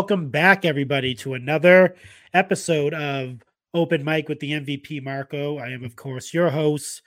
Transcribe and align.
welcome 0.00 0.30
back, 0.30 0.64
everybody, 0.64 1.14
to 1.14 1.34
another 1.34 1.94
episode 2.32 2.94
of 2.94 3.44
Open 3.74 4.02
Mic 4.02 4.30
with 4.30 4.40
the 4.40 4.52
MVP 4.52 5.02
Marco. 5.02 5.58
I 5.58 5.72
am, 5.72 5.84
of 5.84 5.94
course, 5.94 6.32
your 6.32 6.48
host, 6.48 7.02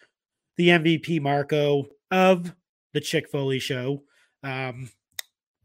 the 0.58 0.68
MVP 0.68 1.20
Marco 1.20 1.88
of 2.12 2.54
the 2.94 3.02
Chick 3.02 3.32
Foley 3.32 3.58
Show. 3.58 4.04
Um, 4.44 4.92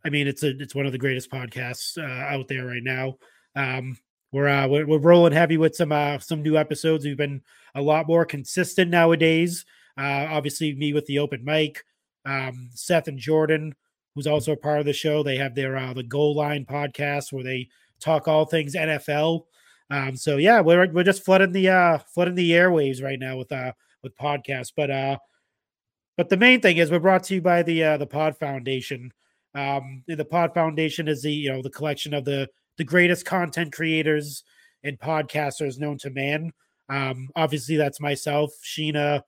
I 0.06 0.08
mean, 0.08 0.26
it's 0.26 0.42
a 0.42 0.58
it's 0.58 0.74
one 0.74 0.86
of 0.86 0.92
the 0.92 0.96
greatest 0.96 1.30
podcasts 1.30 1.98
uh, 1.98 2.34
out 2.34 2.48
there 2.48 2.64
right 2.64 2.82
now. 2.82 3.18
Um, 3.54 3.98
we're, 4.32 4.48
uh, 4.48 4.66
we're 4.66 4.86
we're 4.86 4.96
rolling 4.96 5.34
heavy 5.34 5.58
with 5.58 5.76
some 5.76 5.92
uh, 5.92 6.18
some 6.20 6.42
new 6.42 6.56
episodes. 6.56 7.04
We've 7.04 7.14
been 7.14 7.42
a 7.74 7.82
lot 7.82 8.08
more 8.08 8.24
consistent 8.24 8.90
nowadays. 8.90 9.66
Uh, 9.98 10.28
obviously, 10.30 10.74
me 10.74 10.94
with 10.94 11.04
the 11.04 11.18
open 11.18 11.44
mic, 11.44 11.84
um, 12.24 12.70
Seth 12.72 13.06
and 13.06 13.18
Jordan 13.18 13.74
who's 14.18 14.26
also 14.26 14.50
a 14.50 14.56
part 14.56 14.80
of 14.80 14.84
the 14.84 14.92
show. 14.92 15.22
They 15.22 15.36
have 15.36 15.54
their 15.54 15.76
uh, 15.76 15.92
the 15.92 16.02
Goal 16.02 16.34
Line 16.34 16.64
podcast 16.64 17.32
where 17.32 17.44
they 17.44 17.68
talk 18.00 18.26
all 18.26 18.44
things 18.44 18.74
NFL. 18.74 19.44
Um, 19.90 20.16
so 20.16 20.38
yeah, 20.38 20.60
we're 20.60 20.90
we're 20.90 21.04
just 21.04 21.24
flooding 21.24 21.52
the 21.52 21.68
uh 21.68 21.98
flooding 21.98 22.34
the 22.34 22.50
airwaves 22.50 23.00
right 23.00 23.18
now 23.18 23.36
with 23.36 23.52
uh 23.52 23.70
with 24.02 24.16
podcasts. 24.16 24.72
But 24.76 24.90
uh 24.90 25.18
but 26.16 26.30
the 26.30 26.36
main 26.36 26.60
thing 26.60 26.78
is 26.78 26.90
we're 26.90 26.98
brought 26.98 27.22
to 27.24 27.36
you 27.36 27.40
by 27.40 27.62
the 27.62 27.84
uh 27.84 27.96
the 27.96 28.08
Pod 28.08 28.36
Foundation. 28.36 29.12
Um 29.54 30.02
the 30.08 30.24
Pod 30.24 30.52
Foundation 30.52 31.06
is 31.06 31.22
the 31.22 31.32
you 31.32 31.52
know 31.52 31.62
the 31.62 31.70
collection 31.70 32.12
of 32.12 32.24
the 32.24 32.48
the 32.76 32.84
greatest 32.84 33.24
content 33.24 33.72
creators 33.72 34.42
and 34.82 34.98
podcasters 34.98 35.78
known 35.78 35.96
to 35.98 36.10
man. 36.10 36.50
Um 36.88 37.28
obviously 37.36 37.76
that's 37.76 38.00
myself, 38.00 38.50
Sheena, 38.64 39.22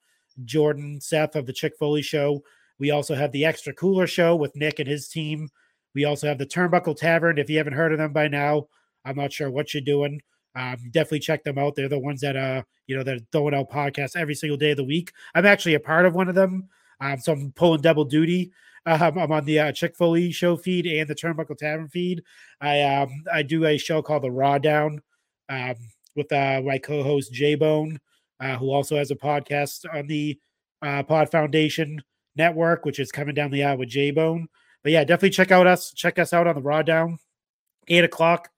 Jordan, 0.45 1.01
Seth 1.01 1.37
of 1.37 1.47
the 1.47 1.53
Chick 1.53 1.75
Foley 1.79 2.03
show. 2.03 2.43
We 2.81 2.91
also 2.91 3.15
have 3.15 3.31
the 3.31 3.45
Extra 3.45 3.73
Cooler 3.73 4.07
Show 4.09 4.35
with 4.35 4.57
Nick 4.57 4.81
and 4.81 4.89
his 4.89 5.07
team. 5.07 5.49
We 5.95 6.05
also 6.05 6.27
have 6.27 6.39
the 6.39 6.47
Turnbuckle 6.47 6.97
Tavern. 6.97 7.39
If 7.39 7.51
you 7.51 7.59
haven't 7.59 7.75
heard 7.75 7.93
of 7.93 7.99
them 7.99 8.13
by 8.13 8.27
now, 8.27 8.67
I'm 9.05 9.17
not 9.17 9.33
sure 9.33 9.51
what 9.51 9.73
you're 9.73 9.83
doing. 9.83 10.21
Um, 10.57 10.77
definitely 10.91 11.21
check 11.21 11.45
them 11.45 11.59
out. 11.59 11.77
They're 11.77 11.89
the 11.89 11.99
ones 11.99 12.21
that 12.23 12.37
uh, 12.37 12.63
you 12.87 12.97
know, 12.97 13.05
that 13.05 13.17
are 13.17 13.27
throwing 13.31 13.55
out 13.55 13.71
podcasts 13.71 14.17
every 14.17 14.35
single 14.35 14.57
day 14.57 14.73
of 14.73 14.77
the 14.77 14.85
week. 14.85 15.13
I'm 15.35 15.47
actually 15.47 15.75
a 15.75 15.81
part 15.81 16.07
of 16.07 16.15
one 16.15 16.29
of 16.29 16.35
them. 16.35 16.69
Um, 17.01 17.19
so 17.21 17.33
I'm 17.33 17.53
pulling 17.53 17.83
double 17.83 18.05
duty. 18.05 18.51
Um, 18.87 19.19
I'm 19.19 19.31
on 19.31 19.45
the 19.45 19.61
uh, 19.61 19.73
Chick 19.73 19.95
Foley 19.97 20.33
show 20.33 20.57
feed 20.57 20.87
and 20.87 21.09
the 21.09 21.15
Turnbuckle 21.15 21.57
Tavern 21.57 21.89
feed. 21.89 22.23
I 22.61 22.83
um 22.83 23.11
I 23.33 23.43
do 23.43 23.67
a 23.67 23.77
show 23.77 24.03
called 24.03 24.23
the 24.23 24.31
Raw 24.31 24.59
Down 24.59 25.03
um, 25.49 25.75
with 26.17 26.33
uh, 26.33 26.63
my 26.65 26.79
co-host 26.79 27.33
J 27.33 27.55
Bone, 27.55 28.01
uh, 28.41 28.57
who 28.57 28.73
also 28.73 28.97
has 28.97 29.11
a 29.11 29.17
podcast 29.17 29.85
on 29.93 30.07
the 30.07 30.39
uh, 30.83 31.03
Pod 31.03 31.31
Foundation 31.31 32.03
network, 32.41 32.87
which 32.87 32.99
is 32.99 33.13
coming 33.13 33.35
down 33.35 33.51
the 33.51 33.63
aisle 33.63 33.77
with 33.77 33.91
J 33.91 34.11
Bone. 34.11 34.49
But 34.83 34.93
yeah, 34.93 35.05
definitely 35.05 35.31
check 35.31 35.51
out 35.51 35.67
us. 35.67 35.93
Check 35.93 36.19
us 36.19 36.33
out 36.33 36.47
on 36.47 36.55
the 36.55 36.63
Raw 36.63 36.83
Down, 36.83 37.19
eight 37.89 38.05
o'clock 38.05 38.49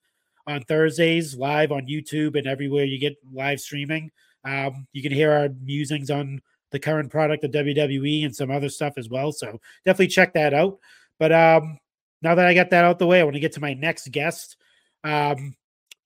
on 0.47 0.63
Thursdays, 0.63 1.35
live 1.35 1.73
on 1.73 1.87
YouTube 1.87 2.37
and 2.37 2.47
everywhere 2.47 2.85
you 2.85 2.99
get 2.99 3.17
live 3.33 3.61
streaming. 3.61 4.11
Um, 4.45 4.87
you 4.93 5.03
can 5.03 5.13
hear 5.13 5.33
our 5.33 5.49
musings 5.61 6.11
on 6.11 6.41
the 6.71 6.79
current 6.79 7.11
product 7.11 7.45
of 7.45 7.51
WWE 7.51 8.25
and 8.25 8.35
some 8.35 8.51
other 8.51 8.69
stuff 8.69 8.95
as 8.97 9.09
well. 9.09 9.33
So 9.33 9.61
definitely 9.85 10.09
check 10.09 10.33
that 10.35 10.55
out. 10.55 10.79
But 11.19 11.33
um, 11.33 11.79
now 12.23 12.35
that 12.35 12.47
I 12.47 12.55
got 12.55 12.71
that 12.71 12.85
out 12.85 12.99
the 12.99 13.07
way, 13.07 13.21
I 13.21 13.25
want 13.25 13.35
to 13.35 13.41
get 13.41 13.53
to 13.53 13.61
my 13.61 13.75
next 13.75 14.11
guest. 14.11 14.57
Um, 15.05 15.57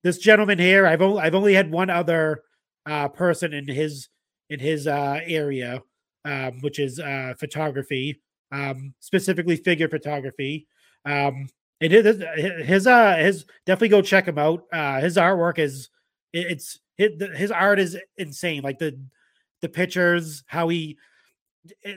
this 0.03 0.19
gentleman 0.19 0.59
here, 0.59 0.87
I've 0.87 1.03
only 1.03 1.21
I've 1.21 1.35
only 1.35 1.55
had 1.55 1.71
one 1.71 1.91
other 1.91 2.43
uh, 2.87 3.09
person 3.09 3.53
in 3.53 3.69
his 3.69 4.09
in 4.49 4.61
his 4.61 4.87
uh, 4.87 5.21
area 5.25 5.83
um, 6.27 6.61
which 6.61 6.79
is 6.79 6.99
uh, 6.99 7.35
photography, 7.39 8.21
um, 8.53 8.93
specifically 9.01 9.57
figure 9.57 9.89
photography. 9.89 10.67
Um, 11.05 11.49
it 11.81 11.93
is 11.93 12.23
his 12.67 12.87
uh 12.87 13.17
his 13.17 13.45
definitely 13.67 13.89
go 13.89 14.03
check 14.03 14.27
him 14.27 14.39
out. 14.39 14.65
Uh, 14.73 15.01
his 15.01 15.17
artwork 15.17 15.59
is 15.59 15.89
it's 16.33 16.79
his 16.97 17.51
art 17.51 17.79
is 17.79 17.97
insane. 18.17 18.63
Like 18.63 18.79
the 18.79 18.99
the 19.63 19.69
pictures, 19.69 20.43
how 20.47 20.69
he 20.69 20.99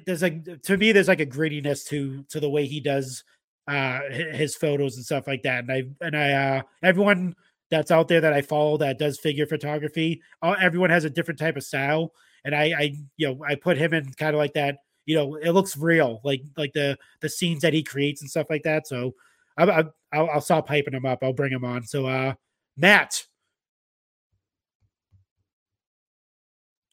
there's 0.05 0.21
like 0.21 0.61
to 0.63 0.77
me 0.77 0.91
there's 0.91 1.07
like 1.07 1.19
a 1.19 1.25
grittiness 1.25 1.85
to 1.87 2.23
to 2.29 2.39
the 2.39 2.49
way 2.49 2.65
he 2.65 2.79
does 2.79 3.23
uh 3.67 3.99
his 4.09 4.55
photos 4.55 4.95
and 4.95 5.05
stuff 5.05 5.27
like 5.27 5.43
that. 5.43 5.63
And 5.63 5.71
I 5.71 5.83
and 6.05 6.17
I 6.17 6.31
uh 6.31 6.61
everyone 6.83 7.35
that's 7.71 7.91
out 7.91 8.07
there 8.07 8.21
that 8.21 8.33
I 8.33 8.41
follow 8.41 8.77
that 8.77 8.97
does 8.97 9.19
figure 9.19 9.45
photography, 9.45 10.21
everyone 10.43 10.89
has 10.89 11.05
a 11.05 11.09
different 11.09 11.39
type 11.39 11.55
of 11.55 11.63
style 11.63 12.13
and 12.45 12.55
I, 12.55 12.63
I, 12.77 12.95
you 13.17 13.27
know, 13.27 13.43
I 13.47 13.55
put 13.55 13.77
him 13.77 13.93
in 13.93 14.11
kind 14.13 14.35
of 14.35 14.39
like 14.39 14.53
that. 14.53 14.77
You 15.05 15.15
know, 15.15 15.35
it 15.35 15.51
looks 15.51 15.75
real, 15.75 16.21
like 16.23 16.41
like 16.57 16.73
the 16.73 16.97
the 17.21 17.29
scenes 17.29 17.61
that 17.61 17.73
he 17.73 17.83
creates 17.83 18.21
and 18.21 18.29
stuff 18.29 18.47
like 18.49 18.63
that. 18.63 18.87
So 18.87 19.15
I, 19.57 19.63
I 19.63 19.83
I'll, 20.13 20.29
I'll 20.29 20.41
stop 20.41 20.67
hyping 20.67 20.93
him 20.93 21.05
up. 21.05 21.19
I'll 21.23 21.33
bring 21.33 21.51
him 21.51 21.65
on. 21.65 21.83
So 21.83 22.05
uh, 22.05 22.33
Matt, 22.77 23.23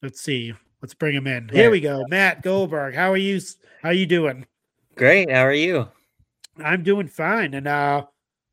let's 0.01 0.21
see. 0.21 0.53
Let's 0.81 0.93
bring 0.93 1.15
him 1.15 1.27
in. 1.27 1.49
Here 1.49 1.71
we 1.71 1.79
go. 1.79 2.03
Matt 2.07 2.43
Goldberg. 2.43 2.93
How 2.93 3.11
are 3.11 3.17
you? 3.17 3.39
How 3.81 3.89
are 3.89 3.93
you 3.93 4.05
doing? 4.05 4.45
Great. 4.95 5.29
How 5.29 5.41
are 5.41 5.53
you? 5.53 5.87
I'm 6.63 6.83
doing 6.83 7.07
fine. 7.07 7.53
And 7.53 7.67
uh 7.67 8.05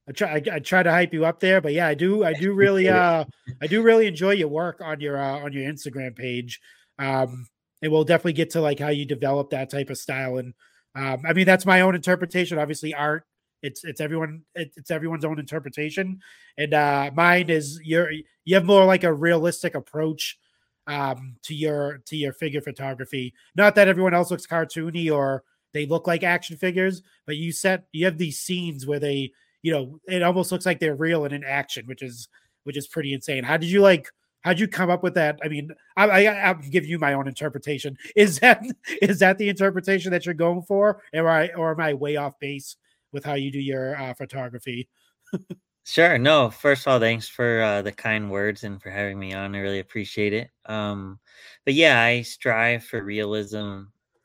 I 0.09 0.13
try 0.13 0.29
I, 0.29 0.43
I, 0.53 0.59
try 0.59 0.83
to 0.83 0.91
hype 0.91 1.15
you 1.15 1.25
up 1.25 1.41
there, 1.41 1.61
but 1.61 1.73
yeah, 1.73 1.87
I 1.87 1.95
do 1.95 2.25
I 2.25 2.35
do 2.35 2.53
really 2.55 2.89
uh 2.89 3.25
I 3.63 3.67
do 3.67 3.83
really 3.83 4.07
enjoy 4.07 4.33
your 4.33 4.49
work 4.49 4.81
on 4.81 5.01
your 5.01 5.19
uh, 5.19 5.39
on 5.41 5.53
your 5.53 5.71
Instagram 5.71 6.17
page. 6.17 6.61
Um, 6.99 7.47
and 7.83 7.93
we'll 7.93 8.05
definitely 8.05 8.33
get 8.35 8.51
to 8.51 8.61
like 8.61 8.79
how 8.79 8.89
you 8.89 9.05
develop 9.05 9.51
that 9.51 9.71
type 9.71 9.91
of 9.91 9.99
style. 9.99 10.39
And 10.39 10.55
um, 10.95 11.23
I 11.27 11.33
mean, 11.33 11.47
that's 11.47 11.67
my 11.67 11.81
own 11.81 11.95
interpretation. 11.95 12.59
Obviously, 12.59 12.95
art 12.95 13.25
it's 13.65 13.83
it's 13.83 14.01
everyone 14.01 14.43
it's 14.55 14.91
everyone's 14.91 15.25
own 15.25 15.39
interpretation. 15.39 16.21
And 16.59 16.75
uh, 16.75 17.11
mine 17.15 17.49
is 17.49 17.81
you're 17.83 18.11
you 18.45 18.55
have 18.55 18.65
more 18.65 18.85
like 18.85 19.05
a 19.05 19.13
realistic 19.13 19.75
approach 19.75 20.39
um, 20.87 21.37
to 21.45 21.55
your 21.55 22.03
to 22.07 22.17
your 22.17 22.35
figure 22.35 22.61
photography. 22.61 23.33
Not 23.57 23.75
that 23.75 23.89
everyone 23.89 24.15
else 24.15 24.31
looks 24.31 24.47
cartoony 24.47 25.11
or 25.11 25.45
they 25.73 25.87
look 25.87 26.07
like 26.07 26.23
action 26.23 26.59
figures, 26.59 27.03
but 27.27 27.37
you 27.37 27.53
set 27.53 27.85
you 27.93 28.05
have 28.05 28.19
these 28.19 28.39
scenes 28.39 28.87
where 28.87 29.01
they 29.01 29.33
you 29.63 29.73
know 29.73 29.99
it 30.07 30.23
almost 30.23 30.53
looks 30.53 30.67
like 30.67 30.79
they're 30.79 30.95
real 30.95 31.25
and 31.25 31.35
in 31.35 31.43
action, 31.43 31.87
which 31.87 32.03
is 32.03 32.29
which 32.65 32.77
is 32.77 32.87
pretty 32.87 33.15
insane. 33.15 33.45
How 33.45 33.57
did 33.57 33.71
you 33.71 33.81
like? 33.81 34.09
How'd 34.45 34.61
you 34.61 34.69
come 34.69 34.91
up 34.91 35.03
with 35.03 35.15
that? 35.15 35.39
I 35.43 35.49
mean, 35.49 35.71
I, 35.97 36.09
I, 36.09 36.23
I'll 36.49 36.55
give 36.55 36.85
you 36.85 36.99
my 36.99 37.15
own 37.15 37.27
interpretation. 37.27 37.97
Is 38.15 38.39
that 38.41 38.63
is 39.03 39.19
that 39.21 39.39
the 39.39 39.49
interpretation 39.49 40.11
that 40.13 40.27
you're 40.27 40.35
going 40.35 40.63
for, 40.63 41.03
or 41.15 41.29
I 41.29 41.49
or 41.49 41.73
am 41.73 41.81
I 41.81 41.95
way 41.95 42.17
off 42.17 42.39
base 42.39 42.77
with 43.13 43.25
how 43.25 43.35
you 43.35 43.51
do 43.51 43.59
your 43.59 43.97
uh, 43.97 44.13
photography? 44.13 44.89
sure. 45.85 46.19
No. 46.19 46.51
First 46.51 46.87
of 46.87 46.93
all, 46.93 47.01
thanks 47.01 47.27
for 47.27 47.63
uh, 47.63 47.83
the 47.83 47.93
kind 47.93 48.31
words 48.31 48.65
and 48.65 48.83
for 48.83 48.91
having 48.91 49.19
me 49.19 49.33
on. 49.33 49.55
I 49.55 49.61
really 49.61 49.81
appreciate 49.81 50.35
it. 50.35 50.51
Um, 50.67 51.19
but 51.65 51.75
yeah, 51.75 52.03
I 52.03 52.21
strive 52.23 52.85
for 52.85 53.03
realism 53.03 53.85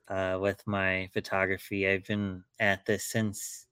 uh, 0.09 0.37
with 0.41 0.61
my 0.67 1.09
photography. 1.13 1.87
I've 1.87 2.05
been 2.05 2.43
at 2.59 2.85
this 2.85 3.05
since 3.05 3.67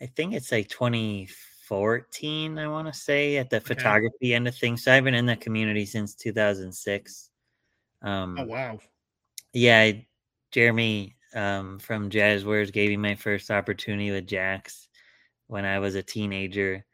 I 0.00 0.06
think 0.06 0.32
it's 0.32 0.52
like 0.52 0.68
20 0.68 1.28
14, 1.68 2.58
I 2.58 2.66
want 2.66 2.88
to 2.88 2.98
say, 2.98 3.36
at 3.36 3.50
the 3.50 3.58
okay. 3.58 3.74
photography 3.74 4.34
end 4.34 4.48
of 4.48 4.56
things. 4.56 4.82
So 4.82 4.92
I've 4.92 5.04
been 5.04 5.14
in 5.14 5.26
the 5.26 5.36
community 5.36 5.84
since 5.84 6.14
2006. 6.14 7.30
Um, 8.00 8.38
oh, 8.38 8.44
wow. 8.44 8.78
Yeah, 9.52 9.78
I, 9.78 10.06
Jeremy 10.50 11.14
um, 11.34 11.78
from 11.78 12.08
Jazzwares 12.08 12.72
gave 12.72 12.88
me 12.88 12.96
my 12.96 13.14
first 13.14 13.50
opportunity 13.50 14.10
with 14.10 14.26
Jakks 14.26 14.86
when 15.46 15.66
I 15.66 15.78
was 15.78 15.94
a 15.94 16.02
teenager. 16.02 16.86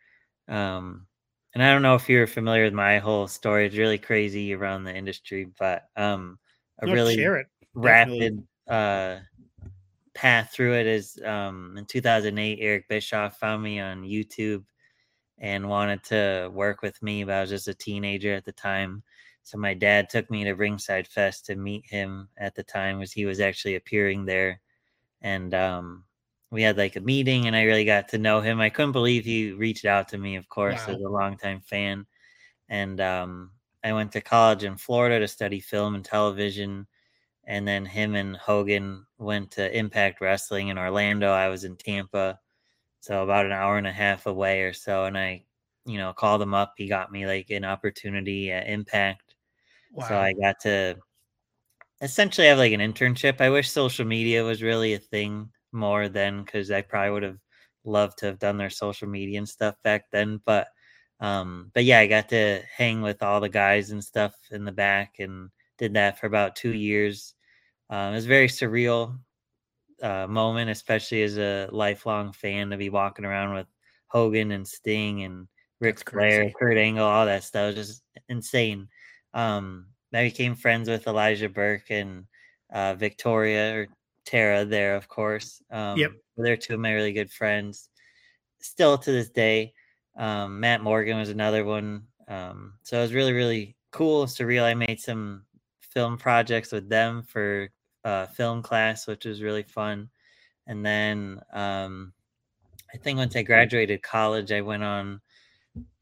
Um, 0.49 1.06
and 1.55 1.62
I 1.62 1.73
don't 1.73 1.82
know 1.82 1.94
if 1.94 2.09
you're 2.09 2.26
familiar 2.26 2.65
with 2.65 2.75
my 2.75 2.99
whole 2.99 3.29
story. 3.29 3.67
It's 3.67 3.76
really 3.76 3.99
crazy 3.99 4.55
around 4.55 4.85
the 4.85 4.94
industry, 4.94 5.53
but 5.56 5.85
um, 5.97 6.38
a 6.81 6.87
no, 6.87 6.93
really 6.93 7.25
rapid 7.75 8.44
uh, 8.69 9.19
path 10.25 10.53
through 10.55 10.73
it 10.73 10.87
is 10.87 11.21
um, 11.23 11.75
in 11.76 11.85
2008, 11.85 12.59
Eric 12.59 12.88
Bischoff 12.88 13.38
found 13.38 13.62
me 13.62 13.79
on 13.79 14.05
YouTube 14.05 14.65
and 15.37 15.69
wanted 15.69 16.03
to 16.05 16.50
work 16.50 16.81
with 16.81 17.03
me, 17.03 17.25
but 17.25 17.35
I 17.35 17.41
was 17.43 17.50
just 17.50 17.69
a 17.69 17.75
teenager 17.75 18.32
at 18.32 18.47
the 18.47 18.53
time. 18.53 19.03
So 19.43 19.59
my 19.59 19.75
dad 19.75 20.09
took 20.09 20.31
me 20.31 20.43
to 20.44 20.55
Ringside 20.55 21.06
Fest 21.06 21.44
to 21.44 21.56
meet 21.56 21.85
him 21.85 22.31
at 22.38 22.55
the 22.55 22.62
time 22.62 23.03
as 23.03 23.12
he 23.12 23.26
was 23.26 23.38
actually 23.38 23.75
appearing 23.75 24.25
there. 24.25 24.62
And 25.21 25.53
um, 25.53 26.05
we 26.50 26.62
had 26.62 26.79
like 26.79 26.97
a 26.97 27.00
meeting 27.00 27.47
and 27.47 27.55
I 27.55 27.65
really 27.65 27.85
got 27.85 28.09
to 28.09 28.19
know 28.19 28.41
him. 28.41 28.62
I 28.62 28.71
couldn't 28.71 28.93
believe 28.93 29.26
he 29.26 29.53
reached 29.53 29.85
out 29.85 30.09
to 30.09 30.17
me, 30.17 30.37
of 30.37 30.49
course, 30.49 30.87
wow. 30.87 30.94
as 30.94 31.03
a 31.03 31.06
longtime 31.06 31.61
fan. 31.61 32.06
And 32.71 32.99
um, 32.99 33.50
I 33.85 33.93
went 33.93 34.11
to 34.12 34.23
college 34.23 34.65
in 34.65 34.79
Florida 34.79 35.19
to 35.19 35.29
study 35.29 35.61
film 35.61 35.94
and 35.94 36.03
television 36.03 36.87
and 37.46 37.67
then 37.67 37.85
him 37.85 38.14
and 38.14 38.37
Hogan 38.37 39.06
went 39.19 39.50
to 39.52 39.76
Impact 39.76 40.20
Wrestling 40.20 40.69
in 40.69 40.79
Orlando. 40.79 41.31
I 41.31 41.49
was 41.49 41.64
in 41.64 41.76
Tampa, 41.76 42.38
so 43.00 43.23
about 43.23 43.46
an 43.46 43.52
hour 43.52 43.79
and 43.79 43.87
a 43.87 43.93
half 43.93 44.26
away 44.26 44.62
or 44.62 44.73
so. 44.73 45.05
And 45.05 45.17
I, 45.19 45.44
you 45.87 45.99
know, 45.99 46.12
called 46.12 46.43
him 46.43 46.55
up. 46.55 46.75
He 46.76 46.88
got 46.88 47.12
me 47.12 47.26
like 47.26 47.50
an 47.50 47.64
opportunity 47.64 48.50
at 48.50 48.69
Impact, 48.69 49.35
wow. 49.93 50.08
so 50.08 50.19
I 50.19 50.32
got 50.32 50.61
to 50.61 50.96
essentially 52.00 52.46
have 52.49 52.58
like 52.58 52.73
an 52.73 52.81
internship. 52.81 53.41
I 53.41 53.50
wish 53.50 53.70
social 53.70 54.05
media 54.05 54.44
was 54.44 54.62
really 54.62 54.94
a 54.94 54.99
thing 54.99 55.49
more 55.73 56.08
then, 56.08 56.43
because 56.43 56.70
I 56.70 56.82
probably 56.82 57.11
would 57.11 57.23
have 57.23 57.38
loved 57.85 58.19
to 58.19 58.26
have 58.26 58.38
done 58.38 58.56
their 58.56 58.70
social 58.70 59.08
media 59.08 59.38
and 59.38 59.49
stuff 59.49 59.75
back 59.85 60.06
then. 60.11 60.40
But 60.44 60.69
um, 61.20 61.70
but 61.75 61.85
yeah, 61.85 62.00
I 62.00 62.06
got 62.06 62.29
to 62.31 62.62
hang 62.76 63.00
with 63.00 63.23
all 63.23 63.40
the 63.40 63.49
guys 63.49 63.90
and 63.90 64.02
stuff 64.02 64.35
in 64.50 64.64
the 64.64 64.73
back 64.73 65.17
and 65.20 65.50
did 65.79 65.94
that 65.94 66.19
for 66.19 66.26
about 66.26 66.56
two 66.56 66.75
years. 66.75 67.35
Um, 67.91 68.12
it 68.12 68.17
was 68.17 68.25
a 68.26 68.29
very 68.29 68.49
surreal 68.49 69.19
uh, 70.03 70.26
moment, 70.29 70.71
especially 70.71 71.23
as 71.23 71.38
a 71.38 71.69
lifelong 71.71 72.32
fan 72.32 72.71
to 72.71 72.76
be 72.76 72.91
walking 72.91 73.25
around 73.25 73.55
with 73.55 73.67
Hogan 74.09 74.53
and 74.53 74.67
Sting 74.67 75.25
and 75.25 75.49
Ric 75.81 76.09
Flair, 76.09 76.50
Kurt 76.50 76.79
Angle, 76.79 77.05
all 77.05 77.26
that 77.26 77.44
stuff. 77.44 77.73
It 77.73 77.79
was 77.79 77.88
just 77.88 78.03
insane. 78.29 78.88
Um, 79.32 79.87
I 80.12 80.25
became 80.25 80.55
friends 80.55 80.88
with 80.88 81.06
Elijah 81.06 81.49
Burke 81.49 81.91
and 81.91 82.26
uh, 82.73 82.94
Victoria 82.94 83.76
or 83.76 83.87
Tara 84.25 84.65
there, 84.65 84.97
of 84.97 85.09
course. 85.09 85.62
Um, 85.71 85.99
yep. 85.99 86.12
They're 86.37 86.56
two 86.56 86.75
of 86.75 86.81
my 86.81 86.93
really 86.93 87.12
good 87.12 87.31
friends. 87.31 87.88
Still 88.61 88.97
to 88.99 89.12
this 89.12 89.31
day. 89.31 89.75
Um, 90.17 90.61
Matt 90.61 90.82
Morgan 90.82 91.19
was 91.19 91.29
another 91.29 91.65
one. 91.65 92.05
Um, 92.29 92.75
so 92.82 92.99
it 92.99 93.03
was 93.03 93.12
really, 93.12 93.32
really 93.32 93.76
cool, 93.91 94.26
surreal. 94.26 94.62
I 94.62 94.75
made 94.75 95.00
some 95.00 95.43
film 95.94 96.19
projects 96.19 96.73
with 96.73 96.88
them 96.88 97.23
for 97.23 97.70
uh, 98.05 98.26
film 98.26 98.62
class, 98.62 99.06
which 99.06 99.25
was 99.25 99.43
really 99.43 99.62
fun. 99.62 100.11
And 100.67 100.85
then 100.85 101.41
um, 101.52 102.12
I 102.93 102.99
think 102.99 103.19
once 103.19 103.37
I 103.37 103.43
graduated 103.43 104.02
college, 104.02 104.52
I 104.52 104.61
went 104.61 104.82
on 104.82 105.20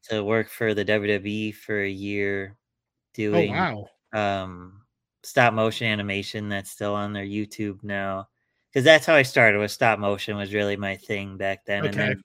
to 0.08 0.24
work 0.24 0.48
for 0.48 0.74
the 0.74 0.84
WWE 0.84 1.54
for 1.54 1.82
a 1.82 1.88
year, 1.88 2.56
Oh 2.56 3.14
doing 3.14 3.52
wow. 3.52 3.88
um, 4.12 4.82
stop 5.22 5.54
motion 5.54 5.86
animation. 5.86 6.48
That's 6.48 6.70
still 6.70 6.94
on 6.94 7.12
their 7.12 7.24
YouTube 7.24 7.82
now, 7.82 8.28
because 8.70 8.84
that's 8.84 9.06
how 9.06 9.14
I 9.14 9.22
started. 9.22 9.58
with 9.58 9.70
stop 9.70 9.98
motion 9.98 10.36
was 10.36 10.54
really 10.54 10.76
my 10.76 10.96
thing 10.96 11.36
back 11.36 11.64
then. 11.64 11.86
And 11.86 11.94
then 11.94 12.22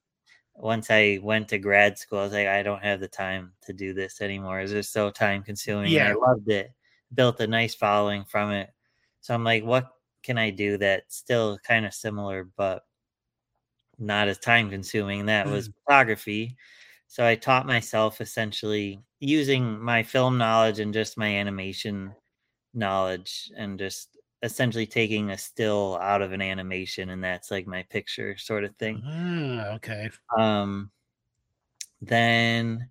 once 0.55 0.87
I 0.89 1.19
went 1.21 1.49
to 1.49 1.59
grad 1.59 1.97
school, 1.97 2.19
I 2.19 2.23
was 2.23 2.33
like, 2.33 2.47
I 2.47 2.63
don't 2.63 2.83
have 2.83 2.99
the 2.99 3.07
time 3.07 3.53
to 3.63 3.73
do 3.73 3.93
this 3.93 4.21
anymore. 4.21 4.59
It's 4.59 4.71
just 4.71 4.91
so 4.91 5.09
time 5.11 5.43
consuming. 5.43 5.91
Yeah. 5.91 6.09
I 6.09 6.13
loved 6.13 6.49
it. 6.49 6.71
Built 7.13 7.39
a 7.39 7.47
nice 7.47 7.75
following 7.75 8.25
from 8.25 8.51
it. 8.51 8.71
So 9.21 9.33
I'm 9.33 9.43
like, 9.43 9.63
what 9.63 9.91
can 10.23 10.37
I 10.37 10.49
do 10.51 10.77
that's 10.77 11.15
still 11.15 11.57
kind 11.59 11.85
of 11.85 11.93
similar, 11.93 12.43
but 12.45 12.83
not 13.97 14.27
as 14.27 14.37
time 14.39 14.69
consuming? 14.69 15.25
That 15.25 15.49
was 15.49 15.69
photography. 15.85 16.57
So 17.07 17.25
I 17.25 17.35
taught 17.35 17.65
myself 17.65 18.21
essentially 18.21 19.01
using 19.19 19.79
my 19.79 20.03
film 20.03 20.37
knowledge 20.37 20.79
and 20.79 20.93
just 20.93 21.17
my 21.17 21.27
animation 21.35 22.13
knowledge 22.73 23.51
and 23.57 23.79
just 23.79 24.17
essentially 24.43 24.87
taking 24.87 25.31
a 25.31 25.37
still 25.37 25.97
out 26.01 26.21
of 26.21 26.33
an 26.33 26.41
animation 26.41 27.09
and 27.09 27.23
that's 27.23 27.51
like 27.51 27.67
my 27.67 27.83
picture 27.83 28.37
sort 28.37 28.63
of 28.65 28.75
thing. 28.77 29.03
Ah, 29.03 29.73
okay. 29.75 30.09
Um, 30.37 30.91
then 32.01 32.89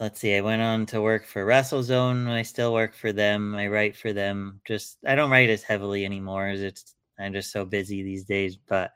let's 0.00 0.20
see, 0.20 0.36
I 0.36 0.40
went 0.40 0.62
on 0.62 0.86
to 0.86 1.02
work 1.02 1.26
for 1.26 1.44
WrestleZone. 1.44 2.28
I 2.28 2.42
still 2.42 2.72
work 2.72 2.94
for 2.94 3.12
them. 3.12 3.54
I 3.54 3.66
write 3.66 3.96
for 3.96 4.12
them. 4.12 4.60
Just 4.64 4.98
I 5.06 5.14
don't 5.14 5.30
write 5.30 5.50
as 5.50 5.62
heavily 5.62 6.04
anymore 6.04 6.46
as 6.48 6.62
it's 6.62 6.94
I'm 7.18 7.32
just 7.32 7.50
so 7.52 7.64
busy 7.64 8.02
these 8.02 8.24
days. 8.24 8.56
But 8.56 8.92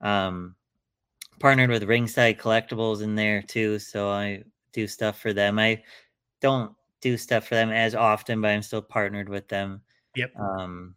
um 0.00 0.54
partnered 1.40 1.70
with 1.70 1.84
Ringside 1.84 2.38
Collectibles 2.38 3.02
in 3.02 3.14
there 3.14 3.42
too. 3.42 3.78
So 3.78 4.10
I 4.10 4.44
do 4.72 4.86
stuff 4.86 5.18
for 5.18 5.32
them. 5.32 5.58
I 5.58 5.82
don't 6.40 6.72
do 7.00 7.16
stuff 7.16 7.46
for 7.48 7.54
them 7.54 7.70
as 7.70 7.94
often, 7.94 8.40
but 8.40 8.48
I'm 8.48 8.62
still 8.62 8.82
partnered 8.82 9.28
with 9.28 9.48
them. 9.48 9.82
Yep. 10.14 10.32
Um, 10.38 10.94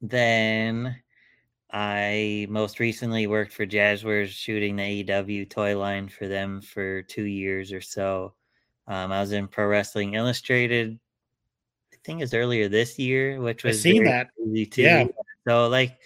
then 0.00 0.96
I 1.70 2.46
most 2.50 2.78
recently 2.78 3.26
worked 3.26 3.52
for 3.52 3.66
Jazzwares 3.66 4.28
shooting 4.28 4.76
the 4.76 5.04
AEW 5.04 5.48
toy 5.48 5.78
line 5.78 6.08
for 6.08 6.28
them 6.28 6.60
for 6.60 7.02
two 7.02 7.24
years 7.24 7.72
or 7.72 7.80
so. 7.80 8.34
Um, 8.88 9.12
I 9.12 9.20
was 9.20 9.32
in 9.32 9.46
Pro 9.46 9.66
Wrestling 9.66 10.14
Illustrated, 10.14 10.98
I 11.92 11.96
think 12.04 12.22
it's 12.22 12.34
earlier 12.34 12.68
this 12.68 12.98
year, 12.98 13.40
which 13.40 13.62
was 13.62 13.80
seen 13.80 14.04
that. 14.04 14.28
too. 14.70 14.82
Yeah. 14.82 15.06
So 15.46 15.68
like 15.68 15.98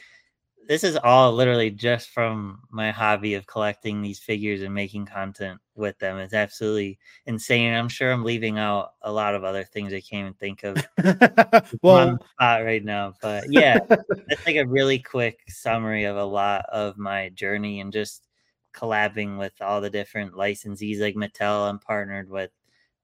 this 0.69 0.84
is 0.84 0.96
all 0.96 1.32
literally 1.32 1.70
just 1.70 2.11
from 2.11 2.61
my 2.70 2.90
hobby 2.90 3.34
of 3.34 3.46
collecting 3.46 4.00
these 4.00 4.19
figures 4.19 4.62
and 4.62 4.75
making 4.75 5.06
content 5.06 5.61
with 5.75 5.99
them. 5.99 6.19
It's 6.19 6.34
absolutely 6.34 6.99
insane. 7.26 7.75
I'm 7.75 7.88
sure 7.88 8.12
I'm 8.12 8.25
leaving 8.25 8.58
out 8.58 8.94
a 9.02 9.12
lot 9.12 9.35
of 9.35 9.44
other 9.44 9.64
things 9.64 9.93
I 9.93 10.00
can't 10.00 10.20
even 10.20 10.35
think 10.35 10.62
of 10.64 10.76
on 11.05 11.78
well, 11.82 12.06
the 12.12 12.19
spot 12.32 12.64
right 12.64 12.85
now. 12.85 13.14
But 13.20 13.52
yeah, 13.52 13.78
that's 13.88 14.46
like 14.46 14.56
a 14.56 14.67
really 14.67 14.99
quick 14.99 15.40
summary 15.49 16.05
of 16.05 16.17
a 16.17 16.25
lot 16.25 16.64
of 16.70 16.96
my 16.96 17.28
journey 17.31 17.81
and 17.81 17.93
just 17.93 18.28
collabing 18.75 19.38
with 19.38 19.52
all 19.61 19.81
the 19.81 19.90
different 19.90 20.32
licensees 20.32 21.00
like 21.00 21.17
Mattel. 21.17 21.69
I'm 21.69 21.78
partnered 21.78 22.31
with 22.31 22.50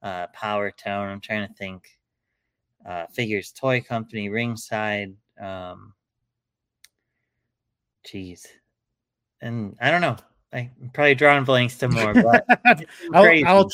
uh, 0.03 0.27
Powertown. 0.37 1.11
I'm 1.11 1.21
trying 1.21 1.47
to 1.49 1.55
think. 1.55 1.89
Uh, 2.87 3.07
Figures 3.13 3.53
Toy 3.53 3.81
Company, 3.81 4.29
Ringside. 4.29 5.15
Um, 5.41 5.93
Jeez. 8.07 8.47
And 9.41 9.77
I 9.81 9.91
don't 9.91 10.01
know. 10.01 10.17
I'm 10.53 10.71
probably 10.95 11.15
drawing 11.15 11.45
blanks 11.45 11.77
to 11.79 11.89
more, 11.89 12.15
but 12.15 12.47
I'll. 13.13 13.47
I'll 13.47 13.71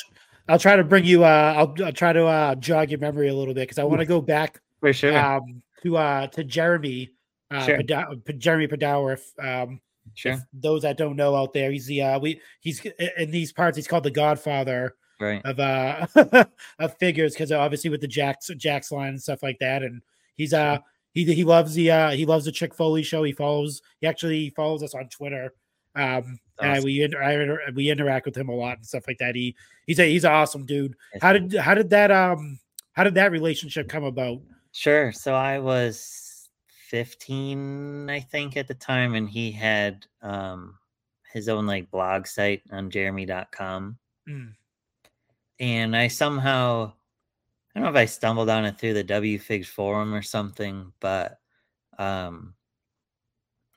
I'll 0.49 0.59
try 0.59 0.77
to 0.77 0.85
bring 0.85 1.05
you. 1.05 1.25
Uh, 1.25 1.55
I'll, 1.57 1.75
I'll 1.87 1.93
try 1.93 2.13
to 2.13 2.27
uh, 2.27 2.55
jog 2.57 2.91
your 2.91 3.01
memory 3.01 3.29
a 3.29 3.35
little 3.35 3.55
bit 3.55 3.63
because 3.63 3.79
I 3.79 3.85
want 3.85 4.01
to 4.01 4.07
go 4.07 4.21
back 4.21 4.61
for 4.81 4.93
sure. 4.93 5.17
um, 5.17 5.63
to 5.83 5.97
uh, 5.97 6.27
to 6.29 6.45
Jeremy. 6.45 7.11
Uh, 7.51 7.65
Sure. 7.65 7.83
Jeremy 7.83 8.67
Padawer. 8.67 9.15
If, 9.15 9.33
um, 9.39 9.81
sure. 10.15 10.33
if 10.33 10.41
those 10.53 10.83
that 10.83 10.99
don't 10.99 11.15
know 11.17 11.37
out 11.37 11.53
there, 11.53 11.71
he's 11.71 11.87
the 11.87 12.03
uh, 12.03 12.19
we 12.19 12.41
he's 12.61 12.85
in 13.17 13.31
these 13.31 13.53
parts. 13.53 13.77
He's 13.77 13.87
called 13.87 14.05
the 14.05 14.11
Godfather 14.11 14.97
Right. 15.21 15.43
of 15.45 15.61
uh 15.61 16.07
of 16.79 16.97
figures 16.99 17.35
because 17.35 17.53
obviously 17.53 17.91
with 17.91 18.01
the 18.01 18.09
Jakks 18.09 18.51
Jakks 18.51 18.91
line 18.91 19.11
and 19.11 19.23
stuff 19.23 19.43
like 19.43 19.59
that, 19.61 19.83
and 19.83 20.03
he's 20.37 20.53
uh 20.53 20.79
he 21.13 21.25
he 21.33 21.45
loves 21.45 21.75
the 21.75 21.91
uh 21.91 22.11
he 22.11 22.27
loves 22.27 22.45
the 22.45 22.53
Chick 22.53 22.75
Foley 22.75 23.03
show. 23.03 23.23
He 23.23 23.33
follows 23.33 23.83
he 24.01 24.07
actually 24.07 24.51
follows 24.51 24.83
us 24.83 24.95
on 24.95 25.09
Twitter. 25.09 25.55
Um, 25.97 26.41
and 26.61 26.83
we 26.85 27.03
inter- 27.03 27.23
I 27.23 27.35
inter- 27.35 27.73
we 27.75 27.89
interact 27.91 28.27
with 28.27 28.37
him 28.37 28.49
a 28.49 28.55
lot 28.55 28.79
and 28.79 28.87
stuff 28.87 29.05
like 29.07 29.19
that. 29.19 29.37
He 29.37 29.55
he's 29.87 30.01
a 30.01 30.11
he's 30.11 30.25
an 30.25 30.33
awesome 30.33 30.67
dude. 30.67 30.97
How 31.23 31.33
did 31.33 31.55
how 31.55 31.75
did 31.75 31.91
that 31.91 32.11
um 32.11 32.59
how 32.93 33.05
did 33.05 33.15
that 33.15 33.31
relationship 33.31 33.89
come 33.89 34.05
about? 34.05 34.41
Sure. 34.73 35.13
So 35.13 35.35
I 35.35 35.61
was 35.61 36.49
15, 36.89 38.11
I 38.11 38.21
think, 38.21 38.57
at 38.57 38.67
the 38.67 38.75
time, 38.75 39.15
and 39.15 39.29
he 39.29 39.53
had 39.53 40.05
um 40.23 40.79
his 41.33 41.49
own 41.49 41.67
like 41.67 41.91
blog 41.91 42.27
site 42.27 42.63
on 42.71 42.91
jeremy.com. 42.91 43.99
Mm, 44.29 44.53
And 45.61 45.97
I 45.97 46.09
somehow 46.09 46.93
I 47.75 47.81
don't 47.81 47.85
know 47.85 47.99
if 47.99 48.03
I 48.03 48.07
stumbled 48.07 48.49
on 48.49 48.65
it 48.65 48.79
through 48.79 48.95
the 48.95 49.05
WFigs 49.05 49.67
forum 49.67 50.15
or 50.15 50.23
something, 50.23 50.93
but 51.01 51.39
um 51.99 52.55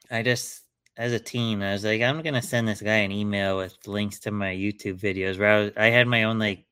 I 0.10 0.24
just 0.24 0.64
as 0.98 1.14
a 1.14 1.20
teen, 1.20 1.62
I 1.62 1.74
was 1.74 1.84
like, 1.84 2.02
I'm 2.02 2.22
gonna 2.22 2.42
send 2.42 2.68
this 2.68 2.82
guy 2.82 2.98
an 2.98 3.12
email 3.12 3.58
with 3.58 3.76
links 3.86 4.20
to 4.22 4.32
my 4.32 4.54
YouTube 4.54 5.00
videos 5.00 5.38
where 5.38 5.50
I, 5.50 5.60
was, 5.60 5.72
I 5.78 5.86
had 5.88 6.08
my 6.08 6.24
own 6.24 6.40
like 6.40 6.66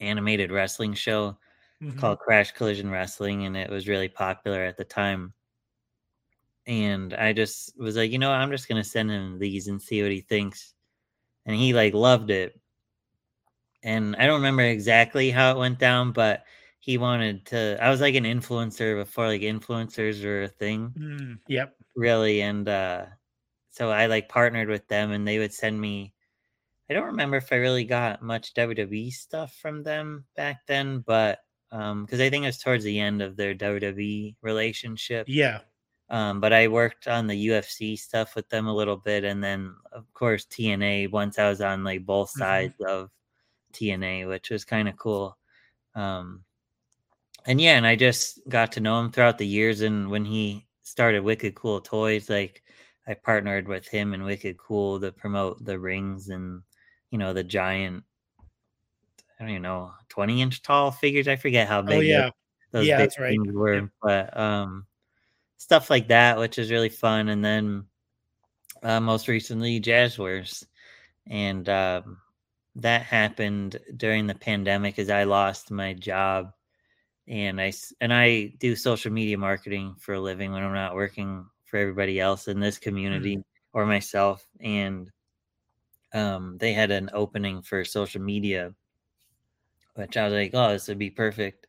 animated 0.00 0.52
wrestling 0.52 0.94
show 0.94 1.38
mhm. 1.82 1.98
called 1.98 2.18
Crash 2.18 2.52
Collision 2.52 2.90
Wrestling, 2.90 3.46
and 3.46 3.56
it 3.56 3.70
was 3.70 3.88
really 3.88 4.08
popular 4.08 4.64
at 4.64 4.76
the 4.76 4.84
time. 4.84 5.32
And 6.66 7.14
I 7.14 7.32
just 7.32 7.78
was 7.78 7.96
like, 7.96 8.10
you 8.10 8.18
know, 8.18 8.30
I'm 8.30 8.50
just 8.50 8.68
gonna 8.68 8.84
send 8.84 9.10
him 9.10 9.38
these 9.38 9.68
and 9.68 9.80
see 9.80 10.02
what 10.02 10.12
he 10.12 10.20
thinks. 10.20 10.74
And 11.46 11.56
he 11.56 11.74
like 11.74 11.94
loved 11.94 12.30
it. 12.30 12.58
And 13.84 14.16
I 14.16 14.26
don't 14.26 14.36
remember 14.42 14.62
exactly 14.64 15.30
how 15.30 15.52
it 15.52 15.58
went 15.58 15.78
down, 15.78 16.12
but 16.12 16.44
he 16.80 16.98
wanted 16.98 17.46
to. 17.46 17.78
I 17.80 17.90
was 17.90 18.00
like 18.00 18.14
an 18.16 18.24
influencer 18.24 18.96
before 18.96 19.28
like 19.28 19.42
influencers 19.42 20.24
were 20.24 20.42
a 20.44 20.48
thing 20.48 20.96
Mm, 20.96 21.40
yep. 21.48 21.76
really 21.96 22.42
and 22.42 22.68
uh 22.68 23.06
so 23.70 23.90
i 23.90 24.06
like 24.06 24.28
partnered 24.28 24.68
with 24.68 24.86
them 24.88 25.12
and 25.12 25.26
they 25.26 25.38
would 25.38 25.52
send 25.52 25.80
me 25.80 26.12
i 26.90 26.94
don't 26.94 27.06
remember 27.06 27.38
if 27.38 27.52
i 27.52 27.56
really 27.56 27.84
got 27.84 28.22
much 28.22 28.54
wwe 28.54 29.12
stuff 29.12 29.54
from 29.56 29.82
them 29.84 30.26
back 30.36 30.66
then 30.68 31.00
but 31.00 31.40
um 31.72 32.04
because 32.04 32.20
i 32.20 32.30
think 32.30 32.44
it 32.44 32.48
was 32.48 32.58
towards 32.58 32.84
the 32.84 33.00
end 33.00 33.22
of 33.22 33.36
their 33.36 33.54
wwe 33.54 34.36
relationship 34.42 35.26
Yeah. 35.26 35.62
um 36.10 36.40
but 36.40 36.52
i 36.52 36.68
worked 36.68 37.08
on 37.08 37.26
the 37.28 37.48
ufc 37.48 37.98
stuff 37.98 38.36
with 38.36 38.48
them 38.50 38.66
a 38.68 38.74
little 38.74 38.96
bit 38.98 39.24
and 39.24 39.42
then 39.44 39.74
of 39.92 40.12
course 40.14 40.46
tna 40.46 41.10
once 41.10 41.38
i 41.38 41.48
was 41.48 41.60
on 41.62 41.84
like 41.84 42.06
both 42.06 42.30
Mhm. 42.34 42.38
sides 42.38 42.74
of 42.88 43.10
tna 43.74 44.26
which 44.28 44.50
was 44.50 44.64
kind 44.64 44.88
of 44.88 44.96
cool 44.96 45.36
um 45.94 46.44
and 47.46 47.60
yeah, 47.60 47.76
and 47.76 47.86
I 47.86 47.94
just 47.94 48.40
got 48.48 48.72
to 48.72 48.80
know 48.80 48.98
him 49.00 49.12
throughout 49.12 49.36
the 49.36 49.46
years. 49.46 49.82
And 49.82 50.08
when 50.10 50.24
he 50.24 50.66
started 50.82 51.22
Wicked 51.22 51.54
Cool 51.54 51.80
Toys, 51.80 52.30
like 52.30 52.62
I 53.06 53.14
partnered 53.14 53.68
with 53.68 53.86
him 53.86 54.14
and 54.14 54.24
Wicked 54.24 54.56
Cool 54.56 54.98
to 55.00 55.12
promote 55.12 55.62
the 55.62 55.78
rings 55.78 56.30
and 56.30 56.62
you 57.10 57.18
know 57.18 57.34
the 57.34 57.44
giant, 57.44 58.02
I 59.38 59.42
don't 59.42 59.50
even 59.50 59.62
know, 59.62 59.92
twenty 60.08 60.40
inch 60.40 60.62
tall 60.62 60.90
figures. 60.90 61.28
I 61.28 61.36
forget 61.36 61.68
how 61.68 61.82
big 61.82 61.92
Oh 61.92 62.00
those- 62.00 62.06
yeah. 62.06 62.30
those 62.70 62.86
Yeah, 62.86 62.96
big 62.96 63.04
that's 63.08 63.18
right. 63.18 63.28
things 63.38 63.54
were, 63.54 63.90
but 64.02 64.34
um, 64.36 64.86
stuff 65.58 65.90
like 65.90 66.08
that, 66.08 66.38
which 66.38 66.58
is 66.58 66.70
really 66.70 66.88
fun. 66.88 67.28
And 67.28 67.44
then 67.44 67.84
uh, 68.82 69.00
most 69.00 69.28
recently 69.28 69.80
Jazzwares, 69.80 70.64
and 71.26 71.68
um, 71.68 72.18
that 72.76 73.02
happened 73.02 73.78
during 73.96 74.26
the 74.26 74.34
pandemic 74.34 74.98
as 74.98 75.10
I 75.10 75.24
lost 75.24 75.70
my 75.70 75.94
job, 75.94 76.52
and 77.28 77.60
I 77.60 77.72
and 78.00 78.12
I 78.12 78.54
do 78.58 78.76
social 78.76 79.12
media 79.12 79.38
marketing 79.38 79.94
for 79.98 80.14
a 80.14 80.20
living 80.20 80.52
when 80.52 80.62
I'm 80.62 80.74
not 80.74 80.94
working 80.94 81.46
for 81.64 81.78
everybody 81.78 82.20
else 82.20 82.48
in 82.48 82.60
this 82.60 82.78
community 82.78 83.36
mm. 83.36 83.44
or 83.72 83.86
myself, 83.86 84.46
and 84.60 85.10
um, 86.12 86.56
they 86.58 86.72
had 86.72 86.90
an 86.90 87.10
opening 87.12 87.62
for 87.62 87.84
social 87.84 88.22
media, 88.22 88.74
which 89.94 90.16
I 90.16 90.24
was 90.24 90.32
like, 90.32 90.50
oh, 90.54 90.70
this 90.70 90.88
would 90.88 90.98
be 90.98 91.10
perfect. 91.10 91.66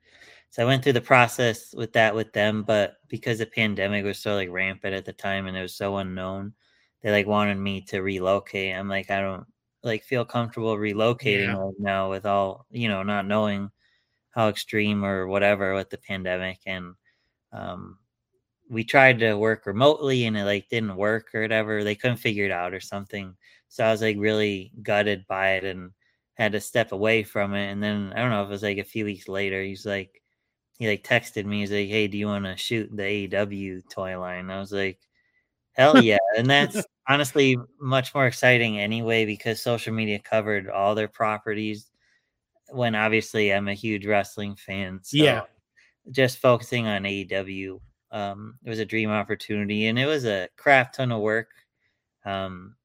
So 0.51 0.63
I 0.63 0.65
went 0.65 0.83
through 0.83 0.93
the 0.93 1.01
process 1.01 1.73
with 1.73 1.91
that 1.93 2.15
with 2.15 2.31
them, 2.31 2.63
but 2.63 2.97
because 3.09 3.39
the 3.39 3.45
pandemic 3.45 4.05
was 4.05 4.19
so 4.19 4.35
like 4.35 4.49
rampant 4.49 4.93
at 4.93 5.03
the 5.03 5.13
time 5.13 5.47
and 5.47 5.57
it 5.57 5.61
was 5.61 5.75
so 5.75 5.97
unknown, 5.97 6.53
they 7.01 7.11
like 7.11 7.27
wanted 7.27 7.57
me 7.57 7.81
to 7.81 8.01
relocate. 8.01 8.73
I'm 8.73 8.87
like, 8.87 9.11
I 9.11 9.19
don't 9.19 9.45
like 9.85 10.03
feel 10.03 10.25
comfortable 10.25 10.75
relocating 10.75 11.47
yeah. 11.47 11.57
right 11.57 11.79
now 11.79 12.09
with 12.09 12.25
all 12.25 12.65
you 12.71 12.87
know, 12.87 13.03
not 13.03 13.27
knowing 13.27 13.69
how 14.31 14.49
extreme 14.49 15.05
or 15.05 15.27
whatever 15.27 15.73
with 15.73 15.89
the 15.89 15.97
pandemic. 15.97 16.59
And 16.65 16.95
um, 17.53 17.97
we 18.69 18.83
tried 18.83 19.19
to 19.19 19.35
work 19.35 19.65
remotely 19.65 20.25
and 20.25 20.37
it 20.37 20.43
like 20.43 20.67
didn't 20.69 20.95
work 20.95 21.29
or 21.33 21.41
whatever. 21.41 21.83
They 21.83 21.95
couldn't 21.95 22.17
figure 22.17 22.45
it 22.45 22.51
out 22.51 22.73
or 22.73 22.81
something. 22.81 23.35
So 23.69 23.85
I 23.85 23.91
was 23.91 24.01
like 24.01 24.17
really 24.19 24.73
gutted 24.81 25.25
by 25.27 25.53
it 25.53 25.63
and 25.63 25.91
had 26.33 26.51
to 26.51 26.59
step 26.59 26.91
away 26.91 27.23
from 27.23 27.53
it. 27.53 27.71
And 27.71 27.81
then 27.81 28.11
I 28.15 28.19
don't 28.19 28.31
know 28.31 28.43
if 28.43 28.47
it 28.47 28.51
was 28.51 28.63
like 28.63 28.77
a 28.77 28.83
few 28.83 29.05
weeks 29.05 29.27
later, 29.29 29.63
he's 29.63 29.85
like, 29.85 30.21
he 30.77 30.87
like 30.87 31.03
texted 31.03 31.45
me. 31.45 31.61
He's 31.61 31.71
like, 31.71 31.87
"Hey, 31.87 32.07
do 32.07 32.17
you 32.17 32.27
want 32.27 32.45
to 32.45 32.57
shoot 32.57 32.89
the 32.93 33.03
AEW 33.03 33.89
toy 33.89 34.19
line?" 34.19 34.49
I 34.49 34.59
was 34.59 34.71
like, 34.71 34.99
"Hell 35.73 35.97
yeah!" 36.03 36.17
and 36.37 36.49
that's 36.49 36.85
honestly 37.07 37.57
much 37.79 38.13
more 38.13 38.27
exciting 38.27 38.79
anyway 38.79 39.25
because 39.25 39.61
social 39.61 39.93
media 39.93 40.19
covered 40.19 40.69
all 40.69 40.95
their 40.95 41.07
properties. 41.07 41.91
When 42.69 42.95
obviously 42.95 43.53
I'm 43.53 43.67
a 43.67 43.73
huge 43.73 44.07
wrestling 44.07 44.55
fan, 44.55 44.99
so 45.03 45.17
yeah, 45.17 45.41
just 46.11 46.39
focusing 46.39 46.87
on 46.87 47.03
AEW 47.03 47.79
um, 48.15 48.57
it 48.63 48.69
was 48.69 48.79
a 48.79 48.85
dream 48.85 49.09
opportunity, 49.09 49.87
and 49.87 49.99
it 49.99 50.05
was 50.05 50.25
a 50.25 50.47
crap 50.55 50.93
ton 50.93 51.11
of 51.11 51.21
work. 51.21 51.49
Um, 52.23 52.75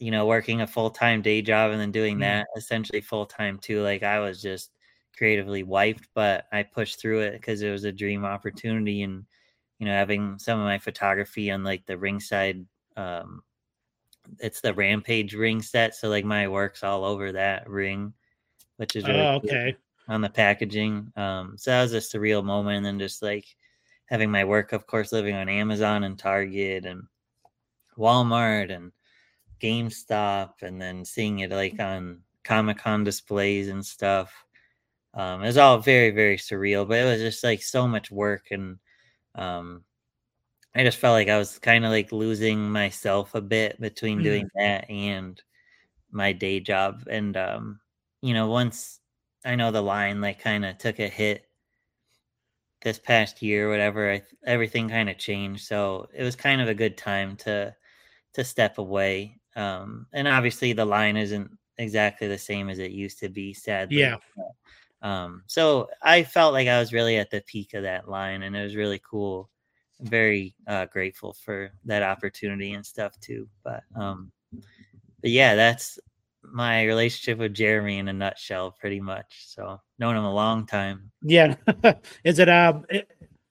you 0.00 0.10
know, 0.10 0.26
working 0.26 0.60
a 0.60 0.66
full 0.66 0.90
time 0.90 1.22
day 1.22 1.40
job 1.42 1.70
and 1.70 1.80
then 1.80 1.92
doing 1.92 2.16
mm. 2.16 2.22
that 2.22 2.48
essentially 2.56 3.00
full 3.00 3.24
time 3.24 3.58
too. 3.58 3.82
Like 3.82 4.02
I 4.02 4.18
was 4.18 4.42
just 4.42 4.72
creatively 5.16 5.62
wiped, 5.62 6.08
but 6.14 6.46
I 6.52 6.64
pushed 6.64 7.00
through 7.00 7.20
it 7.20 7.32
because 7.34 7.62
it 7.62 7.70
was 7.70 7.84
a 7.84 7.92
dream 7.92 8.24
opportunity. 8.24 9.02
And 9.02 9.24
you 9.78 9.86
know, 9.86 9.92
having 9.92 10.40
some 10.40 10.58
of 10.58 10.64
my 10.64 10.78
photography 10.78 11.52
on 11.52 11.62
like 11.62 11.86
the 11.86 11.96
ringside, 11.96 12.66
um, 12.96 13.42
it's 14.38 14.60
the 14.60 14.74
Rampage 14.74 15.34
ring 15.34 15.62
set, 15.62 15.94
so 15.94 16.08
like 16.08 16.24
my 16.24 16.48
work's 16.48 16.82
all 16.82 17.04
over 17.04 17.32
that 17.32 17.68
ring, 17.68 18.12
which 18.76 18.96
is 18.96 19.06
really 19.06 19.20
oh, 19.20 19.36
okay 19.36 19.76
on 20.08 20.20
the 20.20 20.28
packaging. 20.28 21.12
Um, 21.16 21.54
so 21.56 21.70
that 21.70 21.82
was 21.82 21.94
a 21.94 21.98
surreal 21.98 22.44
moment, 22.44 22.78
and 22.78 22.86
then 22.86 22.98
just 22.98 23.22
like 23.22 23.46
having 24.06 24.30
my 24.30 24.44
work, 24.44 24.72
of 24.72 24.86
course, 24.86 25.12
living 25.12 25.34
on 25.34 25.48
Amazon 25.48 26.04
and 26.04 26.18
Target 26.18 26.84
and 26.84 27.04
Walmart 27.96 28.74
and 28.74 28.92
GameStop, 29.60 30.62
and 30.62 30.80
then 30.80 31.04
seeing 31.04 31.40
it 31.40 31.50
like 31.50 31.80
on 31.80 32.20
Comic 32.44 32.78
Con 32.78 33.04
displays 33.04 33.68
and 33.68 33.84
stuff. 33.84 34.44
Um, 35.14 35.42
it 35.42 35.46
was 35.46 35.58
all 35.58 35.78
very, 35.78 36.10
very 36.10 36.36
surreal, 36.36 36.86
but 36.86 36.98
it 36.98 37.04
was 37.04 37.20
just 37.20 37.44
like 37.44 37.62
so 37.62 37.86
much 37.86 38.10
work. 38.10 38.48
And 38.50 38.78
um, 39.36 39.84
I 40.74 40.82
just 40.82 40.98
felt 40.98 41.12
like 41.12 41.28
I 41.28 41.38
was 41.38 41.58
kind 41.58 41.84
of 41.84 41.90
like 41.90 42.10
losing 42.10 42.70
myself 42.70 43.34
a 43.34 43.40
bit 43.40 43.80
between 43.80 44.18
mm-hmm. 44.18 44.24
doing 44.24 44.50
that 44.56 44.90
and 44.90 45.40
my 46.10 46.32
day 46.32 46.60
job. 46.60 47.04
And, 47.08 47.36
um, 47.36 47.80
you 48.22 48.34
know, 48.34 48.48
once 48.48 49.00
I 49.44 49.54
know 49.54 49.70
the 49.70 49.82
line 49.82 50.20
like 50.20 50.40
kind 50.40 50.64
of 50.64 50.78
took 50.78 50.98
a 50.98 51.08
hit 51.08 51.46
this 52.82 52.98
past 52.98 53.42
year, 53.42 53.70
whatever, 53.70 54.12
I, 54.12 54.22
everything 54.44 54.88
kind 54.88 55.08
of 55.08 55.18
changed. 55.18 55.66
So 55.66 56.08
it 56.12 56.22
was 56.22 56.36
kind 56.36 56.60
of 56.60 56.68
a 56.68 56.74
good 56.74 56.96
time 56.96 57.36
to 57.38 57.74
to 58.34 58.44
step 58.44 58.78
away. 58.78 59.40
Um, 59.56 60.06
and 60.12 60.26
obviously, 60.26 60.72
the 60.72 60.84
line 60.84 61.16
isn't 61.16 61.50
exactly 61.78 62.28
the 62.28 62.38
same 62.38 62.68
as 62.68 62.78
it 62.78 62.90
used 62.90 63.20
to 63.20 63.28
be. 63.28 63.54
Sadly, 63.54 64.00
yeah. 64.00 64.16
Um, 65.02 65.44
so 65.46 65.88
I 66.02 66.24
felt 66.24 66.52
like 66.52 66.66
I 66.66 66.80
was 66.80 66.92
really 66.92 67.18
at 67.18 67.30
the 67.30 67.42
peak 67.46 67.74
of 67.74 67.84
that 67.84 68.08
line, 68.08 68.42
and 68.42 68.56
it 68.56 68.62
was 68.62 68.76
really 68.76 69.00
cool. 69.08 69.50
Very 70.00 70.54
uh, 70.66 70.86
grateful 70.86 71.32
for 71.32 71.70
that 71.84 72.02
opportunity 72.02 72.72
and 72.72 72.84
stuff 72.84 73.18
too. 73.20 73.48
But 73.62 73.84
um, 73.94 74.32
but 75.20 75.30
yeah, 75.30 75.54
that's 75.54 75.98
my 76.52 76.84
relationship 76.84 77.38
with 77.38 77.54
Jeremy 77.54 77.98
in 77.98 78.08
a 78.08 78.12
nutshell, 78.12 78.72
pretty 78.78 79.00
much. 79.00 79.44
So 79.46 79.80
known 79.98 80.16
him 80.16 80.24
a 80.24 80.34
long 80.34 80.66
time. 80.66 81.10
Yeah, 81.22 81.56
is 82.24 82.38
it 82.38 82.48
um? 82.48 82.84
It, 82.88 83.08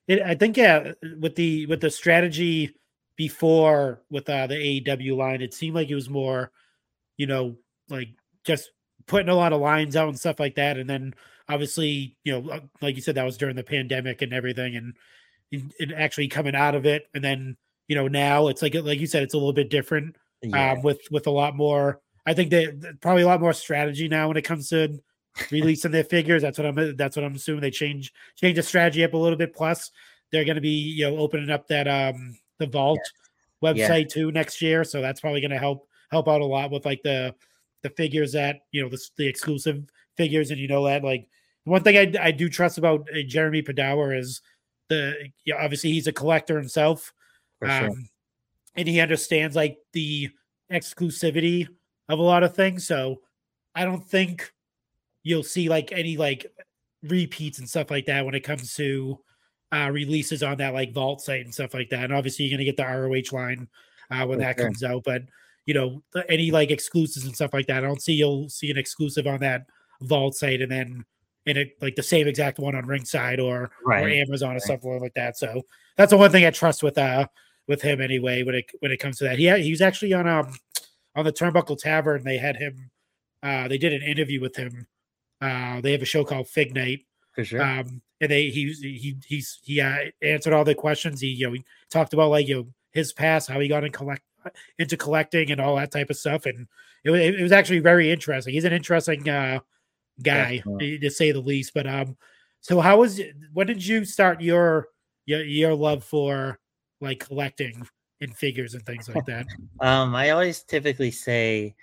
it, 0.08 0.22
I 0.22 0.36
think 0.36 0.58
yeah, 0.58 0.92
with 1.20 1.36
the 1.36 1.66
with 1.66 1.82
the 1.82 1.90
strategy 1.90 2.76
before 3.16 4.02
with 4.10 4.30
uh, 4.30 4.48
the 4.48 4.56
AEW 4.82 5.16
line, 5.18 5.42
it 5.42 5.54
seemed 5.54 5.76
like 5.76 5.90
it 5.90 5.96
was 5.96 6.10
more, 6.10 6.52
you 7.18 7.26
know, 7.26 7.56
like 7.90 8.10
just 8.44 8.72
putting 9.08 9.30
a 9.30 9.36
lot 9.36 9.54
of 9.54 9.62
lines 9.62 9.96
out 9.96 10.10
and 10.10 10.20
stuff 10.20 10.40
like 10.40 10.56
that, 10.56 10.78
and 10.78 10.90
then 10.90 11.14
obviously, 11.50 12.18
you 12.24 12.34
know, 12.34 12.60
like 12.82 12.96
you 12.96 13.02
said, 13.02 13.16
that 13.16 13.26
was 13.26 13.38
during 13.38 13.56
the 13.56 13.64
pandemic 13.64 14.22
and 14.22 14.34
everything, 14.34 14.76
and 14.76 14.94
it 15.80 15.92
actually 15.92 16.28
coming 16.28 16.56
out 16.56 16.76
of 16.76 16.86
it, 16.86 17.08
and 17.14 17.24
then 17.24 17.58
you 17.88 17.96
know 17.96 18.08
now 18.08 18.48
it's 18.48 18.62
like 18.62 18.76
like 18.76 19.00
you 19.00 19.08
said, 19.08 19.24
it's 19.24 19.34
a 19.34 19.38
little 19.38 19.54
bit 19.54 19.70
different 19.70 20.16
yeah. 20.42 20.74
um, 20.74 20.82
with 20.82 21.02
with 21.12 21.28
a 21.28 21.32
lot 21.32 21.56
more 21.56 22.02
I 22.26 22.34
think 22.34 22.52
they 22.52 22.68
probably 23.02 23.24
a 23.24 23.28
lot 23.28 23.42
more 23.42 23.54
strategy 23.54 24.08
now 24.08 24.28
when 24.28 24.38
it 24.38 24.44
comes 24.44 24.70
to 24.70 25.00
releasing 25.52 25.92
their 25.92 26.04
figures. 26.04 26.42
That's 26.42 26.58
what 26.58 26.68
I'm. 26.68 26.96
That's 26.96 27.16
what 27.16 27.26
I'm 27.26 27.36
assuming. 27.36 27.62
They 27.62 27.72
change 27.72 28.14
change 28.36 28.56
the 28.56 28.64
strategy 28.64 29.04
up 29.04 29.14
a 29.14 29.18
little 29.18 29.38
bit. 29.38 29.54
Plus, 29.54 29.92
they're 30.32 30.46
going 30.46 30.56
to 30.56 30.62
be 30.62 30.70
you 30.70 31.10
know 31.10 31.18
opening 31.18 31.50
up 31.50 31.68
that 31.68 31.88
um 31.88 32.38
the 32.60 32.68
vault 32.68 33.00
yeah. 33.62 33.74
website 33.74 34.04
yeah. 34.04 34.14
too 34.14 34.32
next 34.32 34.62
year. 34.62 34.84
So 34.84 35.02
that's 35.02 35.20
probably 35.20 35.42
going 35.42 35.52
to 35.52 35.60
help 35.60 35.88
help 36.12 36.28
out 36.28 36.42
a 36.42 36.46
lot 36.46 36.72
with 36.72 36.86
like 36.86 37.02
the 37.04 37.36
the 37.82 37.90
figures 37.92 38.32
that 38.34 38.62
you 38.72 38.82
know 38.82 38.90
the 38.90 39.02
the 39.18 39.28
exclusive 39.28 39.84
figures, 40.16 40.52
and 40.52 40.60
you 40.60 40.70
know 40.70 40.86
that 40.86 41.04
like 41.04 41.28
one 41.66 41.84
thing 41.84 41.98
I 41.98 42.28
I 42.28 42.32
do 42.32 42.48
trust 42.48 42.78
about 42.78 43.08
uh, 43.14 43.20
Jeremy 43.28 43.64
Padawer 43.64 44.18
is 44.18 44.42
the 44.90 45.30
yeah, 45.46 45.56
obviously 45.64 45.92
he's 45.92 46.08
a 46.08 46.14
collector 46.14 46.58
himself, 46.58 47.14
um, 47.62 47.70
sure. 47.70 47.96
and 48.76 48.88
he 48.88 49.00
understands 49.00 49.56
like 49.56 49.78
the 49.94 50.30
exclusivity 50.72 51.68
of 52.10 52.20
a 52.20 52.24
lot 52.24 52.44
of 52.44 52.56
things. 52.56 52.86
So 52.86 53.22
I 53.76 53.86
don't 53.86 54.06
think 54.06 54.52
you'll 55.24 55.44
see 55.44 55.70
like 55.70 55.92
any 55.92 56.18
like 56.18 56.46
repeats 57.04 57.60
and 57.60 57.70
stuff 57.70 57.92
like 57.92 58.06
that 58.06 58.26
when 58.26 58.36
it 58.36 58.42
comes 58.42 58.74
to 58.76 59.20
uh 59.72 59.90
releases 59.92 60.44
on 60.44 60.58
that 60.58 60.74
like 60.74 60.94
vault 60.94 61.22
site 61.22 61.46
and 61.46 61.54
stuff 61.54 61.74
like 61.74 61.90
that. 61.90 62.06
And 62.06 62.14
obviously 62.14 62.46
you're 62.46 62.58
gonna 62.58 62.66
get 62.66 62.78
the 62.78 62.84
ROH 62.84 63.36
line 63.36 63.68
uh 64.12 64.26
when 64.26 64.40
that 64.40 64.58
comes 64.58 64.84
out, 64.84 65.04
but 65.04 65.24
you 65.66 65.74
know, 65.74 66.04
any 66.28 66.52
like 66.52 66.72
exclusives 66.72 67.26
and 67.26 67.36
stuff 67.36 67.54
like 67.54 67.68
that. 67.68 67.84
I 67.84 67.88
don't 67.88 68.02
see 68.02 68.14
you'll 68.14 68.50
see 68.50 68.70
an 68.70 68.78
exclusive 68.78 69.28
on 69.28 69.40
that 69.40 69.66
vault 70.02 70.36
site 70.36 70.62
and 70.62 70.72
then 70.72 71.06
in 71.46 71.58
it 71.58 71.78
like 71.82 71.96
the 71.96 72.04
same 72.04 72.28
exact 72.28 72.60
one 72.60 72.76
on 72.76 72.86
ringside 72.86 73.40
or 73.40 73.72
right. 73.86 74.06
or 74.06 74.10
Amazon 74.10 74.52
or 74.52 74.54
right. 74.54 74.62
something 74.62 75.00
like 75.02 75.14
that. 75.16 75.38
So 75.38 75.62
that's 75.98 76.12
the 76.12 76.18
one 76.18 76.32
thing 76.32 76.46
I 76.46 76.52
trust 76.52 76.84
with 76.84 76.98
uh 76.98 77.28
with 77.68 77.82
him 77.82 78.02
anyway 78.02 78.44
when 78.44 78.56
it 78.56 78.66
when 78.80 78.92
it 78.92 79.00
comes 79.00 79.18
to 79.18 79.26
that. 79.26 79.38
He 79.38 79.50
he 79.62 79.72
was 79.72 79.82
actually 79.82 80.14
on 80.14 80.28
um 80.28 80.54
on 81.16 81.26
the 81.26 81.34
Turnbuckle 81.34 81.80
Tavern, 81.80 82.24
they 82.24 82.38
had 82.38 82.56
him. 82.56 82.90
Uh, 83.42 83.68
they 83.68 83.78
did 83.78 83.94
an 83.94 84.02
interview 84.02 84.42
with 84.42 84.56
him. 84.56 84.88
Uh, 85.42 85.82
they 85.82 85.92
have 85.92 86.02
a 86.02 86.06
show 86.06 86.24
called 86.24 86.48
Fig 86.48 86.74
Night. 86.74 87.02
For 87.36 87.44
sure. 87.44 87.62
Um, 87.62 88.02
and 88.22 88.32
they 88.32 88.50
he 88.50 88.72
he 88.74 89.18
he's 89.26 89.60
he 89.64 89.82
uh, 89.82 89.98
answered 90.22 90.54
all 90.54 90.64
the 90.64 90.76
questions. 90.76 91.20
He 91.20 91.28
you 91.28 91.48
know 91.48 91.54
he 91.54 91.64
talked 91.90 92.14
about 92.14 92.30
like 92.30 92.48
you 92.48 92.56
know 92.56 92.68
his 92.92 93.12
past, 93.12 93.50
how 93.50 93.60
he 93.60 93.68
got 93.68 93.84
in 93.84 93.92
collect 93.92 94.24
into 94.80 94.98
collecting 94.98 95.52
and 95.52 95.60
all 95.60 95.76
that 95.76 95.92
type 95.92 96.10
of 96.10 96.18
stuff. 96.18 96.46
And 96.46 96.68
it, 97.04 97.12
it 97.12 97.42
was 97.42 97.52
actually 97.52 97.80
very 97.80 98.12
interesting. 98.12 98.54
He's 98.54 98.66
an 98.66 98.74
interesting 98.74 99.28
uh, 99.28 99.60
guy 100.22 100.62
yeah. 100.80 100.98
to 101.00 101.10
say 101.10 101.32
the 101.32 101.42
least. 101.42 101.74
But 101.74 101.88
um, 101.88 102.18
so 102.62 102.80
how 102.80 103.00
was 103.00 103.22
when 103.54 103.68
did 103.68 103.86
you 103.86 104.06
start 104.06 104.42
your 104.42 104.88
your 105.26 105.44
your 105.44 105.74
love 105.74 106.04
for 106.04 106.60
like 107.02 107.20
collecting 107.20 107.88
and 108.22 108.36
figures 108.36 108.74
and 108.74 108.86
things 108.86 109.10
like 109.10 109.26
that? 109.26 109.46
um, 109.82 110.16
I 110.16 110.32
always 110.32 110.64
typically 110.64 111.12
say 111.12 111.76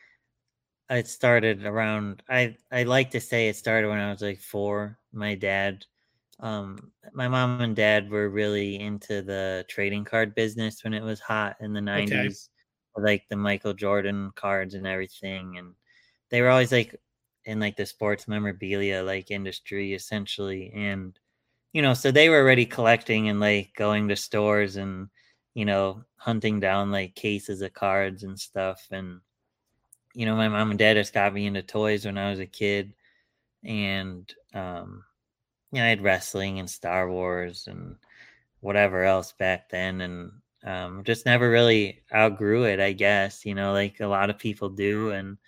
it 0.89 1.07
started 1.07 1.65
around. 1.65 2.23
I 2.29 2.57
I 2.71 2.85
like 2.85 3.11
to 3.13 3.21
say 3.21 3.49
it 3.49 3.57
started 3.57 3.89
when 3.89 3.99
I 3.99 4.11
was 4.11 4.23
like 4.23 4.41
four. 4.41 4.99
My 5.13 5.35
dad, 5.35 5.85
um, 6.41 6.93
my 7.13 7.29
mom 7.29 7.61
and 7.61 7.77
dad 7.77 8.11
were 8.11 8.29
really 8.29 8.81
into 8.81 9.23
the 9.23 9.65
trading 9.69 10.05
card 10.05 10.35
business 10.35 10.83
when 10.83 10.95
it 10.95 11.03
was 11.03 11.21
hot 11.21 11.57
in 11.61 11.73
the 11.73 11.81
nineties, 11.81 12.49
okay. 12.97 13.05
like 13.05 13.25
the 13.29 13.37
Michael 13.37 13.75
Jordan 13.75 14.33
cards 14.35 14.75
and 14.75 14.87
everything, 14.87 15.59
and 15.59 15.75
they 16.31 16.41
were 16.43 16.51
always 16.51 16.73
like 16.73 16.99
in 17.51 17.61
like 17.61 17.77
the 17.77 17.85
sports 17.87 18.29
memorabilia 18.29 19.03
like 19.03 19.31
industry 19.31 19.95
essentially 19.95 20.73
and 20.75 21.19
you 21.73 21.83
know 21.83 21.95
so 21.95 22.11
they 22.11 22.29
were 22.29 22.41
already 22.41 22.67
collecting 22.67 23.29
and 23.29 23.41
like 23.41 23.71
going 23.77 24.09
to 24.09 24.17
stores 24.17 24.77
and 24.77 25.09
you 25.55 25.65
know, 25.65 26.05
hunting 26.17 26.61
down 26.61 26.91
like 26.91 27.15
cases 27.15 27.63
of 27.63 27.75
cards 27.75 28.23
and 28.23 28.39
stuff. 28.39 28.87
And, 28.91 29.21
you 30.15 30.27
know, 30.27 30.37
my 30.37 30.49
mom 30.49 30.71
and 30.71 30.79
dad 30.79 30.95
just 30.95 31.13
got 31.13 31.35
me 31.35 31.47
into 31.47 31.63
toys 31.63 32.05
when 32.05 32.19
I 32.19 32.31
was 32.31 32.39
a 32.39 32.47
kid. 32.47 32.95
And, 33.65 34.33
um, 34.55 35.05
you 35.73 35.79
know, 35.79 35.85
I 35.87 35.89
had 35.89 36.03
wrestling 36.03 36.59
and 36.59 36.71
Star 36.71 37.11
Wars 37.11 37.67
and 37.67 37.97
whatever 38.61 39.05
else 39.05 39.33
back 39.33 39.69
then. 39.71 40.01
And, 40.01 40.33
um, 40.65 41.05
just 41.05 41.27
never 41.27 41.51
really 41.51 42.03
outgrew 42.15 42.65
it, 42.65 42.81
I 42.81 42.93
guess, 42.93 43.45
you 43.45 43.55
know, 43.55 43.73
like 43.73 44.01
a 44.01 44.07
lot 44.07 44.31
of 44.31 44.39
people 44.39 44.69
do. 44.69 45.11
And, 45.11 45.39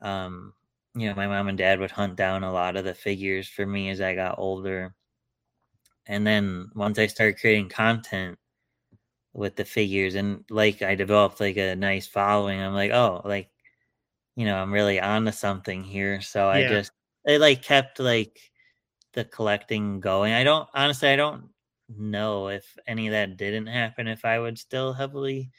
um, 0.00 0.52
you 0.94 1.08
know, 1.08 1.14
my 1.14 1.26
mom 1.26 1.48
and 1.48 1.58
dad 1.58 1.80
would 1.80 1.90
hunt 1.90 2.16
down 2.16 2.44
a 2.44 2.52
lot 2.52 2.76
of 2.76 2.84
the 2.84 2.94
figures 2.94 3.48
for 3.48 3.66
me 3.66 3.90
as 3.90 4.00
I 4.00 4.14
got 4.14 4.38
older. 4.38 4.94
And 6.06 6.26
then 6.26 6.70
once 6.74 6.98
I 6.98 7.06
started 7.06 7.38
creating 7.40 7.68
content 7.68 8.38
with 9.34 9.56
the 9.56 9.64
figures 9.64 10.14
and 10.16 10.44
like 10.50 10.82
I 10.82 10.94
developed 10.94 11.40
like 11.40 11.56
a 11.56 11.76
nice 11.76 12.06
following, 12.06 12.60
I'm 12.60 12.74
like, 12.74 12.92
oh, 12.92 13.22
like, 13.24 13.50
you 14.36 14.46
know, 14.46 14.56
I'm 14.56 14.72
really 14.72 15.00
on 15.00 15.24
to 15.26 15.32
something 15.32 15.84
here. 15.84 16.20
So 16.22 16.48
I 16.48 16.62
Yeah. 16.62 16.68
just, 16.70 16.92
it 17.26 17.40
like 17.40 17.62
kept 17.62 18.00
like 18.00 18.40
the 19.14 19.24
collecting 19.26 20.00
going. 20.00 20.32
I 20.34 20.44
don't, 20.44 20.68
honestly, 20.74 21.08
I 21.10 21.16
don't 21.16 21.50
know 21.88 22.48
if 22.48 22.76
any 22.86 23.08
of 23.08 23.12
that 23.12 23.36
didn't 23.38 23.68
happen, 23.68 24.08
if 24.08 24.24
I 24.24 24.38
would 24.40 24.58
still 24.58 24.92
heavily 24.94 25.50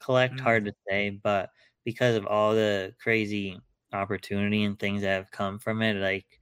collect. 0.00 0.40
Mm. 0.40 0.42
Hard 0.42 0.64
to 0.66 0.74
say, 0.88 1.10
but 1.10 1.50
because 1.84 2.16
of 2.16 2.26
all 2.26 2.54
the 2.54 2.94
crazy 3.02 3.60
opportunity 3.92 4.64
and 4.64 4.78
things 4.78 5.02
that 5.02 5.08
have 5.16 5.30
come 5.30 5.58
from 5.58 5.82
it, 5.82 5.94
like, 5.96 6.40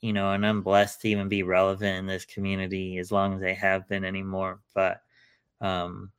you 0.00 0.12
know, 0.12 0.32
and 0.32 0.46
I'm 0.46 0.62
blessed 0.62 1.00
to 1.02 1.08
even 1.08 1.28
be 1.28 1.42
relevant 1.42 1.98
in 1.98 2.06
this 2.06 2.24
community 2.24 2.98
as 2.98 3.12
long 3.12 3.34
as 3.34 3.42
I 3.42 3.52
have 3.54 3.88
been 3.88 4.04
anymore. 4.04 4.60
But, 4.74 5.02
um, 5.60 6.12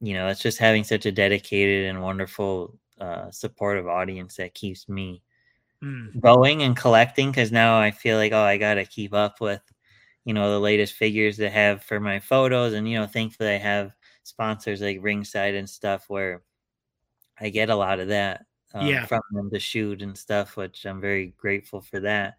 you 0.00 0.14
know, 0.14 0.28
it's 0.28 0.42
just 0.42 0.58
having 0.58 0.84
such 0.84 1.06
a 1.06 1.12
dedicated 1.12 1.86
and 1.90 2.02
wonderful, 2.02 2.78
uh, 3.00 3.30
supportive 3.32 3.88
audience 3.88 4.36
that 4.36 4.54
keeps 4.54 4.88
me 4.88 5.22
Mm. 5.82 6.14
going 6.20 6.62
and 6.62 6.76
collecting 6.76 7.30
because 7.30 7.52
now 7.52 7.78
I 7.78 7.90
feel 7.90 8.16
like, 8.18 8.32
oh, 8.32 8.42
I 8.42 8.58
got 8.58 8.74
to 8.74 8.84
keep 8.84 9.14
up 9.14 9.40
with, 9.40 9.62
you 10.24 10.34
know, 10.34 10.50
the 10.52 10.60
latest 10.60 10.94
figures 10.94 11.36
that 11.38 11.52
have 11.52 11.82
for 11.82 12.00
my 12.00 12.20
photos. 12.20 12.74
And, 12.74 12.88
you 12.88 12.98
know, 12.98 13.06
thankfully 13.06 13.50
I 13.50 13.58
have 13.58 13.92
sponsors 14.24 14.80
like 14.80 14.98
Ringside 15.00 15.54
and 15.54 15.68
stuff 15.68 16.04
where 16.08 16.42
I 17.40 17.50
get 17.50 17.70
a 17.70 17.76
lot 17.76 18.00
of 18.00 18.08
that 18.08 18.46
um, 18.74 19.00
Yeah. 19.00 19.06
from 19.06 19.22
them 19.32 19.50
to 19.50 19.58
shoot 19.60 20.02
and 20.02 20.16
stuff, 20.18 20.56
which 20.56 20.86
I'm 20.86 21.00
very 21.00 21.28
grateful 21.28 21.80
for 21.80 22.00
that. 22.00 22.36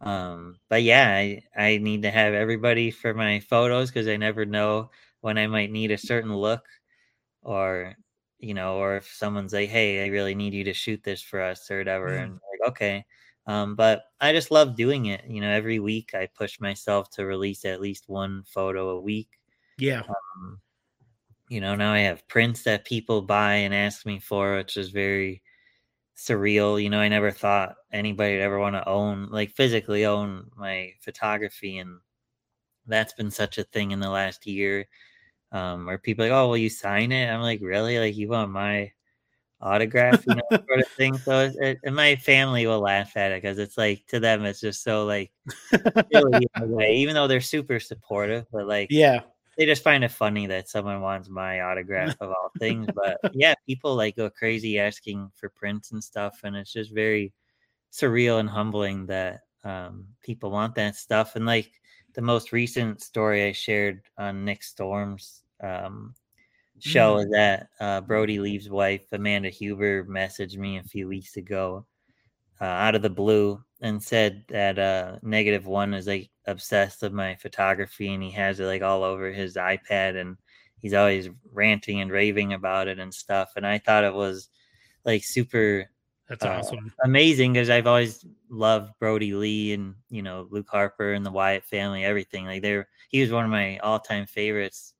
Um, 0.00 0.58
but 0.68 0.82
yeah, 0.84 1.08
I, 1.14 1.42
I 1.56 1.78
need 1.78 2.02
to 2.02 2.10
have 2.10 2.34
everybody 2.34 2.90
for 2.92 3.14
my 3.14 3.40
photos 3.40 3.90
because 3.90 4.08
I 4.08 4.16
never 4.18 4.46
know 4.46 4.90
when 5.22 5.38
I 5.38 5.46
might 5.48 5.70
need 5.72 5.90
a 5.92 5.98
certain 5.98 6.34
look 6.34 6.66
or 7.42 7.96
you 8.38 8.54
know, 8.54 8.76
or 8.78 8.96
if 8.96 9.06
someone's 9.12 9.52
like, 9.52 9.68
"Hey, 9.70 10.04
I 10.04 10.08
really 10.08 10.34
need 10.34 10.54
you 10.54 10.62
to 10.64 10.72
shoot 10.74 11.02
this 11.02 11.22
for 11.22 11.40
us" 11.40 11.68
or 11.70 11.78
whatever, 11.78 12.16
Mm. 12.16 12.18
and 12.18 12.34
like, 12.34 12.70
okay. 12.70 13.04
Um, 13.46 13.74
but 13.76 14.04
I 14.20 14.32
just 14.32 14.50
love 14.52 14.76
doing 14.76 15.06
it. 15.06 15.24
You 15.26 15.40
know, 15.40 15.50
every 15.50 15.80
week 15.80 16.14
I 16.14 16.26
push 16.26 16.60
myself 16.60 17.10
to 17.12 17.26
release 17.26 17.64
at 17.64 17.80
least 17.80 18.08
one 18.08 18.44
photo 18.44 18.90
a 18.90 19.00
week. 19.00 19.40
Yeah. 19.78 20.02
Um, 20.08 20.60
you 21.48 21.60
know, 21.60 21.74
now 21.74 21.92
I 21.92 22.00
have 22.00 22.28
prints 22.28 22.62
that 22.64 22.84
people 22.86 23.22
buy 23.22 23.54
and 23.56 23.74
ask 23.74 24.06
me 24.06 24.18
for, 24.20 24.56
which 24.56 24.76
is 24.76 24.90
very 24.90 25.42
surreal. 26.18 26.82
You 26.82 26.90
know, 26.90 27.00
I 27.00 27.08
never 27.08 27.30
thought 27.30 27.76
anybody 27.92 28.34
would 28.34 28.42
ever 28.42 28.58
want 28.58 28.74
to 28.74 28.88
own, 28.88 29.28
like 29.30 29.52
physically 29.52 30.04
own 30.04 30.50
my 30.56 30.92
photography. 31.00 31.78
And 31.78 32.00
that's 32.86 33.12
been 33.12 33.30
such 33.30 33.58
a 33.58 33.64
thing 33.64 33.92
in 33.92 34.00
the 34.00 34.10
last 34.10 34.46
year 34.46 34.86
um, 35.52 35.86
where 35.86 35.98
people 35.98 36.24
are 36.24 36.28
like, 36.28 36.36
oh, 36.36 36.48
will 36.48 36.56
you 36.56 36.70
sign 36.70 37.12
it? 37.12 37.28
I'm 37.28 37.40
like, 37.40 37.60
really? 37.62 37.98
Like, 37.98 38.16
you 38.16 38.28
want 38.28 38.50
my 38.50 38.92
autograph, 39.60 40.26
you 40.26 40.34
know, 40.34 40.42
sort 40.50 40.80
of 40.80 40.88
thing. 40.88 41.16
So, 41.18 41.40
it, 41.40 41.56
it, 41.60 41.78
and 41.84 41.94
my 41.94 42.16
family 42.16 42.66
will 42.66 42.80
laugh 42.80 43.16
at 43.16 43.32
it 43.32 43.42
because 43.42 43.58
it's 43.58 43.78
like 43.78 44.04
to 44.08 44.20
them, 44.20 44.44
it's 44.44 44.60
just 44.60 44.82
so 44.82 45.06
like 45.06 45.30
silly 46.12 46.46
in 46.56 46.62
a 46.62 46.66
way, 46.66 46.96
even 46.96 47.14
though 47.14 47.28
they're 47.28 47.40
super 47.40 47.80
supportive, 47.80 48.46
but 48.52 48.66
like, 48.66 48.88
yeah. 48.90 49.20
They 49.58 49.66
just 49.66 49.82
find 49.82 50.04
it 50.04 50.12
funny 50.12 50.46
that 50.46 50.68
someone 50.70 51.02
wants 51.02 51.28
my 51.28 51.60
autograph 51.62 52.16
of 52.20 52.30
all 52.30 52.52
things. 52.58 52.88
But 52.94 53.18
yeah, 53.34 53.54
people 53.66 53.94
like 53.96 54.16
go 54.16 54.30
crazy 54.30 54.78
asking 54.78 55.30
for 55.36 55.50
prints 55.50 55.90
and 55.92 56.02
stuff, 56.02 56.40
and 56.44 56.56
it's 56.56 56.72
just 56.72 56.94
very 56.94 57.32
surreal 57.92 58.40
and 58.40 58.48
humbling 58.48 59.06
that 59.06 59.40
um, 59.64 60.06
people 60.22 60.50
want 60.50 60.74
that 60.76 60.96
stuff. 60.96 61.36
And 61.36 61.44
like 61.44 61.72
the 62.14 62.22
most 62.22 62.52
recent 62.52 63.02
story 63.02 63.44
I 63.46 63.52
shared 63.52 64.02
on 64.16 64.44
Nick 64.44 64.62
Storm's 64.62 65.42
um, 65.60 66.14
show 66.78 67.16
Mm. 67.16 67.24
is 67.24 67.30
that 67.30 67.68
uh, 67.80 68.00
Brodie 68.00 68.38
Lee's 68.40 68.70
wife, 68.70 69.06
Amanda 69.12 69.48
Huber, 69.50 70.04
messaged 70.04 70.56
me 70.56 70.78
a 70.78 70.82
few 70.84 71.08
weeks 71.08 71.36
ago 71.36 71.84
uh, 72.60 72.64
out 72.64 72.94
of 72.94 73.02
the 73.02 73.10
blue 73.10 73.62
and 73.80 74.02
said 74.02 74.44
that 74.48 74.78
uh, 74.78 75.18
Negative 75.22 75.66
One 75.66 75.94
is 75.94 76.06
like 76.06 76.30
obsessed 76.46 77.02
with 77.02 77.12
my 77.12 77.36
photography 77.36 78.12
and 78.12 78.22
he 78.22 78.30
has 78.32 78.60
it 78.60 78.66
like 78.66 78.82
all 78.82 79.04
over 79.04 79.30
his 79.32 79.56
iPad 79.56 80.20
and 80.20 80.36
he's 80.80 80.94
always 80.94 81.28
ranting 81.52 82.00
and 82.00 82.10
raving 82.10 82.52
about 82.52 82.88
it 82.88 82.98
and 82.98 83.12
stuff. 83.14 83.52
And 83.56 83.66
I 83.66 83.78
thought 83.78 84.04
it 84.04 84.14
was 84.14 84.48
like 85.04 85.22
super 85.24 85.86
That's 86.28 86.44
uh, 86.44 86.48
awesome. 86.48 86.92
amazing 87.04 87.52
because 87.52 87.70
I've 87.70 87.86
always 87.86 88.24
loved 88.50 88.92
Brodie 88.98 89.34
Lee 89.34 89.72
and 89.72 89.94
you 90.10 90.22
know 90.22 90.46
Luke 90.50 90.68
Harper 90.70 91.12
and 91.12 91.24
the 91.24 91.30
Wyatt 91.30 91.64
family, 91.64 92.04
everything. 92.04 92.46
Like 92.46 92.62
they're 92.62 92.88
he 93.08 93.20
was 93.20 93.30
one 93.32 93.44
of 93.44 93.50
my 93.50 93.78
all 93.78 93.98
time 94.00 94.26
favorites, 94.26 94.94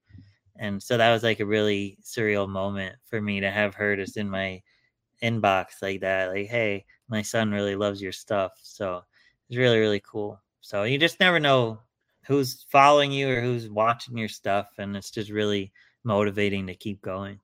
and 0.56 0.82
so 0.82 0.96
that 0.96 1.12
was 1.12 1.22
like 1.22 1.40
a 1.40 1.46
really 1.46 1.98
surreal 2.02 2.48
moment 2.48 2.96
for 3.06 3.20
me 3.20 3.40
to 3.40 3.50
have 3.50 3.74
her 3.74 3.96
just 3.96 4.16
in 4.16 4.28
my 4.30 4.62
inbox 5.22 5.82
like 5.82 6.00
that. 6.00 6.30
Like, 6.30 6.48
hey, 6.48 6.84
my 7.08 7.22
son 7.22 7.50
really 7.50 7.76
loves 7.76 8.00
your 8.02 8.12
stuff, 8.12 8.52
so 8.62 9.04
it's 9.48 9.58
really 9.58 9.78
really 9.78 10.00
cool. 10.00 10.40
So 10.60 10.82
you 10.84 10.98
just 10.98 11.20
never 11.20 11.40
know 11.40 11.80
who's 12.26 12.66
following 12.68 13.10
you 13.10 13.28
or 13.30 13.40
who's 13.40 13.68
watching 13.70 14.18
your 14.18 14.28
stuff, 14.28 14.68
and 14.78 14.96
it's 14.96 15.10
just 15.10 15.30
really 15.30 15.72
motivating 16.04 16.66
to 16.66 16.74
keep 16.74 17.00
going. 17.02 17.40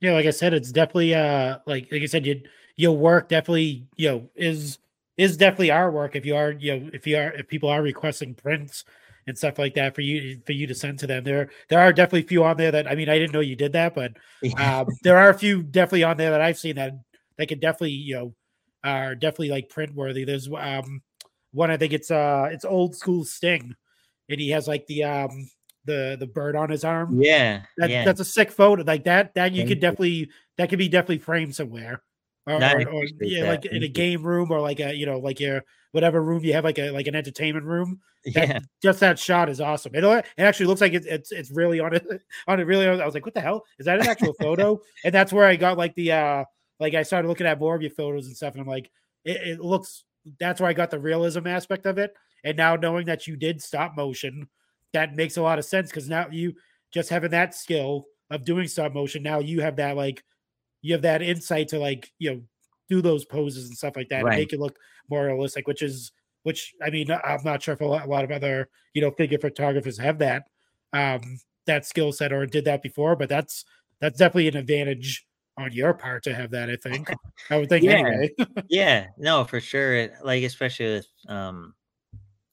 Yeah, 0.00 0.12
like 0.12 0.26
I 0.26 0.30
said, 0.30 0.54
it's 0.54 0.72
definitely 0.72 1.14
uh 1.14 1.58
like 1.66 1.88
like 1.92 2.02
I 2.02 2.06
said, 2.06 2.26
you 2.26 2.42
your 2.76 2.96
work 2.96 3.28
definitely 3.28 3.86
you 3.96 4.08
know 4.08 4.30
is 4.34 4.78
is 5.16 5.36
definitely 5.36 5.70
our 5.70 5.90
work 5.90 6.16
if 6.16 6.24
you 6.24 6.34
are 6.34 6.52
you 6.52 6.76
know 6.78 6.90
if 6.94 7.06
you 7.06 7.16
are 7.16 7.32
if 7.32 7.48
people 7.48 7.68
are 7.68 7.82
requesting 7.82 8.34
prints 8.34 8.84
and 9.26 9.36
stuff 9.36 9.58
like 9.58 9.74
that 9.74 9.94
for 9.94 10.00
you 10.00 10.40
for 10.46 10.52
you 10.52 10.66
to 10.66 10.74
send 10.74 10.98
to 10.98 11.06
them. 11.06 11.24
There 11.24 11.50
there 11.68 11.80
are 11.80 11.92
definitely 11.92 12.24
a 12.24 12.28
few 12.28 12.44
on 12.44 12.56
there 12.56 12.70
that 12.70 12.86
I 12.86 12.94
mean 12.94 13.08
I 13.08 13.18
didn't 13.18 13.32
know 13.32 13.40
you 13.40 13.56
did 13.56 13.72
that, 13.72 13.94
but 13.94 14.12
um, 14.58 14.86
there 15.02 15.18
are 15.18 15.30
a 15.30 15.38
few 15.38 15.62
definitely 15.62 16.04
on 16.04 16.16
there 16.16 16.30
that 16.30 16.40
I've 16.40 16.58
seen 16.58 16.76
that 16.76 16.92
that 17.40 17.46
could 17.46 17.60
definitely 17.60 17.92
you 17.92 18.14
know 18.14 18.34
are 18.84 19.14
definitely 19.14 19.48
like 19.48 19.70
print 19.70 19.94
worthy. 19.94 20.24
There's 20.24 20.48
um 20.54 21.02
one 21.52 21.70
I 21.70 21.78
think 21.78 21.92
it's 21.92 22.10
uh 22.10 22.48
it's 22.52 22.64
old 22.64 22.94
school 22.94 23.24
Sting, 23.24 23.74
and 24.28 24.40
he 24.40 24.50
has 24.50 24.68
like 24.68 24.86
the 24.86 25.04
um 25.04 25.50
the 25.86 26.16
the 26.20 26.26
bird 26.26 26.54
on 26.54 26.68
his 26.68 26.84
arm. 26.84 27.20
yeah, 27.20 27.62
That, 27.78 27.90
yeah. 27.90 28.04
That's 28.04 28.20
a 28.20 28.24
sick 28.24 28.50
photo. 28.52 28.82
Like 28.82 29.04
that, 29.04 29.34
that 29.34 29.52
you 29.52 29.60
Thank 29.60 29.68
could 29.68 29.78
you. 29.78 29.80
definitely 29.80 30.30
that 30.58 30.68
could 30.68 30.78
be 30.78 30.88
definitely 30.88 31.18
framed 31.18 31.54
somewhere, 31.54 32.02
or, 32.46 32.54
or, 32.54 32.88
or 32.88 33.04
yeah, 33.22 33.42
that. 33.44 33.48
like 33.48 33.66
in 33.66 33.82
a 33.82 33.88
game 33.88 34.22
room 34.22 34.50
or 34.50 34.60
like 34.60 34.80
a 34.80 34.94
you 34.94 35.06
know 35.06 35.18
like 35.18 35.40
your 35.40 35.64
whatever 35.92 36.22
room 36.22 36.44
you 36.44 36.52
have 36.52 36.64
like 36.64 36.78
a 36.78 36.90
like 36.90 37.06
an 37.06 37.14
entertainment 37.14 37.64
room. 37.64 38.00
That, 38.34 38.48
yeah. 38.48 38.58
just 38.82 39.00
that 39.00 39.18
shot 39.18 39.48
is 39.48 39.62
awesome. 39.62 39.94
It, 39.94 40.04
it 40.04 40.26
actually 40.36 40.66
looks 40.66 40.82
like 40.82 40.92
it's 40.92 41.06
it's 41.06 41.32
it's 41.32 41.50
really 41.50 41.80
on 41.80 41.94
it 41.94 42.06
on 42.46 42.60
it 42.60 42.64
really. 42.64 42.86
I 42.86 43.04
was 43.04 43.14
like, 43.14 43.24
what 43.24 43.34
the 43.34 43.40
hell 43.40 43.64
is 43.78 43.86
that 43.86 43.98
an 43.98 44.06
actual 44.06 44.34
photo? 44.34 44.80
And 45.04 45.14
that's 45.14 45.32
where 45.32 45.46
I 45.46 45.56
got 45.56 45.78
like 45.78 45.94
the 45.94 46.12
uh 46.12 46.44
like 46.80 46.94
I 46.94 47.02
started 47.02 47.28
looking 47.28 47.46
at 47.46 47.60
more 47.60 47.74
of 47.76 47.82
your 47.82 47.90
photos 47.90 48.26
and 48.26 48.36
stuff, 48.36 48.54
and 48.54 48.62
I'm 48.62 48.66
like, 48.68 48.90
it, 49.24 49.36
it 49.46 49.60
looks. 49.60 50.04
That's 50.38 50.60
where 50.60 50.70
I 50.70 50.74
got 50.74 50.90
the 50.90 50.98
realism 50.98 51.46
aspect 51.46 51.86
of 51.86 51.98
it. 51.98 52.12
And 52.44 52.56
now 52.56 52.76
knowing 52.76 53.06
that 53.06 53.26
you 53.26 53.36
did 53.36 53.62
stop 53.62 53.96
motion, 53.96 54.48
that 54.92 55.14
makes 55.14 55.36
a 55.36 55.42
lot 55.42 55.58
of 55.58 55.64
sense 55.64 55.90
because 55.90 56.08
now 56.08 56.26
you 56.30 56.54
just 56.92 57.10
having 57.10 57.30
that 57.30 57.54
skill 57.54 58.06
of 58.30 58.44
doing 58.44 58.66
stop 58.66 58.92
motion, 58.92 59.22
now 59.22 59.38
you 59.38 59.60
have 59.60 59.76
that 59.76 59.96
like 59.96 60.22
you 60.82 60.94
have 60.94 61.02
that 61.02 61.22
insight 61.22 61.68
to 61.68 61.78
like 61.78 62.10
you 62.18 62.30
know 62.30 62.42
do 62.88 63.00
those 63.00 63.24
poses 63.24 63.68
and 63.68 63.76
stuff 63.76 63.94
like 63.96 64.08
that 64.08 64.24
Right. 64.24 64.32
and 64.32 64.40
make 64.40 64.52
it 64.52 64.60
look 64.60 64.76
more 65.08 65.26
realistic, 65.26 65.66
which 65.68 65.82
is 65.82 66.12
which 66.42 66.74
I 66.82 66.90
mean 66.90 67.10
I'm 67.10 67.44
not 67.44 67.62
sure 67.62 67.74
if 67.74 67.80
a 67.80 67.84
lot, 67.84 68.06
a 68.06 68.08
lot 68.10 68.24
of 68.24 68.30
other 68.30 68.68
you 68.94 69.02
know 69.02 69.10
figure 69.10 69.38
photographers 69.38 69.98
have 69.98 70.18
that 70.18 70.44
um 70.92 71.38
that 71.66 71.86
skill 71.86 72.12
set 72.12 72.32
or 72.32 72.46
did 72.46 72.64
that 72.64 72.82
before, 72.82 73.16
but 73.16 73.28
that's 73.28 73.64
that's 74.00 74.18
definitely 74.18 74.48
an 74.48 74.56
advantage 74.56 75.26
on 75.60 75.72
your 75.72 75.94
part 75.94 76.22
to 76.24 76.34
have 76.34 76.50
that. 76.50 76.70
I 76.70 76.76
think 76.76 77.08
I 77.50 77.58
would 77.58 77.68
think 77.68 77.84
Yeah. 77.84 77.92
anyway. 77.98 78.30
yeah 78.68 79.06
no 79.18 79.44
for 79.44 79.60
sure 79.60 79.94
It- 79.94 80.14
like 80.22 80.44
especially 80.44 80.86
with 80.94 81.08
um 81.28 81.74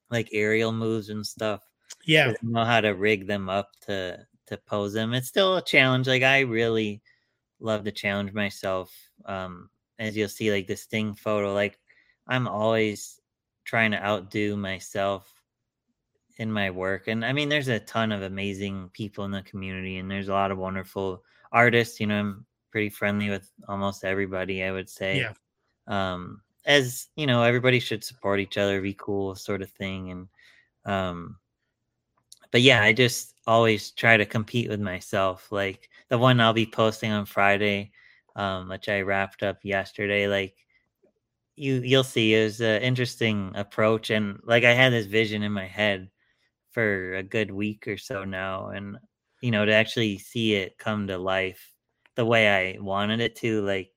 like 0.09 0.29
aerial 0.31 0.71
moves 0.71 1.09
and 1.09 1.25
stuff 1.25 1.61
Yeah, 2.05 2.29
I 2.31 2.35
know 2.41 2.65
how 2.65 2.81
to 2.81 2.89
rig 2.95 3.27
them 3.27 3.49
up 3.49 3.69
to 3.87 4.25
to 4.47 4.57
pose 4.57 4.93
them 4.93 5.13
it's 5.13 5.27
still 5.27 5.57
a 5.57 5.61
challenge 5.61 6.07
like 6.07 6.23
i 6.23 6.39
really 6.39 7.01
love 7.59 7.83
to 7.83 7.91
challenge 7.91 8.31
myself 8.33 8.91
um 9.25 9.69
as 9.99 10.15
you'll 10.15 10.29
see 10.29 10.51
like 10.51 10.67
the 10.67 10.75
sting 10.77 11.13
photo 11.13 11.53
like 11.53 11.77
i'm 12.27 12.47
always 12.47 13.19
trying 13.65 13.91
to 13.91 14.03
outdo 14.03 14.55
myself 14.55 15.33
in 16.37 16.51
my 16.51 16.69
work. 16.69 17.07
And 17.07 17.25
I 17.25 17.33
mean, 17.33 17.49
there's 17.49 17.67
a 17.67 17.79
ton 17.79 18.11
of 18.11 18.21
amazing 18.21 18.89
people 18.93 19.25
in 19.25 19.31
the 19.31 19.41
community, 19.41 19.97
and 19.97 20.09
there's 20.09 20.29
a 20.29 20.33
lot 20.33 20.51
of 20.51 20.57
wonderful 20.57 21.23
artists. 21.51 21.99
You 21.99 22.07
know, 22.07 22.19
I'm 22.19 22.45
pretty 22.71 22.89
friendly 22.89 23.29
with 23.29 23.49
almost 23.67 24.03
everybody, 24.03 24.63
I 24.63 24.71
would 24.71 24.89
say. 24.89 25.19
Yeah. 25.19 25.33
Um, 25.87 26.41
as 26.65 27.07
you 27.15 27.25
know, 27.25 27.43
everybody 27.43 27.79
should 27.79 28.03
support 28.03 28.39
each 28.39 28.57
other, 28.57 28.81
be 28.81 28.93
cool, 28.93 29.35
sort 29.35 29.61
of 29.61 29.69
thing. 29.71 30.11
And 30.11 30.27
um, 30.85 31.37
but 32.51 32.61
yeah, 32.61 32.81
I 32.81 32.93
just 32.93 33.35
always 33.47 33.91
try 33.91 34.17
to 34.17 34.25
compete 34.25 34.69
with 34.69 34.81
myself. 34.81 35.51
Like 35.51 35.89
the 36.09 36.17
one 36.17 36.39
I'll 36.39 36.53
be 36.53 36.65
posting 36.65 37.11
on 37.11 37.25
Friday, 37.25 37.91
um, 38.35 38.69
which 38.69 38.89
I 38.89 39.01
wrapped 39.01 39.43
up 39.43 39.59
yesterday. 39.63 40.27
Like 40.27 40.55
you, 41.55 41.75
you'll 41.75 42.03
see 42.03 42.33
is 42.33 42.61
an 42.61 42.81
interesting 42.81 43.51
approach, 43.55 44.09
and 44.09 44.39
like 44.43 44.63
I 44.63 44.73
had 44.73 44.93
this 44.93 45.07
vision 45.07 45.43
in 45.43 45.51
my 45.51 45.67
head 45.67 46.09
for 46.71 47.15
a 47.15 47.23
good 47.23 47.49
week 47.49 47.87
or 47.87 47.97
so 47.97 48.23
now, 48.25 48.67
and 48.67 48.97
you 49.41 49.51
know 49.51 49.65
to 49.65 49.73
actually 49.73 50.17
see 50.17 50.55
it 50.55 50.77
come 50.77 51.07
to 51.07 51.17
life 51.17 51.73
the 52.17 52.25
way 52.25 52.75
I 52.75 52.79
wanted 52.81 53.21
it 53.21 53.37
to, 53.37 53.61
like 53.61 53.93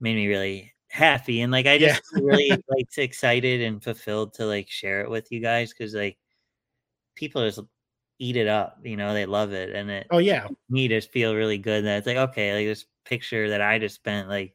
made 0.00 0.16
me 0.16 0.28
really 0.28 0.72
happy 0.88 1.42
and 1.42 1.52
like 1.52 1.66
I 1.66 1.78
just 1.78 2.02
Yeah. 2.14 2.22
really 2.22 2.64
like 2.70 2.86
excited 2.96 3.60
and 3.60 3.82
fulfilled 3.84 4.34
to 4.34 4.46
like 4.46 4.70
share 4.70 5.02
it 5.02 5.10
with 5.10 5.30
you 5.32 5.40
guys 5.40 5.72
because 5.72 5.94
like 5.94 6.16
people 7.16 7.44
just 7.44 7.60
eat 8.18 8.36
it 8.36 8.48
up, 8.48 8.78
you 8.84 8.96
know, 8.96 9.12
they 9.12 9.26
love 9.26 9.52
it 9.52 9.74
and 9.74 9.90
it 9.90 10.06
Oh 10.10 10.18
yeah. 10.18 10.46
me 10.70 10.88
just 10.88 11.12
feel 11.12 11.34
really 11.34 11.58
good 11.58 11.84
that 11.84 11.98
it's 11.98 12.06
like 12.06 12.16
okay, 12.16 12.54
like 12.54 12.66
this 12.66 12.86
picture 13.04 13.50
that 13.50 13.60
I 13.60 13.78
just 13.78 13.96
spent 13.96 14.28
like 14.28 14.54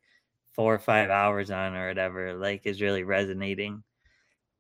four 0.53 0.73
or 0.73 0.79
five 0.79 1.09
hours 1.09 1.51
on 1.51 1.75
or 1.75 1.87
whatever, 1.89 2.33
like 2.33 2.65
is 2.65 2.81
really 2.81 3.03
resonating 3.03 3.83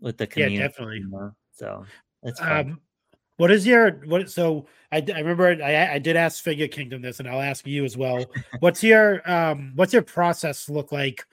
with 0.01 0.17
the 0.17 0.27
community. 0.27 0.57
Yeah, 0.57 0.67
definitely. 0.67 0.99
you 0.99 1.07
know? 1.09 1.31
So 1.53 1.85
it's 2.23 2.39
fun. 2.39 2.71
Um, 2.71 2.81
what 3.41 3.49
is 3.49 3.65
your 3.65 3.93
what? 4.05 4.29
So 4.29 4.67
I, 4.91 4.97
I 4.97 5.17
remember 5.17 5.57
I 5.63 5.93
I 5.93 5.97
did 5.97 6.15
ask 6.15 6.43
Figure 6.43 6.67
Kingdom 6.67 7.01
this, 7.01 7.19
and 7.19 7.27
I'll 7.27 7.41
ask 7.41 7.65
you 7.65 7.83
as 7.83 7.97
well. 7.97 8.23
What's 8.59 8.83
your 8.83 9.27
um 9.29 9.71
What's 9.73 9.93
your 9.93 10.03
process 10.03 10.69
look 10.69 10.91
like 10.91 11.25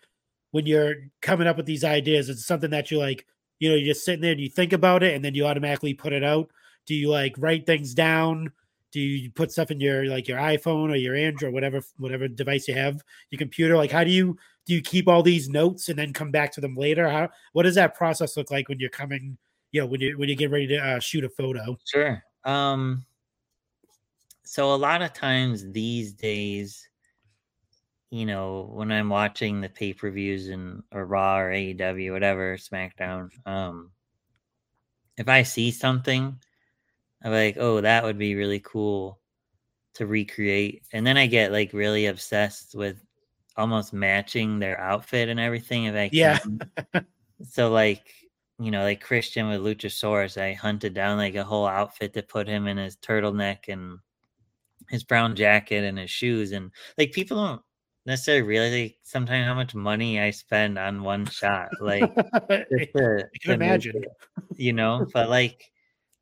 when 0.52 0.64
you're 0.64 0.94
coming 1.20 1.46
up 1.46 1.58
with 1.58 1.66
these 1.66 1.84
ideas? 1.84 2.30
Is 2.30 2.38
it 2.38 2.44
something 2.44 2.70
that 2.70 2.90
you 2.90 2.96
like? 2.96 3.26
You 3.58 3.68
know, 3.68 3.74
you're 3.74 3.92
just 3.92 4.06
sitting 4.06 4.22
there 4.22 4.32
and 4.32 4.40
you 4.40 4.48
think 4.48 4.72
about 4.72 5.02
it, 5.02 5.16
and 5.16 5.22
then 5.22 5.34
you 5.34 5.44
automatically 5.44 5.92
put 5.92 6.14
it 6.14 6.24
out. 6.24 6.48
Do 6.86 6.94
you 6.94 7.10
like 7.10 7.34
write 7.36 7.66
things 7.66 7.92
down? 7.92 8.52
Do 8.90 9.00
you 9.00 9.30
put 9.30 9.52
stuff 9.52 9.70
in 9.70 9.78
your 9.78 10.06
like 10.06 10.28
your 10.28 10.38
iPhone 10.38 10.90
or 10.90 10.96
your 10.96 11.14
Android, 11.14 11.52
whatever 11.52 11.82
whatever 11.98 12.26
device 12.26 12.68
you 12.68 12.74
have, 12.74 13.02
your 13.28 13.38
computer? 13.38 13.76
Like, 13.76 13.92
how 13.92 14.02
do 14.04 14.10
you 14.10 14.38
do 14.64 14.72
you 14.72 14.80
keep 14.80 15.08
all 15.08 15.22
these 15.22 15.50
notes 15.50 15.90
and 15.90 15.98
then 15.98 16.14
come 16.14 16.30
back 16.30 16.52
to 16.52 16.62
them 16.62 16.74
later? 16.74 17.06
How 17.06 17.28
what 17.52 17.64
does 17.64 17.74
that 17.74 17.94
process 17.96 18.34
look 18.34 18.50
like 18.50 18.70
when 18.70 18.80
you're 18.80 18.88
coming? 18.88 19.36
Know, 19.72 19.86
when 19.86 20.00
you 20.00 20.18
when 20.18 20.28
you 20.28 20.36
get 20.36 20.50
ready 20.50 20.66
to 20.68 20.76
uh, 20.76 21.00
shoot 21.00 21.24
a 21.24 21.28
photo. 21.28 21.78
Sure. 21.86 22.22
Um 22.44 23.04
so 24.44 24.72
a 24.72 24.76
lot 24.76 25.02
of 25.02 25.12
times 25.12 25.70
these 25.72 26.14
days, 26.14 26.88
you 28.10 28.24
know, 28.24 28.70
when 28.72 28.90
I'm 28.90 29.10
watching 29.10 29.60
the 29.60 29.68
pay-per-views 29.68 30.48
and 30.48 30.82
or 30.90 31.04
Raw 31.04 31.38
or 31.38 31.52
AEW, 31.52 32.12
whatever, 32.12 32.56
SmackDown, 32.56 33.28
um 33.46 33.90
if 35.18 35.28
I 35.28 35.42
see 35.42 35.70
something, 35.70 36.38
I'm 37.22 37.32
like, 37.32 37.56
oh, 37.58 37.80
that 37.80 38.04
would 38.04 38.18
be 38.18 38.36
really 38.36 38.60
cool 38.60 39.18
to 39.94 40.06
recreate. 40.06 40.84
And 40.92 41.06
then 41.06 41.16
I 41.16 41.26
get 41.26 41.52
like 41.52 41.72
really 41.72 42.06
obsessed 42.06 42.74
with 42.74 43.04
almost 43.56 43.92
matching 43.92 44.60
their 44.60 44.80
outfit 44.80 45.28
and 45.28 45.40
everything 45.40 45.84
if 45.84 45.94
I 45.96 46.08
Yeah. 46.12 46.38
so 47.50 47.70
like 47.70 48.04
you 48.58 48.70
know 48.70 48.82
like 48.82 49.00
christian 49.00 49.48
with 49.48 49.60
luchasaurus 49.60 50.40
i 50.40 50.52
hunted 50.52 50.92
down 50.92 51.16
like 51.16 51.36
a 51.36 51.44
whole 51.44 51.66
outfit 51.66 52.12
to 52.12 52.22
put 52.22 52.48
him 52.48 52.66
in 52.66 52.76
his 52.76 52.96
turtleneck 52.96 53.68
and 53.68 53.98
his 54.88 55.04
brown 55.04 55.36
jacket 55.36 55.84
and 55.84 55.98
his 55.98 56.10
shoes 56.10 56.52
and 56.52 56.70
like 56.96 57.12
people 57.12 57.36
don't 57.36 57.62
necessarily 58.06 58.42
realize 58.42 58.72
like, 58.72 58.98
sometimes 59.02 59.46
how 59.46 59.54
much 59.54 59.74
money 59.74 60.20
i 60.20 60.30
spend 60.30 60.78
on 60.78 61.02
one 61.02 61.26
shot 61.26 61.68
like 61.80 62.02
just 62.48 62.92
to, 62.96 63.28
I 63.34 63.38
can 63.42 63.54
imagine. 63.54 64.02
it, 64.02 64.08
you 64.56 64.72
know? 64.72 65.06
But 65.12 65.28
like 65.28 65.70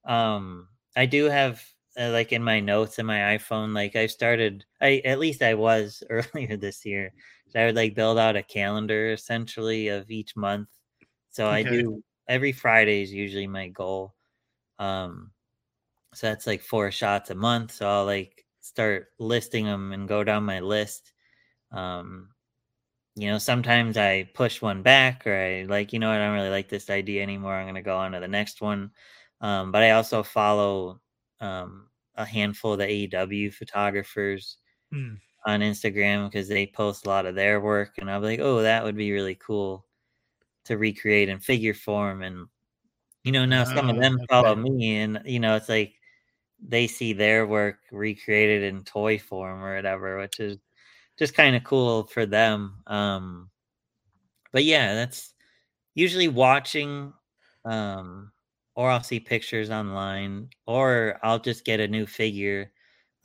um 0.04 0.68
i 0.94 1.06
do 1.06 1.24
have 1.24 1.62
uh, 1.98 2.10
like 2.10 2.32
in 2.32 2.42
my 2.42 2.60
notes 2.60 2.98
in 2.98 3.06
my 3.06 3.36
iphone 3.36 3.74
like 3.74 3.96
i 3.96 4.06
started 4.06 4.64
i 4.80 5.00
at 5.04 5.18
least 5.18 5.42
i 5.42 5.54
was 5.54 6.02
earlier 6.10 6.56
this 6.56 6.84
year 6.84 7.12
so 7.48 7.58
i 7.60 7.66
would 7.66 7.74
like 7.74 7.94
build 7.94 8.18
out 8.18 8.36
a 8.36 8.42
calendar 8.42 9.12
essentially 9.12 9.88
of 9.88 10.10
each 10.10 10.36
month. 10.36 10.68
So 11.30 11.48
i 11.48 11.62
do 11.62 12.02
every 12.28 12.52
friday 12.52 13.02
is 13.02 13.12
usually 13.12 13.46
my 13.46 13.68
goal 13.68 14.14
um 14.78 15.30
so 16.14 16.26
that's 16.28 16.46
like 16.46 16.62
four 16.62 16.90
shots 16.90 17.30
a 17.30 17.34
month 17.34 17.72
so 17.72 17.88
i'll 17.88 18.04
like 18.06 18.44
start 18.60 19.08
listing 19.18 19.64
them 19.64 19.92
and 19.92 20.08
go 20.08 20.24
down 20.24 20.44
my 20.44 20.60
list 20.60 21.12
um 21.72 22.28
you 23.16 23.28
know 23.30 23.38
sometimes 23.38 23.96
i 23.96 24.28
push 24.34 24.60
one 24.62 24.82
back 24.82 25.26
or 25.26 25.34
i 25.34 25.64
like 25.68 25.92
you 25.92 25.98
know 25.98 26.10
i 26.10 26.18
don't 26.18 26.34
really 26.34 26.50
like 26.50 26.68
this 26.68 26.90
idea 26.90 27.22
anymore 27.22 27.54
i'm 27.54 27.64
going 27.64 27.74
to 27.74 27.82
go 27.82 27.96
on 27.96 28.12
to 28.12 28.20
the 28.20 28.28
next 28.28 28.60
one 28.60 28.90
um, 29.40 29.72
but 29.72 29.82
i 29.82 29.90
also 29.92 30.22
follow 30.22 31.00
um, 31.40 31.88
a 32.16 32.24
handful 32.24 32.72
of 32.72 32.78
the 32.78 32.86
aew 32.86 33.52
photographers 33.52 34.58
Hmm. 34.92 35.14
on 35.46 35.60
instagram 35.60 36.26
because 36.30 36.48
they 36.48 36.66
post 36.66 37.06
a 37.06 37.08
lot 37.08 37.26
of 37.26 37.34
their 37.34 37.60
work 37.60 37.98
and 37.98 38.10
i'm 38.10 38.22
like 38.22 38.40
oh 38.40 38.62
that 38.62 38.84
would 38.84 38.96
be 38.96 39.12
really 39.12 39.34
cool 39.36 39.86
to 40.66 40.78
recreate 40.78 41.28
in 41.28 41.40
figure 41.40 41.74
form 41.74 42.22
and 42.22 42.46
you 43.24 43.32
know 43.32 43.46
now 43.46 43.64
some 43.64 43.88
of 43.90 43.96
Ah, 43.96 44.00
them 44.00 44.18
follow 44.30 44.54
okay. 44.54 44.56
me 44.56 44.96
and 44.98 45.20
you 45.26 45.40
know 45.40 45.56
it's 45.56 45.68
like 45.68 45.94
they 46.60 46.86
see 46.86 47.12
their 47.14 47.46
work 47.46 47.80
recreated 47.92 48.62
in 48.64 48.84
toy 48.84 49.18
form 49.18 49.62
or 49.62 49.76
whatever 49.76 50.18
which 50.18 50.40
is 50.40 50.58
just 51.18 51.34
kind 51.34 51.56
of 51.56 51.64
cool 51.64 52.06
for 52.08 52.26
them 52.26 52.82
um 52.88 53.50
but 54.52 54.64
yeah 54.64 54.94
that's 54.94 55.34
usually 55.94 56.28
watching 56.28 57.12
um 57.66 58.32
or 58.76 58.90
i'll 58.90 59.02
see 59.02 59.20
pictures 59.20 59.70
online 59.70 60.50
or 60.66 61.18
i'll 61.22 61.40
just 61.40 61.64
get 61.64 61.80
a 61.80 61.88
new 61.88 62.06
figure 62.06 62.72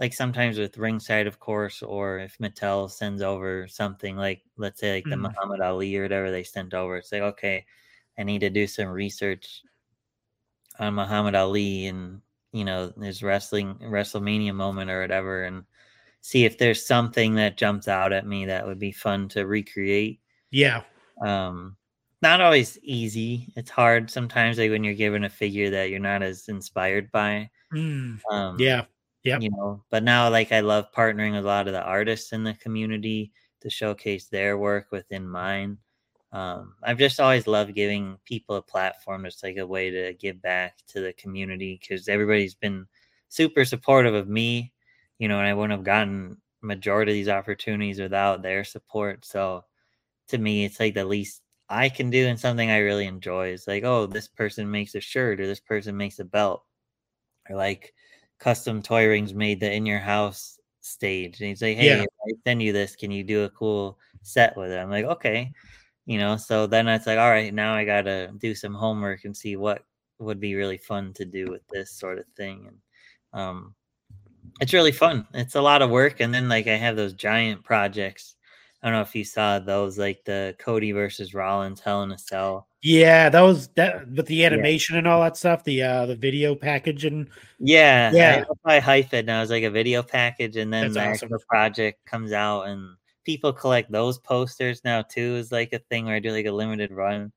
like 0.01 0.13
sometimes 0.13 0.59
with 0.59 0.77
ringside 0.79 1.27
of 1.27 1.39
course 1.39 1.83
or 1.83 2.19
if 2.19 2.37
mattel 2.39 2.91
sends 2.91 3.21
over 3.23 3.67
something 3.69 4.17
like 4.17 4.43
let's 4.57 4.81
say 4.81 4.95
like 4.95 5.09
the 5.09 5.17
Mm. 5.17 5.21
muhammad 5.31 5.61
ali 5.61 5.95
or 5.97 6.03
whatever 6.03 6.31
they 6.31 6.43
sent 6.43 6.73
over 6.75 6.97
it's 6.97 7.11
like 7.13 7.21
okay 7.23 7.65
i 8.19 8.23
need 8.23 8.39
to 8.41 8.49
do 8.51 8.67
some 8.67 8.89
research 8.89 9.63
on 10.79 10.93
muhammad 10.95 11.35
ali 11.35 11.87
and 11.87 12.21
you 12.53 12.65
know 12.65 12.91
his 13.01 13.23
wrestling 13.23 13.75
wrestlemania 13.81 14.53
moment 14.53 14.89
or 14.91 15.01
whatever 15.01 15.43
and 15.43 15.63
see 16.21 16.45
if 16.45 16.57
there's 16.57 16.85
something 16.85 17.35
that 17.35 17.57
jumps 17.57 17.87
out 17.87 18.13
at 18.13 18.27
me 18.27 18.45
that 18.45 18.65
would 18.65 18.79
be 18.79 18.91
fun 18.91 19.27
to 19.29 19.45
recreate 19.47 20.19
Yeah. 20.51 20.83
um 21.25 21.77
not 22.21 22.41
always 22.41 22.77
easy 22.83 23.51
it's 23.55 23.69
hard 23.69 24.09
sometimes 24.09 24.57
like 24.57 24.71
when 24.71 24.83
you're 24.83 24.93
given 24.93 25.23
a 25.23 25.29
figure 25.29 25.69
that 25.69 25.89
you're 25.89 25.99
not 25.99 26.23
as 26.23 26.47
inspired 26.49 27.11
by 27.11 27.49
Mm. 27.73 28.19
um 28.31 28.57
Yeah. 28.59 28.85
Yep. 29.23 29.41
you 29.41 29.49
know 29.51 29.83
but 29.91 30.03
now 30.03 30.29
like 30.29 30.51
i 30.51 30.61
love 30.61 30.91
partnering 30.91 31.33
with 31.33 31.43
a 31.45 31.47
lot 31.47 31.67
of 31.67 31.73
the 31.73 31.81
artists 31.83 32.33
in 32.33 32.43
the 32.43 32.55
community 32.55 33.31
to 33.61 33.69
showcase 33.69 34.25
their 34.27 34.57
work 34.57 34.87
within 34.91 35.27
mine 35.27 35.77
um 36.31 36.73
i've 36.83 36.97
just 36.97 37.19
always 37.19 37.45
loved 37.45 37.75
giving 37.75 38.17
people 38.25 38.55
a 38.55 38.61
platform 38.61 39.25
it's 39.25 39.43
like 39.43 39.57
a 39.57 39.67
way 39.67 39.91
to 39.91 40.13
give 40.13 40.41
back 40.41 40.77
to 40.87 41.01
the 41.01 41.13
community 41.13 41.77
because 41.79 42.07
everybody's 42.07 42.55
been 42.55 42.87
super 43.29 43.63
supportive 43.63 44.15
of 44.15 44.27
me 44.27 44.73
you 45.19 45.27
know 45.27 45.37
and 45.37 45.47
i 45.47 45.53
wouldn't 45.53 45.77
have 45.77 45.85
gotten 45.85 46.35
majority 46.61 47.11
of 47.11 47.15
these 47.15 47.29
opportunities 47.29 47.99
without 47.99 48.41
their 48.41 48.63
support 48.63 49.23
so 49.25 49.63
to 50.27 50.37
me 50.37 50.65
it's 50.65 50.79
like 50.79 50.93
the 50.95 51.05
least 51.05 51.41
i 51.69 51.89
can 51.89 52.09
do 52.09 52.27
and 52.27 52.39
something 52.39 52.71
i 52.71 52.77
really 52.79 53.05
enjoy 53.05 53.49
is 53.49 53.67
like 53.67 53.83
oh 53.83 54.05
this 54.05 54.27
person 54.27 54.69
makes 54.69 54.95
a 54.95 54.99
shirt 55.01 55.39
or 55.39 55.47
this 55.47 55.59
person 55.59 55.95
makes 55.97 56.19
a 56.19 56.25
belt 56.25 56.63
or 57.49 57.55
like 57.55 57.93
custom 58.41 58.81
toy 58.81 59.07
rings 59.07 59.35
made 59.35 59.59
the 59.59 59.71
in 59.71 59.85
your 59.85 59.99
house 59.99 60.59
stage 60.81 61.39
and 61.39 61.47
he's 61.47 61.61
like 61.61 61.77
hey 61.77 61.99
Yeah. 61.99 62.05
i 62.27 62.31
send 62.43 62.61
you 62.61 62.73
this 62.73 62.95
can 62.95 63.11
you 63.11 63.23
do 63.23 63.43
a 63.43 63.49
cool 63.51 63.99
set 64.23 64.57
with 64.57 64.71
it? 64.71 64.77
I'm 64.77 64.89
like 64.89 65.05
okay 65.05 65.51
you 66.07 66.17
know 66.17 66.35
so 66.37 66.65
then 66.65 66.87
it's 66.87 67.05
like 67.05 67.19
all 67.19 67.29
right 67.29 67.53
now 67.53 67.75
i 67.75 67.85
gotta 67.85 68.33
do 68.39 68.55
some 68.55 68.73
homework 68.73 69.23
and 69.25 69.37
see 69.37 69.55
what 69.55 69.85
would 70.17 70.39
be 70.39 70.55
really 70.55 70.77
fun 70.77 71.13
to 71.13 71.23
do 71.25 71.45
with 71.51 71.61
this 71.67 71.91
sort 71.91 72.17
of 72.17 72.25
thing 72.35 72.67
and 72.67 73.39
um 73.39 73.75
it's 74.59 74.73
really 74.73 74.91
fun. 74.91 75.25
It's 75.33 75.55
a 75.55 75.61
lot 75.61 75.81
of 75.81 75.89
work 75.91 76.19
and 76.19 76.33
then 76.33 76.49
like 76.49 76.67
i 76.67 76.75
have 76.75 76.95
those 76.95 77.13
giant 77.13 77.63
projects. 77.63 78.35
I 78.81 78.87
don't 78.87 78.95
know 78.95 79.01
if 79.01 79.15
you 79.15 79.23
saw 79.23 79.59
those 79.59 79.99
like 79.99 80.25
the 80.25 80.55
cody 80.57 80.91
versus 80.91 81.35
rollins 81.35 81.79
hell 81.79 82.01
in 82.01 82.11
a 82.11 82.17
cell 82.17 82.67
Yeah. 82.83 83.29
That 83.29 83.41
was 83.41 83.67
that 83.75 84.09
with 84.11 84.25
the 84.27 84.43
animation 84.45 84.95
and 84.97 85.07
all 85.07 85.21
that 85.21 85.37
stuff, 85.37 85.63
the 85.63 85.83
uh 85.83 86.05
the 86.07 86.15
video 86.15 86.55
package 86.55 87.05
and 87.05 87.29
Yeah, 87.59 88.11
Yeah. 88.13 88.43
I, 88.65 88.77
I 88.77 88.79
hype 88.79 89.13
it 89.13 89.25
now. 89.25 89.41
It's 89.41 89.51
like 89.51 89.63
a 89.63 89.69
video 89.69 90.01
package, 90.03 90.57
and 90.57 90.73
then 90.73 90.91
That's 90.91 90.93
the 90.95 91.01
awesome. 91.01 91.27
actual 91.35 91.45
project 91.47 92.05
comes 92.05 92.31
out, 92.31 92.63
and 92.63 92.95
people 93.23 93.53
collect 93.53 93.91
those 93.91 94.17
posters 94.19 94.81
now 94.83 95.03
too. 95.03 95.35
Is 95.35 95.51
like 95.51 95.73
a 95.73 95.79
thing 95.79 96.05
where 96.05 96.15
I 96.15 96.19
do 96.19 96.31
like 96.31 96.47
a 96.47 96.51
limited 96.51 96.91
run 96.91 97.31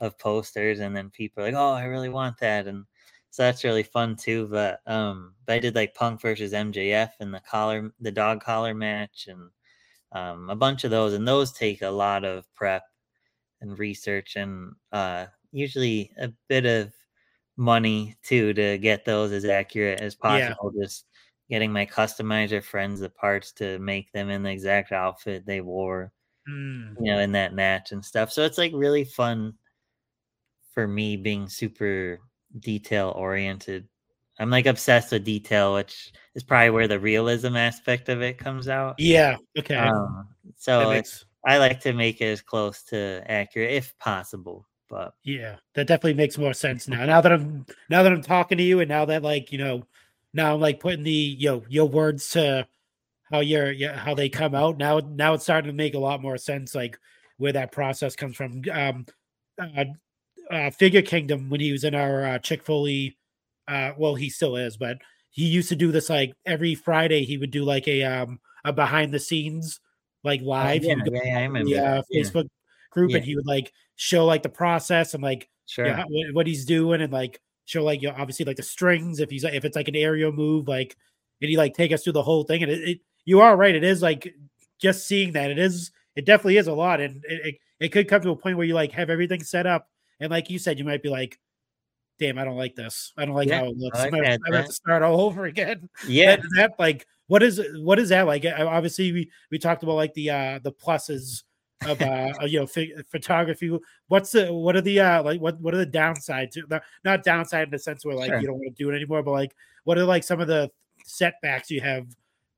of 0.00 0.18
posters, 0.18 0.80
and 0.80 0.94
then 0.96 1.10
people 1.10 1.42
are 1.42 1.46
like, 1.46 1.54
"Oh, 1.54 1.72
I 1.72 1.84
really 1.84 2.08
want 2.10 2.38
that," 2.40 2.66
and 2.66 2.84
so 3.30 3.42
that's 3.44 3.64
really 3.64 3.82
fun 3.82 4.16
too. 4.16 4.48
But 4.48 4.80
um, 4.86 5.34
but 5.46 5.54
I 5.54 5.58
did 5.60 5.74
like 5.74 5.94
Punk 5.94 6.20
versus 6.20 6.52
MJF 6.52 7.10
and 7.20 7.32
the 7.32 7.40
collar, 7.40 7.92
the 8.00 8.12
dog 8.12 8.42
collar 8.42 8.74
match, 8.74 9.28
and 9.28 9.50
um, 10.12 10.50
a 10.50 10.56
bunch 10.56 10.84
of 10.84 10.90
those, 10.90 11.14
and 11.14 11.26
those 11.26 11.52
take 11.52 11.82
a 11.82 11.88
lot 11.90 12.24
of 12.24 12.44
prep 12.54 12.82
and 13.60 13.78
research, 13.78 14.36
and 14.36 14.72
uh, 14.92 15.26
usually 15.52 16.10
a 16.18 16.32
bit 16.48 16.66
of 16.66 16.92
money 17.56 18.16
too 18.22 18.54
to 18.54 18.78
get 18.78 19.04
those 19.04 19.32
as 19.32 19.44
accurate 19.44 20.00
as 20.00 20.14
possible. 20.14 20.72
Yeah. 20.74 20.84
Just 20.84 21.06
getting 21.50 21.72
my 21.72 21.84
customizer 21.84 22.62
friends 22.62 23.00
the 23.00 23.10
parts 23.10 23.52
to 23.52 23.78
make 23.80 24.10
them 24.12 24.30
in 24.30 24.42
the 24.42 24.50
exact 24.50 24.92
outfit 24.92 25.44
they 25.44 25.60
wore, 25.60 26.12
mm. 26.48 26.94
you 27.00 27.12
know, 27.12 27.18
in 27.18 27.32
that 27.32 27.52
match 27.52 27.92
and 27.92 28.04
stuff. 28.04 28.32
So 28.32 28.44
it's 28.44 28.56
like 28.56 28.72
really 28.72 29.04
fun 29.04 29.54
for 30.72 30.86
me 30.86 31.16
being 31.16 31.48
super 31.48 32.20
detail 32.60 33.12
oriented. 33.16 33.88
I'm 34.38 34.48
like 34.48 34.66
obsessed 34.66 35.12
with 35.12 35.24
detail, 35.24 35.74
which 35.74 36.12
is 36.34 36.42
probably 36.42 36.70
where 36.70 36.88
the 36.88 37.00
realism 37.00 37.56
aspect 37.56 38.08
of 38.08 38.22
it 38.22 38.38
comes 38.38 38.68
out. 38.68 38.94
Yeah. 38.98 39.36
Okay. 39.58 39.74
Um, 39.74 40.28
so 40.56 40.88
makes... 40.88 41.26
I 41.44 41.58
like 41.58 41.80
to 41.80 41.92
make 41.92 42.20
it 42.20 42.26
as 42.26 42.42
close 42.42 42.82
to 42.84 43.22
accurate 43.26 43.72
if 43.72 43.96
possible. 43.98 44.66
But 44.88 45.14
yeah, 45.22 45.56
that 45.74 45.86
definitely 45.86 46.14
makes 46.14 46.36
more 46.36 46.52
sense 46.52 46.88
now. 46.88 47.04
Now 47.06 47.20
that 47.20 47.32
I'm 47.32 47.66
now 47.88 48.02
that 48.02 48.12
I'm 48.12 48.22
talking 48.22 48.58
to 48.58 48.64
you, 48.64 48.80
and 48.80 48.88
now 48.88 49.04
that 49.06 49.22
like 49.22 49.52
you 49.52 49.58
know, 49.58 49.86
now 50.34 50.54
I'm 50.54 50.60
like 50.60 50.80
putting 50.80 51.04
the 51.04 51.10
you 51.10 51.48
know, 51.48 51.62
your 51.68 51.88
words 51.88 52.28
to 52.30 52.66
how 53.30 53.40
your 53.40 53.70
yeah, 53.70 53.96
how 53.96 54.14
they 54.14 54.28
come 54.28 54.54
out. 54.54 54.78
Now 54.78 54.98
now 54.98 55.34
it's 55.34 55.44
starting 55.44 55.70
to 55.70 55.76
make 55.76 55.94
a 55.94 55.98
lot 56.00 56.22
more 56.22 56.36
sense, 56.36 56.74
like 56.74 56.98
where 57.38 57.52
that 57.52 57.72
process 57.72 58.16
comes 58.16 58.36
from. 58.36 58.62
Um, 58.70 59.06
uh, 59.58 59.84
uh, 60.50 60.70
Figure 60.70 61.02
Kingdom 61.02 61.48
when 61.48 61.60
he 61.60 61.72
was 61.72 61.84
in 61.84 61.94
our 61.94 62.24
uh, 62.24 62.38
Chick 62.38 62.64
Foley. 62.64 63.16
Uh, 63.68 63.92
well, 63.96 64.16
he 64.16 64.28
still 64.28 64.56
is, 64.56 64.76
but 64.76 64.98
he 65.30 65.44
used 65.44 65.68
to 65.68 65.76
do 65.76 65.92
this 65.92 66.10
like 66.10 66.34
every 66.44 66.74
Friday. 66.74 67.24
He 67.24 67.38
would 67.38 67.52
do 67.52 67.64
like 67.64 67.86
a 67.86 68.02
um 68.02 68.40
a 68.64 68.72
behind 68.72 69.14
the 69.14 69.20
scenes 69.20 69.80
like 70.24 70.40
oh, 70.42 70.48
live. 70.48 70.82
Oh, 70.84 70.88
yeah, 70.88 70.96
yeah, 71.06 71.20
yeah, 71.24 71.38
I 71.38 71.42
remember. 71.42 71.70
The, 71.70 71.78
uh, 71.78 72.02
Facebook 72.14 72.48
group, 72.90 73.10
yeah. 73.10 73.18
and 73.18 73.24
he 73.24 73.36
would 73.36 73.46
like 73.46 73.72
show 73.96 74.26
like 74.26 74.42
the 74.42 74.48
process 74.48 75.14
and 75.14 75.22
like 75.22 75.48
sure 75.66 75.86
you 75.86 75.92
know, 75.92 76.04
what, 76.08 76.34
what, 76.34 76.46
he's 76.46 76.64
doing, 76.64 77.00
and 77.00 77.12
like 77.12 77.40
show 77.64 77.84
like 77.84 78.02
you 78.02 78.08
know, 78.08 78.14
obviously 78.18 78.44
like 78.44 78.56
the 78.56 78.62
strings 78.62 79.20
if 79.20 79.30
he's 79.30 79.44
if 79.44 79.64
it's 79.64 79.76
like 79.76 79.88
an 79.88 79.96
aerial 79.96 80.32
move, 80.32 80.68
like 80.68 80.96
and 81.40 81.50
he 81.50 81.56
like 81.56 81.74
take 81.74 81.92
us 81.92 82.02
through 82.02 82.14
the 82.14 82.22
whole 82.22 82.44
thing. 82.44 82.62
And 82.62 82.72
it, 82.72 82.88
it 82.88 83.00
you 83.24 83.40
are 83.40 83.56
right, 83.56 83.74
it 83.74 83.84
is 83.84 84.02
like 84.02 84.34
just 84.80 85.06
seeing 85.06 85.32
that 85.32 85.50
it 85.50 85.58
is 85.58 85.90
it 86.16 86.26
definitely 86.26 86.56
is 86.56 86.66
a 86.66 86.72
lot, 86.72 87.00
and 87.00 87.24
it, 87.28 87.46
it, 87.46 87.54
it 87.80 87.88
could 87.88 88.08
come 88.08 88.22
to 88.22 88.30
a 88.30 88.36
point 88.36 88.56
where 88.56 88.66
you 88.66 88.74
like 88.74 88.92
have 88.92 89.10
everything 89.10 89.42
set 89.42 89.66
up 89.66 89.86
and 90.20 90.30
like 90.30 90.50
you 90.50 90.58
said, 90.58 90.78
you 90.78 90.84
might 90.84 91.02
be 91.02 91.08
like, 91.08 91.38
damn, 92.20 92.38
I 92.38 92.44
don't 92.44 92.56
like 92.56 92.76
this. 92.76 93.12
I 93.16 93.24
don't 93.24 93.34
like 93.34 93.48
yeah, 93.48 93.60
how 93.60 93.64
it 93.66 93.76
looks. 93.76 93.98
I, 93.98 94.10
like 94.10 94.22
I 94.22 94.56
have 94.56 94.66
to 94.66 94.72
start 94.72 95.02
all 95.02 95.20
over 95.22 95.46
again. 95.46 95.88
Yeah. 96.06 96.36
That, 96.36 96.44
that, 96.56 96.72
like 96.78 97.06
what 97.26 97.42
is 97.42 97.60
what 97.76 97.98
is 97.98 98.10
that 98.10 98.26
like? 98.26 98.44
Obviously, 98.44 99.12
we 99.12 99.30
we 99.50 99.58
talked 99.58 99.82
about 99.82 99.94
like 99.94 100.14
the 100.14 100.30
uh 100.30 100.60
the 100.62 100.72
pluses 100.72 101.42
of 101.86 102.00
uh 102.02 102.32
you 102.44 102.60
know 102.60 102.66
photography. 103.10 103.76
What's 104.08 104.32
the 104.32 104.52
what 104.52 104.76
are 104.76 104.80
the 104.82 105.00
uh 105.00 105.22
like 105.22 105.40
what 105.40 105.60
what 105.60 105.74
are 105.74 105.84
the 105.84 105.86
downsides? 105.86 106.56
Not 107.04 107.24
downside 107.24 107.64
in 107.64 107.70
the 107.70 107.78
sense 107.78 108.04
where 108.04 108.14
like 108.14 108.30
sure. 108.30 108.40
you 108.40 108.46
don't 108.46 108.58
want 108.58 108.76
to 108.76 108.82
do 108.84 108.90
it 108.90 108.96
anymore, 108.96 109.22
but 109.22 109.32
like 109.32 109.54
what 109.84 109.96
are 109.98 110.04
like 110.04 110.22
some 110.22 110.40
of 110.40 110.46
the 110.48 110.70
setbacks 111.04 111.70
you 111.70 111.80
have 111.80 112.06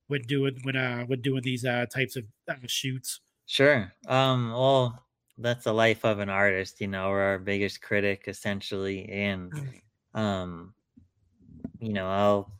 when 0.09 0.22
doing 0.22 0.59
when 0.64 0.75
uh 0.75 1.05
when 1.05 1.20
doing 1.20 1.42
these 1.42 1.64
uh 1.64 1.87
types 1.87 2.16
of 2.16 2.25
uh, 2.48 2.55
shoots? 2.66 3.20
Sure. 3.46 3.92
Um. 4.09 4.51
Well 4.51 5.03
that's 5.38 5.64
the 5.64 5.73
life 5.73 6.05
of 6.05 6.18
an 6.18 6.29
artist 6.29 6.81
you 6.81 6.87
know 6.87 7.09
we're 7.09 7.21
our 7.21 7.38
biggest 7.38 7.81
critic 7.81 8.25
essentially 8.27 9.09
and 9.09 9.53
mm. 9.53 10.21
um 10.21 10.75
you 11.81 11.92
know 11.92 12.09
i'll 12.09 12.53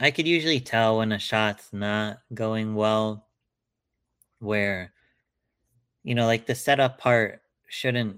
i 0.00 0.10
could 0.10 0.26
usually 0.26 0.60
tell 0.60 0.98
when 0.98 1.12
a 1.12 1.18
shot's 1.18 1.72
not 1.72 2.18
going 2.34 2.74
well 2.74 3.26
where 4.40 4.92
you 6.02 6.14
know 6.14 6.26
like 6.26 6.46
the 6.46 6.54
setup 6.54 6.98
part 6.98 7.40
shouldn't 7.68 8.16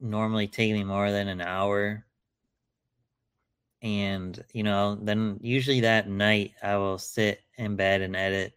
normally 0.00 0.46
take 0.46 0.72
me 0.72 0.84
more 0.84 1.10
than 1.10 1.28
an 1.28 1.40
hour 1.40 2.04
and 3.82 4.44
you 4.52 4.62
know 4.62 4.98
then 5.02 5.38
usually 5.40 5.80
that 5.80 6.08
night 6.08 6.52
i 6.62 6.76
will 6.76 6.98
sit 6.98 7.40
in 7.56 7.76
bed 7.76 8.00
and 8.02 8.14
edit 8.14 8.52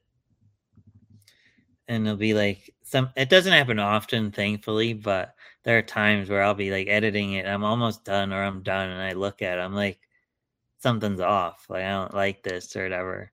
and 1.89 2.07
it'll 2.07 2.15
be 2.15 2.33
like 2.33 2.73
some 2.83 3.09
it 3.17 3.29
doesn't 3.29 3.51
happen 3.51 3.79
often 3.79 4.31
thankfully 4.31 4.93
but 4.93 5.35
there 5.63 5.77
are 5.77 5.81
times 5.81 6.29
where 6.29 6.41
i'll 6.41 6.53
be 6.53 6.71
like 6.71 6.87
editing 6.87 7.33
it 7.33 7.45
i'm 7.45 7.65
almost 7.65 8.05
done 8.05 8.31
or 8.31 8.41
i'm 8.41 8.63
done 8.63 8.89
and 8.89 9.01
i 9.01 9.11
look 9.11 9.41
at 9.41 9.57
it 9.57 9.61
i'm 9.61 9.75
like 9.75 9.99
something's 10.79 11.19
off 11.19 11.65
like 11.69 11.83
i 11.83 11.89
don't 11.89 12.13
like 12.13 12.41
this 12.41 12.75
or 12.75 12.83
whatever. 12.83 13.31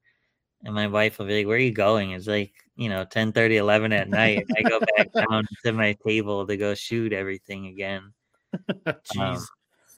And 0.64 0.74
my 0.74 0.88
wife 0.88 1.18
will 1.18 1.26
be 1.26 1.38
like 1.38 1.46
where 1.46 1.58
are 1.58 1.60
you 1.60 1.70
going? 1.70 2.10
It's 2.12 2.26
like 2.26 2.52
you 2.76 2.88
know 2.88 3.04
10 3.04 3.32
30 3.32 3.58
11 3.58 3.92
at 3.92 4.08
night 4.08 4.44
i 4.56 4.62
go 4.62 4.80
back 4.96 5.12
down 5.28 5.44
to 5.64 5.72
my 5.72 5.96
table 6.06 6.46
to 6.46 6.56
go 6.56 6.74
shoot 6.74 7.12
everything 7.12 7.66
again. 7.66 8.12
Um, 9.20 9.44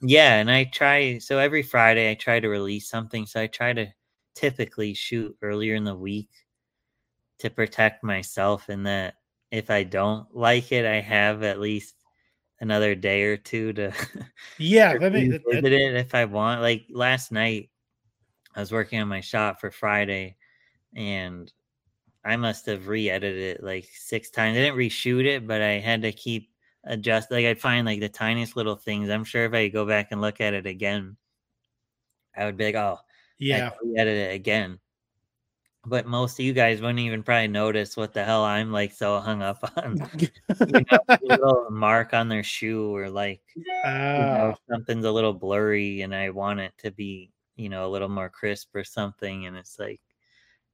yeah 0.00 0.36
and 0.36 0.50
i 0.50 0.64
try 0.64 1.18
so 1.18 1.38
every 1.38 1.62
friday 1.62 2.10
i 2.10 2.14
try 2.14 2.38
to 2.38 2.48
release 2.48 2.88
something 2.88 3.26
so 3.26 3.40
i 3.40 3.46
try 3.46 3.72
to 3.72 3.86
typically 4.34 4.94
shoot 4.94 5.36
earlier 5.42 5.74
in 5.74 5.84
the 5.84 5.94
week 5.94 6.28
to 7.38 7.50
protect 7.50 8.02
myself 8.02 8.68
in 8.68 8.82
that 8.84 9.14
if 9.50 9.70
I 9.70 9.82
don't 9.82 10.34
like 10.34 10.72
it, 10.72 10.84
I 10.84 11.00
have 11.00 11.42
at 11.42 11.60
least 11.60 11.94
another 12.60 12.94
day 12.94 13.22
or 13.22 13.36
two 13.36 13.72
to 13.72 13.92
yeah 14.58 14.92
to 14.94 15.10
visit 15.10 15.72
it 15.72 15.94
if 15.96 16.14
I 16.14 16.24
want. 16.24 16.60
Like 16.60 16.86
last 16.90 17.32
night, 17.32 17.70
I 18.54 18.60
was 18.60 18.72
working 18.72 19.00
on 19.00 19.08
my 19.08 19.20
shot 19.20 19.60
for 19.60 19.70
Friday, 19.70 20.36
and 20.94 21.50
I 22.24 22.36
must 22.36 22.66
have 22.66 22.88
re-edited 22.88 23.58
it 23.58 23.64
like 23.64 23.88
six 23.92 24.30
times. 24.30 24.56
I 24.56 24.62
didn't 24.62 24.78
reshoot 24.78 25.24
it, 25.24 25.46
but 25.46 25.62
I 25.62 25.78
had 25.78 26.02
to 26.02 26.12
keep 26.12 26.50
adjust. 26.84 27.30
Like 27.30 27.46
I'd 27.46 27.60
find 27.60 27.86
like 27.86 28.00
the 28.00 28.08
tiniest 28.08 28.56
little 28.56 28.76
things. 28.76 29.08
I'm 29.08 29.24
sure 29.24 29.44
if 29.44 29.54
I 29.54 29.68
go 29.68 29.86
back 29.86 30.08
and 30.10 30.20
look 30.20 30.40
at 30.40 30.54
it 30.54 30.66
again, 30.66 31.16
I 32.36 32.44
would 32.44 32.56
be 32.56 32.66
like, 32.66 32.74
oh, 32.74 32.98
yeah, 33.38 33.70
edit 33.96 34.14
it 34.14 34.34
again 34.34 34.78
but 35.88 36.06
most 36.06 36.38
of 36.38 36.44
you 36.44 36.52
guys 36.52 36.80
wouldn't 36.80 36.98
even 36.98 37.22
probably 37.22 37.48
notice 37.48 37.96
what 37.96 38.12
the 38.12 38.24
hell 38.24 38.44
I'm 38.44 38.70
like 38.72 38.92
so 38.92 39.18
hung 39.20 39.42
up 39.42 39.58
on. 39.76 40.08
you 40.20 40.84
know, 40.90 40.98
a 41.08 41.18
little 41.22 41.70
mark 41.70 42.14
on 42.14 42.28
their 42.28 42.42
shoe 42.42 42.94
or 42.94 43.08
like 43.08 43.40
you 43.56 43.64
know, 43.64 44.56
something's 44.70 45.04
a 45.04 45.12
little 45.12 45.32
blurry 45.32 46.02
and 46.02 46.14
I 46.14 46.30
want 46.30 46.60
it 46.60 46.72
to 46.78 46.90
be, 46.90 47.30
you 47.56 47.68
know, 47.68 47.86
a 47.86 47.90
little 47.90 48.08
more 48.08 48.28
crisp 48.28 48.74
or 48.74 48.84
something. 48.84 49.46
And 49.46 49.56
it's 49.56 49.78
like 49.78 50.00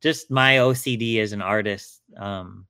just 0.00 0.30
my 0.30 0.56
OCD 0.56 1.20
as 1.20 1.32
an 1.32 1.42
artist. 1.42 2.02
Um, 2.16 2.66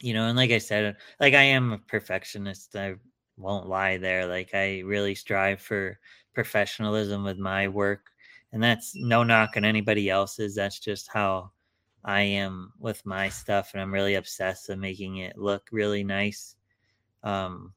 you 0.00 0.14
know, 0.14 0.26
and 0.26 0.36
like 0.36 0.50
I 0.50 0.58
said, 0.58 0.96
like 1.20 1.34
I 1.34 1.42
am 1.42 1.72
a 1.72 1.78
perfectionist. 1.78 2.74
I 2.76 2.94
won't 3.36 3.68
lie 3.68 3.98
there. 3.98 4.26
Like 4.26 4.50
I 4.54 4.80
really 4.80 5.14
strive 5.14 5.60
for 5.60 5.98
professionalism 6.34 7.24
with 7.24 7.38
my 7.38 7.68
work 7.68 8.11
and 8.52 8.62
that's 8.62 8.94
no 8.94 9.22
knock 9.22 9.56
on 9.56 9.64
anybody 9.64 10.10
else's. 10.10 10.54
That's 10.54 10.78
just 10.78 11.08
how 11.12 11.52
I 12.04 12.20
am 12.20 12.72
with 12.78 13.04
my 13.06 13.28
stuff, 13.28 13.70
and 13.72 13.82
I'm 13.82 13.92
really 13.92 14.14
obsessed 14.14 14.68
with 14.68 14.78
making 14.78 15.18
it 15.18 15.38
look 15.38 15.68
really 15.72 16.04
nice. 16.04 16.56
Um, 17.22 17.72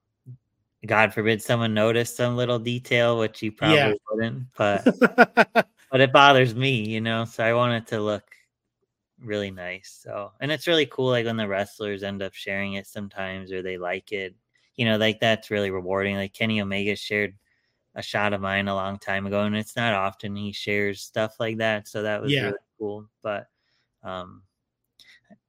God 0.86 1.14
forbid 1.14 1.42
someone 1.42 1.74
noticed 1.74 2.18
some 2.18 2.36
little 2.36 2.60
detail, 2.60 3.18
which 3.18 3.42
you 3.42 3.52
probably 3.52 3.78
yeah. 3.78 3.94
wouldn't, 4.12 4.48
but 4.58 4.84
but 5.92 6.02
it 6.02 6.12
bothers 6.12 6.56
me, 6.56 6.88
you 6.88 7.02
know. 7.02 7.26
So 7.26 7.44
I 7.44 7.54
want 7.54 7.74
it 7.74 7.88
to 7.88 8.02
look 8.02 8.24
really 9.20 9.52
nice. 9.52 10.00
So 10.04 10.32
and 10.40 10.52
it's 10.52 10.68
really 10.68 10.86
cool, 10.86 11.10
like 11.10 11.26
when 11.26 11.38
the 11.38 11.48
wrestlers 11.48 12.04
end 12.04 12.22
up 12.22 12.34
sharing 12.34 12.74
it 12.74 12.88
sometimes, 12.88 13.52
or 13.52 13.62
they 13.62 13.78
like 13.78 14.12
it. 14.12 14.36
You 14.76 14.86
know, 14.86 14.98
like 14.98 15.20
that's 15.22 15.52
really 15.52 15.72
rewarding. 15.72 16.18
Like 16.18 16.34
Kenny 16.34 16.62
Omega 16.62 16.96
shared 16.96 17.36
a 17.95 18.01
shot 18.01 18.34
of 18.34 18.41
mine 18.41 18.67
a 18.67 18.75
long 18.75 18.99
time 18.99 19.25
ago, 19.25 19.43
and 19.43 19.55
it's 19.55 19.75
not 19.75 19.93
often 19.93 20.36
he 20.36 20.51
shares 20.51 21.01
stuff 21.01 21.36
like 21.39 21.58
that. 21.58 21.88
So 21.88 22.03
that 22.03 22.21
was 22.21 22.31
yeah. 22.31 22.43
really 22.43 22.58
cool. 22.79 23.10
But 23.23 23.47
um, 24.03 24.43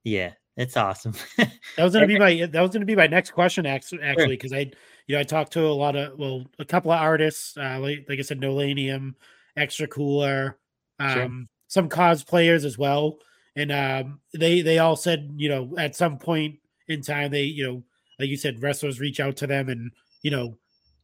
yeah, 0.04 0.32
it's 0.56 0.76
awesome. 0.76 1.14
that 1.37 1.50
was 1.78 1.92
gonna 1.92 2.06
be 2.06 2.18
my 2.18 2.46
that 2.46 2.61
was 2.61 2.70
gonna 2.70 2.85
be 2.85 2.96
my 2.96 3.06
next 3.06 3.30
question 3.32 3.66
actually 3.66 4.28
because. 4.28 4.52
I 4.52 4.70
you 5.06 5.14
know 5.14 5.20
I 5.20 5.24
talked 5.24 5.52
to 5.52 5.66
a 5.66 5.68
lot 5.68 5.96
of 5.96 6.18
well 6.18 6.44
a 6.59 6.64
couple 6.64 6.92
of 6.92 7.00
artists 7.00 7.56
uh, 7.56 7.78
like, 7.80 8.06
like 8.09 8.18
I 8.18 8.22
said 8.22 8.40
Nolanium, 8.40 9.14
Extra 9.56 9.87
Cooler, 9.87 10.59
um, 10.98 11.12
sure. 11.12 11.28
some 11.68 11.88
cosplayers 11.88 12.64
as 12.64 12.76
well, 12.76 13.18
and 13.54 13.72
um, 13.72 14.20
they 14.35 14.62
they 14.62 14.78
all 14.78 14.96
said 14.96 15.32
you 15.37 15.48
know 15.48 15.74
at 15.78 15.96
some 15.96 16.18
point 16.18 16.59
in 16.88 17.02
time 17.02 17.30
they 17.30 17.42
you 17.42 17.66
know 17.66 17.82
like 18.18 18.28
you 18.28 18.37
said 18.37 18.62
wrestlers 18.62 19.00
reach 19.00 19.20
out 19.20 19.37
to 19.37 19.46
them 19.46 19.68
and 19.68 19.90
you 20.22 20.30
know 20.30 20.56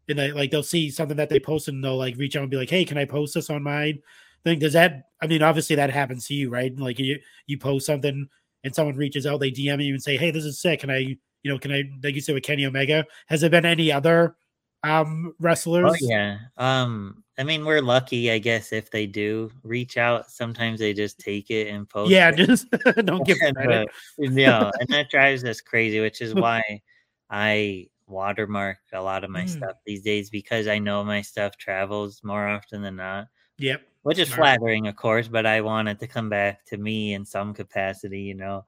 and 0.08 0.18
they 0.18 0.32
like 0.32 0.50
they'll 0.50 0.62
see 0.62 0.90
something 0.90 1.16
that 1.16 1.28
they 1.28 1.40
posted 1.40 1.74
and 1.74 1.84
they'll 1.84 1.96
like 1.96 2.16
reach 2.16 2.36
out 2.36 2.42
and 2.42 2.50
be 2.50 2.56
like, 2.56 2.70
"Hey, 2.70 2.84
can 2.84 2.98
I 2.98 3.04
post 3.04 3.34
this 3.34 3.50
on 3.50 3.62
my 3.62 3.98
thing?" 4.44 4.58
Does 4.58 4.72
that? 4.72 5.10
I 5.20 5.26
mean, 5.26 5.42
obviously 5.42 5.76
that 5.76 5.90
happens 5.90 6.26
to 6.26 6.34
you, 6.34 6.50
right? 6.50 6.76
Like 6.76 6.98
you 6.98 7.18
you 7.46 7.58
post 7.58 7.86
something 7.86 8.28
and 8.64 8.74
someone 8.74 8.96
reaches 8.96 9.26
out, 9.26 9.40
they 9.40 9.50
DM 9.50 9.84
you 9.84 9.94
and 9.94 10.02
say, 10.02 10.16
"Hey, 10.16 10.30
this 10.30 10.44
is 10.44 10.60
sick. 10.60 10.80
Can 10.80 10.90
I, 10.90 10.98
you 10.98 11.16
know, 11.44 11.58
can 11.58 11.72
I?" 11.72 11.84
Like 12.02 12.14
you 12.14 12.20
said 12.20 12.34
with 12.34 12.44
Kenny 12.44 12.66
Omega, 12.66 13.04
has 13.26 13.40
there 13.40 13.50
been 13.50 13.66
any 13.66 13.90
other 13.90 14.36
um 14.84 15.34
wrestlers? 15.38 15.92
Oh 15.92 15.96
yeah, 16.00 16.38
um, 16.56 17.22
I 17.38 17.44
mean, 17.44 17.64
we're 17.64 17.82
lucky, 17.82 18.30
I 18.30 18.38
guess, 18.38 18.72
if 18.72 18.90
they 18.90 19.06
do 19.06 19.50
reach 19.62 19.96
out. 19.96 20.30
Sometimes 20.30 20.80
they 20.80 20.92
just 20.92 21.18
take 21.18 21.50
it 21.50 21.68
and 21.68 21.88
post. 21.88 22.10
Yeah, 22.10 22.30
it. 22.30 22.36
just 22.36 22.70
don't 23.04 23.26
give 23.26 23.38
credit. 23.54 23.88
uh, 23.88 24.30
yeah, 24.30 24.70
and 24.78 24.88
that 24.88 25.10
drives 25.10 25.44
us 25.44 25.60
crazy, 25.60 26.00
which 26.00 26.20
is 26.20 26.34
why 26.34 26.62
I 27.30 27.88
watermark 28.12 28.78
a 28.92 29.02
lot 29.02 29.24
of 29.24 29.30
my 29.30 29.44
Mm. 29.44 29.46
stuff 29.46 29.76
these 29.86 30.02
days 30.04 30.30
because 30.30 30.68
I 30.68 30.78
know 30.80 31.04
my 31.04 31.22
stuff 31.22 31.56
travels 31.58 32.22
more 32.24 32.48
often 32.48 32.82
than 32.82 32.96
not, 32.96 33.28
Yep. 33.58 33.82
which 34.02 34.18
is 34.18 34.28
flattering, 34.30 34.86
of 34.88 34.96
course, 34.96 35.28
but 35.28 35.46
I 35.46 35.60
want 35.60 35.88
it 35.88 36.00
to 36.00 36.06
come 36.08 36.28
back 36.28 36.64
to 36.66 36.76
me 36.78 37.14
in 37.14 37.24
some 37.24 37.54
capacity, 37.54 38.22
you 38.22 38.34
know. 38.34 38.66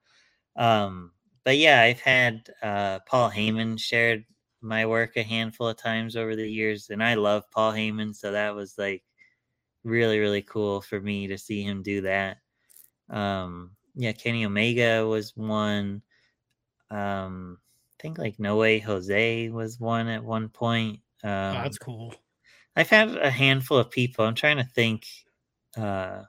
Um, 0.57 1.13
but 1.45 1.59
yeah, 1.59 1.83
I've 1.83 2.01
had 2.01 2.51
uh, 2.63 3.01
Paul 3.07 3.31
Heyman 3.31 3.81
shared 3.81 4.27
my 4.63 4.87
work 4.87 5.17
a 5.17 5.23
handful 5.25 5.69
of 5.69 5.79
times 5.79 6.17
over 6.17 6.37
the 6.37 6.51
years, 6.51 6.91
and 6.91 7.03
I 7.05 7.15
love 7.15 7.45
Paul 7.53 7.73
Heyman, 7.73 8.15
so 8.17 8.33
that 8.33 8.55
was 8.57 8.79
like 8.79 9.05
really, 9.85 10.19
really 10.19 10.43
cool 10.43 10.81
for 10.81 11.01
me 11.01 11.27
to 11.29 11.39
see 11.39 11.63
him 11.63 11.83
do 11.83 12.01
that. 12.03 12.39
Um, 13.11 13.77
yeah, 13.95 14.13
Kenny 14.13 14.45
Omega 14.47 15.07
was 15.07 15.37
one. 15.37 16.03
Um, 16.91 17.61
think 18.05 18.19
like 18.19 18.39
No 18.39 18.57
Way 18.59 18.79
Jose 18.81 19.49
was 19.49 19.81
one 19.81 20.09
at 20.09 20.23
one 20.23 20.51
point. 20.51 21.01
Um, 21.23 21.57
oh, 21.57 21.63
that's 21.63 21.79
cool. 21.79 22.15
I've 22.77 22.91
had 22.91 23.17
a 23.17 23.31
handful 23.31 23.79
of 23.79 23.91
people. 23.91 24.25
I'm 24.27 24.35
trying 24.35 24.59
to 24.59 24.65
think 24.65 25.07
uh 25.77 26.25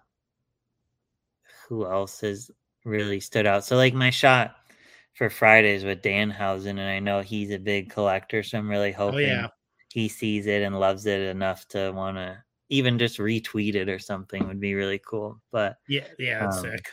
who 1.68 1.86
else 1.86 2.22
has 2.22 2.52
really 2.86 3.20
stood 3.20 3.46
out. 3.46 3.66
So 3.66 3.76
like 3.76 3.94
my 3.94 4.10
shot 4.10 4.56
for 5.16 5.30
Fridays 5.30 5.84
with 5.84 6.02
Danhausen, 6.02 6.72
and 6.72 6.82
I 6.82 7.00
know 7.00 7.22
he's 7.22 7.52
a 7.52 7.58
big 7.60 7.90
collector, 7.90 8.44
so 8.44 8.58
I'm 8.58 8.70
really 8.70 8.92
Oh 8.92 8.98
hoping 9.12 9.20
yeah. 9.20 9.48
he 9.92 10.08
sees 10.10 10.48
it 10.48 10.62
and 10.62 10.80
loves 10.80 11.06
it 11.06 11.22
enough 11.22 11.68
to 11.70 11.92
want 11.92 12.18
to 12.18 12.44
even 12.70 13.00
just 13.00 13.18
retweet 13.20 13.76
it 13.76 13.90
or 13.90 14.00
something 14.00 14.48
would 14.48 14.60
be 14.60 14.76
really 14.76 15.00
cool. 15.00 15.42
But 15.52 15.78
Yeah, 15.88 16.08
yeah, 16.20 16.40
that's 16.40 16.58
Um, 16.58 16.62
sick. 16.62 16.92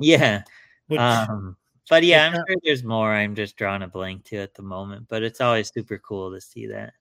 yeah, 0.00 0.42
Which, 0.88 1.00
um, 1.00 1.56
but 1.90 2.04
yeah, 2.04 2.28
I'm 2.28 2.34
sure 2.34 2.56
there's 2.64 2.84
more. 2.84 3.12
I'm 3.12 3.34
just 3.34 3.56
drawing 3.56 3.82
a 3.82 3.88
blank 3.88 4.24
to 4.26 4.36
at 4.36 4.54
the 4.54 4.62
moment, 4.62 5.06
but 5.08 5.24
it's 5.24 5.40
always 5.40 5.72
super 5.74 5.98
cool 5.98 6.32
to 6.32 6.40
see 6.40 6.66
that. 6.68 6.94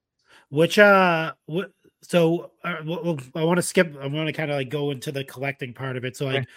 which 0.49 0.80
uh 0.80 1.34
what 1.45 1.71
so 2.02 2.52
uh, 2.63 2.78
well, 2.86 3.04
well, 3.04 3.19
I 3.36 3.43
want 3.43 3.58
to 3.58 3.63
skip 3.63 3.95
I 4.02 4.08
want 4.08 4.28
to 4.28 4.34
kind 4.34 4.49
of 4.49 4.58
like 4.58 4.69
go 4.69 4.91
into 4.91 5.12
the 5.12 5.23
collecting 5.23 5.73
part 5.73 5.95
of 5.95 6.06
it. 6.06 6.17
So 6.17 6.25
like 6.25 6.47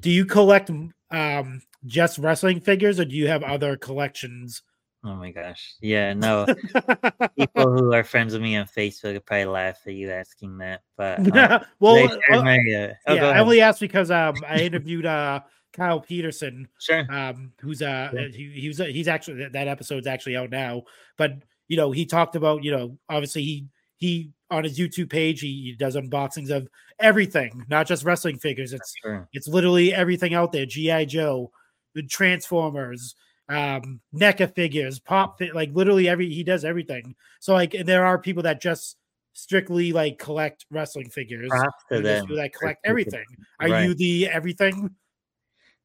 do 0.00 0.10
you 0.10 0.24
collect 0.24 0.70
um 1.10 1.60
just 1.86 2.18
wrestling 2.18 2.60
figures 2.60 2.98
or 2.98 3.04
do 3.04 3.14
you 3.14 3.28
have 3.28 3.42
other 3.42 3.76
collections? 3.76 4.62
Oh 5.06 5.16
my 5.16 5.32
gosh, 5.32 5.74
yeah, 5.82 6.14
no. 6.14 6.46
people 7.38 7.70
who 7.70 7.92
are 7.92 8.04
friends 8.04 8.32
with 8.32 8.40
me 8.40 8.56
on 8.56 8.64
Facebook 8.64 9.12
would 9.12 9.26
probably 9.26 9.44
laugh 9.44 9.78
at 9.86 9.92
you 9.92 10.10
asking 10.10 10.56
that. 10.58 10.80
But 10.96 11.18
um, 11.36 11.60
well, 11.78 12.18
uh, 12.32 12.42
my, 12.42 12.56
uh, 12.56 12.94
oh, 13.08 13.14
yeah, 13.14 13.28
I 13.28 13.40
only 13.40 13.60
asked 13.60 13.80
because 13.80 14.10
um 14.10 14.36
I 14.48 14.60
interviewed 14.60 15.04
uh 15.04 15.40
Kyle 15.74 16.00
Peterson 16.00 16.66
sure. 16.80 17.06
um 17.12 17.52
who's 17.60 17.82
uh 17.82 18.10
Yeah. 18.14 18.28
he, 18.28 18.50
he 18.50 18.68
was 18.68 18.78
he's 18.78 19.08
actually 19.08 19.46
that, 19.48 19.68
episode's 19.68 20.06
actually 20.06 20.36
out 20.36 20.50
now 20.50 20.84
but 21.18 21.32
you 21.68 21.76
know 21.76 21.90
he 21.92 22.06
talked 22.06 22.36
about 22.36 22.62
you 22.64 22.70
know 22.70 22.96
obviously 23.08 23.42
he 23.42 23.66
he 23.96 24.30
on 24.50 24.64
his 24.64 24.78
youtube 24.78 25.10
page 25.10 25.40
he, 25.40 25.48
he 25.62 25.72
does 25.76 25.96
unboxings 25.96 26.50
of 26.50 26.68
everything 27.00 27.64
not 27.68 27.86
just 27.86 28.04
wrestling 28.04 28.38
figures 28.38 28.72
it's 28.72 28.94
Sure. 29.02 29.28
it's 29.32 29.48
literally 29.48 29.92
everything 29.92 30.32
out 30.34 30.52
there 30.52 30.64
gi 30.66 31.06
joe 31.06 31.50
the 31.94 32.02
transformers 32.02 33.14
um 33.48 34.00
NECA 34.14 34.54
figures 34.54 34.98
pop 34.98 35.38
fi- 35.38 35.52
like 35.52 35.70
literally 35.74 36.08
every 36.08 36.28
he 36.30 36.42
does 36.44 36.64
everything 36.64 37.14
so 37.40 37.52
like 37.52 37.74
there 37.84 38.04
are 38.06 38.18
people 38.18 38.42
that 38.44 38.60
just 38.60 38.96
strictly 39.32 39.92
like 39.92 40.18
collect 40.18 40.64
wrestling 40.70 41.10
figures 41.10 41.50
Props 41.50 41.84
to 41.90 42.00
them. 42.00 42.22
people 42.22 42.36
that 42.36 42.52
collect 42.54 42.80
everything 42.86 43.24
are 43.60 43.68
Right. 43.68 43.84
you 43.88 43.94
the 43.94 44.28
everything 44.28 44.90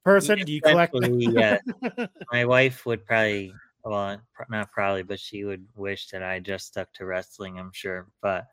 person 0.03 0.39
do 0.45 0.51
you 0.51 0.61
collect 0.61 0.95
yeah. 1.03 1.57
My 2.31 2.45
wife 2.45 2.85
would 2.85 3.05
probably, 3.05 3.53
well, 3.83 4.21
not 4.49 4.71
probably, 4.71 5.03
but 5.03 5.19
she 5.19 5.43
would 5.43 5.65
wish 5.75 6.07
that 6.09 6.23
I 6.23 6.39
just 6.39 6.67
stuck 6.67 6.91
to 6.93 7.05
wrestling. 7.05 7.59
I'm 7.59 7.71
sure, 7.73 8.07
but 8.21 8.47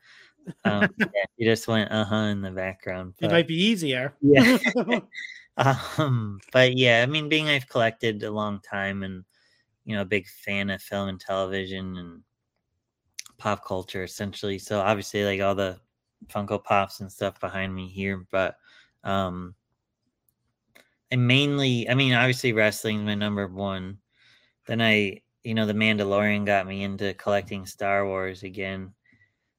um, 0.64 0.88
yeah, 0.98 1.24
she 1.38 1.44
just 1.44 1.68
went 1.68 1.90
uh 1.90 2.04
huh 2.04 2.16
in 2.16 2.42
the 2.42 2.50
background. 2.50 3.14
It 3.20 3.30
might 3.30 3.48
be 3.48 3.62
easier. 3.62 4.14
Yeah. 4.20 4.58
um, 5.98 6.40
but 6.52 6.76
yeah, 6.76 7.02
I 7.02 7.06
mean, 7.06 7.28
being 7.28 7.48
I've 7.48 7.68
collected 7.68 8.22
a 8.22 8.30
long 8.30 8.60
time 8.60 9.02
and 9.02 9.24
you 9.84 9.94
know, 9.94 10.02
a 10.02 10.06
big 10.06 10.26
fan 10.26 10.68
of 10.70 10.82
film 10.82 11.08
and 11.08 11.20
television 11.20 11.96
and 11.96 12.22
pop 13.38 13.64
culture 13.64 14.02
essentially. 14.02 14.58
So 14.58 14.80
obviously 14.80 15.24
like 15.24 15.40
all 15.40 15.54
the 15.54 15.78
Funko 16.28 16.62
Pops 16.62 17.00
and 17.00 17.10
stuff 17.10 17.40
behind 17.40 17.74
me 17.74 17.88
here, 17.88 18.26
but 18.30 18.56
um 19.04 19.54
and 21.10 21.26
mainly 21.26 21.88
I 21.88 21.94
mean 21.94 22.12
obviously 22.14 22.52
wrestling 22.52 23.00
is 23.00 23.06
my 23.06 23.14
number 23.14 23.46
one. 23.48 23.98
Then 24.66 24.80
I 24.82 25.22
you 25.44 25.54
know, 25.54 25.66
the 25.66 25.74
Mandalorian 25.74 26.44
got 26.46 26.66
me 26.66 26.82
into 26.84 27.14
collecting 27.14 27.66
Star 27.66 28.06
Wars 28.06 28.42
again. 28.42 28.94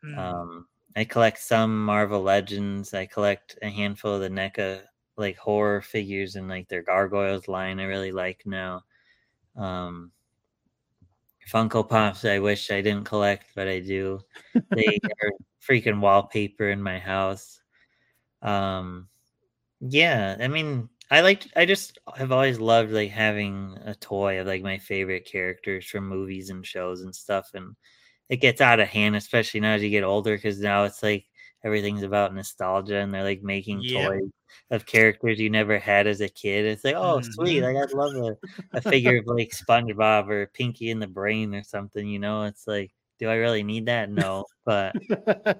Mm, 0.04 0.18
Um, 0.18 0.68
I 0.96 1.06
collect 1.06 1.40
some 1.40 1.86
Marvel 1.86 2.22
Legends. 2.22 2.94
I 2.94 3.06
collect 3.08 3.58
a 3.62 3.70
handful 3.70 4.16
of 4.16 4.22
the 4.22 4.30
NECA 4.30 4.84
like 5.18 5.38
horror 5.38 5.82
figures 5.82 6.36
and 6.36 6.48
like 6.50 6.68
their 6.70 6.84
gargoyles 6.84 7.48
line. 7.48 7.80
I 7.80 7.86
really 7.86 8.12
like 8.12 8.44
now. 8.46 8.84
Um, 9.56 10.12
Funko 11.48 11.88
Pops. 11.88 12.26
I 12.26 12.40
wish 12.40 12.70
I 12.72 12.82
didn't 12.82 13.06
collect, 13.06 13.48
but 13.56 13.68
I 13.68 13.80
do. 13.80 14.20
They 14.74 15.00
are 15.24 15.32
freaking 15.62 16.00
wallpaper 16.02 16.70
in 16.70 16.82
my 16.82 17.00
house. 17.00 17.62
Um, 18.42 19.10
yeah, 19.82 20.38
I 20.40 20.48
mean, 20.48 20.90
I 21.10 21.22
like. 21.22 21.48
I 21.56 21.66
just 21.66 21.98
have 22.18 22.32
always 22.32 22.60
loved 22.60 22.92
like 22.92 23.12
having 23.12 23.78
a 23.86 23.96
toy 23.96 24.40
of 24.42 24.48
like 24.48 24.62
my 24.62 24.78
favorite 24.78 25.26
characters 25.26 25.86
from 25.88 26.08
movies 26.08 26.50
and 26.50 26.66
shows 26.66 27.02
and 27.02 27.16
stuff, 27.16 27.52
and 27.54 27.76
it 28.30 28.38
gets 28.38 28.62
out 28.62 28.80
of 28.82 28.90
hand, 28.90 29.16
especially 29.16 29.62
now 29.62 29.74
as 29.76 29.84
you 29.84 29.90
get 29.90 30.04
older, 30.04 30.36
because 30.38 30.60
now 30.60 30.84
it's 30.86 31.04
like 31.04 31.26
everything's 31.64 32.04
about 32.04 32.36
nostalgia, 32.36 32.98
and 32.98 33.14
they're 33.14 33.24
like 33.24 33.42
making 33.44 33.84
Yeah. 33.84 34.10
toys 34.10 34.30
of 34.72 34.86
characters 34.86 35.40
you 35.40 35.50
never 35.50 35.80
had 35.80 36.08
as 36.08 36.22
a 36.22 36.30
kid. 36.30 36.66
It's 36.66 36.84
like, 36.84 36.96
oh, 36.98 37.22
sweet! 37.22 37.62
Mhm. 37.62 37.64
Like 37.64 37.78
I'd 37.78 37.94
love 37.94 38.16
a, 38.16 38.38
a 38.80 38.82
figure 38.82 39.18
of 39.20 39.28
like 39.28 39.52
SpongeBob 39.52 40.30
or 40.30 40.48
Pinky 40.48 40.90
in 40.92 41.00
the 41.00 41.08
Brain 41.08 41.56
or 41.56 41.64
something. 41.64 42.08
You 42.08 42.20
know, 42.20 42.44
it's 42.46 42.68
like, 42.68 42.92
do 43.20 43.30
I 43.30 43.36
really 43.36 43.64
need 43.64 43.86
that? 43.88 44.10
No, 44.10 44.46
but 44.66 44.96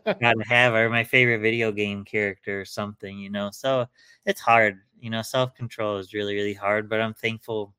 I 0.10 0.14
gotta 0.26 0.44
have 0.48 0.74
or 0.74 0.90
my 0.90 1.04
favorite 1.04 1.40
video 1.40 1.72
game 1.72 2.04
character 2.06 2.62
or 2.62 2.66
something, 2.66 3.18
you 3.20 3.30
know. 3.30 3.50
So 3.52 3.88
it's 4.26 4.42
hard, 4.42 4.80
you 5.00 5.10
know. 5.10 5.22
Self 5.22 5.54
control 5.56 5.98
is 5.98 6.14
really, 6.14 6.36
really 6.36 6.54
hard, 6.54 6.90
but 6.90 7.02
I'm 7.02 7.14
thankful 7.14 7.76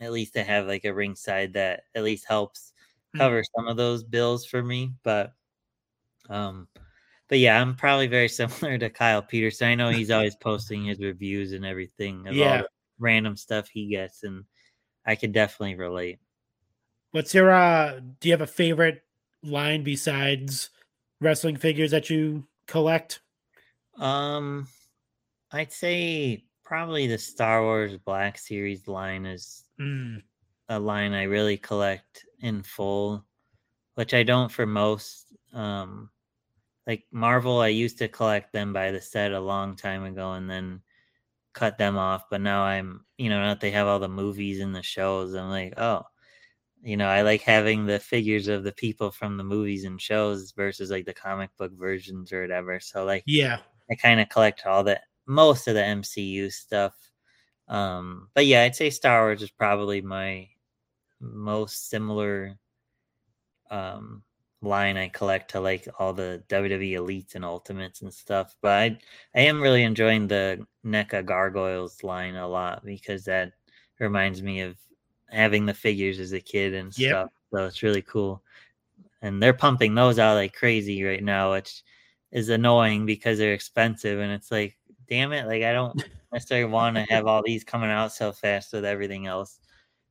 at 0.00 0.12
least 0.12 0.34
to 0.34 0.44
have 0.44 0.66
like 0.66 0.84
a 0.84 0.94
ringside 0.94 1.52
that 1.54 1.84
at 1.94 2.04
least 2.04 2.26
helps 2.26 2.72
Mm. 3.14 3.18
cover 3.18 3.42
some 3.56 3.68
of 3.68 3.76
those 3.76 4.04
bills 4.04 4.46
for 4.46 4.62
me. 4.62 4.94
But 5.02 5.34
um 6.28 6.68
but 7.28 7.38
yeah, 7.38 7.60
I'm 7.60 7.76
probably 7.76 8.06
very 8.08 8.28
similar 8.40 8.78
to 8.78 8.90
Kyle 8.90 9.22
Peterson. 9.22 9.68
I 9.68 9.74
know 9.76 9.90
he's 9.90 10.10
always 10.12 10.36
posting 10.36 10.84
his 10.86 11.00
reviews 11.00 11.52
and 11.52 11.64
everything 11.66 12.26
of 12.28 12.40
all 12.40 12.48
Yeah. 12.48 12.62
the 12.62 12.68
random 12.98 13.36
stuff 13.36 13.68
he 13.68 13.88
gets, 13.88 14.22
and 14.24 14.44
I 15.06 15.16
could 15.16 15.32
definitely 15.32 15.76
relate. 15.76 16.20
What's 17.12 17.34
your 17.34 17.50
uh 17.50 18.00
do 18.20 18.28
you 18.28 18.32
have 18.32 18.40
a 18.40 18.46
favorite 18.46 19.04
line 19.42 19.82
besides 19.82 20.70
wrestling 21.20 21.56
figures 21.56 21.90
that 21.90 22.10
you 22.10 22.46
collect? 22.66 23.20
Um, 23.96 24.66
I'd 25.52 25.72
say 25.72 26.44
probably 26.64 27.06
the 27.06 27.18
Star 27.18 27.62
Wars 27.62 27.96
Black 27.96 28.38
Series 28.38 28.86
line 28.86 29.26
is 29.26 29.64
Mm, 29.80 30.22
a 30.68 30.78
line 30.78 31.14
I 31.14 31.22
really 31.22 31.56
collect 31.56 32.26
in 32.40 32.62
full, 32.62 33.24
which 33.94 34.12
I 34.14 34.22
don't 34.22 34.52
for 34.52 34.66
most. 34.66 35.32
Um, 35.52 36.10
like 36.86 37.04
Marvel, 37.10 37.60
I 37.60 37.68
used 37.68 37.98
to 37.98 38.08
collect 38.08 38.52
them 38.52 38.72
by 38.72 38.90
the 38.90 39.00
set 39.00 39.32
a 39.32 39.40
long 39.40 39.74
time 39.74 40.04
ago 40.04 40.32
and 40.32 40.48
then 40.48 40.82
cut 41.54 41.78
them 41.78 41.96
off. 41.96 42.24
But 42.30 42.42
now 42.42 42.62
I'm, 42.62 43.04
you 43.16 43.30
know, 43.30 43.40
now 43.40 43.48
that 43.48 43.60
they 43.60 43.70
have 43.70 43.86
all 43.86 43.98
the 43.98 44.08
movies 44.08 44.60
and 44.60 44.74
the 44.74 44.82
shows, 44.82 45.34
I'm 45.34 45.48
like, 45.48 45.74
oh, 45.78 46.02
you 46.82 46.96
know, 46.96 47.08
I 47.08 47.22
like 47.22 47.42
having 47.42 47.86
the 47.86 47.98
figures 47.98 48.48
of 48.48 48.62
the 48.62 48.72
people 48.72 49.10
from 49.10 49.36
the 49.36 49.44
movies 49.44 49.84
and 49.84 50.00
shows 50.00 50.52
versus 50.52 50.90
like 50.90 51.06
the 51.06 51.14
comic 51.14 51.50
book 51.56 51.72
versions 51.72 52.32
or 52.32 52.42
whatever. 52.42 52.80
So 52.80 53.04
like 53.04 53.24
yeah. 53.26 53.58
I 53.90 53.94
kind 53.96 54.20
of 54.20 54.28
collect 54.28 54.66
all 54.66 54.84
the 54.84 55.00
most 55.26 55.68
of 55.68 55.74
the 55.74 55.84
MCU 55.84 56.50
stuff. 56.50 56.94
Um, 57.68 58.30
but 58.34 58.46
yeah, 58.46 58.62
I'd 58.62 58.76
say 58.76 58.90
Star 58.90 59.22
Wars 59.24 59.42
is 59.42 59.50
probably 59.50 60.00
my 60.02 60.48
most 61.20 61.88
similar 61.90 62.58
um 63.70 64.22
line 64.62 64.96
I 64.98 65.08
collect 65.08 65.50
to 65.52 65.60
like 65.60 65.88
all 65.98 66.12
the 66.12 66.42
WWE 66.48 66.92
elites 66.98 67.34
and 67.34 67.44
ultimates 67.44 68.02
and 68.02 68.12
stuff. 68.12 68.54
But 68.60 68.92
I 68.92 68.98
I 69.34 69.40
am 69.40 69.60
really 69.60 69.84
enjoying 69.84 70.28
the 70.28 70.66
NECA 70.84 71.24
gargoyles 71.24 72.02
line 72.02 72.34
a 72.36 72.46
lot 72.46 72.84
because 72.84 73.24
that 73.24 73.52
reminds 73.98 74.42
me 74.42 74.60
of 74.60 74.76
having 75.30 75.64
the 75.66 75.72
figures 75.74 76.18
as 76.20 76.32
a 76.32 76.40
kid 76.40 76.74
and 76.74 76.92
Yep. 76.96 77.20
stuff. 77.20 77.30
So 77.52 77.64
it's 77.66 77.82
really 77.82 78.02
cool. 78.02 78.42
And 79.22 79.42
they're 79.42 79.54
pumping 79.54 79.94
those 79.94 80.18
out 80.20 80.34
like 80.36 80.54
crazy 80.54 81.04
right 81.04 81.24
now, 81.24 81.52
which 81.52 81.84
is 82.32 82.50
annoying 82.50 83.06
because 83.06 83.38
they're 83.38 83.54
expensive 83.54 84.20
and 84.20 84.32
it's 84.32 84.52
like 84.52 84.78
damn 85.10 85.32
it 85.32 85.46
like 85.46 85.62
i 85.62 85.72
don't 85.72 86.02
necessarily 86.32 86.70
want 86.70 86.96
to 86.96 87.02
have 87.02 87.26
all 87.26 87.42
these 87.44 87.64
coming 87.64 87.90
out 87.90 88.12
so 88.12 88.32
fast 88.32 88.72
with 88.72 88.84
everything 88.84 89.26
else 89.26 89.58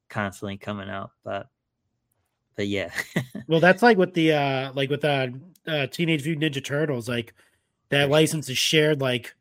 constantly 0.10 0.58
coming 0.58 0.90
out 0.90 1.12
but 1.24 1.48
but 2.60 2.68
yeah. 2.68 2.92
Well 3.48 3.62
that's 3.62 3.82
like 3.82 3.98
with 3.98 4.14
the 4.14 4.34
uh 4.34 4.74
like 4.74 4.90
with 4.90 5.02
the 5.02 5.34
uh, 5.66 5.72
uh, 5.72 5.88
teenage 5.88 6.26
mutant 6.26 6.54
ninja 6.54 6.64
turtles 6.64 7.08
like 7.08 7.34
that 7.88 8.10
license 8.10 8.50
is 8.50 8.58
shared 8.58 9.00
like 9.00 9.34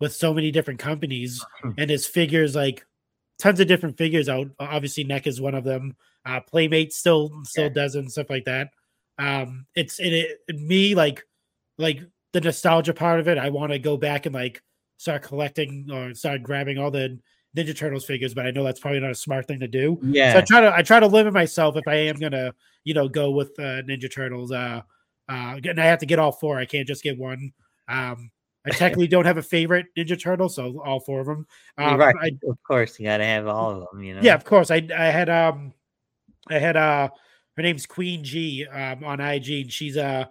with 0.00 0.12
so 0.12 0.34
many 0.34 0.50
different 0.50 0.80
companies 0.80 1.42
and 1.78 1.88
his 1.88 2.04
figures 2.04 2.56
like 2.56 2.84
tons 3.38 3.60
of 3.60 3.68
different 3.68 3.96
figures 3.96 4.28
out 4.28 4.48
obviously 4.58 5.04
NECA 5.04 5.28
is 5.28 5.40
one 5.40 5.54
of 5.54 5.62
them 5.62 5.94
uh 6.26 6.40
playmate 6.40 6.92
still 6.92 7.30
still 7.44 7.64
yeah. 7.64 7.70
does 7.70 7.94
and 7.94 8.10
stuff 8.10 8.28
like 8.28 8.44
that. 8.44 8.70
Um 9.18 9.66
it's 9.76 10.00
it, 10.00 10.40
it 10.48 10.60
me 10.60 10.96
like 10.96 11.24
like 11.78 12.00
the 12.32 12.40
nostalgia 12.40 12.92
part 12.92 13.20
of 13.20 13.28
it 13.28 13.38
i 13.38 13.50
want 13.50 13.70
to 13.70 13.78
go 13.78 13.96
back 13.96 14.26
and 14.26 14.34
like 14.34 14.60
start 14.96 15.22
collecting 15.22 15.88
or 15.92 16.14
start 16.14 16.42
grabbing 16.42 16.78
all 16.78 16.90
the 16.90 17.18
Ninja 17.56 17.76
Turtles 17.76 18.04
figures, 18.04 18.34
but 18.34 18.46
I 18.46 18.50
know 18.50 18.64
that's 18.64 18.80
probably 18.80 19.00
not 19.00 19.10
a 19.10 19.14
smart 19.14 19.46
thing 19.46 19.60
to 19.60 19.68
do. 19.68 19.98
Yeah. 20.02 20.32
So 20.32 20.38
I 20.38 20.42
try 20.42 20.60
to 20.60 20.74
I 20.74 20.82
try 20.82 21.00
to 21.00 21.06
limit 21.06 21.32
myself 21.32 21.76
if 21.76 21.86
I 21.86 21.94
am 21.94 22.16
gonna, 22.16 22.52
you 22.82 22.94
know, 22.94 23.08
go 23.08 23.30
with 23.30 23.50
uh, 23.58 23.82
Ninja 23.82 24.12
Turtles. 24.12 24.50
Uh, 24.50 24.82
uh, 25.28 25.58
and 25.64 25.80
I 25.80 25.86
have 25.86 26.00
to 26.00 26.06
get 26.06 26.18
all 26.18 26.32
four. 26.32 26.58
I 26.58 26.66
can't 26.66 26.86
just 26.86 27.02
get 27.02 27.16
one. 27.16 27.52
Um, 27.88 28.30
I 28.66 28.70
technically 28.72 29.06
don't 29.06 29.24
have 29.24 29.36
a 29.38 29.42
favorite 29.42 29.86
Ninja 29.96 30.20
Turtle, 30.20 30.48
so 30.48 30.82
all 30.84 31.00
four 31.00 31.20
of 31.20 31.26
them. 31.26 31.46
Um, 31.78 31.98
right. 31.98 32.14
I, 32.20 32.30
of 32.48 32.58
course, 32.66 32.98
you 32.98 33.06
got 33.06 33.18
to 33.18 33.24
have 33.24 33.46
all 33.46 33.70
of 33.70 33.88
them. 33.92 34.02
You 34.02 34.14
know. 34.14 34.20
Yeah, 34.22 34.34
of 34.34 34.44
course. 34.44 34.70
I 34.70 34.86
I 34.96 35.06
had 35.06 35.28
um, 35.28 35.72
I 36.48 36.58
had 36.58 36.76
uh, 36.76 37.08
her 37.56 37.62
name's 37.62 37.86
Queen 37.86 38.24
G 38.24 38.66
um 38.66 39.04
on 39.04 39.20
IG, 39.20 39.62
and 39.62 39.72
she's 39.72 39.96
uh 39.96 40.24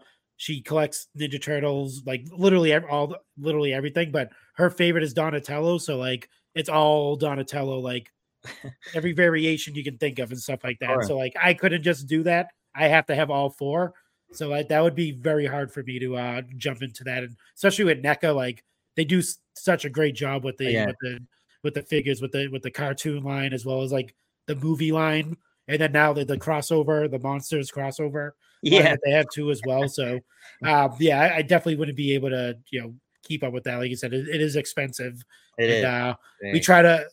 she 0.44 0.60
collects 0.60 1.08
Ninja 1.18 1.41
Turtles, 1.41 2.04
like 2.06 2.28
literally 2.30 2.76
all 2.76 3.16
literally 3.38 3.74
everything. 3.74 4.12
But 4.12 4.30
her 4.58 4.70
favorite 4.70 5.06
is 5.06 5.14
Donatello, 5.14 5.78
so 5.78 5.98
like 5.98 6.28
it's 6.54 6.68
all 6.68 7.16
Donatello, 7.16 7.80
like 7.80 8.12
every 8.94 9.14
variation 9.14 9.74
you 9.74 9.86
can 9.86 9.98
think 9.98 10.20
of 10.20 10.32
and 10.32 10.39
stuff 10.39 10.60
like 10.66 10.80
that. 10.80 10.98
Right. 10.98 11.08
So 11.08 11.18
like 11.18 11.34
I 11.41 11.54
couldn't 11.54 11.84
just 11.84 12.08
do 12.08 12.24
that. 12.24 12.50
I 12.76 12.89
have 12.89 13.06
to 13.06 13.16
have 13.16 13.32
all 13.32 13.52
four. 13.52 13.94
So 14.34 14.50
like 14.50 14.68
that 14.68 14.84
would 14.84 14.96
be 14.96 15.14
very 15.14 15.46
hard 15.46 15.72
for 15.72 15.82
me 15.82 15.98
to 16.00 16.18
uh 16.18 16.41
jump 16.58 16.82
into 16.82 17.06
that, 17.06 17.24
and 17.24 17.38
especially 17.56 17.86
with 17.86 18.04
NECA, 18.04 18.36
like 18.36 18.66
they 18.98 19.06
do 19.06 19.20
s- 19.20 19.38
such 19.56 19.86
a 19.86 19.89
great 19.89 20.14
job 20.14 20.44
with 20.44 20.58
the 20.58 20.74
yeah. 20.74 20.88
with 20.88 20.98
the 21.00 21.20
with 21.64 21.74
the 21.74 21.84
figures 21.84 22.22
with 22.22 22.34
the 22.34 22.50
with 22.50 22.64
the 22.64 22.72
cartoon 22.72 23.24
line 23.24 23.54
as 23.54 23.66
well 23.66 23.82
as 23.82 23.94
like 23.94 24.14
the 24.48 24.58
movie 24.58 24.91
line, 24.91 25.38
and 25.70 25.80
then 25.80 25.94
now 25.94 26.12
the, 26.12 26.26
the 26.26 26.38
crossover, 26.38 27.10
the 27.10 27.20
monsters 27.20 27.72
crossover, 27.72 28.32
yeah, 28.64 28.95
they 29.03 29.11
have 29.11 29.28
two 29.34 29.51
as 29.51 29.61
well. 29.66 29.88
So, 29.88 30.20
um, 30.64 30.95
yeah, 30.99 31.22
I, 31.22 31.38
I, 31.38 31.41
definitely 31.41 31.76
wouldn't 31.76 31.97
be 31.97 32.14
able 32.14 32.30
to 32.30 32.57
you 32.72 32.82
know 32.82 32.93
keep 33.24 33.43
up 33.43 33.53
with 33.53 33.64
that. 33.66 33.78
Like 33.78 33.89
you 33.89 33.95
said, 33.95 34.14
it, 34.14 34.28
it 34.28 34.41
is 34.41 34.55
expensive. 34.55 35.22
It 35.57 35.64
and, 35.64 35.72
is. 35.72 35.84
Uh, 35.84 36.14
we 36.51 36.59
try 36.59 36.82
to 36.82 37.05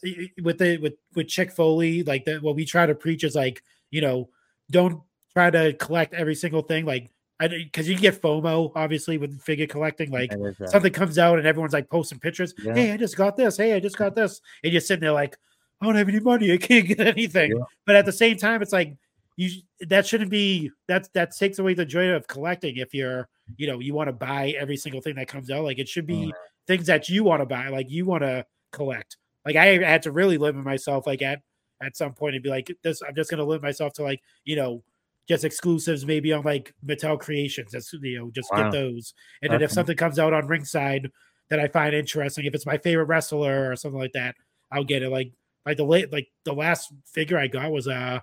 with 0.43 0.59
the 0.59 0.79
with 0.79 0.95
with 1.15 1.29
Chick 1.29 1.53
Foley, 1.53 2.03
like 2.03 2.25
that. 2.25 2.43
What 2.43 2.57
we 2.57 2.65
try 2.65 2.87
to 2.87 2.95
preach 2.95 3.25
is 3.25 3.35
like 3.35 3.63
you 3.91 4.01
know, 4.01 4.29
don't 4.71 5.03
try 5.33 5.51
to 5.51 5.73
collect 5.75 6.15
every 6.15 6.35
single 6.35 6.63
thing. 6.63 6.85
Like 6.85 7.11
because 7.41 7.89
you 7.89 7.97
get 7.97 8.21
FOMO 8.21 8.71
obviously 8.75 9.17
with 9.19 9.41
figure 9.41 9.67
collecting. 9.67 10.11
Like 10.11 10.33
something 10.67 10.93
comes 10.93 11.19
out 11.19 11.39
and 11.39 11.47
everyone's 11.47 11.73
like 11.73 11.89
posting 11.89 12.19
pictures. 12.19 12.53
Yeah. 12.63 12.75
Hey, 12.75 12.93
I 12.93 12.97
just 12.97 13.17
got 13.17 13.37
this. 13.37 13.57
Hey, 13.57 13.73
I 13.73 13.81
just 13.81 13.97
got 13.97 14.15
this. 14.15 14.41
And 14.63 14.73
you're 14.73 14.81
sitting 14.81 15.01
there 15.01 15.13
like, 15.13 15.39
I 15.81 15.87
don't 15.87 15.95
have 15.95 16.09
any 16.09 16.21
money. 16.21 16.53
I 16.53 16.59
can't 16.59 16.87
get 16.87 17.01
anything. 17.01 17.53
Yeah. 17.57 17.65
But 17.87 17.97
at 17.97 18.05
the 18.05 18.13
same 18.13 18.37
time, 18.37 18.61
it's 18.61 18.73
like 18.73 18.95
you 19.41 19.63
that 19.89 20.07
shouldn't 20.07 20.31
be 20.31 20.71
that 20.87 21.09
that 21.15 21.35
takes 21.35 21.59
away 21.59 21.73
the 21.73 21.85
joy 21.85 22.09
of 22.11 22.27
collecting 22.29 22.77
if 22.77 22.93
you're 22.93 23.27
you 23.57 23.67
know 23.67 23.79
you 23.79 23.95
want 23.95 24.09
to 24.09 24.13
buy 24.13 24.51
every 24.59 24.77
single 24.77 25.01
thing 25.01 25.15
that 25.15 25.29
comes 25.29 25.51
out 25.51 25.65
like 25.65 25.79
it 25.79 25.89
should 25.89 26.07
be 26.07 26.33
things 26.67 26.87
that 26.87 27.09
you 27.09 27.25
want 27.25 27.41
to 27.41 27.47
buy 27.47 27.69
like 27.69 27.91
you 27.91 28.05
want 28.05 28.23
to 28.23 28.45
collect 28.71 29.17
like 29.47 29.57
i 29.57 29.67
had 29.79 30.03
to 30.03 30.13
really 30.13 30.37
limit 30.37 30.63
myself 30.63 31.07
like 31.07 31.23
at 31.23 31.41
at 31.83 31.97
some 31.97 32.13
point 32.13 32.35
and 32.35 32.45
be 32.45 32.51
like 32.51 32.71
this 32.85 33.01
i'm 33.03 33.15
just 33.15 33.31
going 33.31 33.39
to 33.39 33.45
limit 33.45 33.63
myself 33.63 33.95
to 33.95 34.03
like 34.03 34.21
you 34.45 34.57
know 34.57 34.83
just 35.27 35.45
exclusives 35.45 36.05
maybe 36.05 36.33
on 36.33 36.43
like 36.43 36.75
Mattel 36.85 37.17
Creations. 37.17 37.71
That's 37.71 37.93
you 37.93 38.19
know, 38.19 38.33
just 38.33 38.51
wow. 38.51 38.65
get 38.65 38.73
those. 38.73 39.15
And 39.43 39.53
then 39.53 39.63
if 39.63 39.71
something 39.71 39.97
comes 39.97 40.19
out 40.19 40.33
on 40.33 40.49
ringside 40.49 41.09
that 41.51 41.61
I 41.61 41.69
find 41.69 41.95
interesting, 41.95 42.47
if 42.47 42.55
it's 42.55 42.67
my 42.67 42.79
favorite 42.79 43.05
wrestler 43.05 43.71
or 43.71 43.77
something 43.77 44.01
like 44.01 44.15
that, 44.15 44.35
I'll 44.73 44.83
get 44.83 45.05
it. 45.05 45.09
Like 45.09 45.31
like 45.65 45.77
the 45.77 45.85
late 45.85 46.13
like 46.13 46.27
the 46.45 46.53
last 46.53 46.93
figure 47.07 47.39
I 47.39 47.47
got 47.47 47.71
was 47.71 47.87
uh 47.87 48.19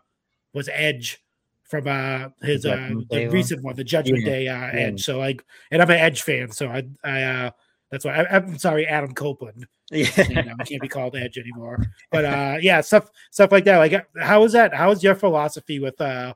was 0.58 0.70
Edge 0.74 1.24
from 1.64 1.88
uh 1.88 2.30
his 2.42 2.66
uh 2.66 2.92
the 3.10 3.28
recent 3.28 3.64
one, 3.64 3.76
the 3.76 3.84
Judgment 3.84 4.24
yeah. 4.24 4.30
Day 4.30 4.48
uh 4.48 4.58
yeah. 4.58 4.72
Edge. 4.74 5.04
So 5.04 5.20
like 5.20 5.44
and 5.72 5.82
I'm 5.82 5.90
an 5.90 5.98
Edge 5.98 6.22
fan, 6.22 6.52
so 6.52 6.68
I 6.68 6.84
I 7.04 7.24
uh 7.24 7.52
that's 7.92 8.04
why 8.04 8.16
I, 8.16 8.36
am 8.36 8.58
sorry, 8.58 8.86
Adam 8.86 9.14
Copeland. 9.14 9.68
Yeah, 9.90 10.28
you 10.28 10.36
know, 10.44 10.54
can't 10.66 10.82
be 10.82 10.90
called 10.90 11.16
Edge 11.16 11.38
anymore. 11.38 11.80
But 12.12 12.26
uh 12.26 12.58
yeah, 12.60 12.82
stuff 12.82 13.10
stuff 13.32 13.54
like 13.54 13.64
that. 13.66 13.78
Like 13.78 14.08
how 14.20 14.44
is 14.44 14.52
that? 14.52 14.74
How 14.74 14.92
is 14.92 15.02
your 15.02 15.16
philosophy 15.16 15.80
with 15.80 16.00
uh 16.02 16.34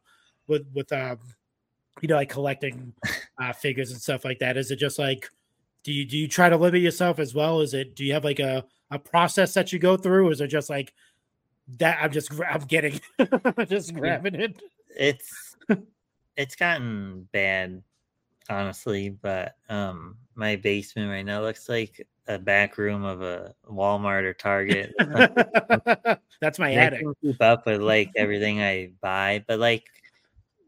with 0.48 0.66
with 0.74 0.92
um 0.94 1.20
you 2.02 2.08
know 2.08 2.16
like 2.16 2.30
collecting 2.30 2.94
uh 3.38 3.52
figures 3.52 3.92
and 3.92 4.02
stuff 4.02 4.24
like 4.24 4.40
that? 4.40 4.56
Is 4.56 4.72
it 4.72 4.78
just 4.78 4.98
like 4.98 5.30
do 5.84 5.92
you 5.92 6.06
do 6.06 6.18
you 6.18 6.28
try 6.28 6.48
to 6.48 6.58
limit 6.58 6.82
yourself 6.82 7.20
as 7.20 7.34
well? 7.34 7.62
Is 7.62 7.74
it 7.74 7.96
do 7.96 8.06
you 8.06 8.14
have 8.14 8.24
like 8.24 8.40
a 8.40 8.64
a 8.92 9.00
process 9.00 9.54
that 9.54 9.74
you 9.74 9.80
go 9.80 9.98
through? 9.98 10.28
Or 10.28 10.32
is 10.32 10.42
it 10.42 10.48
just 10.48 10.70
like 10.70 10.94
that 11.80 12.00
I'm 12.02 12.12
just 12.12 12.32
I'm 12.42 12.62
getting 12.62 13.00
just 13.68 13.94
grabbing 13.94 14.36
it. 14.36 14.62
It's 14.98 15.56
it's 16.36 16.56
gotten 16.56 17.28
bad, 17.32 17.84
honestly, 18.50 19.10
but 19.10 19.56
um 19.70 20.18
my 20.36 20.56
basement 20.56 21.10
right 21.10 21.26
now 21.26 21.42
looks 21.42 21.70
like 21.70 22.08
a 22.28 22.40
back 22.40 22.78
room 22.78 23.04
of 23.04 23.22
a 23.22 23.54
Walmart 23.70 24.24
or 24.24 24.34
Target. 24.34 24.94
That's 26.42 26.60
my 26.60 26.74
attic. 26.74 27.06
keep 27.22 27.42
up 27.42 27.66
with 27.66 27.82
like 27.82 28.12
everything 28.16 28.62
I 28.62 28.92
buy, 29.02 29.44
but 29.48 29.60
like 29.60 29.86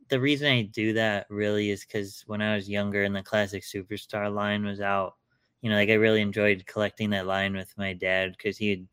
the 0.09 0.19
reason 0.19 0.51
I 0.51 0.63
do 0.63 0.93
that 0.93 1.25
really 1.29 1.69
is 1.69 1.85
because 1.85 2.23
when 2.27 2.41
I 2.41 2.55
was 2.55 2.69
younger 2.69 3.03
and 3.03 3.15
the 3.15 3.23
classic 3.23 3.63
superstar 3.63 4.33
line 4.33 4.65
was 4.65 4.81
out, 4.81 5.15
you 5.61 5.69
know, 5.69 5.75
like 5.75 5.89
I 5.89 5.93
really 5.93 6.21
enjoyed 6.21 6.65
collecting 6.65 7.09
that 7.11 7.25
line 7.25 7.55
with 7.55 7.73
my 7.77 7.93
dad 7.93 8.35
because 8.37 8.57
he'd 8.57 8.87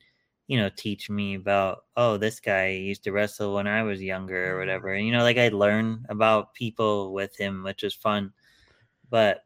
you 0.51 0.57
know, 0.57 0.69
teach 0.75 1.09
me 1.09 1.37
about, 1.37 1.85
oh, 1.97 2.17
this 2.17 2.41
guy 2.41 2.71
used 2.71 3.05
to 3.05 3.13
wrestle 3.13 3.55
when 3.55 3.69
I 3.69 3.85
was 3.85 4.03
younger 4.03 4.47
or 4.47 4.49
mm-hmm. 4.49 4.59
whatever. 4.59 4.95
And, 4.95 5.07
you 5.07 5.13
know, 5.13 5.23
like 5.23 5.39
I'd 5.39 5.53
learn 5.53 6.05
about 6.09 6.55
people 6.55 7.13
with 7.13 7.37
him, 7.37 7.63
which 7.63 7.85
was 7.85 7.95
fun. 7.95 8.33
But 9.11 9.45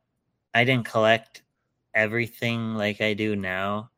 I 0.55 0.65
didn't 0.65 0.87
collect 0.87 1.43
everything 1.93 2.75
like 2.75 3.03
I 3.03 3.13
do 3.13 3.37
now. 3.37 3.91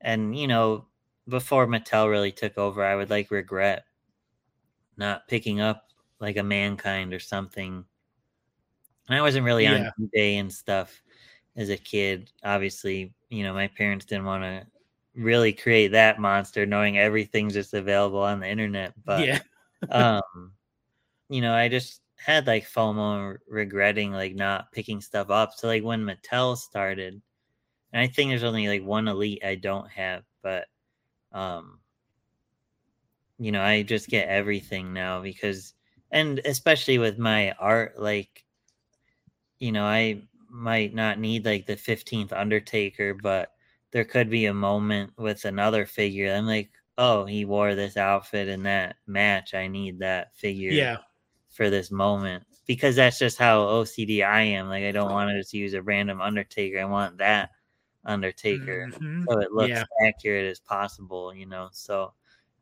And, 0.00 0.36
you 0.36 0.48
know, 0.48 0.86
before 1.28 1.68
Mattel 1.68 2.10
really 2.10 2.32
took 2.32 2.58
over, 2.58 2.84
I 2.84 2.96
would 2.96 3.10
like 3.10 3.30
regret 3.30 3.84
not 4.96 5.28
picking 5.28 5.60
up 5.60 5.92
like 6.18 6.36
a 6.36 6.42
mankind 6.42 7.14
or 7.14 7.20
something. 7.20 7.84
And 9.06 9.16
I 9.16 9.22
wasn't 9.22 9.46
really 9.46 9.62
yeah. 9.62 9.92
on 10.00 10.08
eBay 10.16 10.40
and 10.40 10.52
stuff 10.52 11.00
as 11.56 11.68
a 11.68 11.76
kid. 11.76 12.32
Obviously, 12.42 13.14
you 13.28 13.44
know, 13.44 13.54
my 13.54 13.68
parents 13.68 14.04
didn't 14.04 14.24
want 14.24 14.42
to 14.42 14.66
really 15.14 15.52
create 15.52 15.92
that 15.92 16.20
monster 16.20 16.66
knowing 16.66 16.98
everything's 16.98 17.54
just 17.54 17.74
available 17.74 18.20
on 18.20 18.40
the 18.40 18.48
internet 18.48 18.92
but 19.04 19.26
yeah. 19.26 19.40
um 19.90 20.52
you 21.28 21.40
know 21.40 21.52
i 21.54 21.68
just 21.68 22.00
had 22.16 22.46
like 22.46 22.68
fomo 22.68 23.36
regretting 23.48 24.12
like 24.12 24.34
not 24.34 24.70
picking 24.72 25.00
stuff 25.00 25.30
up. 25.30 25.52
So 25.56 25.68
like 25.68 25.82
when 25.82 26.04
mattel 26.04 26.56
started 26.56 27.20
and 27.92 28.02
i 28.02 28.06
think 28.06 28.30
there's 28.30 28.44
only 28.44 28.68
like 28.68 28.84
one 28.84 29.08
elite 29.08 29.42
i 29.44 29.54
don't 29.54 29.88
have 29.90 30.22
but 30.42 30.66
um 31.32 31.78
you 33.38 33.52
know 33.52 33.62
i 33.62 33.82
just 33.82 34.08
get 34.08 34.28
everything 34.28 34.92
now 34.92 35.20
because 35.22 35.74
and 36.10 36.40
especially 36.44 36.98
with 36.98 37.18
my 37.18 37.52
art 37.52 37.98
like 37.98 38.44
you 39.58 39.72
know 39.72 39.84
i 39.84 40.20
might 40.50 40.94
not 40.94 41.18
need 41.18 41.46
like 41.46 41.66
the 41.66 41.76
15th 41.76 42.32
undertaker 42.32 43.14
but 43.14 43.52
there 43.92 44.04
could 44.04 44.30
be 44.30 44.46
a 44.46 44.54
moment 44.54 45.12
with 45.16 45.44
another 45.44 45.86
figure. 45.86 46.32
I'm 46.32 46.46
like, 46.46 46.70
oh, 46.98 47.24
he 47.24 47.44
wore 47.44 47.74
this 47.74 47.96
outfit 47.96 48.48
in 48.48 48.62
that 48.64 48.96
match. 49.06 49.54
I 49.54 49.68
need 49.68 49.98
that 50.00 50.34
figure 50.36 50.70
yeah. 50.70 50.98
for 51.50 51.70
this 51.70 51.90
moment. 51.90 52.44
Because 52.66 52.96
that's 52.96 53.18
just 53.18 53.38
how 53.38 53.60
OCD 53.60 54.24
I 54.24 54.42
am. 54.42 54.68
Like 54.68 54.84
I 54.84 54.92
don't 54.92 55.10
want 55.10 55.30
to 55.30 55.38
just 55.38 55.54
use 55.54 55.74
a 55.74 55.82
random 55.82 56.20
Undertaker. 56.20 56.78
I 56.78 56.84
want 56.84 57.18
that 57.18 57.50
Undertaker. 58.04 58.88
Mm-hmm. 58.92 59.24
So 59.28 59.40
it 59.40 59.52
looks 59.52 59.70
yeah. 59.70 59.84
accurate 60.06 60.46
as 60.46 60.60
possible, 60.60 61.34
you 61.34 61.46
know. 61.46 61.68
So 61.72 62.12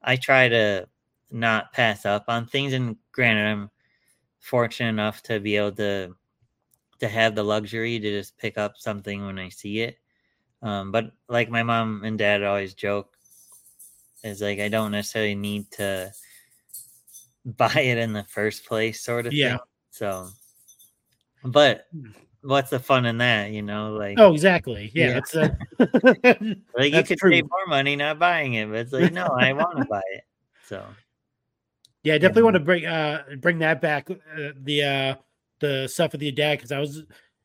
I 0.02 0.16
try 0.16 0.48
to 0.48 0.88
not 1.30 1.72
pass 1.72 2.06
up 2.06 2.24
on 2.28 2.46
things. 2.46 2.72
And 2.72 2.96
granted, 3.12 3.46
I'm 3.46 3.70
fortunate 4.38 4.88
enough 4.88 5.22
to 5.24 5.40
be 5.40 5.56
able 5.56 5.72
to 5.72 6.14
to 7.00 7.08
have 7.08 7.34
the 7.34 7.44
luxury 7.44 7.98
to 8.00 8.10
just 8.10 8.36
pick 8.38 8.58
up 8.58 8.74
something 8.76 9.24
when 9.24 9.38
I 9.38 9.50
see 9.50 9.80
it. 9.80 9.98
Um, 10.62 10.90
but 10.90 11.12
like 11.28 11.50
my 11.50 11.62
mom 11.62 12.02
and 12.04 12.18
dad 12.18 12.42
always 12.42 12.74
joke, 12.74 13.12
is 14.24 14.40
like 14.42 14.58
I 14.58 14.68
don't 14.68 14.92
necessarily 14.92 15.34
need 15.34 15.70
to 15.72 16.12
buy 17.44 17.72
it 17.74 17.98
in 17.98 18.12
the 18.12 18.24
first 18.24 18.66
place, 18.66 19.00
sort 19.00 19.26
of 19.26 19.32
yeah. 19.32 19.56
Thing. 19.56 19.66
So, 19.90 20.28
but 21.44 21.86
hmm. 21.92 22.10
what's 22.42 22.70
the 22.70 22.80
fun 22.80 23.06
in 23.06 23.18
that? 23.18 23.52
You 23.52 23.62
know, 23.62 23.92
like 23.92 24.18
Oh, 24.18 24.32
exactly. 24.32 24.90
Yeah, 24.94 25.08
Yeah. 25.08 25.18
it's 25.18 25.34
uh, 25.34 25.48
like 26.76 26.92
you 26.92 27.04
could 27.04 27.18
true. 27.18 27.32
save 27.32 27.44
more 27.44 27.66
money 27.68 27.96
not 27.96 28.18
buying 28.18 28.54
it, 28.54 28.68
but 28.68 28.78
it's 28.78 28.92
like 28.92 29.12
no, 29.12 29.26
I 29.26 29.52
want 29.52 29.78
to 29.78 29.84
buy 29.84 30.02
it. 30.12 30.24
So 30.64 30.84
Yeah, 32.02 32.14
I 32.14 32.18
definitely 32.18 32.42
want 32.44 32.54
to 32.54 32.60
bring 32.60 32.86
uh 32.86 33.22
bring 33.38 33.58
that 33.60 33.80
back 33.80 34.10
uh, 34.10 34.50
the 34.60 34.82
uh 34.82 35.14
the 35.60 35.88
stuff 35.88 36.12
with 36.12 36.22
your 36.22 36.32
dad 36.32 36.58
because 36.58 36.72
I 36.72 36.78
was 36.80 37.04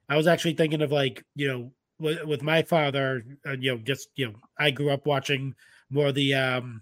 I 0.09 0.17
was 0.17 0.27
actually 0.27 0.53
thinking 0.53 0.81
of 0.81 0.91
like 0.91 1.23
you 1.35 1.47
know 1.47 1.71
with, 1.99 2.23
with 2.25 2.41
my 2.43 2.61
father 2.63 3.23
uh, 3.47 3.51
you 3.59 3.71
know 3.71 3.77
just 3.77 4.09
you 4.15 4.27
know 4.27 4.35
I 4.57 4.71
grew 4.71 4.89
up 4.89 5.05
watching 5.05 5.53
more 5.89 6.07
of 6.07 6.15
the 6.15 6.33
um 6.33 6.81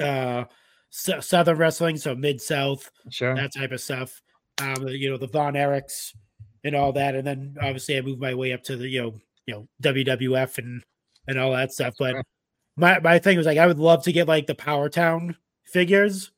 uh 0.00 0.44
s- 0.92 1.26
southern 1.26 1.56
wrestling 1.58 1.96
so 1.96 2.14
mid 2.14 2.40
south 2.40 2.90
sure, 3.10 3.34
that 3.34 3.52
type 3.54 3.72
of 3.72 3.80
stuff 3.80 4.20
um 4.60 4.86
you 4.88 5.10
know 5.10 5.16
the 5.16 5.26
Von 5.26 5.54
Erichs 5.54 6.14
and 6.64 6.74
all 6.76 6.92
that 6.92 7.14
and 7.14 7.26
then 7.26 7.56
obviously 7.60 7.96
I 7.96 8.00
moved 8.02 8.20
my 8.20 8.34
way 8.34 8.52
up 8.52 8.62
to 8.64 8.76
the 8.76 8.88
you 8.88 9.02
know 9.02 9.14
you 9.46 9.54
know 9.54 9.68
WWF 9.82 10.58
and 10.58 10.82
and 11.28 11.38
all 11.38 11.52
that 11.52 11.72
stuff 11.72 11.94
but 11.98 12.12
Sure. 12.12 12.22
my 12.76 12.98
my 13.00 13.18
thing 13.18 13.36
was 13.36 13.46
like 13.46 13.58
I 13.58 13.66
would 13.66 13.78
love 13.80 14.02
to 14.04 14.12
get 14.12 14.28
like 14.28 14.46
the 14.46 14.54
Powertown 14.54 15.34
figures 15.64 16.30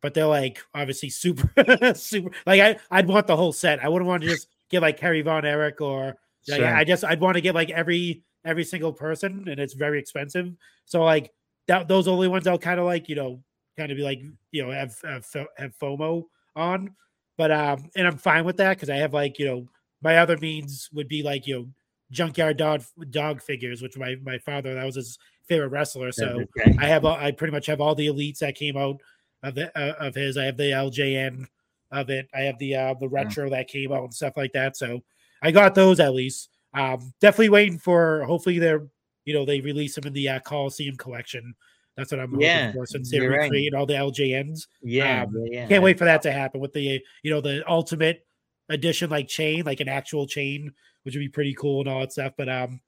but 0.00 0.14
they're 0.14 0.26
like 0.26 0.60
obviously 0.74 1.08
super 1.10 1.50
super 1.94 2.30
like 2.46 2.60
I 2.60 2.76
I'd 2.90 3.06
want 3.08 3.26
the 3.28 3.36
whole 3.36 3.52
set. 3.52 3.82
I 3.84 3.88
wouldn't 3.88 4.08
want 4.08 4.22
to 4.22 4.28
just 4.28 4.48
get 4.68 4.82
like 4.82 4.98
Kerry 4.98 5.22
Von 5.22 5.44
Erich 5.44 5.80
or 5.80 6.16
like, 6.48 6.60
sure. 6.60 6.74
I 6.74 6.84
just 6.84 7.04
I'd 7.04 7.20
want 7.20 7.36
to 7.36 7.40
get 7.40 7.54
like 7.54 7.70
every 7.70 8.22
every 8.44 8.64
single 8.64 8.92
person 8.92 9.46
and 9.48 9.60
it's 9.60 9.74
very 9.74 9.98
expensive. 9.98 10.52
So 10.84 11.02
like 11.02 11.32
that 11.68 11.88
those 11.88 12.08
only 12.08 12.28
ones 12.28 12.46
I'll 12.46 12.58
kind 12.58 12.80
of 12.80 12.86
like, 12.86 13.08
you 13.08 13.14
know, 13.14 13.42
kind 13.76 13.90
of 13.90 13.96
be 13.96 14.02
like, 14.02 14.20
you 14.50 14.64
know, 14.64 14.70
have 14.70 14.94
have, 15.04 15.26
have 15.56 15.78
FOMO 15.78 16.24
on. 16.56 16.94
But 17.36 17.50
um 17.52 17.90
and 17.96 18.06
I'm 18.06 18.18
fine 18.18 18.44
with 18.44 18.56
that 18.58 18.76
because 18.76 18.90
I 18.90 18.96
have 18.96 19.14
like, 19.14 19.38
you 19.38 19.46
know, 19.46 19.68
my 20.02 20.18
other 20.18 20.36
means 20.36 20.88
would 20.92 21.08
be 21.08 21.22
like, 21.22 21.46
you 21.46 21.54
know, 21.54 21.66
junkyard 22.10 22.56
dog 22.56 22.82
dog 23.10 23.40
figures, 23.40 23.82
which 23.82 23.96
my 23.96 24.16
my 24.22 24.38
father 24.38 24.74
that 24.74 24.84
was 24.84 24.96
his 24.96 25.18
favorite 25.48 25.68
wrestler. 25.68 26.12
So 26.12 26.44
okay. 26.58 26.76
I 26.78 26.86
have 26.86 27.04
all, 27.04 27.16
I 27.16 27.30
pretty 27.32 27.52
much 27.52 27.66
have 27.66 27.80
all 27.80 27.94
the 27.94 28.06
elites 28.06 28.38
that 28.38 28.54
came 28.54 28.76
out 28.76 29.00
of 29.42 29.54
the 29.54 29.76
uh, 29.78 29.94
of 29.98 30.14
his. 30.14 30.36
I 30.36 30.44
have 30.44 30.56
the 30.56 30.70
LJN 30.70 31.46
of 31.90 32.10
it. 32.10 32.28
I 32.34 32.40
have 32.42 32.58
the 32.58 32.74
uh 32.76 32.94
the 33.00 33.08
retro 33.08 33.50
that 33.50 33.68
came 33.68 33.92
out 33.92 34.04
and 34.04 34.14
stuff 34.14 34.34
like 34.36 34.52
that. 34.52 34.76
So 34.76 35.02
I 35.42 35.50
got 35.50 35.74
those 35.74 36.00
at 36.00 36.14
least. 36.14 36.48
Um 36.74 37.12
definitely 37.20 37.50
waiting 37.50 37.78
for 37.78 38.24
hopefully 38.24 38.58
they're 38.58 38.86
you 39.24 39.34
know 39.34 39.44
they 39.44 39.60
release 39.60 39.94
them 39.94 40.06
in 40.06 40.12
the 40.12 40.28
uh, 40.28 40.40
Coliseum 40.40 40.96
collection. 40.96 41.54
That's 41.96 42.10
what 42.10 42.20
I'm 42.20 42.30
hoping 42.30 42.40
Yeah, 42.46 42.72
for 42.72 42.86
since 42.86 43.10
they're 43.10 43.24
you're 43.24 43.36
right. 43.38 43.74
all 43.76 43.84
the 43.86 43.92
LJNs. 43.94 44.66
yeah, 44.82 45.24
um, 45.24 45.34
yeah. 45.50 45.66
Can't 45.68 45.82
wait 45.82 45.98
for 45.98 46.06
that 46.06 46.22
to 46.22 46.32
happen 46.32 46.60
with 46.60 46.72
the 46.72 47.02
you 47.22 47.30
know 47.30 47.40
the 47.42 47.62
ultimate 47.68 48.24
edition 48.68 49.10
like 49.10 49.28
chain, 49.28 49.64
like 49.64 49.80
an 49.80 49.88
actual 49.88 50.26
chain, 50.26 50.72
which 51.02 51.14
would 51.14 51.20
be 51.20 51.28
pretty 51.28 51.52
cool 51.54 51.80
and 51.80 51.88
all 51.90 52.00
that 52.00 52.12
stuff. 52.12 52.32
But 52.38 52.48
um 52.48 52.80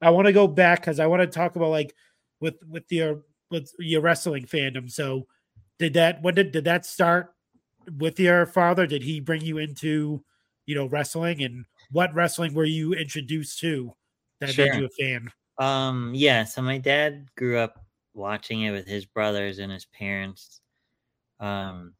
I 0.00 0.10
want 0.10 0.26
to 0.26 0.32
go 0.32 0.46
back 0.46 0.80
because 0.80 1.00
I 1.00 1.06
want 1.06 1.22
to 1.22 1.26
talk 1.26 1.56
about 1.56 1.70
like 1.70 1.94
with 2.40 2.54
with 2.68 2.84
your 2.90 3.22
with 3.50 3.70
your 3.78 4.00
wrestling 4.00 4.44
fandom. 4.44 4.90
So 4.90 5.26
did 5.78 5.94
that 5.94 6.22
when 6.22 6.34
did 6.34 6.52
did 6.52 6.64
that 6.64 6.86
start 6.86 7.34
with 7.98 8.20
your 8.20 8.46
father? 8.46 8.86
Did 8.86 9.02
he 9.02 9.18
bring 9.20 9.42
you 9.42 9.58
into 9.58 10.24
you 10.66 10.74
know 10.76 10.86
wrestling 10.86 11.42
and 11.42 11.64
what 11.92 12.14
wrestling 12.14 12.54
were 12.54 12.64
you 12.64 12.94
introduced 12.94 13.60
to 13.60 13.94
that 14.40 14.56
made 14.56 14.74
you 14.74 14.86
a 14.86 14.88
fan? 14.88 15.30
Um, 15.58 16.12
yeah, 16.14 16.44
so 16.44 16.62
my 16.62 16.78
dad 16.78 17.28
grew 17.36 17.58
up 17.58 17.84
watching 18.14 18.62
it 18.62 18.72
with 18.72 18.86
his 18.86 19.04
brothers 19.04 19.58
and 19.58 19.70
his 19.70 19.84
parents. 19.86 20.60
Um, 21.40 21.94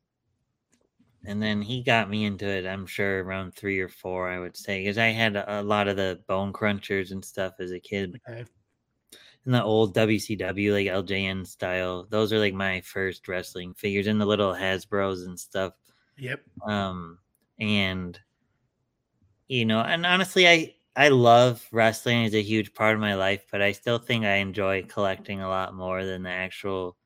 and 1.25 1.41
then 1.41 1.63
he 1.63 1.83
got 1.83 2.11
me 2.11 2.25
into 2.25 2.47
it, 2.47 2.67
I'm 2.67 2.87
sure 2.87 3.23
around 3.23 3.55
three 3.55 3.79
or 3.79 3.89
four, 3.89 4.29
I 4.29 4.41
would 4.41 4.57
say, 4.57 4.81
because 4.81 4.99
I 4.99 5.09
had 5.09 5.37
a, 5.37 5.61
a 5.61 5.63
lot 5.63 5.89
of 5.89 5.97
the 5.97 6.21
bone 6.27 6.53
crunchers 6.53 7.13
and 7.13 7.25
stuff 7.25 7.55
as 7.61 7.71
a 7.71 7.79
kid. 7.79 8.21
Okay. 8.29 8.45
And 9.45 9.55
the 9.55 9.63
old 9.63 9.95
WCW, 9.95 10.73
like 10.73 10.87
LJN 10.87 11.47
style, 11.47 12.07
those 12.11 12.33
are 12.33 12.39
like 12.39 12.55
my 12.55 12.81
first 12.81 13.27
wrestling 13.29 13.75
figures 13.75 14.07
and 14.07 14.21
the 14.21 14.27
little 14.27 14.53
Hasbro's 14.53 15.23
and 15.23 15.39
stuff. 15.39 15.75
Yep. 16.19 16.43
um 16.67 17.19
and 17.59 18.21
you 19.53 19.67
know 19.67 19.81
and 19.81 20.07
honestly 20.07 20.49
i 20.49 20.75
i 20.97 21.09
love 21.09 21.67
wrestling 21.73 22.25
is 22.25 22.35
a 22.35 22.43
huge 22.43 22.73
part 22.73 22.95
of 22.95 23.01
my 23.01 23.15
life 23.15 23.45
but 23.51 23.61
i 23.61 23.71
still 23.71 23.99
think 23.99 24.25
i 24.25 24.37
enjoy 24.37 24.83
collecting 24.85 25.43
a 25.43 25.49
lot 25.49 25.75
more 25.75 26.07
than 26.07 26.23
the 26.23 26.31
actual 26.31 26.97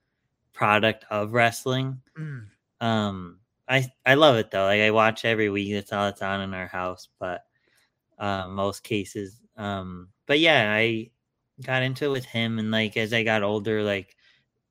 product 0.52 1.04
of 1.10 1.32
wrestling. 1.32 2.00
Mm. 2.16 2.44
um 2.80 3.38
i 3.68 3.84
i 4.06 4.14
love 4.14 4.36
it 4.36 4.52
though. 4.52 4.64
Like 4.64 4.80
i 4.80 4.92
watch 4.92 5.24
every 5.24 5.50
week 5.50 5.72
that's 5.72 5.92
all 5.92 6.04
that's 6.04 6.22
on 6.22 6.40
in 6.40 6.54
our 6.54 6.68
house 6.68 7.08
but 7.18 7.42
uh 8.18 8.46
most 8.48 8.84
cases. 8.84 9.40
Um 9.56 10.08
but 10.26 10.38
yeah 10.38 10.72
i 10.72 11.10
got 11.62 11.82
into 11.82 12.04
it 12.04 12.10
with 12.10 12.24
him 12.26 12.58
and 12.60 12.70
like 12.70 12.96
as 12.96 13.12
i 13.12 13.22
got 13.22 13.42
older 13.42 13.82
like 13.82 14.14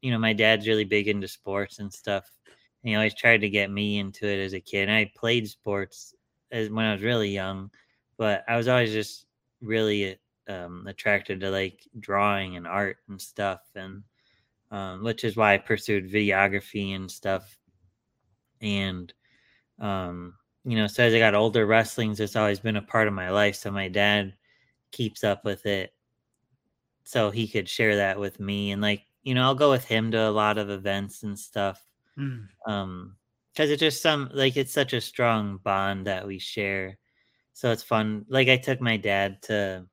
you 0.02 0.12
know 0.12 0.20
my 0.20 0.34
dad's 0.34 0.68
really 0.68 0.86
big 0.86 1.08
into 1.08 1.28
sports 1.28 1.80
and 1.80 1.92
stuff 1.92 2.32
and 2.46 2.90
he 2.90 2.96
always 2.96 3.16
tried 3.16 3.42
to 3.42 3.50
get 3.50 3.72
me 3.72 3.98
into 3.98 4.28
it 4.28 4.38
as 4.38 4.54
a 4.54 4.60
kid 4.60 4.88
and 4.88 4.92
i 4.92 5.12
played 5.16 5.50
sports 5.50 6.15
as 6.56 6.70
when 6.70 6.86
i 6.86 6.94
was 6.94 7.04
really 7.04 7.30
young 7.30 7.70
but 8.18 8.44
i 8.48 8.56
was 8.56 8.68
always 8.68 8.92
just 8.92 9.28
really 9.62 10.18
um 10.48 10.86
attracted 10.88 11.40
to 11.40 11.50
like 11.52 11.88
drawing 12.00 12.56
and 12.56 12.66
art 12.66 12.98
and 13.10 13.22
stuff 13.22 13.62
and 13.76 14.04
um, 14.72 15.04
which 15.04 15.24
is 15.24 15.36
why 15.36 15.54
I 15.54 15.58
pursued 15.58 16.12
videography 16.12 16.96
and 16.96 17.10
stuff. 17.10 17.58
And, 18.62 19.14
um, 19.80 20.34
you 20.64 20.76
know, 20.76 20.88
so 20.88 21.04
as 21.04 21.14
I 21.14 21.20
got 21.20 21.36
older, 21.36 21.66
wrestling's 21.66 22.18
just 22.18 22.36
always 22.36 22.60
been 22.60 22.76
a 22.76 22.82
part 22.82 23.08
of 23.08 23.14
my 23.14 23.30
life. 23.30 23.56
So 23.56 23.72
my 23.72 23.88
dad 23.88 24.34
keeps 24.92 25.24
up 25.24 25.46
with 25.46 25.66
it 25.66 25.94
so 27.04 27.30
he 27.30 27.48
could 27.48 27.70
share 27.70 27.98
that 27.98 28.20
with 28.20 28.40
me. 28.40 28.72
And, 28.72 28.82
like, 28.82 29.04
you 29.24 29.34
know, 29.34 29.44
I'll 29.44 29.56
go 29.56 29.70
with 29.70 29.86
him 29.86 30.12
to 30.12 30.28
a 30.28 30.32
lot 30.32 30.58
of 30.58 30.70
events 30.70 31.24
and 31.24 31.38
stuff. 31.38 31.82
Mm. 32.18 32.48
Um, 32.68 33.16
because 33.56 33.72
it's 33.72 33.82
just 33.82 34.04
some 34.04 34.32
like 34.34 34.58
it's 34.58 34.74
such 34.74 34.94
a 34.94 35.02
strong 35.02 35.60
bond 35.60 36.08
that 36.08 36.28
we 36.28 36.40
share. 36.40 37.00
So 37.54 37.72
it's 37.72 37.84
fun. 37.84 38.26
Like 38.30 38.50
I 38.50 38.58
took 38.58 38.82
my 38.82 38.98
dad 38.98 39.42
to 39.44 39.88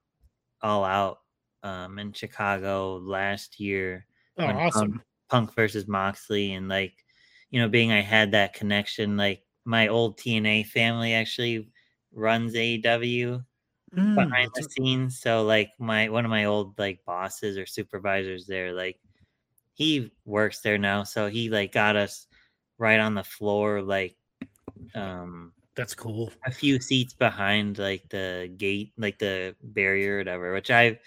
all 0.63 0.85
out 0.85 1.19
um 1.65 1.99
in 1.99 2.13
Chicago 2.13 2.97
last 2.99 3.61
year 3.61 4.07
Oh, 4.39 4.45
awesome. 4.47 4.93
Punk, 4.93 5.03
Punk 5.31 5.55
versus 5.55 5.89
Moxley, 5.89 6.55
and 6.55 6.69
like 6.69 6.95
you 7.51 7.61
know, 7.61 7.69
being 7.69 7.93
I 7.93 8.01
had 8.03 8.33
that 8.33 8.55
connection. 8.55 9.17
Like 9.17 9.45
my 9.65 9.89
old 9.89 10.19
TNA 10.19 10.65
family 10.65 11.15
actually 11.15 11.71
runs 12.13 12.55
AEW 12.57 13.43
Mm, 13.97 14.17
behind 14.17 14.51
the 14.57 14.65
scenes. 14.65 15.21
So 15.21 15.45
like 15.45 15.71
my 15.79 16.09
one 16.11 16.25
of 16.25 16.31
my 16.31 16.47
old 16.47 16.79
like 16.79 17.05
bosses 17.07 17.59
or 17.59 17.67
supervisors 17.67 18.47
there, 18.47 18.73
like 18.75 19.01
he 19.75 20.13
works 20.25 20.61
there 20.61 20.79
now. 20.79 21.05
So 21.05 21.29
he 21.29 21.49
like 21.51 21.73
got 21.73 21.97
us 21.97 22.27
right 22.79 23.01
on 23.01 23.15
the 23.15 23.25
floor, 23.25 23.83
like 23.83 24.17
um 24.95 25.53
that's 25.75 25.95
cool. 25.95 26.31
a 26.45 26.51
few 26.51 26.81
seats 26.81 27.15
behind 27.15 27.79
like 27.79 28.09
the 28.11 28.53
gate, 28.57 28.93
like 28.99 29.19
the 29.19 29.55
barrier 29.63 30.17
or 30.17 30.19
whatever, 30.19 30.53
which 30.53 30.71
I've 30.71 30.99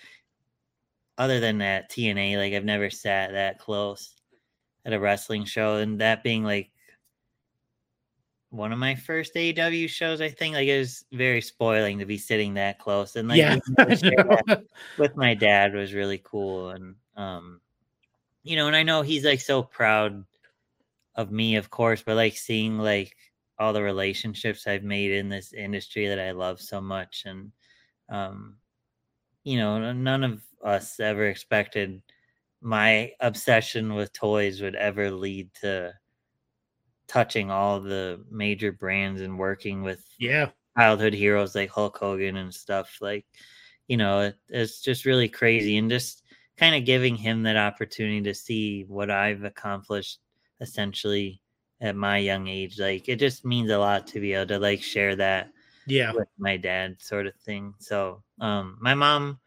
other 1.17 1.39
than 1.39 1.59
that 1.59 1.91
TNA, 1.91 2.37
like 2.37 2.53
I've 2.53 2.65
never 2.65 2.89
sat 2.89 3.31
that 3.31 3.59
close 3.59 4.15
at 4.85 4.93
a 4.93 4.99
wrestling 4.99 5.45
show. 5.45 5.77
And 5.77 5.99
that 6.01 6.23
being 6.23 6.43
like 6.43 6.71
one 8.49 8.71
of 8.71 8.79
my 8.79 8.95
first 8.95 9.33
AEW 9.35 9.89
shows, 9.89 10.21
I 10.21 10.29
think 10.29 10.55
like 10.55 10.67
it 10.67 10.79
was 10.79 11.05
very 11.11 11.41
spoiling 11.41 11.99
to 11.99 12.05
be 12.05 12.17
sitting 12.17 12.55
that 12.55 12.79
close. 12.79 13.15
And 13.15 13.27
like 13.27 13.37
yeah. 13.37 13.57
being 13.65 13.75
able 13.79 13.89
to 13.89 13.97
share 13.97 14.11
that 14.17 14.43
I 14.47 14.53
know. 14.53 14.63
with 14.97 15.15
my 15.15 15.33
dad 15.33 15.73
was 15.73 15.93
really 15.93 16.21
cool. 16.23 16.71
And 16.71 16.95
um, 17.15 17.61
you 18.43 18.55
know, 18.55 18.67
and 18.67 18.75
I 18.75 18.83
know 18.83 19.01
he's 19.01 19.25
like 19.25 19.41
so 19.41 19.63
proud 19.63 20.25
of 21.15 21.31
me, 21.31 21.55
of 21.55 21.69
course, 21.69 22.03
but 22.05 22.15
like 22.15 22.35
seeing 22.35 22.77
like 22.77 23.15
all 23.57 23.73
the 23.73 23.81
relationships 23.83 24.67
I've 24.67 24.83
made 24.83 25.11
in 25.11 25.29
this 25.29 25.53
industry 25.53 26.07
that 26.07 26.19
I 26.19 26.31
love 26.31 26.59
so 26.61 26.81
much. 26.81 27.23
And 27.25 27.51
um, 28.09 28.57
you 29.43 29.57
know, 29.57 29.93
none 29.93 30.23
of 30.23 30.41
us 30.63 30.99
ever 30.99 31.27
expected 31.27 32.01
my 32.61 33.11
obsession 33.19 33.93
with 33.93 34.11
toys 34.11 34.61
would 34.61 34.75
ever 34.75 35.11
lead 35.11 35.53
to 35.61 35.93
touching 37.07 37.51
all 37.51 37.79
the 37.79 38.23
major 38.31 38.71
brands 38.71 39.21
and 39.21 39.37
working 39.37 39.83
with 39.83 40.03
yeah. 40.19 40.49
childhood 40.75 41.13
heroes 41.13 41.53
like 41.53 41.69
Hulk 41.69 41.97
Hogan 41.97 42.37
and 42.37 42.53
stuff. 42.53 42.97
Like, 43.01 43.25
you 43.87 43.97
know, 43.97 44.21
it, 44.21 44.35
it's 44.49 44.81
just 44.81 45.05
really 45.05 45.29
crazy 45.29 45.77
and 45.77 45.89
just 45.89 46.23
kind 46.57 46.75
of 46.75 46.85
giving 46.85 47.15
him 47.15 47.43
that 47.43 47.57
opportunity 47.57 48.21
to 48.21 48.33
see 48.33 48.85
what 48.87 49.11
I've 49.11 49.43
accomplished 49.43 50.19
essentially 50.61 51.41
at 51.81 51.95
my 51.95 52.17
young 52.17 52.47
age. 52.47 52.79
Like, 52.79 53.09
it 53.09 53.17
just 53.17 53.45
means 53.45 53.69
a 53.71 53.77
lot 53.77 54.07
to 54.07 54.19
be 54.19 54.33
able 54.33 54.47
to 54.47 54.59
like 54.59 54.81
share 54.83 55.15
that 55.17 55.51
Yeah. 55.87 56.11
with 56.13 56.27
my 56.37 56.57
dad 56.57 57.01
sort 57.01 57.27
of 57.27 57.35
thing. 57.37 57.73
So 57.79 58.23
um 58.39 58.77
my 58.81 58.93
mom 58.95 59.39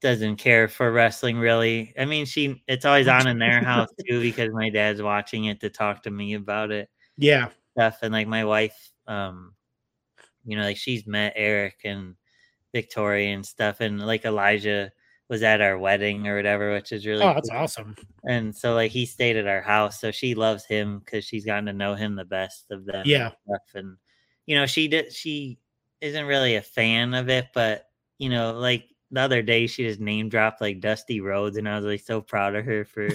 doesn't 0.00 0.36
care 0.36 0.68
for 0.68 0.92
wrestling 0.92 1.38
really. 1.38 1.94
I 1.98 2.04
mean 2.04 2.26
she 2.26 2.62
it's 2.68 2.84
always 2.84 3.08
on 3.08 3.26
in 3.26 3.38
their 3.38 3.62
house 3.62 3.88
too 4.08 4.20
because 4.20 4.50
my 4.52 4.70
dad's 4.70 5.02
watching 5.02 5.46
it 5.46 5.60
to 5.60 5.70
talk 5.70 6.02
to 6.04 6.10
me 6.10 6.34
about 6.34 6.70
it 6.70 6.88
Yeah. 7.16 7.48
stuff 7.72 7.98
and 8.02 8.12
like 8.12 8.28
my 8.28 8.44
wife 8.44 8.92
um 9.06 9.54
you 10.44 10.56
know, 10.56 10.62
like 10.62 10.76
she's 10.76 11.06
met 11.06 11.32
Eric 11.36 11.80
and 11.84 12.14
Victoria 12.72 13.34
and 13.34 13.44
stuff, 13.44 13.80
and 13.80 14.00
like 14.06 14.24
Elijah 14.24 14.90
was 15.28 15.42
at 15.42 15.60
our 15.60 15.76
wedding 15.78 16.26
or 16.28 16.36
whatever, 16.36 16.72
which 16.72 16.92
is 16.92 17.06
really 17.06 17.24
Oh, 17.24 17.34
that's 17.34 17.50
cool. 17.50 17.58
awesome. 17.60 17.96
And 18.24 18.54
so 18.56 18.74
like 18.74 18.90
he 18.92 19.06
stayed 19.06 19.36
at 19.36 19.46
our 19.46 19.62
house, 19.62 20.00
so 20.00 20.10
she 20.10 20.34
loves 20.34 20.64
him 20.66 21.00
because 21.00 21.24
she's 21.24 21.44
gotten 21.44 21.66
to 21.66 21.72
know 21.72 21.94
him 21.94 22.14
the 22.16 22.24
best 22.24 22.70
of 22.70 22.84
them. 22.84 23.00
and 23.00 23.10
Yeah. 23.10 23.30
stuff. 23.46 23.62
And 23.74 23.96
you 24.46 24.56
know, 24.56 24.66
she 24.66 24.88
did 24.88 25.12
she 25.12 25.58
isn't 26.00 26.26
really 26.26 26.56
a 26.56 26.62
fan 26.62 27.14
of 27.14 27.28
it, 27.28 27.48
but 27.54 27.88
you 28.18 28.28
know, 28.28 28.52
like 28.52 28.84
the 29.10 29.20
other 29.20 29.42
day 29.42 29.66
she 29.66 29.84
just 29.84 30.00
name 30.00 30.28
dropped 30.28 30.60
like 30.60 30.80
Dusty 30.80 31.20
Rhodes, 31.20 31.56
and 31.56 31.68
I 31.68 31.76
was 31.76 31.84
like 31.84 32.00
so 32.00 32.20
proud 32.20 32.54
of 32.56 32.64
her 32.64 32.84
for 32.84 33.08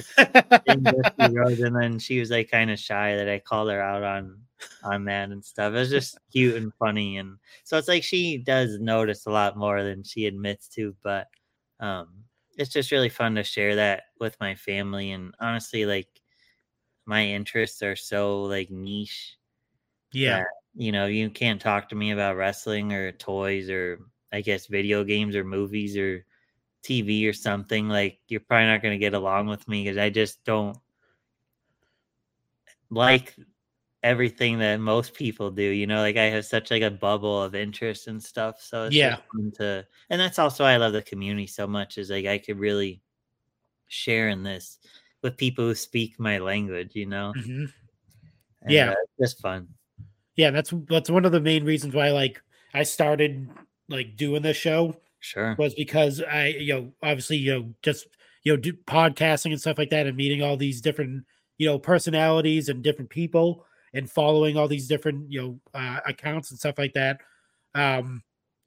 Dusty 0.66 1.28
Rhodes. 1.34 1.62
And 1.62 1.76
then 1.76 2.00
she 2.00 2.20
was 2.20 2.30
like 2.32 2.50
kind 2.52 2.72
of 2.72 2.80
shy 2.80 3.16
that 3.16 3.30
I 3.30 3.40
called 3.40 3.70
her 3.70 3.82
out 3.82 4.04
on 4.04 4.40
on 4.84 5.06
that 5.06 5.30
and 5.30 5.44
stuff. 5.44 5.74
It 5.74 5.78
was 5.78 5.90
just 5.90 6.18
cute 6.32 6.56
and 6.56 6.74
funny, 6.80 7.18
and 7.18 7.38
so 7.64 7.78
it's 7.78 7.88
like 7.88 8.04
she 8.04 8.38
does 8.38 8.80
notice 8.80 9.26
a 9.26 9.32
lot 9.32 9.58
more 9.58 9.84
than 9.84 10.04
she 10.04 10.26
admits 10.26 10.68
to, 10.70 10.96
but 11.04 11.28
um 11.82 12.08
it's 12.58 12.72
just 12.72 12.92
really 12.92 13.10
fun 13.10 13.36
to 13.36 13.44
share 13.44 13.76
that 13.76 14.04
with 14.20 14.36
my 14.40 14.56
family 14.56 15.12
and 15.12 15.34
honestly 15.40 15.86
like 15.86 16.08
my 17.06 17.26
interests 17.26 17.82
are 17.82 17.96
so 17.96 18.44
like 18.44 18.70
niche 18.70 19.38
yeah. 20.14 20.40
that, 20.40 20.48
you 20.76 20.92
know 20.92 21.08
you 21.08 21.30
can't 21.30 21.62
talk 21.62 21.90
to 21.90 21.96
me 21.96 22.12
about 22.12 22.38
wrestling 22.38 22.94
or 22.94 23.12
toys 23.12 23.70
or 23.70 24.00
i 24.32 24.40
guess 24.40 24.68
video 24.68 25.04
games 25.04 25.36
or 25.36 25.44
movies 25.44 25.98
or 25.98 26.26
tv 26.84 27.28
or 27.28 27.34
something 27.34 27.90
like 27.90 28.20
you're 28.28 28.40
probably 28.40 28.68
not 28.68 28.82
going 28.82 28.94
to 28.94 28.98
get 28.98 29.14
along 29.14 29.48
with 29.48 29.68
me 29.68 29.84
because 29.84 29.98
i 29.98 30.10
just 30.10 30.44
don't 30.46 30.78
like 32.90 33.36
everything 34.04 34.58
that 34.58 34.80
most 34.80 35.14
people 35.14 35.52
do 35.52 35.62
you 35.64 35.86
know 35.86 36.02
like 36.02 36.18
i 36.18 36.24
have 36.24 36.46
such 36.46 36.72
like 36.72 36.82
a 36.82 36.90
bubble 36.90 37.42
of 37.42 37.54
interest 37.54 38.08
and 38.08 38.22
stuff 38.24 38.60
so 38.60 38.86
it's 38.86 38.96
Yeah. 38.96 39.18
fun 39.32 39.52
to 39.56 39.86
and 40.10 40.20
that's 40.20 40.40
also 40.40 40.64
why 40.64 40.74
i 40.74 40.78
love 40.78 40.94
the 40.94 41.02
community 41.04 41.46
so 41.46 41.68
much 41.68 41.98
is 42.00 42.10
like 42.10 42.26
i 42.26 42.38
could 42.40 42.58
really 42.58 43.02
share 43.88 44.30
in 44.30 44.42
this 44.42 44.80
with 45.22 45.38
people 45.38 45.66
who 45.66 45.76
speak 45.76 46.20
my 46.20 46.40
language 46.40 46.96
you 46.96 47.06
know 47.06 47.34
hmm 47.34 47.66
And, 48.64 48.74
Yeah. 48.74 48.90
uh, 48.90 48.96
it's 49.04 49.34
just 49.34 49.42
fun 49.42 49.68
Yeah, 50.36 50.52
that's 50.52 50.74
that's 50.90 51.10
one 51.10 51.26
of 51.26 51.32
the 51.32 51.42
main 51.42 51.64
reasons 51.66 51.94
why 51.94 52.10
like 52.12 52.42
I 52.74 52.84
started 52.84 53.50
like 53.90 54.16
doing 54.16 54.42
this 54.42 54.58
show 54.58 54.96
sure 55.20 55.56
was 55.60 55.76
because 55.76 56.22
I 56.22 56.48
you 56.48 56.74
know 56.74 56.94
obviously 57.04 57.38
you 57.38 57.54
know 57.54 57.74
just 57.84 58.08
you 58.44 58.54
know 58.54 58.58
do 58.58 58.74
podcasting 58.74 59.52
and 59.52 59.60
stuff 59.62 59.78
like 59.78 59.90
that 59.92 60.08
and 60.08 60.18
meeting 60.18 60.42
all 60.42 60.58
these 60.58 60.82
different 60.82 61.26
you 61.58 61.68
know 61.68 61.78
personalities 61.78 62.70
and 62.70 62.82
different 62.82 63.10
people 63.12 63.66
and 63.94 64.10
following 64.10 64.58
all 64.58 64.68
these 64.68 64.88
different 64.88 65.32
you 65.32 65.42
know 65.42 65.60
uh, 65.74 66.00
accounts 66.08 66.52
and 66.52 66.60
stuff 66.60 66.78
like 66.78 66.94
that. 66.94 67.20
Um 67.76 68.24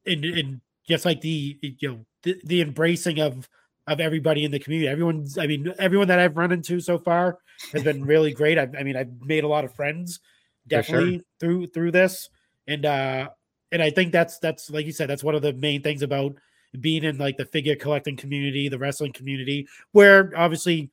and, 0.06 0.24
and 0.24 0.60
just 0.88 1.04
like 1.04 1.20
the 1.20 1.58
you 1.60 1.88
know 1.88 2.06
the, 2.22 2.40
the 2.44 2.60
embracing 2.60 3.20
of 3.20 3.48
of 3.86 4.00
everybody 4.00 4.44
in 4.44 4.50
the 4.50 4.58
community. 4.58 4.88
Everyone's 4.88 5.38
i 5.38 5.46
mean 5.46 5.72
everyone 5.78 6.08
that 6.08 6.18
i've 6.18 6.36
run 6.36 6.52
into 6.52 6.80
so 6.80 6.98
far 6.98 7.38
has 7.72 7.82
been 7.82 8.04
really 8.06 8.32
great. 8.32 8.58
I, 8.58 8.68
I 8.78 8.82
mean 8.82 8.96
i've 8.96 9.20
made 9.22 9.44
a 9.44 9.48
lot 9.48 9.64
of 9.64 9.74
friends 9.74 10.20
For 10.68 10.82
sure. 10.82 10.82
definitely 10.82 11.22
through 11.40 11.66
through 11.68 11.92
this. 11.92 12.28
And 12.66 12.86
uh 12.86 13.28
and 13.72 13.82
i 13.82 13.90
think 13.90 14.12
that's 14.12 14.38
that's 14.38 14.70
like 14.70 14.86
you 14.86 14.92
said 14.92 15.08
that's 15.10 15.24
one 15.24 15.34
of 15.34 15.42
the 15.42 15.52
main 15.52 15.82
things 15.82 16.02
about 16.02 16.34
being 16.80 17.04
in 17.04 17.18
like 17.18 17.36
the 17.36 17.44
figure 17.44 17.76
collecting 17.76 18.16
community 18.16 18.68
the 18.68 18.78
wrestling 18.78 19.12
community 19.12 19.68
where 19.92 20.32
obviously 20.36 20.90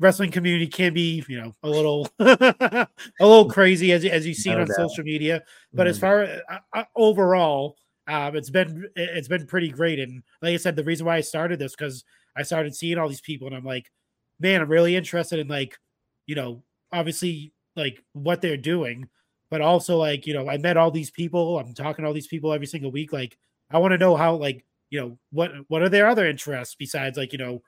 wrestling 0.00 0.30
community 0.30 0.66
can 0.66 0.92
be 0.94 1.22
you 1.28 1.40
know 1.40 1.54
a 1.62 1.68
little 1.68 2.08
a 2.20 2.86
little 3.20 3.48
crazy 3.50 3.92
as, 3.92 4.04
as 4.04 4.26
you've 4.26 4.36
seen 4.36 4.54
No 4.54 4.62
on 4.62 4.66
doubt. 4.66 4.76
social 4.76 5.04
media 5.04 5.42
but 5.74 5.86
as 5.86 5.98
Mhm. 5.98 6.00
far 6.00 6.22
uh, 6.24 6.58
uh, 6.74 6.84
overall 6.96 7.76
um 8.08 8.34
it's 8.34 8.50
been 8.50 8.88
it- 8.96 9.10
it's 9.16 9.28
been 9.28 9.46
pretty 9.46 9.68
great 9.68 9.98
and 10.00 10.22
like 10.42 10.54
i 10.54 10.56
said 10.56 10.74
the 10.76 10.84
reason 10.84 11.06
why 11.06 11.16
i 11.16 11.20
started 11.20 11.58
this 11.58 11.76
because 11.76 12.04
i 12.36 12.42
started 12.42 12.74
seeing 12.74 12.98
all 12.98 13.08
these 13.08 13.20
people 13.20 13.46
and 13.46 13.54
i'm 13.56 13.64
like 13.64 13.90
man 14.40 14.62
i'm 14.62 14.68
really 14.68 14.96
interested 14.96 15.38
in 15.38 15.48
like 15.48 15.78
you 16.26 16.34
know 16.34 16.62
obviously 16.92 17.52
like 17.76 18.02
what 18.14 18.40
they're 18.40 18.56
doing 18.56 19.08
but 19.50 19.60
also 19.60 19.96
like 19.98 20.26
you 20.26 20.32
know 20.34 20.48
i 20.48 20.56
met 20.56 20.76
all 20.78 20.90
these 20.90 21.10
people 21.10 21.58
i'm 21.58 21.74
talking 21.74 22.02
to 22.02 22.08
all 22.08 22.14
these 22.14 22.26
people 22.26 22.52
every 22.52 22.66
single 22.66 22.90
week 22.90 23.12
like 23.12 23.36
i 23.70 23.78
want 23.78 23.92
to 23.92 23.98
know 23.98 24.16
how 24.16 24.34
like 24.34 24.64
you 24.88 24.98
know 24.98 25.18
what 25.30 25.52
what 25.68 25.82
are 25.82 25.88
their 25.90 26.08
other 26.08 26.26
interests 26.26 26.74
besides 26.74 27.18
like 27.18 27.32
you 27.32 27.38
know 27.38 27.60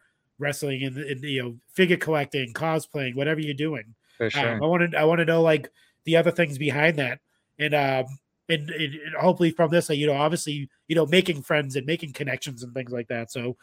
wrestling 0.42 0.82
and, 0.82 0.96
and 0.98 1.22
you 1.22 1.42
know 1.42 1.56
figure 1.72 1.96
collecting 1.96 2.52
cosplaying 2.52 3.14
whatever 3.14 3.40
you're 3.40 3.54
doing 3.54 3.94
for 4.18 4.30
um, 4.38 4.62
I 4.62 4.66
want 4.66 4.90
to 4.90 4.98
I 4.98 5.04
want 5.04 5.18
to 5.18 5.24
know 5.24 5.42
like 5.42 5.70
the 6.04 6.16
other 6.16 6.30
things 6.30 6.58
behind 6.58 6.98
that, 6.98 7.20
and 7.58 7.74
um 7.74 8.06
and, 8.48 8.68
and, 8.70 8.94
and 8.94 9.14
hopefully 9.18 9.50
from 9.50 9.70
this, 9.70 9.88
like, 9.88 9.98
you 9.98 10.06
know, 10.06 10.14
obviously 10.14 10.68
you 10.88 10.96
know 10.96 11.06
making 11.06 11.42
friends 11.42 11.76
and 11.76 11.86
making 11.86 12.12
connections 12.12 12.62
and 12.62 12.74
things 12.74 12.92
like 12.92 13.08
that. 13.08 13.30
So, 13.30 13.56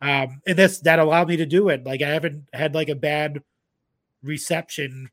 um, 0.00 0.40
and 0.46 0.58
this 0.58 0.80
that 0.80 0.98
allowed 0.98 1.28
me 1.28 1.36
to 1.36 1.46
do 1.46 1.68
it. 1.68 1.84
Like 1.84 2.02
I 2.02 2.08
haven't 2.08 2.44
had 2.52 2.74
like 2.74 2.88
a 2.88 2.94
bad 2.94 3.42
reception 4.22 5.10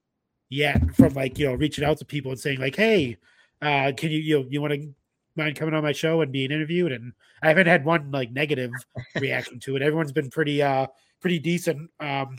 yet 0.49 0.95
from 0.95 1.13
like 1.13 1.37
you 1.37 1.47
know 1.47 1.53
reaching 1.53 1.83
out 1.83 1.97
to 1.99 2.05
people 2.05 2.31
and 2.31 2.39
saying 2.39 2.59
like, 2.59 2.75
hey, 2.75 3.17
uh, 3.61 3.91
can 3.95 4.11
you 4.11 4.19
you 4.19 4.39
know, 4.39 4.45
you 4.49 4.61
want 4.61 4.73
to 4.73 4.93
mind 5.35 5.55
coming 5.55 5.75
on 5.75 5.83
my 5.83 5.91
show 5.91 6.21
and 6.21 6.31
being 6.31 6.51
interviewed? 6.51 6.91
And 6.91 7.13
I 7.41 7.49
haven't 7.49 7.67
had 7.67 7.85
one 7.85 8.11
like 8.11 8.31
negative 8.31 8.71
reaction 9.19 9.59
to 9.61 9.75
it. 9.75 9.81
Everyone's 9.81 10.11
been 10.11 10.29
pretty 10.29 10.61
uh 10.61 10.87
pretty 11.19 11.39
decent. 11.39 11.89
Um, 11.99 12.37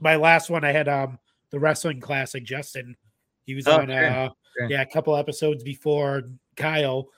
my 0.00 0.16
last 0.16 0.50
one 0.50 0.64
I 0.64 0.72
had 0.72 0.88
um 0.88 1.18
the 1.50 1.60
wrestling 1.60 2.00
classic 2.00 2.44
Justin. 2.44 2.96
He 3.44 3.54
was 3.54 3.66
Oh, 3.68 3.80
on 3.80 3.88
sure, 3.88 4.10
uh 4.10 4.28
sure. 4.58 4.70
yeah, 4.70 4.82
a 4.82 4.86
couple 4.86 5.16
episodes 5.16 5.62
before 5.62 6.22
Kyle. 6.56 7.08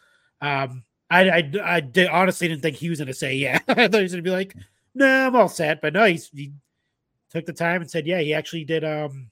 Um 0.40 0.84
I 1.10 1.28
I 1.30 1.52
I 1.62 1.80
did, 1.80 2.08
honestly 2.08 2.48
didn't 2.48 2.62
think 2.62 2.76
he 2.76 2.90
was 2.90 2.98
gonna 2.98 3.14
say 3.14 3.34
yeah. 3.36 3.58
I 3.68 3.88
thought 3.88 3.94
he 3.94 4.02
was 4.02 4.12
gonna 4.12 4.22
be 4.22 4.30
like, 4.30 4.54
no, 4.94 5.06
nah, 5.06 5.26
I'm 5.26 5.36
all 5.36 5.48
set. 5.48 5.80
But 5.80 5.92
no, 5.92 6.04
he's 6.04 6.28
he 6.30 6.52
took 7.30 7.46
the 7.46 7.52
time 7.52 7.80
and 7.80 7.90
said, 7.90 8.06
yeah, 8.06 8.20
he 8.20 8.34
actually 8.34 8.64
did 8.64 8.84
um 8.84 9.30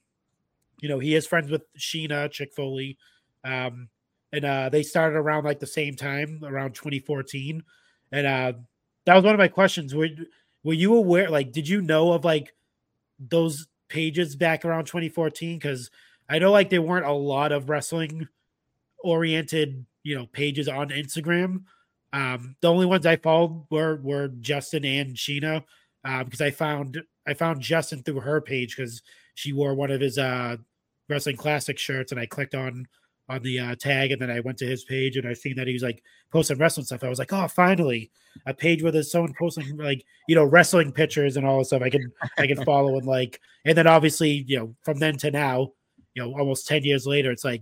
you 0.81 0.89
know, 0.89 0.99
he 0.99 1.15
is 1.15 1.27
friends 1.27 1.49
with 1.51 1.63
Sheena 1.77 2.31
Chick 2.31 2.53
Foley. 2.53 2.97
Um 3.43 3.89
and 4.31 4.45
uh 4.45 4.69
they 4.69 4.83
started 4.83 5.17
around 5.17 5.43
like 5.43 5.59
the 5.59 5.67
same 5.67 5.95
time, 5.95 6.41
around 6.43 6.75
2014. 6.75 7.61
And 8.11 8.27
uh 8.27 8.53
that 9.05 9.15
was 9.15 9.25
one 9.25 9.35
of 9.35 9.39
my 9.39 9.49
questions. 9.49 9.93
Were 9.93 10.07
were 10.63 10.73
you 10.73 10.95
aware 10.95 11.29
like 11.29 11.51
did 11.51 11.67
you 11.67 11.81
know 11.81 12.13
of 12.13 12.25
like 12.25 12.53
those 13.19 13.67
pages 13.89 14.35
back 14.35 14.65
around 14.65 14.85
2014 14.85 15.57
because 15.57 15.89
i 16.29 16.39
know 16.39 16.51
like 16.51 16.69
there 16.69 16.81
weren't 16.81 17.05
a 17.05 17.11
lot 17.11 17.51
of 17.51 17.69
wrestling 17.69 18.27
oriented 19.03 19.85
you 20.03 20.15
know 20.15 20.25
pages 20.27 20.67
on 20.67 20.89
instagram. 20.89 21.63
Um 22.11 22.55
the 22.61 22.71
only 22.71 22.85
ones 22.85 23.05
i 23.05 23.15
followed 23.15 23.65
were 23.69 23.97
were 23.97 24.27
justin 24.27 24.85
and 24.85 25.15
sheena 25.15 25.63
um 26.05 26.25
because 26.25 26.41
i 26.41 26.51
found 26.51 27.01
i 27.27 27.33
found 27.33 27.61
justin 27.61 28.03
through 28.03 28.19
her 28.19 28.41
page 28.41 28.75
because 28.75 29.01
she 29.35 29.53
wore 29.53 29.73
one 29.73 29.91
of 29.91 30.01
his 30.01 30.17
uh 30.17 30.57
wrestling 31.09 31.37
classic 31.37 31.77
shirts 31.77 32.11
and 32.11 32.21
i 32.21 32.25
clicked 32.25 32.55
on 32.55 32.87
on 33.29 33.41
the 33.41 33.59
uh, 33.59 33.75
tag 33.75 34.11
and 34.11 34.21
then 34.21 34.29
i 34.29 34.39
went 34.41 34.57
to 34.57 34.65
his 34.65 34.83
page 34.83 35.15
and 35.15 35.27
i 35.27 35.33
seen 35.33 35.55
that 35.55 35.67
he 35.67 35.73
was 35.73 35.83
like 35.83 36.03
posting 36.31 36.57
wrestling 36.57 36.85
stuff. 36.85 37.03
I 37.03 37.09
was 37.09 37.19
like 37.19 37.31
oh 37.31 37.47
finally 37.47 38.11
a 38.47 38.53
page 38.53 38.81
where 38.81 38.91
there's 38.91 39.11
someone 39.11 39.33
posting 39.37 39.77
like 39.77 40.03
you 40.27 40.35
know 40.35 40.43
wrestling 40.43 40.91
pictures 40.91 41.37
and 41.37 41.45
all 41.45 41.59
this 41.59 41.67
stuff 41.67 41.83
i 41.83 41.89
can 41.89 42.11
i 42.37 42.47
can 42.47 42.63
follow 42.65 42.97
and 42.97 43.05
like. 43.05 43.39
And 43.65 43.77
then 43.77 43.87
obviously 43.87 44.43
you 44.47 44.57
know 44.57 44.75
from 44.81 44.99
then 44.99 45.17
to 45.17 45.31
now 45.31 45.71
you 46.15 46.23
know 46.23 46.37
almost 46.37 46.67
10 46.67 46.83
years 46.83 47.05
later 47.07 47.31
it's 47.31 47.45
like 47.45 47.61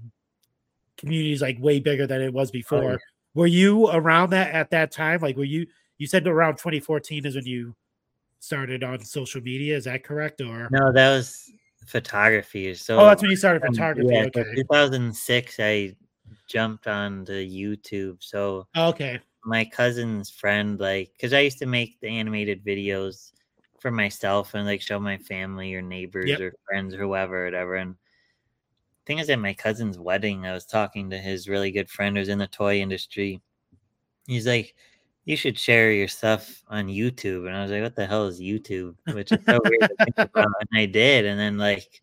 community 0.98 1.34
is 1.34 1.42
like 1.42 1.58
way 1.60 1.80
bigger 1.80 2.08
than 2.08 2.22
it 2.22 2.34
was 2.34 2.52
before. 2.52 2.92
yeah. 2.92 2.98
were 3.34 3.48
you 3.48 3.90
around 3.90 4.32
that 4.32 4.54
at 4.54 4.72
that 4.72 4.92
time? 4.92 5.20
Like 5.22 5.36
were 5.36 5.44
you 5.44 5.68
you 5.98 6.08
said 6.08 6.26
around 6.28 6.54
2014 6.54 7.26
is 7.26 7.36
when 7.36 7.46
you 7.46 7.76
started 8.40 8.84
on 8.84 9.04
social 9.04 9.42
media 9.42 9.76
is 9.76 9.86
that 9.86 10.04
correct 10.04 10.42
or? 10.42 10.70
No 10.72 10.92
that 10.92 11.10
was 11.16 11.52
photography 11.86 12.74
so 12.74 13.00
oh 13.00 13.06
that's 13.06 13.22
when 13.22 13.32
you 13.32 13.38
started 13.38 13.64
um, 13.64 13.74
photography 13.74 14.10
yeah, 14.14 14.24
okay. 14.26 14.44
2006 14.56 15.60
i 15.60 15.96
jumped 16.48 16.88
on 16.88 17.26
to 17.26 17.32
youtube 17.34 18.18
so 18.20 18.68
okay. 18.78 19.20
my 19.46 19.66
cousin's 19.66 20.30
friend 20.30 20.80
like 20.80 21.12
because 21.14 21.34
i 21.34 21.40
used 21.40 21.58
to 21.58 21.66
make 21.66 22.00
the 22.00 22.08
animated 22.08 22.64
videos 22.64 23.32
for 23.80 23.90
myself 23.90 24.54
and 24.54 24.66
like 24.66 24.82
show 24.82 25.00
my 25.00 25.18
family 25.18 25.74
or 25.74 25.82
neighbors 25.82 26.30
Yep. 26.30 26.40
or 26.40 26.54
friends 26.66 26.94
or 26.94 27.00
whoever 27.00 27.46
whatever 27.46 27.76
and 27.76 27.96
thing 29.06 29.18
is 29.18 29.30
at 29.30 29.40
my 29.40 29.54
cousin's 29.54 29.98
wedding 29.98 30.46
i 30.46 30.54
was 30.54 30.66
talking 30.66 31.10
to 31.10 31.18
his 31.18 31.50
really 31.50 31.72
good 31.72 31.90
friend 31.90 32.16
who's 32.16 32.30
in 32.30 32.38
the 32.38 32.48
toy 32.48 32.80
industry. 32.80 33.42
He's 34.28 34.46
like 34.46 34.76
you 35.32 35.38
should 35.38 35.58
share 35.58 35.94
your 35.94 36.10
stuff 36.10 36.62
on 36.68 36.88
youtube. 36.88 37.48
And 37.48 37.56
i 37.56 37.62
was 37.62 37.72
like 37.72 37.82
what 37.82 37.96
the 37.96 38.06
hell 38.06 38.28
is 38.28 38.42
youtube? 38.42 38.96
Which 39.14 39.32
is 39.32 39.40
so 39.46 39.60
weird 39.64 39.80
to 39.80 39.96
think 40.04 40.18
about 40.18 40.54
and 40.60 40.70
i 40.76 40.86
did 40.86 41.26
and 41.26 41.40
then 41.40 41.58
like 41.58 42.02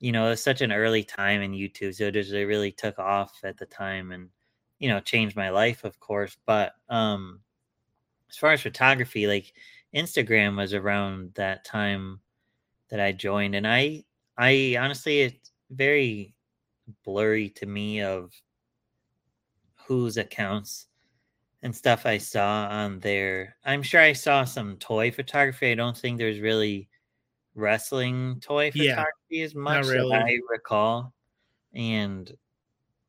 you 0.00 0.12
know 0.12 0.26
it 0.26 0.30
was 0.30 0.42
such 0.42 0.62
an 0.62 0.72
early 0.72 1.04
time 1.04 1.42
in 1.42 1.52
youtube 1.52 1.94
so 1.94 2.04
it 2.04 2.12
just 2.12 2.32
it 2.32 2.46
really 2.46 2.72
took 2.72 2.98
off 2.98 3.38
at 3.44 3.58
the 3.58 3.66
time 3.66 4.12
and 4.12 4.30
you 4.78 4.88
know 4.88 4.98
changed 4.98 5.36
my 5.36 5.50
life 5.50 5.84
of 5.84 6.00
course 6.00 6.38
but 6.46 6.72
um 6.88 7.40
as 8.30 8.36
far 8.38 8.52
as 8.52 8.62
photography 8.62 9.26
like 9.26 9.52
instagram 9.94 10.56
was 10.56 10.72
around 10.72 11.32
that 11.34 11.66
time 11.66 12.18
that 12.88 12.98
i 12.98 13.12
joined 13.12 13.54
and 13.54 13.66
i 13.66 14.02
i 14.38 14.74
honestly 14.80 15.20
it's 15.20 15.52
very 15.70 16.34
blurry 17.04 17.50
to 17.50 17.66
me 17.66 18.00
of 18.00 18.32
whose 19.86 20.16
accounts 20.16 20.86
and 21.64 21.74
stuff 21.74 22.04
I 22.04 22.18
saw 22.18 22.68
on 22.68 23.00
there. 23.00 23.56
I'm 23.64 23.82
sure 23.82 24.02
I 24.02 24.12
saw 24.12 24.44
some 24.44 24.76
toy 24.76 25.10
photography. 25.10 25.72
I 25.72 25.74
don't 25.74 25.96
think 25.96 26.18
there's 26.18 26.38
really 26.38 26.88
wrestling 27.54 28.38
toy 28.42 28.70
Yeah, 28.74 28.96
photography 28.96 29.42
as 29.42 29.54
much 29.54 29.86
really. 29.86 30.10
that 30.10 30.26
I 30.26 30.38
recall. 30.50 31.14
And 31.74 32.30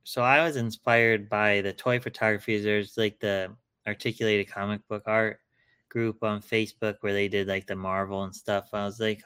so 0.06 0.22
I 0.24 0.42
was 0.46 0.56
inspired 0.56 1.30
by 1.30 1.60
the 1.62 1.74
toy 1.74 2.00
photography. 2.00 2.58
There's 2.60 2.98
like 2.98 3.20
the 3.20 3.54
articulated 3.86 4.50
comic 4.50 4.88
book 4.88 5.04
art 5.06 5.42
group 5.90 6.24
on 6.24 6.42
Facebook 6.42 6.96
where 7.02 7.14
they 7.14 7.28
did 7.28 7.48
like 7.50 7.68
the 7.68 7.76
Marvel 7.76 8.24
and 8.24 8.34
stuff. 8.34 8.70
I 8.72 8.86
was 8.86 9.02
like, 9.02 9.22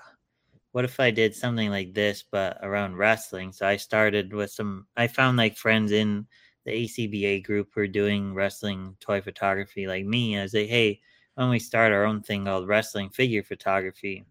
what 0.72 0.86
if 0.86 1.00
I 1.00 1.12
did 1.12 1.36
something 1.36 1.70
like 1.70 1.94
this 1.94 2.24
but 2.32 2.58
around 2.64 2.98
wrestling? 2.98 3.52
So 3.52 3.68
I 3.68 3.78
started 3.78 4.34
with 4.34 4.50
some 4.50 4.88
I 4.98 5.06
found 5.06 5.38
like 5.38 5.56
friends 5.56 5.92
in 5.92 6.26
the 6.66 6.72
ACBA 6.72 7.44
group 7.44 7.70
who 7.74 7.82
are 7.82 7.88
doing 7.88 8.34
wrestling 8.34 8.96
toy 9.00 9.22
photography 9.22 9.88
like 9.88 10.06
me. 10.06 10.38
I 10.38 10.44
was 10.44 10.54
like, 10.54 10.70
hey, 10.70 11.00
why 11.36 11.44
don't 11.44 11.52
we 11.52 11.60
start 11.60 11.92
our 11.92 12.06
own 12.06 12.22
thing 12.22 12.46
called 12.46 12.68
wrestling 12.68 13.10
figure 13.10 13.44
photography? 13.44 14.26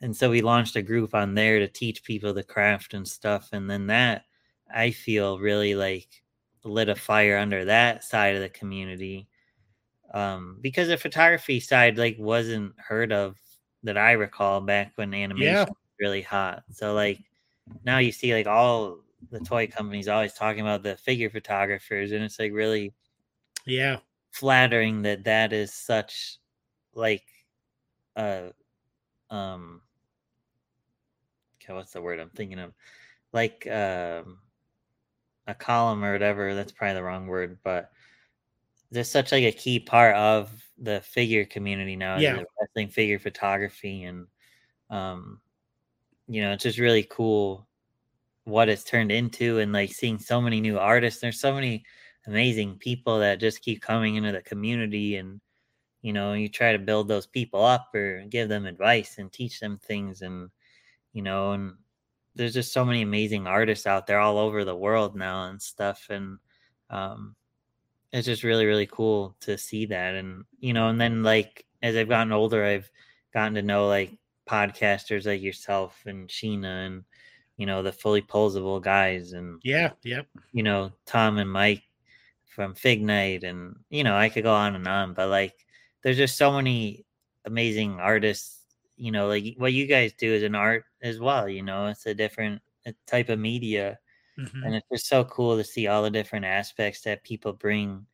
And 0.00 0.14
so 0.16 0.30
we 0.30 0.42
launched 0.42 0.76
a 0.76 0.82
group 0.82 1.14
on 1.14 1.34
there 1.34 1.58
to 1.58 1.68
teach 1.68 2.04
people 2.04 2.32
the 2.34 2.42
craft 2.42 2.94
and 2.94 3.06
stuff. 3.06 3.50
And 3.52 3.70
then 3.70 3.86
that 3.88 4.24
I 4.72 4.90
feel 4.90 5.38
really 5.38 5.74
like 5.74 6.22
lit 6.64 6.88
a 6.88 6.94
fire 6.94 7.38
under 7.38 7.64
that 7.64 8.04
side 8.04 8.34
of 8.36 8.42
the 8.42 8.48
community. 8.48 9.28
Um, 10.12 10.58
because 10.60 10.88
the 10.88 10.96
photography 10.96 11.60
side 11.60 11.98
like 11.98 12.16
wasn't 12.18 12.78
heard 12.78 13.12
of 13.12 13.38
that 13.82 13.98
I 13.98 14.12
recall 14.12 14.60
back 14.60 14.92
when 14.96 15.12
animation 15.14 15.44
Yeah. 15.44 15.64
was 15.64 15.76
really 16.00 16.22
hot. 16.22 16.64
So 16.70 16.94
like 16.94 17.20
now 17.84 17.98
you 17.98 18.12
see 18.12 18.34
like 18.34 18.46
all 18.46 18.98
the 19.30 19.40
toy 19.40 19.66
companies 19.66 20.08
always 20.08 20.32
talking 20.34 20.60
about 20.60 20.82
the 20.82 20.96
figure 20.96 21.30
photographers 21.30 22.12
and 22.12 22.22
it's 22.22 22.38
like 22.38 22.52
really 22.52 22.92
Yeah. 23.66 23.98
flattering 24.32 25.02
that 25.02 25.24
that 25.24 25.52
is 25.52 25.72
such 25.72 26.38
like 26.94 27.24
uh 28.16 28.48
um 29.30 29.80
okay 31.62 31.72
what's 31.72 31.92
the 31.92 32.00
word 32.02 32.20
i'm 32.20 32.30
thinking 32.30 32.58
of 32.58 32.72
like 33.32 33.66
um 33.68 34.38
a 35.46 35.54
column 35.54 36.04
or 36.04 36.12
whatever 36.12 36.54
that's 36.54 36.72
probably 36.72 36.94
the 36.94 37.02
wrong 37.02 37.26
word 37.26 37.58
but 37.62 37.90
there's 38.90 39.10
such 39.10 39.32
like 39.32 39.44
a 39.44 39.52
key 39.52 39.78
part 39.80 40.14
of 40.14 40.50
the 40.78 41.00
figure 41.00 41.44
community 41.44 41.96
now 41.96 42.18
Yeah. 42.18 42.42
wrestling 42.60 42.88
figure 42.88 43.18
photography 43.18 44.04
and 44.04 44.26
um 44.90 45.40
you 46.28 46.40
know 46.42 46.52
it's 46.52 46.62
just 46.62 46.78
really 46.78 47.02
cool 47.04 47.66
what 48.44 48.68
it's 48.68 48.84
turned 48.84 49.10
into 49.10 49.58
and 49.58 49.72
like 49.72 49.92
seeing 49.92 50.18
so 50.18 50.40
many 50.40 50.60
new 50.60 50.78
artists 50.78 51.20
there's 51.20 51.40
so 51.40 51.54
many 51.54 51.82
amazing 52.26 52.76
people 52.76 53.18
that 53.18 53.40
just 53.40 53.62
keep 53.62 53.80
coming 53.80 54.16
into 54.16 54.32
the 54.32 54.42
community 54.42 55.16
and 55.16 55.40
you 56.02 56.12
know 56.12 56.34
you 56.34 56.48
try 56.48 56.72
to 56.72 56.78
build 56.78 57.08
those 57.08 57.26
people 57.26 57.64
up 57.64 57.94
or 57.94 58.22
give 58.28 58.48
them 58.48 58.66
advice 58.66 59.16
and 59.18 59.32
teach 59.32 59.60
them 59.60 59.78
things 59.78 60.22
and 60.22 60.50
you 61.12 61.22
know 61.22 61.52
and 61.52 61.72
there's 62.34 62.54
just 62.54 62.72
so 62.72 62.84
many 62.84 63.02
amazing 63.02 63.46
artists 63.46 63.86
out 63.86 64.06
there 64.06 64.18
all 64.20 64.38
over 64.38 64.64
the 64.64 64.76
world 64.76 65.16
now 65.16 65.44
and 65.46 65.60
stuff 65.60 66.06
and 66.10 66.38
um 66.90 67.34
it's 68.12 68.26
just 68.26 68.44
really 68.44 68.66
really 68.66 68.86
cool 68.86 69.36
to 69.40 69.56
see 69.56 69.86
that 69.86 70.14
and 70.14 70.44
you 70.60 70.72
know 70.72 70.88
and 70.88 71.00
then 71.00 71.22
like 71.22 71.64
as 71.82 71.96
i've 71.96 72.08
gotten 72.08 72.32
older 72.32 72.64
i've 72.64 72.90
gotten 73.32 73.54
to 73.54 73.62
know 73.62 73.88
like 73.88 74.12
podcasters 74.48 75.26
like 75.26 75.40
yourself 75.40 76.02
and 76.06 76.28
sheena 76.28 76.86
and 76.86 77.04
you 77.56 77.66
know 77.66 77.82
the 77.82 77.92
fully 77.92 78.22
posable 78.22 78.80
guys 78.82 79.32
and 79.32 79.60
Yeah. 79.62 79.90
Yep. 80.02 80.26
you 80.52 80.62
know 80.62 80.92
tom 81.06 81.38
and 81.38 81.50
mike 81.50 81.82
from 82.46 82.74
fig 82.74 83.02
night 83.02 83.44
and 83.44 83.76
you 83.90 84.04
know 84.04 84.16
i 84.16 84.28
could 84.28 84.44
go 84.44 84.54
on 84.54 84.74
and 84.76 84.86
on 84.88 85.14
but 85.14 85.28
like 85.28 85.54
there's 86.02 86.16
just 86.16 86.36
so 86.36 86.52
many 86.52 87.04
amazing 87.46 87.98
artists 88.00 88.66
you 88.96 89.10
know 89.10 89.26
like 89.28 89.54
what 89.58 89.72
you 89.72 89.86
guys 89.86 90.12
do 90.14 90.32
is 90.32 90.42
an 90.42 90.54
art 90.54 90.84
as 91.02 91.18
well 91.18 91.48
you 91.48 91.62
know 91.62 91.86
it's 91.86 92.06
a 92.06 92.14
different 92.14 92.60
uh, 92.86 92.92
type 93.06 93.28
of 93.28 93.38
media 93.38 93.98
Mhm. 94.38 94.64
and 94.64 94.74
it's 94.74 94.86
just 94.92 95.06
so 95.08 95.24
cool 95.24 95.56
to 95.56 95.64
see 95.64 95.86
all 95.86 96.02
the 96.02 96.10
different 96.10 96.44
aspects 96.44 97.02
that 97.02 97.22
people 97.24 97.52
bring 97.52 98.06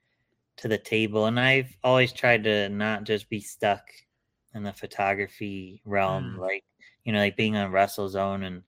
to 0.56 0.68
the 0.68 0.78
table 0.78 1.26
and 1.26 1.38
i've 1.40 1.74
always 1.84 2.12
tried 2.12 2.44
to 2.44 2.68
not 2.68 3.04
just 3.04 3.28
be 3.30 3.40
stuck 3.40 3.82
in 4.54 4.62
the 4.62 4.72
photography 4.72 5.80
realm 5.84 6.34
Mm. 6.36 6.40
like 6.40 6.64
you 7.04 7.12
know 7.12 7.18
like 7.20 7.36
being 7.36 7.56
on 7.56 7.70
wrestlezone 7.72 8.44
and 8.46 8.62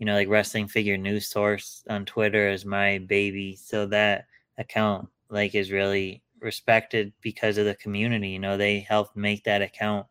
you 0.00 0.06
know 0.06 0.14
like 0.14 0.28
wrestling 0.28 0.66
figure 0.66 0.96
news 0.96 1.28
source 1.28 1.84
on 1.88 2.04
twitter 2.04 2.48
is 2.48 2.64
my 2.64 2.98
baby 2.98 3.54
so 3.54 3.86
that 3.86 4.26
account 4.58 5.06
like 5.28 5.54
is 5.54 5.70
really 5.70 6.22
respected 6.40 7.12
because 7.20 7.58
of 7.58 7.66
the 7.66 7.74
community 7.76 8.30
you 8.30 8.38
know 8.40 8.56
they 8.56 8.80
helped 8.80 9.14
make 9.14 9.44
that 9.44 9.62
account 9.62 10.06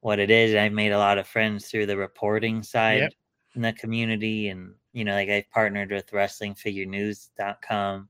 what 0.00 0.18
it 0.20 0.30
is 0.30 0.54
i've 0.54 0.72
made 0.72 0.92
a 0.92 0.98
lot 0.98 1.18
of 1.18 1.26
friends 1.26 1.66
through 1.68 1.84
the 1.86 1.96
reporting 1.96 2.62
side 2.62 3.00
Yep. 3.00 3.12
in 3.56 3.62
the 3.62 3.72
community 3.74 4.48
and 4.48 4.72
you 4.92 5.04
know 5.04 5.12
like 5.14 5.28
i've 5.28 5.50
partnered 5.50 5.90
with 5.90 6.10
wrestlingfigurenews.com 6.12 8.08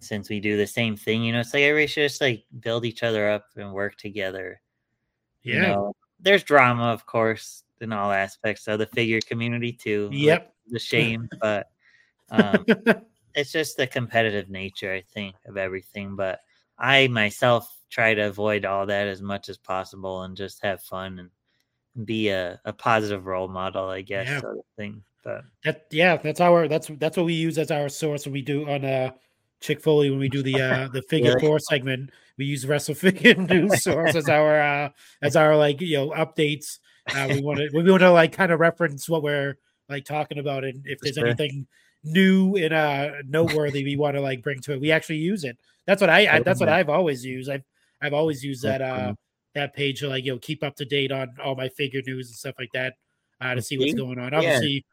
since 0.00 0.28
we 0.28 0.40
do 0.40 0.56
the 0.56 0.66
same 0.66 0.96
thing 0.96 1.22
you 1.22 1.32
know 1.32 1.40
it's 1.40 1.54
like 1.54 1.62
everybody 1.62 1.86
should 1.86 2.08
just 2.08 2.20
like 2.20 2.44
build 2.60 2.84
each 2.84 3.02
other 3.02 3.30
up 3.30 3.46
and 3.56 3.72
work 3.72 3.96
together 3.96 4.60
Yeah. 5.42 5.54
you 5.54 5.60
know 5.62 5.96
there's 6.20 6.42
drama 6.44 6.84
of 6.92 7.06
course 7.06 7.64
in 7.82 7.92
all 7.92 8.10
aspects 8.12 8.66
of 8.68 8.78
the 8.78 8.86
figure 8.86 9.20
community 9.20 9.72
too 9.72 10.08
like 10.12 10.20
Yep. 10.20 10.54
the 10.70 10.78
shame 10.78 11.28
but 11.40 11.68
um 12.30 12.64
it's 13.34 13.52
just 13.52 13.76
the 13.76 13.86
competitive 13.86 14.48
nature 14.48 14.92
i 14.92 15.02
think 15.12 15.34
of 15.46 15.56
everything 15.56 16.16
but 16.16 16.40
i 16.78 17.08
myself 17.08 17.76
try 17.90 18.14
to 18.14 18.22
avoid 18.22 18.64
all 18.64 18.86
that 18.86 19.06
as 19.06 19.20
much 19.20 19.48
as 19.48 19.58
possible 19.58 20.22
and 20.22 20.36
just 20.36 20.62
have 20.62 20.80
fun 20.82 21.18
and 21.18 22.06
be 22.06 22.28
a, 22.30 22.58
a 22.64 22.72
positive 22.72 23.26
role 23.26 23.48
model 23.48 23.88
i 23.88 24.00
guess 24.00 24.26
Yeah. 24.26 24.40
sort 24.40 24.58
of 24.58 24.64
thing 24.76 25.02
but 25.24 25.44
That 25.64 25.86
yeah, 25.92 26.16
that's 26.16 26.40
our 26.40 26.66
that's 26.66 26.90
that's 26.98 27.16
what 27.16 27.26
we 27.26 27.34
use 27.34 27.56
as 27.56 27.70
our 27.70 27.88
source 27.88 28.26
when 28.26 28.32
we 28.32 28.42
do 28.42 28.68
on 28.68 28.84
uh 28.84 29.10
Chick 29.60 29.80
Foley 29.80 30.10
when 30.10 30.18
we 30.18 30.28
do 30.28 30.42
the 30.42 30.60
uh 30.60 30.88
the 30.88 31.02
figure 31.08 31.38
four 31.38 31.60
segment. 31.60 32.10
We 32.36 32.46
use 32.46 32.66
Wrestle 32.66 32.96
Figure 32.96 33.34
News 33.38 33.84
source 33.84 34.16
as 34.16 34.28
our 34.28 34.60
uh 34.60 34.88
as 35.22 35.36
our 35.36 35.54
like 35.56 35.80
you 35.80 35.96
know 35.98 36.10
updates. 36.10 36.80
Uh, 37.14 37.26
we 37.30 37.40
want 37.42 37.58
to 37.58 37.68
we 37.74 37.82
want 37.90 38.00
to 38.00 38.10
like 38.10 38.32
kind 38.32 38.52
of 38.52 38.60
reference 38.60 39.08
what 39.08 39.22
we're 39.22 39.56
like 39.88 40.04
talking 40.04 40.38
about 40.38 40.64
and 40.64 40.82
if 40.86 40.98
there's 41.00 41.16
Sure. 41.16 41.26
anything 41.26 41.66
new 42.04 42.56
and 42.56 42.72
uh 42.74 43.10
noteworthy 43.28 43.84
we 43.84 43.96
want 43.96 44.14
to 44.16 44.20
like 44.20 44.42
bring 44.42 44.60
to 44.60 44.72
it. 44.72 44.80
We 44.80 44.90
actually 44.92 45.18
use 45.18 45.44
it. 45.44 45.56
That's 45.86 46.00
what 46.00 46.10
I, 46.10 46.36
I 46.36 46.40
that's 46.40 46.60
what 46.60 46.68
I've 46.68 46.88
always 46.88 47.24
used. 47.24 47.50
I've 47.50 47.64
I've 48.00 48.12
always 48.14 48.42
used 48.44 48.62
that 48.62 48.80
uh 48.82 49.14
that 49.54 49.74
page 49.74 50.00
to 50.00 50.08
like 50.08 50.24
you 50.24 50.32
know 50.32 50.38
keep 50.38 50.62
up 50.62 50.76
to 50.76 50.84
date 50.84 51.12
on 51.12 51.34
all 51.42 51.54
my 51.56 51.68
figure 51.68 52.02
news 52.06 52.28
and 52.28 52.36
stuff 52.36 52.54
like 52.58 52.70
that 52.72 52.94
uh, 53.40 53.54
to 53.54 53.62
see 53.62 53.76
what's 53.78 53.94
going 53.94 54.18
on. 54.18 54.32
Yeah. 54.32 54.38
Obviously, 54.38 54.84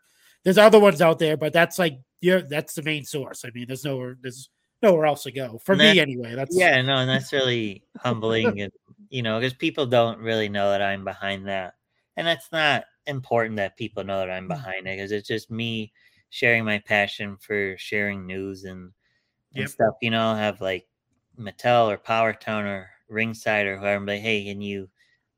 there's 0.44 0.58
other 0.58 0.80
ones 0.80 1.02
out 1.02 1.20
there, 1.20 1.38
but 1.38 1.54
that's 1.54 1.78
like 1.80 2.00
you're 2.22 2.42
that's 2.42 2.74
the 2.74 2.82
main 2.84 3.06
source. 3.06 3.46
I 3.46 3.52
mean, 3.54 3.66
there's 3.68 3.86
nowhere 3.86 4.18
there's 4.22 4.50
nowhere 4.82 5.06
else 5.06 5.24
to 5.24 5.32
go 5.32 5.60
for 5.64 5.74
And 5.74 5.80
me 5.82 5.86
that- 5.94 5.98
anyway. 6.00 6.36
That's 6.36 6.56
yeah 6.58 6.82
no 6.82 6.96
and 6.98 7.10
that's 7.10 7.32
really 7.34 7.84
humbling 7.98 8.62
and 8.62 8.72
you 9.10 9.22
know 9.22 9.40
because 9.40 9.54
people 9.54 9.86
don't 9.86 10.20
really 10.20 10.48
know 10.50 10.70
that 10.72 10.82
i'm 10.82 11.04
behind 11.04 11.48
that 11.48 11.74
and 12.18 12.28
it's 12.28 12.52
not 12.52 12.84
important 13.08 13.56
that 13.56 13.78
people 13.78 14.04
know 14.04 14.20
that 14.20 14.30
i'm 14.32 14.46
Mm. 14.46 14.50
behind 14.50 14.88
it 14.88 14.96
because 14.98 15.12
it's 15.12 15.28
just 15.28 15.50
me 15.50 15.92
sharing 16.30 16.64
my 16.64 16.78
passion 16.80 17.38
for 17.38 17.76
sharing 17.78 18.26
news 18.28 18.64
and 18.66 18.92
and 19.56 19.62
Yep. 19.62 19.70
stuff 19.70 19.94
you 20.02 20.12
know 20.12 20.22
I'll 20.22 20.36
have 20.36 20.62
like 20.62 20.88
mattel 21.40 21.88
or 21.92 21.98
Power 21.98 22.34
powertown 22.34 22.66
or 22.66 22.90
ringside 23.08 23.66
or 23.66 23.78
whoever 23.80 24.06
like 24.06 24.22
hey 24.22 24.44
can 24.46 24.62
you 24.62 24.88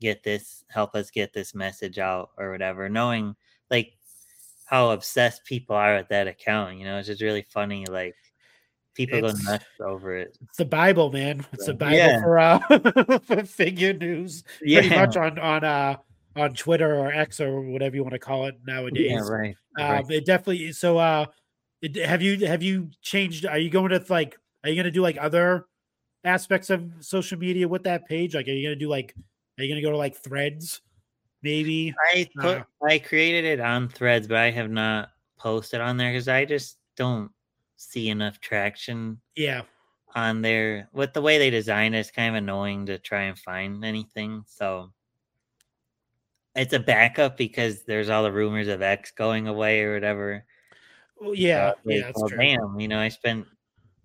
get 0.02 0.22
this 0.24 0.66
help 0.70 0.96
us 0.96 1.10
get 1.12 1.32
this 1.32 1.56
message 1.56 1.98
out 2.00 2.32
or 2.38 2.52
whatever 2.52 2.90
knowing 2.90 3.36
like 3.70 3.94
how 4.66 4.90
obsessed 4.92 5.46
people 5.46 5.76
are 5.76 5.96
with 5.96 6.10
that 6.10 6.28
account 6.28 6.78
you 6.78 6.84
know 6.84 6.98
it's 6.98 7.08
just 7.08 7.22
really 7.22 7.44
funny 7.50 7.86
like 7.86 8.16
people 8.96 9.20
It's- 9.20 9.42
go 9.46 9.52
nuts 9.52 9.66
over 9.80 10.18
it 10.18 10.38
it's 10.44 10.58
the 10.58 10.66
Bible, 10.66 11.10
man. 11.12 11.46
It's 11.54 11.68
the 11.68 11.74
Bible 11.74 11.96
yeah. 11.96 12.22
for 12.22 12.38
uh 12.40 13.44
figure 13.46 13.94
news. 13.94 14.44
Pretty 14.60 14.90
much 14.90 15.16
on 15.16 15.40
on 15.40 15.64
uh 15.64 15.96
on 16.36 16.54
Twitter 16.54 16.96
or 16.98 17.12
X 17.12 17.40
or 17.40 17.62
whatever 17.62 17.96
you 17.96 18.04
want 18.04 18.14
to 18.14 18.20
call 18.20 18.46
it 18.48 18.56
nowadays. 18.66 19.12
yeah 19.12 19.20
right, 19.20 19.56
right. 19.78 20.00
Um, 20.06 20.12
it 20.12 20.26
definitely. 20.26 20.72
So, 20.72 20.98
uh, 20.98 21.26
it, 21.82 21.96
have 21.98 22.22
you 22.22 22.46
have 22.46 22.64
you 22.64 22.90
changed? 23.02 23.46
Are 23.46 23.58
you 23.58 23.70
going 23.70 23.90
to 23.90 24.04
like? 24.10 24.38
Are 24.64 24.70
you 24.70 24.76
going 24.76 24.86
to 24.86 24.92
do 24.92 25.02
like 25.02 25.18
other 25.20 25.66
aspects 26.24 26.70
of 26.70 26.90
social 27.00 27.38
media 27.38 27.68
with 27.68 27.84
that 27.84 28.06
page? 28.08 28.36
Like, 28.36 28.48
are 28.48 28.52
you 28.52 28.68
going 28.68 28.78
to 28.78 28.86
do 28.86 28.90
like? 28.90 29.16
Are 29.58 29.64
you 29.64 29.70
going 29.74 29.82
to 29.82 29.86
go 29.86 29.92
to 29.92 29.98
like 29.98 30.16
Threads? 30.16 30.82
Maybe. 31.44 31.94
I 32.14 32.28
put 32.40 32.58
Uh, 32.60 32.64
I 32.88 33.00
created 33.00 33.46
it 33.46 33.60
on 33.60 33.90
Threads, 33.90 34.28
but 34.28 34.38
I 34.38 34.52
have 34.52 34.70
not 34.70 35.10
posted 35.40 35.82
on 35.82 35.98
there 35.98 36.12
because 36.12 36.28
I 36.28 36.46
just 36.46 36.78
don't 36.96 37.32
see 37.78 38.10
enough 38.10 38.40
traction 38.40 39.20
Yeah. 39.36 39.64
on 40.14 40.44
there. 40.44 40.88
With 40.94 41.14
the 41.14 41.22
way 41.24 41.40
they 41.40 41.50
design 41.50 41.96
it, 41.96 42.00
it's 42.00 42.12
kind 42.12 42.30
of 42.30 42.36
annoying 42.44 42.86
to 42.86 43.00
try 43.00 43.24
and 43.24 43.38
find 43.40 43.84
anything. 43.84 44.44
So 44.46 44.94
it's 46.56 46.74
a 46.74 46.80
backup 46.80 47.38
because 47.38 47.84
there's 47.84 48.10
all 48.10 48.24
the 48.24 48.32
rumors 48.32 48.68
of 48.68 48.82
X 48.82 49.12
going 49.12 49.48
away 49.48 49.82
or 49.84 49.94
whatever. 49.94 50.46
Well, 51.20 51.36
yeah. 51.36 51.74
Yeah. 51.86 51.96
like, 51.96 52.06
That's 52.06 52.20
well, 52.20 52.30
damn, 52.30 52.80
you 52.80 52.88
know, 52.88 53.00
I 53.00 53.10
spent 53.10 53.46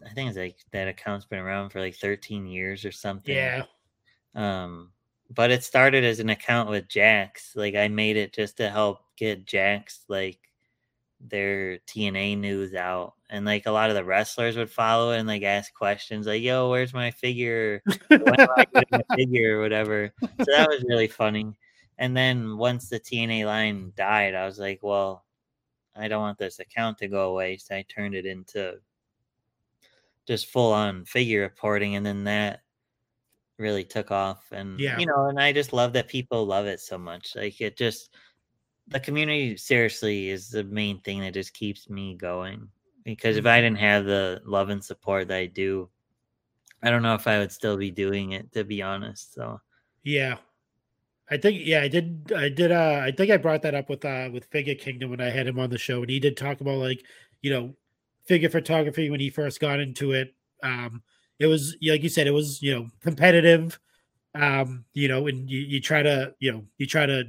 I 0.05 0.11
think 0.11 0.29
it's 0.29 0.39
like 0.39 0.57
that 0.73 0.89
account's 0.89 1.27
been 1.27 1.39
around 1.39 1.71
for 1.71 1.81
like 1.81 1.97
13 1.97 2.47
years 2.47 2.85
or 2.85 2.93
something. 2.93 3.35
Yeah. 3.35 3.65
Um, 4.35 4.93
but 5.31 5.51
it 5.51 5.65
started 5.65 6.05
as 6.05 6.21
an 6.21 6.31
account 6.31 6.71
with 6.71 6.89
Jakks. 6.89 7.57
Like 7.57 7.75
I 7.75 7.89
made 7.89 8.17
it 8.17 8.33
just 8.33 8.59
to 8.59 8.71
help 8.71 9.01
get 9.17 9.47
Jakks 9.47 10.01
like 10.09 10.39
their 11.21 11.79
TNA 11.79 12.39
news 12.39 12.75
out. 12.75 13.15
And 13.29 13.45
like 13.45 13.67
a 13.67 13.73
lot 13.73 13.91
of 13.91 13.97
the 13.97 14.05
wrestlers 14.05 14.57
would 14.57 14.71
follow 14.71 15.11
it 15.11 15.19
and 15.19 15.27
like 15.27 15.43
ask 15.43 15.75
questions 15.75 16.27
like, 16.27 16.43
yo, 16.43 16.71
where's 16.71 16.95
my 16.95 17.11
figure? 17.11 17.83
When 18.09 18.41
am 18.41 18.49
I 18.57 18.67
getting 18.73 19.01
a 19.01 19.15
figure 19.17 19.59
or 19.59 19.63
whatever? 19.63 20.13
So 20.21 20.45
that 20.57 20.69
was 20.69 20.85
really 20.87 21.09
funny. 21.09 21.57
And 21.99 22.17
then 22.17 22.59
once 22.59 22.89
the 22.89 23.01
TNA 23.01 23.47
line 23.47 23.93
died, 23.97 24.35
I 24.35 24.45
was 24.45 24.59
like, 24.59 24.81
well, 24.83 25.25
I 25.95 26.09
don't 26.09 26.21
want 26.21 26.39
this 26.39 26.59
account 26.59 26.99
to 26.99 27.09
go 27.09 27.31
away. 27.31 27.57
So 27.57 27.75
I 27.75 27.85
turned 27.89 28.15
it 28.15 28.27
into 28.27 28.79
just 30.27 30.47
full 30.47 30.73
on 30.73 31.05
figure 31.05 31.41
reporting. 31.41 31.97
And 31.97 32.05
then 32.05 32.25
that 32.25 32.61
really 33.59 33.85
took 33.85 34.11
off. 34.11 34.45
And, 34.53 34.79
Yeah. 34.79 34.99
you 34.99 35.07
know, 35.07 35.29
and 35.29 35.41
I 35.41 35.53
just 35.53 35.73
love 35.73 35.95
that 35.95 36.09
people 36.09 36.45
love 36.45 36.67
it 36.67 36.81
so 36.81 36.99
much. 36.99 37.35
Like 37.35 37.61
it 37.61 37.77
just, 37.77 38.11
the 38.89 39.01
community 39.01 39.57
seriously 39.57 40.29
is 40.29 40.51
the 40.51 40.65
main 40.65 41.01
thing 41.01 41.21
that 41.21 41.35
just 41.35 41.55
keeps 41.55 41.89
me 41.89 42.15
going. 42.15 42.69
Because 43.05 43.37
if 43.37 43.47
I 43.47 43.61
didn't 43.61 43.77
mm-hmm. 43.77 43.85
have 43.85 44.05
the 44.05 44.43
love 44.45 44.69
and 44.69 44.85
support 44.85 45.29
that 45.29 45.37
I 45.37 45.47
do, 45.47 45.89
I 46.83 46.91
don't 46.91 47.03
know 47.03 47.15
if 47.15 47.27
I 47.27 47.39
would 47.39 47.53
still 47.53 47.77
be 47.77 47.91
doing 47.91 48.33
it, 48.33 48.53
to 48.53 48.65
be 48.65 48.83
honest. 48.83 49.33
So, 49.33 49.61
Yeah. 50.03 50.37
I 51.31 51.37
think 51.37 51.61
yeah, 51.65 51.83
I 51.83 51.89
did 51.89 52.33
I 52.35 52.49
did 52.49 52.71
uh 52.73 53.01
I 53.05 53.11
think 53.11 53.31
I 53.31 53.37
brought 53.37 53.63
that 53.63 53.75
up 53.75 53.89
with 53.89 54.05
uh 54.05 54.31
with 54.33 54.45
Figure 54.47 54.75
Kingdom 54.75 55.11
when 55.11 55.21
I 55.21 55.31
had 55.31 55.47
him 55.47 55.59
on 55.59 55.71
the 55.71 55.79
show 55.79 56.01
and 56.03 56.11
he 56.11 56.21
did 56.21 56.37
talk 56.37 56.61
about 56.61 56.79
like, 56.79 57.05
you 57.43 57.51
know, 57.51 57.75
figure 58.27 58.49
photography 58.49 59.11
when 59.11 59.21
he 59.21 59.31
first 59.31 59.61
got 59.61 59.81
into 59.81 60.13
it. 60.13 60.35
Um 60.63 61.03
it 61.39 61.47
was 61.47 61.77
like 61.83 62.03
you 62.03 62.09
said, 62.09 62.27
it 62.27 62.31
was, 62.33 62.63
you 62.63 62.75
know, 62.75 62.89
competitive. 63.01 63.79
Um, 64.35 64.85
you 64.95 65.09
know, 65.09 65.27
and 65.29 65.51
you, 65.51 65.61
you 65.61 65.81
try 65.81 66.03
to, 66.03 66.35
you 66.41 66.53
know, 66.53 66.65
you 66.79 66.87
try 66.87 67.07
to 67.07 67.25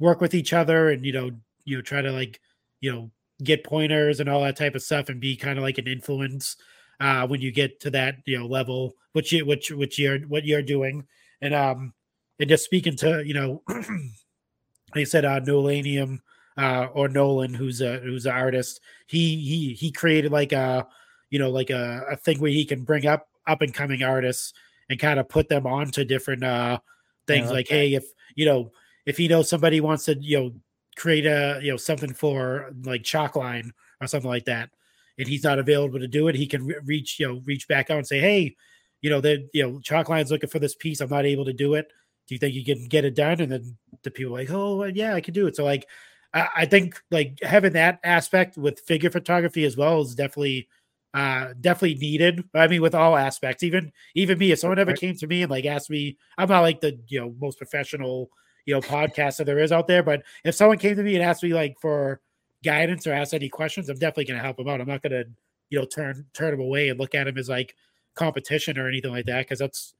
work 0.00 0.20
with 0.20 0.34
each 0.34 0.52
other 0.52 0.90
and 0.90 1.04
you 1.06 1.12
know, 1.12 1.30
you 1.64 1.76
know, 1.76 1.82
try 1.82 2.02
to 2.02 2.12
like, 2.12 2.40
you 2.80 2.92
know, 2.92 3.10
get 3.44 3.64
pointers 3.64 4.20
and 4.20 4.28
all 4.28 4.42
that 4.42 4.56
type 4.56 4.74
of 4.74 4.82
stuff 4.82 5.08
and 5.08 5.20
be 5.20 5.36
kind 5.36 5.58
of 5.58 5.64
like 5.64 5.78
an 5.78 5.86
influence 5.88 6.56
uh 7.00 7.26
when 7.26 7.40
you 7.40 7.52
get 7.52 7.80
to 7.80 7.90
that, 7.90 8.16
you 8.26 8.38
know, 8.38 8.46
level, 8.46 8.94
which 9.12 9.32
you 9.32 9.46
which 9.46 9.70
which 9.70 9.98
you're 9.98 10.20
what 10.28 10.44
you're 10.44 10.62
doing. 10.62 11.06
And 11.40 11.54
um 11.54 11.94
and 12.38 12.48
just 12.48 12.64
speaking 12.64 12.96
to 12.96 13.22
you 13.24 13.34
know 13.34 13.62
they 14.94 15.04
said 15.04 15.24
uh 15.24 15.40
nolanium 15.40 16.18
uh 16.56 16.86
or 16.92 17.08
nolan 17.08 17.54
who's 17.54 17.80
a 17.80 17.98
who's 17.98 18.26
an 18.26 18.32
artist 18.32 18.80
he 19.06 19.36
he 19.36 19.74
he 19.74 19.90
created 19.90 20.32
like 20.32 20.52
a 20.52 20.86
you 21.30 21.38
know 21.38 21.50
like 21.50 21.70
a, 21.70 22.04
a 22.10 22.16
thing 22.16 22.40
where 22.40 22.50
he 22.50 22.64
can 22.64 22.84
bring 22.84 23.06
up 23.06 23.28
up 23.46 23.62
and 23.62 23.74
coming 23.74 24.02
artists 24.02 24.52
and 24.90 24.98
kind 24.98 25.18
of 25.18 25.28
put 25.28 25.48
them 25.48 25.66
onto 25.66 26.04
different 26.04 26.42
uh 26.42 26.78
things 27.26 27.50
like 27.50 27.66
okay. 27.66 27.88
hey 27.90 27.94
if 27.94 28.04
you 28.34 28.46
know 28.46 28.70
if 29.06 29.16
he 29.16 29.28
knows 29.28 29.48
somebody 29.48 29.80
wants 29.80 30.04
to 30.04 30.16
you 30.20 30.38
know 30.38 30.52
create 30.96 31.26
a 31.26 31.60
you 31.62 31.70
know 31.70 31.76
something 31.76 32.12
for 32.12 32.72
like 32.84 33.02
chalkline 33.02 33.70
or 34.00 34.06
something 34.06 34.30
like 34.30 34.44
that 34.44 34.70
and 35.18 35.28
he's 35.28 35.44
not 35.44 35.58
available 35.58 35.98
to 35.98 36.08
do 36.08 36.28
it 36.28 36.34
he 36.34 36.46
can 36.46 36.66
re- 36.66 36.78
reach 36.84 37.20
you 37.20 37.26
know 37.26 37.42
reach 37.44 37.68
back 37.68 37.90
out 37.90 37.98
and 37.98 38.06
say 38.06 38.18
hey 38.18 38.56
you 39.00 39.10
know 39.10 39.20
that 39.20 39.48
you 39.52 39.62
know 39.62 39.80
chalk 39.80 40.06
chalkline's 40.06 40.30
looking 40.30 40.48
for 40.48 40.58
this 40.58 40.74
piece 40.74 41.00
i'm 41.00 41.10
not 41.10 41.26
able 41.26 41.44
to 41.44 41.52
do 41.52 41.74
it 41.74 41.88
do 42.28 42.34
you 42.34 42.38
think 42.38 42.54
you 42.54 42.64
can 42.64 42.86
get 42.86 43.04
it 43.04 43.16
done? 43.16 43.40
And 43.40 43.50
then 43.50 43.76
the 44.02 44.10
people 44.10 44.34
are 44.34 44.38
like, 44.40 44.50
oh 44.50 44.84
yeah, 44.84 45.14
I 45.14 45.20
can 45.20 45.34
do 45.34 45.46
it. 45.46 45.56
So 45.56 45.64
like, 45.64 45.86
I, 46.34 46.48
I 46.56 46.66
think 46.66 47.02
like 47.10 47.38
having 47.42 47.72
that 47.72 47.98
aspect 48.04 48.58
with 48.58 48.80
figure 48.80 49.10
photography 49.10 49.64
as 49.64 49.76
well 49.76 50.02
is 50.02 50.14
definitely, 50.14 50.68
uh, 51.14 51.54
definitely 51.58 51.98
needed. 51.98 52.44
I 52.54 52.68
mean, 52.68 52.82
with 52.82 52.94
all 52.94 53.16
aspects, 53.16 53.62
even 53.62 53.92
even 54.14 54.38
me, 54.38 54.52
if 54.52 54.58
someone 54.58 54.78
ever 54.78 54.92
came 54.92 55.16
to 55.16 55.26
me 55.26 55.42
and 55.42 55.50
like 55.50 55.64
asked 55.64 55.88
me, 55.88 56.18
I'm 56.36 56.50
not 56.50 56.60
like 56.60 56.80
the 56.80 57.00
you 57.08 57.18
know 57.18 57.34
most 57.40 57.56
professional 57.56 58.30
you 58.66 58.74
know 58.74 58.82
podcaster 58.82 59.46
there 59.46 59.58
is 59.58 59.72
out 59.72 59.86
there, 59.88 60.02
but 60.02 60.22
if 60.44 60.54
someone 60.54 60.78
came 60.78 60.96
to 60.96 61.02
me 61.02 61.14
and 61.14 61.24
asked 61.24 61.42
me 61.42 61.54
like 61.54 61.76
for 61.80 62.20
guidance 62.62 63.06
or 63.06 63.14
asked 63.14 63.32
any 63.32 63.48
questions, 63.48 63.88
I'm 63.88 63.98
definitely 63.98 64.26
going 64.26 64.36
to 64.36 64.44
help 64.44 64.58
them 64.58 64.68
out. 64.68 64.82
I'm 64.82 64.86
not 64.86 65.02
going 65.02 65.12
to 65.12 65.24
you 65.70 65.78
know 65.78 65.86
turn 65.86 66.26
turn 66.34 66.50
them 66.50 66.60
away 66.60 66.90
and 66.90 67.00
look 67.00 67.14
at 67.14 67.24
them 67.24 67.38
as 67.38 67.48
like 67.48 67.74
competition 68.14 68.78
or 68.78 68.86
anything 68.86 69.12
like 69.12 69.26
that 69.26 69.46
because 69.46 69.60
that's 69.60 69.94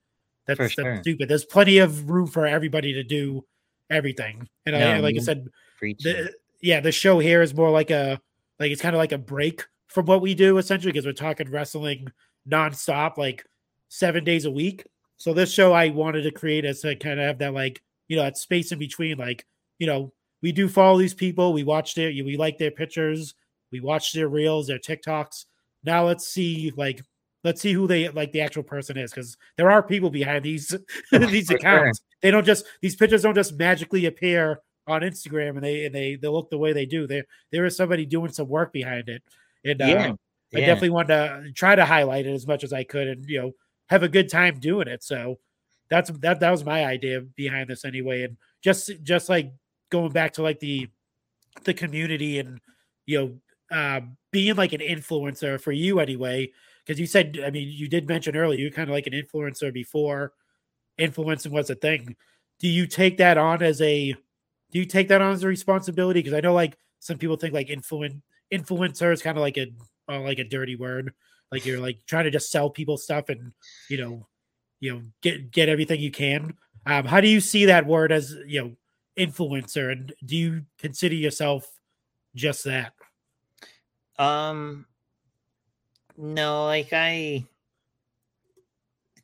that's, 0.49 0.59
that's 0.59 0.72
sure. 0.72 0.99
stupid. 1.03 1.28
There's 1.28 1.44
plenty 1.44 1.78
of 1.78 2.11
room 2.11 2.26
for 2.26 2.46
everybody 2.46 2.94
to 2.94 3.05
do 3.05 3.44
everything. 3.90 4.49
And 4.66 4.74
I, 4.74 4.99
like 4.99 5.16
I 5.16 5.20
said, 5.20 5.46
the, 5.80 6.32
yeah, 6.61 6.80
the 6.80 6.90
show 6.90 7.18
here 7.18 7.42
is 7.42 7.55
more 7.55 7.70
like 7.70 7.90
a 7.90 8.20
like 8.59 8.72
it's 8.72 8.82
kind 8.82 8.94
of 8.94 8.99
like 8.99 9.12
a 9.12 9.18
break 9.18 9.64
from 9.86 10.07
what 10.07 10.20
we 10.20 10.34
do 10.34 10.59
essentially 10.59 10.92
because 10.92 11.07
we're 11.07 11.12
talking 11.12 11.51
wrestling 11.51 12.09
nonstop, 12.51 13.16
like 13.16 13.44
seven 13.88 14.24
days 14.24 14.44
a 14.44 14.51
week. 14.51 14.84
So 15.18 15.32
this 15.32 15.53
show 15.53 15.72
I 15.72 15.90
wanted 15.90 16.22
to 16.22 16.30
create 16.30 16.64
as 16.64 16.80
to 16.80 16.96
kind 16.96 17.20
of 17.20 17.26
have 17.26 17.38
that 17.38 17.55
like 17.55 17.82
you 18.09 18.16
know 18.16 18.22
that 18.22 18.38
space 18.38 18.72
in 18.72 18.78
between, 18.78 19.18
like 19.18 19.46
you 19.78 19.86
know 19.86 20.12
we 20.42 20.53
do 20.53 20.68
follow 20.68 20.99
these 20.99 21.14
people, 21.14 21.53
we 21.53 21.64
watch 21.64 21.94
their 21.94 22.11
we 22.11 22.36
like 22.36 22.59
their 22.59 22.70
pictures, 22.70 23.34
we 23.70 23.80
watch 23.80 24.12
their 24.12 24.28
reels, 24.28 24.66
their 24.66 24.78
TikToks. 24.78 25.44
Now 25.84 26.07
let's 26.07 26.28
see 26.28 26.72
like 26.76 27.03
let's 27.45 27.61
see 27.61 27.72
who 27.72 27.86
they 27.86 28.09
like 28.09 28.32
the 28.32 28.41
actual 28.41 28.62
person 28.62 28.97
is 28.97 29.11
because 29.11 29.36
there 29.57 29.70
are 29.70 29.82
people 29.82 30.11
behind 30.11 30.45
these 30.45 30.68
these 31.12 31.47
For 31.47 31.53
sure. 31.53 31.57
accounts. 31.57 32.01
They 32.22 32.30
don't 32.30 32.47
just 32.47 32.64
these 32.82 32.97
pictures 32.97 33.22
don't 33.22 33.34
just 33.34 33.59
magically 33.59 34.07
appear 34.07 34.61
on 34.86 35.03
Instagram 35.03 35.51
and 35.51 35.62
they 35.62 35.86
and 35.86 35.95
they 35.95 36.16
they 36.16 36.28
look 36.28 36.51
the 36.51 36.59
way 36.59 36.72
they 36.72 36.86
do. 36.86 37.07
There 37.07 37.24
there 37.53 37.64
is 37.64 37.76
somebody 37.76 38.07
doing 38.07 38.32
some 38.32 38.49
work 38.49 38.72
behind 38.72 39.09
it. 39.09 39.22
And 39.64 39.80
uh, 39.82 39.86
yeah. 39.86 40.12
I 40.55 40.61
definitely 40.61 40.91
wanted 40.91 41.09
to 41.09 41.53
try 41.53 41.74
to 41.74 41.84
highlight 41.84 42.26
it 42.26 42.32
as 42.32 42.47
much 42.47 42.64
as 42.64 42.72
I 42.72 42.84
could 42.84 43.07
and 43.07 43.24
you 43.28 43.41
know 43.41 43.53
have 43.89 44.03
a 44.03 44.09
good 44.09 44.30
time 44.30 44.59
doing 44.59 44.89
it. 44.89 45.03
So 45.03 45.39
that's 45.91 46.11
that 46.20 46.41
that 46.41 46.51
was 46.51 46.64
my 46.64 46.84
idea 46.84 47.20
behind 47.20 47.68
this 47.68 47.84
anyway. 47.84 48.24
And 48.24 48.36
just 48.62 48.91
just 49.03 49.28
like 49.28 49.53
going 49.91 50.12
back 50.12 50.34
to 50.34 50.43
like 50.43 50.61
the 50.61 50.89
the 51.64 51.74
community 51.74 52.39
and 52.39 52.61
you 53.07 53.18
know 53.18 53.41
uh, 53.70 54.01
being 54.30 54.57
like 54.57 54.72
an 54.72 54.80
influencer 54.80 55.61
for 55.61 55.72
you 55.72 56.01
anyway. 56.01 56.51
Because 56.89 56.99
you 56.99 57.07
said, 57.07 57.39
I 57.45 57.51
mean, 57.51 57.68
you 57.70 57.86
did 57.86 58.09
mention 58.09 58.34
earlier 58.34 58.59
you're 58.59 58.70
kind 58.70 58.89
of 58.89 58.95
like 58.95 59.07
an 59.07 59.12
influencer 59.12 59.70
before 59.70 60.32
influencing 60.97 61.53
was 61.53 61.68
a 61.68 61.74
thing. 61.74 62.16
Do 62.61 62.66
you 62.66 62.86
take 62.86 63.18
that 63.18 63.36
on 63.36 63.62
as 63.62 63.82
a 63.82 64.12
do 64.70 64.78
you 64.78 64.86
take 64.86 65.09
that 65.09 65.20
on 65.20 65.32
as 65.32 65.45
a 65.45 65.49
responsibility? 65.49 66.20
Because 66.20 66.32
I 66.32 66.41
know 66.41 66.55
like 66.55 66.78
some 66.99 67.18
people 67.18 67.36
think 67.36 67.53
like 67.53 67.68
influen 67.68 68.22
influencer 68.51 69.12
is 69.12 69.20
kind 69.20 69.36
of 69.36 69.43
like 69.43 69.59
a 69.59 69.66
uh, 70.09 70.20
like 70.20 70.39
a 70.39 70.45
dirty 70.45 70.76
word. 70.76 71.12
Like 71.53 71.66
you're 71.66 71.78
like 71.78 71.99
trying 72.07 72.24
to 72.24 72.30
just 72.30 72.51
sell 72.51 72.70
people 72.70 72.97
stuff 72.97 73.28
and 73.28 73.53
you 73.91 73.99
know, 73.99 74.26
you 74.80 74.95
know, 74.95 75.03
get 75.20 75.51
get 75.51 75.68
everything 75.68 76.01
you 76.01 76.11
can. 76.11 76.55
Um, 76.86 77.05
how 77.05 77.20
do 77.20 77.28
you 77.28 77.43
see 77.43 77.66
that 77.66 77.86
word 77.86 78.12
as 78.12 78.34
you 78.47 78.62
know 78.62 78.76
influencer, 79.18 79.93
and 79.93 80.11
do 80.24 80.39
you 80.39 80.62
consider 80.78 81.16
yourself 81.16 81.70
just 82.34 82.64
that? 82.64 82.95
Um, 84.18 84.86
no, 86.18 86.66
like 86.66 86.92
I 86.92 87.46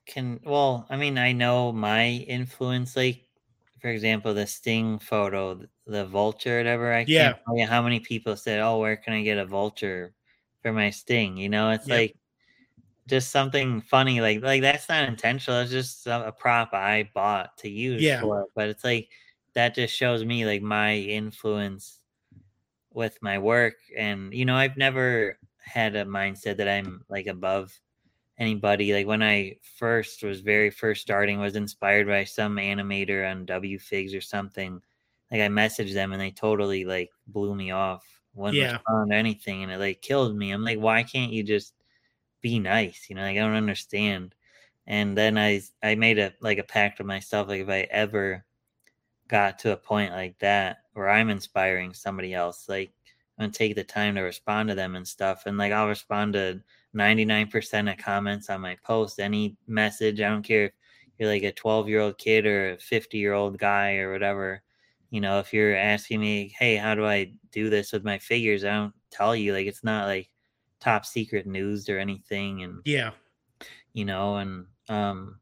can. 0.06 0.40
Well, 0.44 0.86
I 0.90 0.96
mean, 0.96 1.18
I 1.18 1.32
know 1.32 1.72
my 1.72 2.06
influence. 2.08 2.96
Like, 2.96 3.26
for 3.80 3.88
example, 3.88 4.34
the 4.34 4.46
Sting 4.46 4.98
photo, 4.98 5.60
the 5.86 6.06
vulture, 6.06 6.58
whatever. 6.58 6.92
I 6.92 7.04
Yeah. 7.06 7.34
can't 7.34 7.36
tell 7.44 7.56
you 7.58 7.66
how 7.66 7.82
many 7.82 8.00
people 8.00 8.36
said, 8.36 8.60
"Oh, 8.60 8.78
where 8.78 8.96
can 8.96 9.12
I 9.14 9.22
get 9.22 9.38
a 9.38 9.46
vulture 9.46 10.14
for 10.62 10.72
my 10.72 10.90
Sting?" 10.90 11.36
You 11.36 11.48
know, 11.48 11.70
it's 11.70 11.90
like 11.90 12.16
just 13.08 13.30
something 13.32 13.82
funny. 13.82 14.20
Like, 14.22 14.42
like 14.42 14.62
that's 14.62 14.88
not 14.88 15.08
intentional. 15.08 15.60
It's 15.62 15.72
just 15.72 16.06
a, 16.06 16.28
a 16.28 16.32
prop 16.32 16.74
I 16.74 17.10
bought 17.14 17.58
to 17.58 17.70
use 17.70 18.02
Yeah. 18.02 18.20
for 18.20 18.42
it. 18.42 18.50
But 18.56 18.70
it's 18.70 18.84
like 18.84 19.10
that 19.54 19.74
just 19.74 19.94
shows 19.96 20.24
me 20.24 20.46
like 20.46 20.62
my 20.62 20.96
influence 20.96 22.00
with 22.92 23.18
my 23.22 23.38
work 23.38 23.74
and 23.96 24.32
you 24.32 24.44
know 24.44 24.54
i've 24.56 24.76
never 24.76 25.38
had 25.64 25.96
a 25.96 26.04
mindset 26.04 26.56
that 26.58 26.68
i'm 26.68 27.04
like 27.08 27.26
above 27.26 27.78
anybody. 28.38 28.92
Like 28.94 29.06
when 29.06 29.22
i 29.22 29.56
first 29.78 30.22
was 30.24 30.40
very 30.40 30.70
first 30.70 31.02
starting 31.02 31.40
was 31.40 31.56
inspired 31.56 32.06
by 32.08 32.24
some 32.24 32.56
animator 32.56 33.30
on 33.30 33.46
wfigs 33.46 34.16
or 34.16 34.20
something. 34.20 34.80
Like 35.30 35.40
i 35.42 35.48
messaged 35.48 35.94
them 35.94 36.12
and 36.12 36.20
they 36.20 36.30
totally 36.32 36.84
like 36.84 37.10
blew 37.28 37.54
me 37.54 37.70
off. 37.72 38.04
Wouldn't 38.34 38.60
Yeah. 38.60 38.62
respond 38.62 39.10
to 39.10 39.16
anything 39.16 39.62
and 39.62 39.72
it 39.72 39.78
like 39.78 40.02
killed 40.02 40.36
me. 40.36 40.52
I'm 40.52 40.64
like 40.64 40.78
why 40.80 41.02
can't 41.04 41.32
you 41.32 41.42
just 41.44 41.74
be 42.42 42.58
nice? 42.60 43.08
You 43.10 43.16
know 43.16 43.22
like 43.22 43.36
i 43.36 43.40
don't 43.40 43.54
understand. 43.56 44.34
And 44.86 45.16
then 45.16 45.38
i 45.38 45.62
i 45.82 45.94
made 45.96 46.18
a 46.18 46.34
like 46.40 46.58
a 46.58 46.64
pact 46.64 46.98
with 46.98 47.06
myself 47.08 47.48
like 47.48 47.62
if 47.62 47.68
i 47.70 47.82
ever 47.90 48.44
got 49.28 49.58
to 49.60 49.72
a 49.72 49.76
point 49.76 50.12
like 50.12 50.38
that 50.40 50.78
where 50.94 51.10
I'm 51.10 51.30
inspiring 51.30 51.94
somebody 51.94 52.34
else, 52.34 52.68
like 52.68 52.93
I'm 53.38 53.50
take 53.50 53.74
the 53.74 53.84
time 53.84 54.14
to 54.14 54.22
respond 54.22 54.68
to 54.68 54.74
them 54.74 54.94
and 54.94 55.06
stuff. 55.06 55.46
And 55.46 55.58
like 55.58 55.72
I'll 55.72 55.88
respond 55.88 56.34
to 56.34 56.60
99% 56.94 57.90
of 57.92 57.98
comments 57.98 58.48
on 58.50 58.60
my 58.60 58.76
post, 58.84 59.18
any 59.18 59.56
message. 59.66 60.20
I 60.20 60.28
don't 60.28 60.42
care 60.42 60.66
if 60.66 60.72
you're 61.18 61.28
like 61.28 61.42
a 61.42 61.52
12 61.52 61.88
year 61.88 62.00
old 62.00 62.18
kid 62.18 62.46
or 62.46 62.72
a 62.72 62.78
50 62.78 63.18
year 63.18 63.32
old 63.32 63.58
guy 63.58 63.96
or 63.96 64.12
whatever. 64.12 64.62
You 65.10 65.20
know, 65.20 65.38
if 65.38 65.52
you're 65.52 65.76
asking 65.76 66.20
me, 66.20 66.54
hey, 66.58 66.76
how 66.76 66.94
do 66.94 67.04
I 67.06 67.32
do 67.52 67.70
this 67.70 67.92
with 67.92 68.04
my 68.04 68.18
figures? 68.18 68.64
I 68.64 68.72
don't 68.74 68.94
tell 69.10 69.34
you. 69.34 69.52
Like 69.52 69.66
it's 69.66 69.84
not 69.84 70.06
like 70.06 70.28
top 70.80 71.06
secret 71.06 71.46
news 71.46 71.88
or 71.88 71.98
anything 71.98 72.62
and 72.62 72.80
Yeah. 72.84 73.12
you 73.94 74.04
know 74.04 74.36
and 74.36 74.66
um 74.90 75.40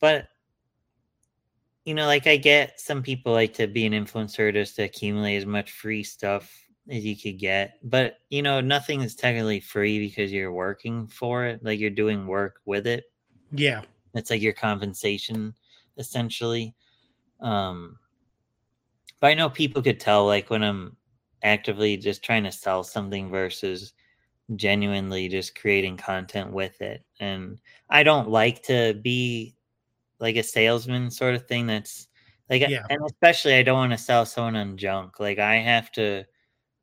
but 0.00 0.28
you 1.86 1.94
know 1.94 2.04
like 2.04 2.26
i 2.26 2.36
get 2.36 2.78
some 2.78 3.02
people 3.02 3.32
like 3.32 3.54
to 3.54 3.66
be 3.66 3.86
an 3.86 3.94
influencer 3.94 4.52
just 4.52 4.76
to 4.76 4.82
accumulate 4.82 5.36
as 5.38 5.46
much 5.46 5.70
free 5.72 6.02
stuff 6.02 6.52
as 6.90 7.04
you 7.04 7.16
could 7.16 7.38
get 7.38 7.78
but 7.84 8.18
you 8.30 8.42
know 8.42 8.60
nothing 8.60 9.00
is 9.00 9.14
technically 9.14 9.60
free 9.60 9.98
because 9.98 10.32
you're 10.32 10.52
working 10.52 11.06
for 11.06 11.44
it 11.46 11.62
like 11.64 11.78
you're 11.78 11.90
doing 11.90 12.26
work 12.26 12.60
with 12.64 12.86
it 12.86 13.04
Yeah. 13.52 13.82
it's 14.14 14.30
like 14.30 14.42
your 14.42 14.52
compensation 14.52 15.54
essentially 15.98 16.74
um 17.40 17.96
but 19.20 19.28
i 19.28 19.34
know 19.34 19.48
people 19.48 19.82
could 19.82 20.00
tell 20.00 20.26
like 20.26 20.50
when 20.50 20.62
i'm 20.64 20.96
actively 21.42 21.96
just 21.96 22.22
trying 22.22 22.44
to 22.44 22.52
sell 22.52 22.82
something 22.82 23.30
versus 23.30 23.92
genuinely 24.56 25.28
just 25.28 25.54
creating 25.54 25.96
content 25.96 26.50
with 26.52 26.80
it 26.80 27.04
and 27.20 27.58
i 27.88 28.02
don't 28.02 28.28
like 28.28 28.62
to 28.62 28.94
be 28.94 29.54
like 30.18 30.36
a 30.36 30.42
salesman 30.42 31.10
sort 31.10 31.34
of 31.34 31.46
thing 31.46 31.66
that's 31.66 32.08
like 32.50 32.68
Yeah. 32.68 32.82
and 32.90 33.00
especially 33.06 33.54
i 33.54 33.62
don't 33.62 33.78
want 33.78 33.92
to 33.92 33.98
sell 33.98 34.26
someone 34.26 34.56
on 34.56 34.76
junk 34.76 35.20
like 35.20 35.38
i 35.38 35.56
have 35.56 35.92
to 35.92 36.24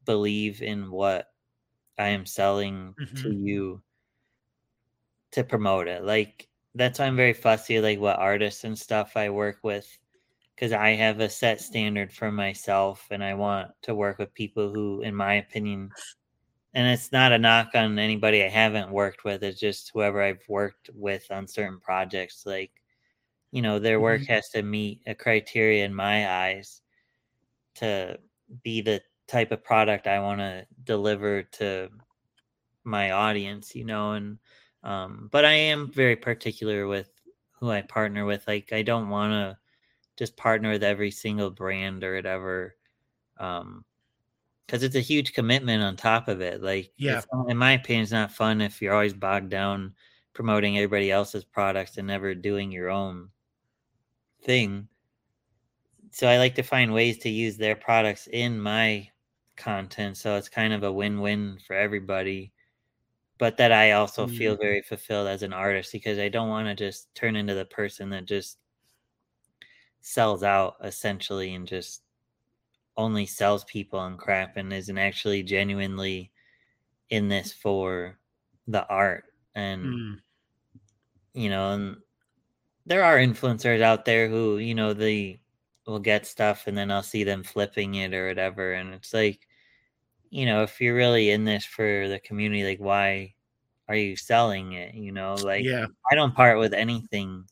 believe 0.08 0.64
in 0.64 0.90
what 0.90 1.28
i 2.00 2.08
am 2.08 2.26
selling 2.26 2.96
to 3.16 3.30
Mhm. 3.30 3.46
you 3.46 3.84
to 5.32 5.44
promote 5.44 5.88
it 5.88 6.04
like 6.04 6.48
that's 6.76 7.00
why 7.00 7.06
i'm 7.06 7.16
very 7.16 7.34
fussy 7.34 7.80
like 7.80 8.00
what 8.00 8.18
artists 8.18 8.64
and 8.64 8.78
stuff 8.78 9.16
i 9.18 9.30
work 9.30 9.60
with 9.64 9.88
because 10.56 10.72
i 10.72 10.90
have 10.90 11.20
a 11.20 11.30
set 11.30 11.62
standard 11.62 12.12
for 12.12 12.32
myself 12.32 13.08
and 13.12 13.24
i 13.24 13.34
want 13.34 13.70
to 13.84 13.94
work 13.96 14.18
with 14.18 14.34
people 14.34 14.74
who 14.74 15.02
in 15.02 15.14
my 15.14 15.36
opinion 15.36 15.92
and 16.74 16.88
it's 16.88 17.12
not 17.12 17.32
a 17.34 17.38
knock 17.38 17.70
on 17.76 18.00
anybody 18.00 18.44
i 18.44 18.50
haven't 18.50 18.92
worked 18.92 19.24
with 19.26 19.44
it's 19.44 19.60
just 19.60 19.92
whoever 19.94 20.22
i've 20.22 20.44
worked 20.48 20.90
with 20.96 21.26
on 21.32 21.48
certain 21.48 21.80
projects 21.80 22.46
like 22.46 22.72
you 23.52 23.62
know 23.62 23.80
their 23.80 24.00
work 24.00 24.24
has 24.26 24.50
to 24.50 24.62
meet 24.62 25.02
a 25.08 25.16
criteria 25.16 25.86
in 25.86 25.94
my 25.94 26.48
eyes 26.48 26.82
to 27.76 28.18
be 28.64 28.82
the 28.82 29.02
type 29.28 29.52
of 29.52 29.64
product 29.64 30.08
i 30.08 30.20
want 30.20 30.40
to 30.40 30.66
deliver 30.84 31.44
to 31.44 31.90
my 32.84 33.12
audience 33.12 33.76
you 33.76 33.84
know 33.84 34.14
and 34.14 34.38
um 34.84 35.28
but 35.32 35.44
i 35.44 35.52
am 35.52 35.92
very 35.92 36.16
particular 36.16 36.88
with 36.88 37.10
who 37.52 37.70
i 37.70 37.82
partner 37.82 38.26
with 38.26 38.48
like 38.48 38.72
i 38.72 38.82
don't 38.82 39.10
want 39.10 39.32
to 39.32 39.58
just 40.16 40.38
partner 40.38 40.72
with 40.72 40.84
every 40.84 41.12
single 41.12 41.52
brand 41.52 42.04
or 42.04 42.16
whatever 42.16 42.76
um 43.40 43.84
because 44.66 44.84
it's 44.84 44.96
a 44.96 45.02
huge 45.02 45.34
commitment 45.34 45.82
on 45.84 45.96
top 45.96 46.28
of 46.28 46.42
it 46.42 46.62
like 46.62 46.92
Yeah. 46.98 47.22
in 47.48 47.58
my 47.58 47.74
opinion 47.74 48.04
it's 48.04 48.12
not 48.12 48.32
fun 48.32 48.62
if 48.62 48.82
you're 48.82 48.94
always 48.94 49.14
bogged 49.14 49.50
down 49.50 49.94
promoting 50.34 50.78
everybody 50.78 51.12
else's 51.12 51.44
products 51.44 51.98
and 51.98 52.08
never 52.08 52.36
doing 52.36 52.72
your 52.72 52.90
own 52.90 53.30
thing 54.44 54.88
so 56.12 56.28
i 56.28 56.38
like 56.38 56.56
to 56.56 56.64
find 56.64 56.94
ways 56.94 57.18
to 57.18 57.30
use 57.30 57.58
their 57.58 57.76
products 57.76 58.28
in 58.32 58.60
my 58.60 59.10
content 59.58 60.18
so 60.18 60.36
it's 60.38 60.50
kind 60.50 60.74
of 60.74 60.84
a 60.84 60.92
win-win 60.92 61.60
for 61.68 61.76
everybody 61.76 62.54
but 63.40 63.58
that 63.58 63.72
i 63.74 63.92
also 63.94 64.28
feel 64.28 64.56
Mm. 64.56 64.62
very 64.62 64.82
fulfilled 64.84 65.28
as 65.28 65.44
an 65.44 65.54
artist 65.54 65.92
because 65.94 66.20
i 66.20 66.30
don't 66.30 66.50
want 66.50 66.68
to 66.68 66.76
just 66.76 67.14
turn 67.16 67.36
into 67.36 67.54
the 67.56 67.66
person 67.66 68.10
that 68.12 68.26
just 68.26 68.60
sells 70.02 70.44
out 70.44 70.76
essentially 70.84 71.54
and 71.54 71.68
just 71.68 72.04
only 72.98 73.26
sells 73.26 73.64
people 73.66 74.04
and 74.06 74.20
crap 74.20 74.58
and 74.58 74.74
isn't 74.74 74.98
actually 75.00 75.44
genuinely 75.44 76.32
in 77.10 77.28
this 77.30 77.54
for 77.54 78.20
the 78.68 78.88
art 78.90 79.26
and 79.56 79.86
Mm. 79.88 80.22
you 81.34 81.50
know 81.50 81.72
and 81.74 81.98
there 82.86 83.04
are 83.04 83.18
influencers 83.18 83.82
out 83.82 84.06
there 84.06 84.30
who 84.30 84.58
you 84.60 84.76
know 84.76 84.94
they 84.94 85.42
will 85.88 86.00
get 86.00 86.28
stuff 86.28 86.68
and 86.68 86.78
then 86.78 86.92
i'll 86.92 87.04
see 87.04 87.24
them 87.24 87.44
flipping 87.44 87.96
it 87.96 88.14
or 88.14 88.28
whatever 88.30 88.74
and 88.74 88.94
it's 88.94 89.14
like 89.14 89.47
you 90.30 90.46
know 90.46 90.64
if 90.64 90.80
you're 90.82 90.96
really 90.96 91.32
in 91.32 91.46
this 91.46 91.66
for 91.66 92.08
the 92.08 92.20
community 92.20 92.64
like 92.64 92.80
why 92.80 93.34
are 93.88 93.96
you 93.96 94.16
selling 94.16 94.74
it 94.74 94.94
you 94.94 95.12
know 95.12 95.36
like 95.36 95.66
Yeah. 95.66 95.86
i 96.12 96.16
don't 96.16 96.36
part 96.36 96.60
with 96.60 96.74
anything 96.74 97.44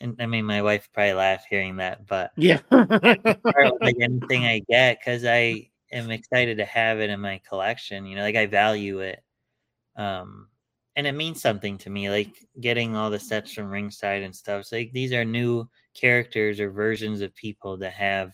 and 0.00 0.16
i 0.20 0.26
mean 0.26 0.44
my 0.44 0.62
wife 0.62 0.88
probably 0.92 1.12
laughed 1.12 1.46
hearing 1.48 1.76
that 1.76 2.06
but 2.06 2.32
Yeah. 2.36 2.60
part 2.70 3.72
with 3.72 3.82
like 3.84 3.96
anything 4.00 4.44
i 4.44 4.60
get 4.68 4.98
because 4.98 5.24
i 5.24 5.68
am 5.92 6.10
excited 6.10 6.58
to 6.58 6.64
have 6.64 7.00
it 7.00 7.10
in 7.10 7.20
my 7.20 7.40
collection 7.48 8.06
you 8.06 8.16
know 8.16 8.22
like 8.22 8.36
i 8.36 8.46
value 8.46 9.00
it 9.00 9.22
um 9.96 10.48
and 10.96 11.06
it 11.06 11.12
means 11.12 11.40
something 11.40 11.76
to 11.78 11.90
me 11.90 12.10
like 12.10 12.34
getting 12.60 12.96
all 12.96 13.10
the 13.10 13.18
sets 13.18 13.52
from 13.52 13.70
ringside 13.70 14.22
and 14.22 14.34
stuff 14.34 14.60
it's 14.60 14.72
like 14.72 14.92
these 14.92 15.12
are 15.12 15.24
new 15.24 15.68
characters 15.94 16.60
or 16.60 16.70
versions 16.70 17.20
of 17.20 17.34
people 17.34 17.78
to 17.78 17.90
have 17.90 18.32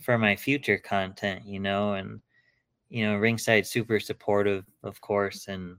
for 0.00 0.16
my 0.18 0.36
future 0.36 0.78
content 0.78 1.44
you 1.44 1.58
know 1.58 1.94
and 1.94 2.20
you 2.90 3.04
know 3.04 3.16
ringside 3.16 3.66
super 3.66 4.00
supportive 4.00 4.64
of 4.82 5.00
course 5.00 5.48
and 5.48 5.76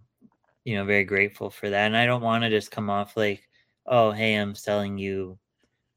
you 0.65 0.75
know 0.75 0.85
very 0.85 1.03
grateful 1.03 1.49
for 1.49 1.69
that 1.69 1.87
and 1.87 1.97
i 1.97 2.05
don't 2.05 2.21
want 2.21 2.43
to 2.43 2.49
just 2.49 2.71
come 2.71 2.89
off 2.89 3.17
like 3.17 3.47
oh 3.87 4.11
hey 4.11 4.35
i'm 4.35 4.53
selling 4.55 4.97
you 4.97 5.37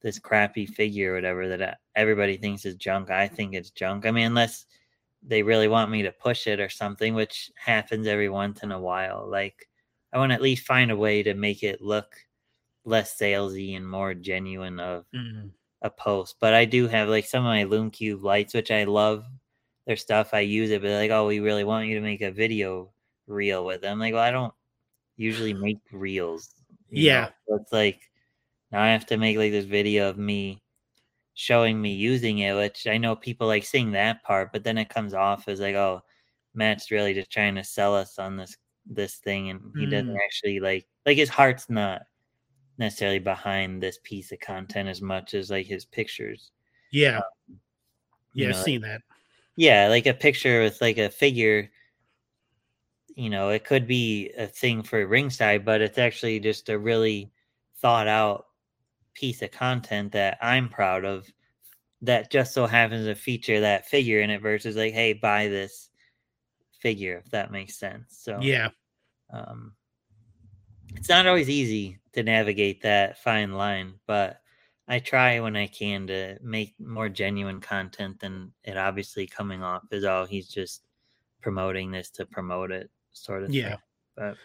this 0.00 0.18
crappy 0.18 0.66
figure 0.66 1.12
or 1.12 1.14
whatever 1.16 1.48
that 1.48 1.62
uh, 1.62 1.74
everybody 1.96 2.36
thinks 2.36 2.64
is 2.64 2.74
junk 2.76 3.10
i 3.10 3.28
think 3.28 3.54
it's 3.54 3.70
junk 3.70 4.06
i 4.06 4.10
mean 4.10 4.26
unless 4.26 4.66
they 5.22 5.42
really 5.42 5.68
want 5.68 5.90
me 5.90 6.02
to 6.02 6.10
push 6.12 6.46
it 6.46 6.60
or 6.60 6.68
something 6.68 7.14
which 7.14 7.50
happens 7.56 8.06
every 8.06 8.28
once 8.28 8.62
in 8.62 8.72
a 8.72 8.80
while 8.80 9.28
like 9.28 9.68
i 10.12 10.18
want 10.18 10.30
to 10.30 10.34
at 10.34 10.42
least 10.42 10.66
find 10.66 10.90
a 10.90 10.96
way 10.96 11.22
to 11.22 11.34
make 11.34 11.62
it 11.62 11.80
look 11.82 12.16
less 12.84 13.16
salesy 13.18 13.76
and 13.76 13.88
more 13.88 14.14
genuine 14.14 14.80
of 14.80 15.04
Mm. 15.14 15.50
a 15.82 15.90
post. 15.90 16.36
But 16.40 16.54
I 16.54 16.64
do 16.64 16.88
have 16.88 17.08
like 17.08 17.26
some 17.26 17.44
of 17.44 17.50
my 17.50 17.64
Lume 17.64 17.90
Cube 17.90 18.24
lights, 18.24 18.54
which 18.54 18.70
I 18.70 18.84
love 18.84 19.24
their 19.86 19.96
stuff. 19.96 20.30
I 20.32 20.40
use 20.40 20.70
it, 20.70 20.80
but 20.82 20.88
they're 20.88 21.00
like, 21.00 21.10
oh, 21.10 21.26
we 21.26 21.40
really 21.40 21.64
want 21.64 21.86
you 21.88 21.94
to 21.96 22.00
make 22.00 22.20
a 22.22 22.30
video 22.30 22.90
reel 23.26 23.64
with 23.64 23.80
them. 23.80 23.98
Like, 23.98 24.14
well, 24.14 24.22
I 24.22 24.30
don't 24.30 24.54
usually 25.16 25.52
make 25.66 25.78
reels. 25.92 26.54
Yeah. 26.90 27.30
So 27.48 27.56
it's 27.56 27.72
like 27.72 28.00
now 28.70 28.82
I 28.82 28.88
have 28.88 29.06
to 29.06 29.16
make 29.16 29.36
like 29.36 29.52
this 29.52 29.64
video 29.64 30.08
of 30.08 30.18
me 30.18 30.62
showing 31.34 31.80
me 31.80 31.92
using 31.92 32.38
it, 32.38 32.54
which 32.54 32.86
I 32.86 32.98
know 32.98 33.16
people 33.16 33.46
like 33.46 33.64
seeing 33.64 33.92
that 33.92 34.22
part, 34.22 34.52
but 34.52 34.64
then 34.64 34.76
it 34.78 34.88
comes 34.90 35.14
off 35.14 35.48
as 35.48 35.60
like, 35.60 35.74
oh, 35.74 36.02
Matt's 36.54 36.90
really 36.90 37.14
just 37.14 37.30
trying 37.30 37.54
to 37.54 37.64
sell 37.64 37.94
us 37.96 38.18
on 38.18 38.36
this 38.36 38.56
this 38.84 39.16
thing 39.18 39.48
and 39.50 39.60
he 39.76 39.86
doesn't 39.86 40.08
Mm. 40.12 40.18
actually 40.24 40.58
like 40.58 40.84
like 41.06 41.16
his 41.16 41.28
heart's 41.28 41.70
not 41.70 42.02
necessarily 42.78 43.20
behind 43.20 43.80
this 43.80 43.98
piece 44.02 44.32
of 44.32 44.40
content 44.40 44.88
as 44.88 45.00
much 45.00 45.34
as 45.34 45.50
like 45.50 45.66
his 45.66 45.84
pictures. 45.84 46.50
Yeah. 46.90 47.20
you 47.48 47.58
Yeah. 48.34 48.48
I've 48.48 48.56
know, 48.56 48.62
seen 48.62 48.80
that. 48.82 49.02
Yeah, 49.56 49.88
like 49.88 50.06
a 50.06 50.14
picture 50.14 50.62
with 50.62 50.80
like 50.80 50.98
a 50.98 51.10
figure, 51.10 51.70
you 53.14 53.30
know, 53.30 53.50
it 53.50 53.64
could 53.64 53.86
be 53.86 54.30
a 54.38 54.46
thing 54.46 54.82
for 54.82 55.06
ringside, 55.06 55.64
but 55.64 55.80
it's 55.80 55.98
actually 55.98 56.40
just 56.40 56.68
a 56.68 56.78
really 56.78 57.30
thought 57.76 58.08
out 58.08 58.46
piece 59.14 59.42
of 59.42 59.50
content 59.50 60.12
that 60.12 60.38
I'm 60.40 60.68
proud 60.68 61.04
of 61.04 61.30
that 62.00 62.30
just 62.30 62.52
so 62.52 62.66
happens 62.66 63.06
to 63.06 63.14
feature 63.14 63.60
that 63.60 63.86
figure 63.86 64.20
in 64.20 64.30
it 64.30 64.42
versus 64.42 64.76
like, 64.76 64.94
hey, 64.94 65.12
buy 65.12 65.48
this 65.48 65.90
figure, 66.80 67.22
if 67.24 67.30
that 67.30 67.52
makes 67.52 67.78
sense. 67.78 68.18
So 68.18 68.38
Yeah. 68.40 68.70
um, 69.32 69.74
it's 70.96 71.08
not 71.08 71.26
always 71.26 71.48
easy 71.50 71.98
to 72.12 72.22
navigate 72.22 72.82
that 72.82 73.18
fine 73.18 73.52
line, 73.52 73.94
but 74.06 74.41
I 74.88 74.98
try 74.98 75.38
when 75.40 75.56
I 75.56 75.66
can 75.68 76.06
to 76.08 76.38
make 76.42 76.74
more 76.80 77.08
genuine 77.08 77.60
content 77.60 78.18
than 78.20 78.52
it 78.64 78.76
obviously 78.76 79.26
coming 79.26 79.62
off 79.62 79.82
as 79.92 80.04
all 80.04 80.26
he's 80.26 80.48
just 80.48 80.82
promoting 81.40 81.90
this 81.90 82.10
to 82.10 82.26
promote 82.26 82.70
it 82.70 82.90
sort 83.12 83.44
of 83.44 83.50
Yeah. 83.50 83.70
thing. 83.70 83.78
But 84.16 84.36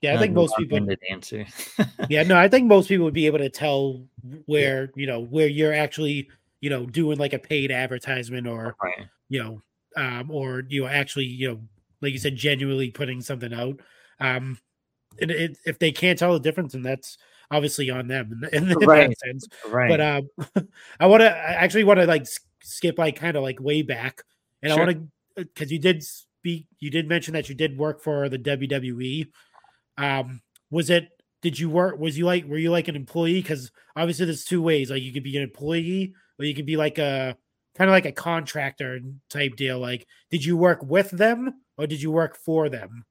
Yeah. 0.00 0.14
I 0.14 0.18
think 0.18 0.34
most 0.34 0.56
people. 0.56 0.84
answer. 1.10 1.46
Yeah. 2.08 2.24
No, 2.24 2.36
I 2.36 2.48
think 2.48 2.66
most 2.66 2.88
people 2.88 3.04
would 3.04 3.14
be 3.14 3.26
able 3.26 3.38
to 3.38 3.48
tell 3.50 4.06
where, 4.46 4.90
you 4.96 5.06
know, 5.06 5.20
where 5.20 5.46
you're 5.46 5.72
actually, 5.72 6.28
you 6.60 6.68
know, 6.70 6.86
doing 6.86 7.18
like 7.18 7.32
a 7.32 7.38
paid 7.38 7.70
advertisement 7.70 8.46
or, 8.46 8.74
right. 8.82 9.06
you 9.28 9.42
know, 9.42 9.62
um, 9.96 10.30
or 10.30 10.64
you 10.68 10.82
know, 10.82 10.88
actually, 10.88 11.26
you 11.26 11.48
know, 11.48 11.60
like 12.00 12.12
you 12.12 12.18
said, 12.18 12.34
genuinely 12.36 12.90
putting 12.90 13.20
something 13.20 13.52
out. 13.54 13.80
Um, 14.18 14.58
and 15.20 15.30
it, 15.30 15.58
if 15.66 15.78
they 15.78 15.92
can't 15.92 16.18
tell 16.18 16.32
the 16.32 16.40
difference, 16.40 16.74
and 16.74 16.84
that's 16.84 17.18
obviously 17.50 17.90
on 17.90 18.08
them 18.08 18.42
in, 18.52 18.70
in 18.70 18.78
Right. 18.80 19.08
that 19.08 19.18
sense. 19.18 19.48
Right. 19.68 19.88
But 19.88 20.00
um, 20.00 20.66
I 21.00 21.06
want 21.06 21.20
to, 21.20 21.30
I 21.30 21.52
actually 21.52 21.84
want 21.84 22.00
to 22.00 22.06
like 22.06 22.26
skip 22.62 22.98
like 22.98 23.16
kind 23.16 23.36
of 23.36 23.42
like 23.42 23.60
way 23.60 23.82
back, 23.82 24.22
and 24.62 24.72
Sure. 24.72 24.80
I 24.80 24.84
want 24.84 24.96
to 25.36 25.44
because 25.44 25.72
you 25.72 25.78
did 25.78 26.02
speak, 26.02 26.66
you 26.78 26.90
did 26.90 27.08
mention 27.08 27.34
that 27.34 27.48
you 27.48 27.54
did 27.54 27.78
work 27.78 28.02
for 28.02 28.28
the 28.28 28.38
WWE. 28.38 29.28
Um, 29.98 30.40
was 30.70 30.90
it? 30.90 31.08
Did 31.42 31.58
you 31.58 31.68
work? 31.68 31.98
Was 31.98 32.16
you 32.16 32.24
like? 32.24 32.46
Were 32.46 32.58
you 32.58 32.70
like 32.70 32.88
an 32.88 32.96
employee? 32.96 33.40
Because 33.42 33.72
obviously, 33.96 34.26
there's 34.26 34.44
two 34.44 34.62
ways. 34.62 34.90
Like 34.90 35.02
you 35.02 35.12
could 35.12 35.24
be 35.24 35.36
an 35.36 35.42
employee, 35.42 36.14
or 36.38 36.44
you 36.44 36.54
could 36.54 36.66
be 36.66 36.76
like 36.76 36.98
a 36.98 37.36
kind 37.76 37.88
of 37.88 37.92
like 37.92 38.06
a 38.06 38.12
contractor 38.12 39.00
type 39.30 39.56
deal. 39.56 39.78
Like, 39.78 40.06
did 40.30 40.44
you 40.44 40.56
work 40.56 40.82
with 40.82 41.10
them 41.10 41.54
or 41.78 41.86
did 41.86 42.02
you 42.02 42.10
work 42.10 42.36
for 42.36 42.68
them? 42.68 43.04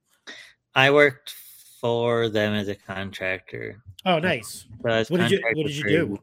I 0.75 0.91
worked 0.91 1.33
for 1.81 2.29
them 2.29 2.53
as 2.53 2.67
a 2.67 2.75
contractor. 2.75 3.83
Oh, 4.05 4.19
nice. 4.19 4.67
So 4.83 4.89
I 4.89 5.03
What 5.09 5.17
did 5.21 5.31
you- 5.31 5.41
what 5.41 5.67
did 5.67 5.75
you 5.75 5.83
do? 5.83 6.19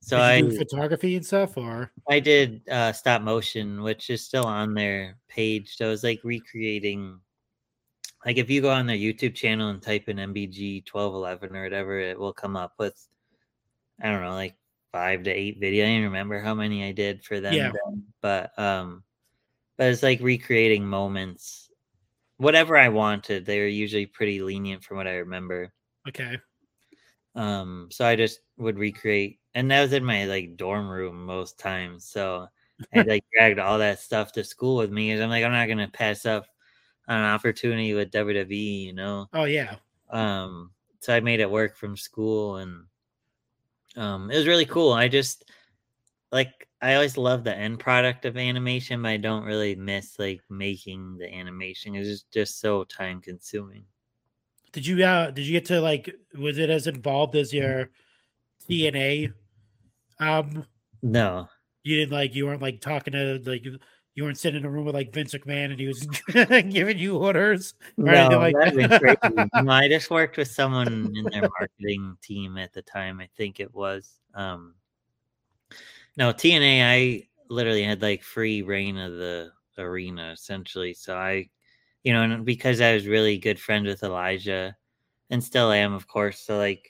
So 0.00 0.16
Did 0.16 0.22
I 0.24 0.36
you 0.38 0.50
do 0.50 0.58
photography 0.58 1.14
and 1.14 1.24
stuff, 1.24 1.56
or 1.56 1.92
I 2.08 2.18
did 2.18 2.68
uh, 2.68 2.92
stop 2.92 3.22
motion, 3.22 3.82
which 3.82 4.10
is 4.10 4.24
still 4.24 4.44
on 4.46 4.74
their 4.74 5.16
page. 5.28 5.76
So 5.76 5.86
I 5.86 5.90
was 5.90 6.02
like 6.02 6.20
recreating, 6.24 7.20
like 8.26 8.36
if 8.36 8.50
you 8.50 8.60
go 8.60 8.70
on 8.70 8.86
their 8.86 8.96
YouTube 8.96 9.36
channel 9.36 9.68
and 9.68 9.80
type 9.80 10.08
in 10.08 10.16
MBG 10.16 10.84
twelve 10.86 11.14
eleven 11.14 11.54
or 11.54 11.62
whatever, 11.62 12.00
it 12.00 12.18
will 12.18 12.32
come 12.32 12.56
up 12.56 12.72
with, 12.80 13.06
I 14.00 14.10
don't 14.10 14.22
know, 14.22 14.32
like 14.32 14.56
five 14.90 15.22
to 15.22 15.30
eight 15.30 15.60
video. 15.60 15.84
I 15.84 15.88
don't 15.88 15.96
even 15.98 16.04
remember 16.08 16.40
how 16.40 16.54
many 16.54 16.84
I 16.84 16.90
did 16.90 17.22
for 17.24 17.38
them, 17.40 17.54
Yeah. 17.54 17.70
then, 17.84 18.02
but 18.20 18.58
um, 18.58 19.04
but 19.76 19.86
it's 19.86 20.02
like 20.02 20.20
recreating 20.20 20.84
moments, 20.84 21.61
whatever 22.42 22.76
I 22.76 22.88
wanted. 22.88 23.46
They 23.46 23.60
were 23.60 23.66
usually 23.66 24.06
pretty 24.06 24.40
lenient 24.42 24.84
from 24.84 24.96
what 24.98 25.06
I 25.06 25.16
remember. 25.16 25.72
okay? 26.08 26.38
Um, 27.34 27.88
so 27.90 28.04
I 28.04 28.16
just 28.16 28.40
would 28.58 28.78
recreate, 28.78 29.38
and 29.54 29.70
that 29.70 29.82
was 29.82 29.92
in 29.92 30.04
my 30.04 30.24
like 30.26 30.56
dorm 30.56 30.88
room 30.88 31.24
most 31.24 31.58
times. 31.58 32.04
So 32.04 32.48
I 32.94 33.02
like 33.06 33.24
dragged 33.34 33.58
all 33.58 33.78
that 33.78 34.00
stuff 34.00 34.32
to 34.32 34.44
school 34.44 34.76
with 34.76 34.90
me, 34.90 35.08
because 35.08 35.22
I'm 35.22 35.30
like, 35.30 35.44
I'm 35.44 35.52
not 35.52 35.68
gonna 35.68 35.88
pass 35.88 36.26
up 36.26 36.46
an 37.08 37.22
opportunity 37.24 37.94
with 37.94 38.10
WWE, 38.10 38.84
you 38.86 38.92
know. 38.92 39.28
Oh 39.32 39.44
yeah, 39.44 39.76
Um, 40.10 40.72
so 41.00 41.14
I 41.14 41.20
made 41.20 41.40
it 41.40 41.50
work 41.50 41.76
from 41.76 41.96
school, 41.96 42.56
and 42.56 42.84
um, 43.96 44.30
it 44.30 44.36
was 44.36 44.46
really 44.46 44.66
cool. 44.66 44.92
I 44.92 45.08
just 45.08 45.44
like 46.30 46.68
I 46.82 46.94
always 46.94 47.16
love 47.16 47.44
the 47.44 47.56
end 47.56 47.78
product 47.78 48.24
of 48.24 48.36
animation, 48.36 49.02
but 49.02 49.10
I 49.10 49.16
don't 49.16 49.44
really 49.44 49.76
miss 49.76 50.18
like 50.18 50.40
making 50.50 51.16
the 51.18 51.32
animation. 51.32 51.94
It's 51.94 52.08
just 52.08 52.30
just 52.32 52.60
so 52.60 52.84
time 52.84 53.20
consuming. 53.20 53.84
did 54.72 54.86
you 54.86 55.04
uh 55.04 55.30
did 55.30 55.46
you 55.46 55.52
get 55.52 55.64
to 55.66 55.80
like 55.80 56.12
was 56.38 56.58
it 56.58 56.70
as 56.70 56.86
involved 56.88 57.36
as 57.36 57.52
your 57.52 57.90
TNA? 58.68 59.32
Um, 60.18 60.66
No, 61.02 61.48
you 61.84 61.96
didn't 61.96 62.12
like 62.12 62.34
you 62.34 62.46
weren't 62.46 62.62
like 62.62 62.80
talking 62.80 63.12
to 63.12 63.40
like 63.44 63.64
you 64.14 64.24
weren't 64.24 64.38
sitting 64.38 64.60
in 64.60 64.66
a 64.66 64.70
room 64.70 64.84
with 64.84 64.94
like 64.94 65.12
Vince 65.12 65.34
McMahon 65.34 65.70
and 65.70 65.80
he 65.80 65.86
was 65.86 66.06
giving 66.70 66.98
you 66.98 67.16
orders. 67.16 67.74
No, 67.96 68.28
like 68.28 68.54
crazy. 68.54 68.86
no, 69.54 69.72
I 69.72 69.88
just 69.88 70.10
worked 70.10 70.36
with 70.36 70.48
someone 70.48 71.12
in 71.16 71.24
their 71.30 71.48
marketing 71.58 72.16
team 72.22 72.58
at 72.58 72.72
the 72.72 72.82
time. 72.82 73.20
I 73.20 73.28
think 73.36 73.58
it 73.60 73.72
was. 73.74 74.10
Um, 74.34 74.74
no, 76.16 76.32
TNA. 76.32 76.82
I 76.84 77.28
literally 77.48 77.84
had 77.84 78.02
like 78.02 78.22
free 78.22 78.62
reign 78.62 78.96
of 78.98 79.12
the 79.12 79.52
arena 79.78 80.30
essentially. 80.32 80.94
So 80.94 81.16
I, 81.16 81.48
you 82.04 82.12
know, 82.12 82.22
and 82.22 82.44
because 82.44 82.80
I 82.80 82.94
was 82.94 83.06
really 83.06 83.38
good 83.38 83.60
friends 83.60 83.86
with 83.86 84.02
Elijah, 84.02 84.76
and 85.30 85.42
still 85.42 85.72
am, 85.72 85.94
of 85.94 86.06
course. 86.08 86.40
So 86.40 86.58
like, 86.58 86.88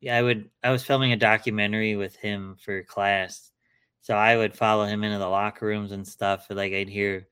yeah, 0.00 0.16
I 0.16 0.22
would. 0.22 0.50
I 0.62 0.70
was 0.70 0.84
filming 0.84 1.12
a 1.12 1.16
documentary 1.16 1.96
with 1.96 2.16
him 2.16 2.56
for 2.62 2.82
class, 2.84 3.50
so 4.02 4.16
I 4.16 4.36
would 4.36 4.56
follow 4.56 4.84
him 4.84 5.04
into 5.04 5.18
the 5.18 5.28
locker 5.28 5.66
rooms 5.66 5.92
and 5.92 6.06
stuff. 6.06 6.46
Like 6.50 6.72
I'd 6.72 6.88
hear 6.88 7.28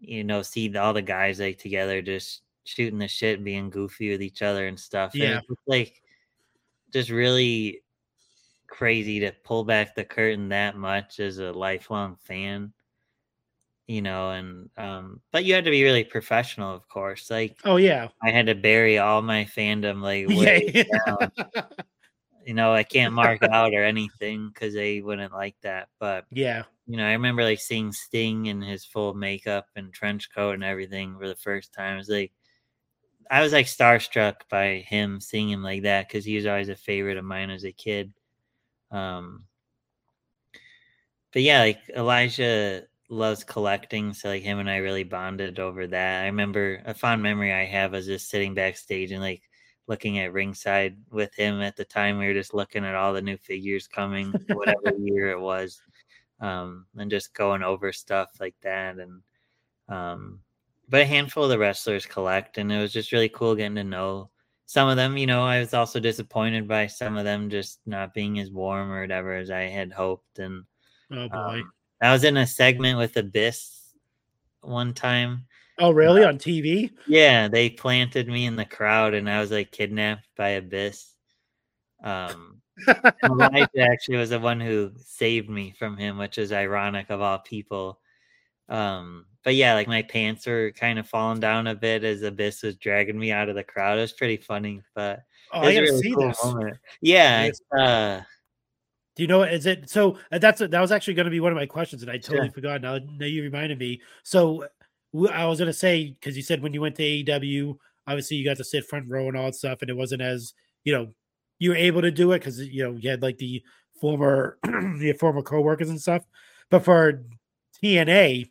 you 0.00 0.24
know, 0.24 0.42
see 0.42 0.74
all 0.76 0.92
the 0.92 1.02
guys 1.02 1.40
like 1.40 1.58
together 1.58 2.02
just 2.02 2.42
shooting 2.64 2.98
the 2.98 3.08
shit, 3.08 3.44
being 3.44 3.70
goofy 3.70 4.10
with 4.10 4.22
each 4.22 4.42
other 4.42 4.66
and 4.66 4.78
stuff. 4.78 5.14
And 5.14 5.22
Yeah. 5.22 5.40
just, 5.48 5.60
like 5.66 6.02
just 6.92 7.10
really 7.10 7.82
crazy 8.66 9.20
to 9.20 9.32
pull 9.44 9.64
back 9.64 9.94
the 9.94 10.04
curtain 10.04 10.48
that 10.48 10.76
much 10.76 11.20
as 11.20 11.38
a 11.38 11.52
lifelong 11.52 12.16
fan. 12.16 12.72
You 13.86 14.00
know, 14.00 14.30
and 14.30 14.70
um, 14.78 15.20
but 15.30 15.44
you 15.44 15.52
had 15.54 15.66
to 15.66 15.70
be 15.70 15.82
really 15.82 16.04
professional, 16.04 16.74
of 16.74 16.88
course. 16.88 17.30
Like 17.30 17.58
Oh 17.64 17.76
yeah, 17.76 18.08
I 18.22 18.30
had 18.30 18.46
to 18.46 18.54
bury 18.54 18.98
all 18.98 19.20
my 19.20 19.44
fandom, 19.44 20.00
like 20.00 20.26
yeah. 20.74 20.84
down. 21.06 21.30
You 22.46 22.54
know, 22.54 22.72
I 22.72 22.82
can't 22.82 23.14
mark 23.14 23.42
out 23.42 23.74
or 23.74 23.84
anything 23.84 24.50
because 24.52 24.74
they 24.74 25.00
wouldn't 25.00 25.32
like 25.32 25.56
that. 25.62 25.88
But 25.98 26.24
yeah. 26.30 26.64
you 26.86 26.96
know, 26.96 27.06
I 27.06 27.12
remember 27.12 27.44
like 27.44 27.60
seeing 27.60 27.92
Sting 27.92 28.46
in 28.46 28.62
his 28.62 28.84
full 28.84 29.14
makeup 29.14 29.66
and 29.76 29.92
trench 29.92 30.32
coat 30.34 30.54
and 30.54 30.64
everything 30.64 31.16
for 31.18 31.28
the 31.28 31.36
first 31.36 31.72
time. 31.72 31.94
It 31.94 31.98
was 31.98 32.08
like 32.08 32.32
I 33.30 33.42
was 33.42 33.52
like 33.52 33.66
starstruck 33.66 34.34
by 34.50 34.84
him 34.86 35.20
seeing 35.20 35.50
him 35.50 35.62
like 35.62 35.82
that 35.82 36.08
because 36.08 36.24
he 36.24 36.36
was 36.36 36.46
always 36.46 36.68
a 36.68 36.76
favorite 36.76 37.16
of 37.16 37.24
mine 37.24 37.50
as 37.50 37.64
a 37.64 37.72
kid. 37.72 38.12
Um, 38.94 39.44
but 41.32 41.42
yeah, 41.42 41.60
like 41.60 41.80
Elijah 41.96 42.84
loves 43.08 43.44
collecting, 43.44 44.14
so 44.14 44.28
like 44.28 44.42
him 44.42 44.58
and 44.58 44.70
I 44.70 44.76
really 44.76 45.04
bonded 45.04 45.58
over 45.58 45.86
that. 45.88 46.22
I 46.22 46.26
remember 46.26 46.80
a 46.84 46.94
fond 46.94 47.22
memory 47.22 47.52
I 47.52 47.64
have 47.64 47.92
was 47.92 48.06
just 48.06 48.30
sitting 48.30 48.54
backstage 48.54 49.10
and 49.10 49.20
like 49.20 49.42
looking 49.86 50.18
at 50.18 50.32
ringside 50.32 50.96
with 51.10 51.34
him 51.34 51.60
at 51.60 51.76
the 51.76 51.84
time. 51.84 52.18
We 52.18 52.26
were 52.26 52.34
just 52.34 52.54
looking 52.54 52.84
at 52.84 52.94
all 52.94 53.12
the 53.12 53.20
new 53.20 53.36
figures 53.36 53.88
coming, 53.88 54.32
whatever 54.48 54.96
year 54.98 55.30
it 55.30 55.40
was 55.40 55.82
um, 56.40 56.86
and 56.96 57.10
just 57.10 57.34
going 57.34 57.62
over 57.62 57.92
stuff 57.92 58.30
like 58.40 58.56
that. 58.62 58.98
And 58.98 59.22
um, 59.88 60.40
but 60.88 61.00
a 61.00 61.06
handful 61.06 61.44
of 61.44 61.50
the 61.50 61.58
wrestlers 61.58 62.06
collect, 62.06 62.58
and 62.58 62.70
it 62.72 62.80
was 62.80 62.92
just 62.92 63.12
really 63.12 63.28
cool 63.28 63.54
getting 63.54 63.76
to 63.76 63.84
know 63.84 64.30
some 64.66 64.88
of 64.88 64.96
them. 64.96 65.16
You 65.16 65.26
know, 65.26 65.42
I 65.44 65.60
was 65.60 65.74
also 65.74 66.00
disappointed 66.00 66.66
by 66.68 66.86
some 66.86 67.16
of 67.16 67.24
them 67.24 67.50
just 67.50 67.80
not 67.86 68.14
being 68.14 68.38
as 68.38 68.50
warm 68.50 68.90
or 68.90 69.00
whatever 69.00 69.34
as 69.34 69.50
I 69.50 69.62
had 69.62 69.92
hoped. 69.92 70.38
And 70.38 70.64
Oh 71.10 71.28
boy. 71.28 71.36
um, 71.36 71.72
I 72.02 72.12
was 72.12 72.24
in 72.24 72.36
a 72.36 72.46
segment 72.46 72.98
with 72.98 73.16
Abyss 73.16 73.92
one 74.62 74.94
time. 74.94 75.46
oh 75.78 75.90
really? 75.90 76.24
On 76.24 76.38
TV? 76.38 76.90
Yeah, 77.06 77.48
they 77.48 77.70
planted 77.70 78.28
me 78.28 78.46
in 78.46 78.56
the 78.56 78.64
crowd, 78.64 79.14
and 79.14 79.28
I 79.28 79.40
was 79.40 79.50
like 79.50 79.70
kidnapped 79.72 80.28
by 80.36 80.50
Abyss. 80.50 81.12
Um, 82.02 82.60
Elijah 83.24 83.68
actually 83.80 84.16
was 84.16 84.30
the 84.30 84.40
one 84.40 84.60
who 84.60 84.92
saved 84.96 85.48
me 85.48 85.74
from 85.78 85.96
him, 85.96 86.18
which 86.18 86.38
is 86.38 86.52
ironic 86.52 87.10
of 87.10 87.20
all 87.20 87.38
people. 87.38 88.00
Um, 88.68 89.26
but 89.42 89.54
yeah, 89.54 89.74
like 89.74 89.88
my 89.88 90.02
pants 90.02 90.46
were 90.46 90.72
kind 90.72 90.98
of 90.98 91.06
falling 91.08 91.40
down 91.40 91.66
a 91.66 91.74
bit 91.74 92.02
as 92.04 92.22
Abyss 92.22 92.62
was 92.62 92.76
dragging 92.76 93.18
me 93.18 93.30
out 93.30 93.48
of 93.48 93.54
the 93.54 93.64
crowd. 93.64 93.98
It 93.98 94.02
was 94.02 94.12
pretty 94.12 94.38
funny, 94.38 94.82
but 94.94 95.22
Oh, 95.52 95.60
I 95.60 95.74
gotta 95.74 95.86
really 95.86 96.02
see 96.02 96.14
cool 96.14 96.28
this. 96.28 96.44
moment. 96.44 96.76
Yeah, 97.00 97.42
it's, 97.44 97.60
uh, 97.78 98.22
Do 99.16 99.22
you 99.22 99.26
know 99.28 99.42
is 99.42 99.66
it 99.66 99.88
so 99.90 100.18
uh, 100.32 100.38
that's 100.38 100.60
that 100.60 100.80
was 100.80 100.90
actually 100.92 101.14
going 101.14 101.26
to 101.26 101.30
be 101.30 101.40
one 101.40 101.52
of 101.52 101.56
my 101.56 101.66
questions 101.66 102.02
and 102.02 102.10
I 102.10 102.16
totally 102.18 102.48
Sure. 102.48 102.54
forgot 102.54 102.80
now 102.80 102.98
now 102.98 103.26
you 103.26 103.42
reminded 103.42 103.78
me. 103.78 104.00
So 104.22 104.66
I 105.30 105.46
was 105.46 105.58
going 105.58 105.68
to 105.68 105.72
say 105.72 106.16
because 106.18 106.36
you 106.36 106.42
said 106.42 106.62
when 106.62 106.72
you 106.72 106.80
went 106.80 106.96
to 106.96 107.02
AEW, 107.02 107.76
obviously 108.06 108.38
you 108.38 108.44
got 108.44 108.56
to 108.56 108.64
sit 108.64 108.86
front 108.86 109.08
row 109.08 109.28
and 109.28 109.36
all 109.36 109.44
that 109.44 109.54
stuff, 109.54 109.82
and 109.82 109.90
it 109.90 109.96
wasn't 109.96 110.22
as 110.22 110.54
you 110.84 110.92
know 110.94 111.12
you 111.58 111.70
were 111.70 111.76
able 111.76 112.00
to 112.02 112.10
do 112.10 112.32
it 112.32 112.38
because 112.40 112.58
you 112.60 112.82
know 112.82 112.92
you 112.98 113.10
had 113.10 113.22
like 113.22 113.38
the 113.38 113.62
former 114.00 114.58
your 114.98 115.14
former 115.14 115.42
coworkers 115.42 115.90
and 115.90 116.00
stuff. 116.00 116.24
But 116.70 116.84
for 116.84 117.22
TNA, 117.82 118.50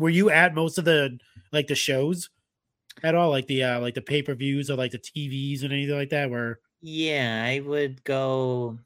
were 0.00 0.10
you 0.10 0.30
at 0.30 0.54
most 0.54 0.78
of 0.78 0.84
the 0.84 1.18
like 1.52 1.68
the 1.68 1.74
shows 1.74 2.30
at 3.02 3.14
all, 3.14 3.30
like 3.30 3.46
the 3.46 3.62
uh 3.62 3.80
like 3.80 3.94
the 3.94 4.02
pay 4.02 4.22
per 4.22 4.34
views 4.34 4.70
or 4.70 4.76
like 4.76 4.92
the 4.92 4.98
TVs 4.98 5.62
and 5.62 5.72
anything 5.72 5.96
like 5.96 6.10
that? 6.10 6.30
Where 6.30 6.58
yeah, 6.80 7.44
I 7.46 7.60
would 7.60 8.02
go 8.04 8.78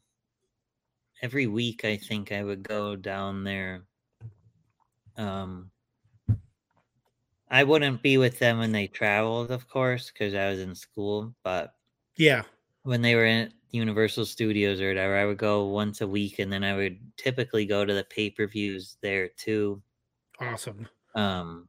every 1.21 1.47
week. 1.47 1.85
I 1.85 1.97
think 1.97 2.31
I 2.31 2.43
would 2.43 2.63
go 2.63 2.95
down 2.95 3.43
there. 3.43 3.83
Um, 5.17 5.71
I 7.49 7.63
wouldn't 7.63 8.01
be 8.01 8.17
with 8.17 8.37
them 8.39 8.59
when 8.59 8.71
they 8.71 8.87
traveled, 8.87 9.51
of 9.51 9.69
course, 9.69 10.11
because 10.11 10.33
I 10.35 10.49
was 10.49 10.59
in 10.59 10.75
school. 10.75 11.33
But 11.43 11.73
yeah, 12.17 12.43
when 12.83 13.01
they 13.01 13.15
were 13.15 13.25
in 13.25 13.53
Universal 13.71 14.25
Studios 14.25 14.81
or 14.81 14.89
whatever, 14.89 15.15
I 15.15 15.25
would 15.25 15.37
go 15.37 15.65
once 15.65 16.01
a 16.01 16.07
week, 16.07 16.39
and 16.39 16.51
then 16.51 16.63
I 16.63 16.75
would 16.75 16.99
typically 17.17 17.65
go 17.65 17.85
to 17.85 17.93
the 17.93 18.03
pay 18.03 18.29
per 18.29 18.47
views 18.47 18.97
there 19.01 19.29
too. 19.29 19.81
awesome. 20.39 20.87
Um, 21.15 21.67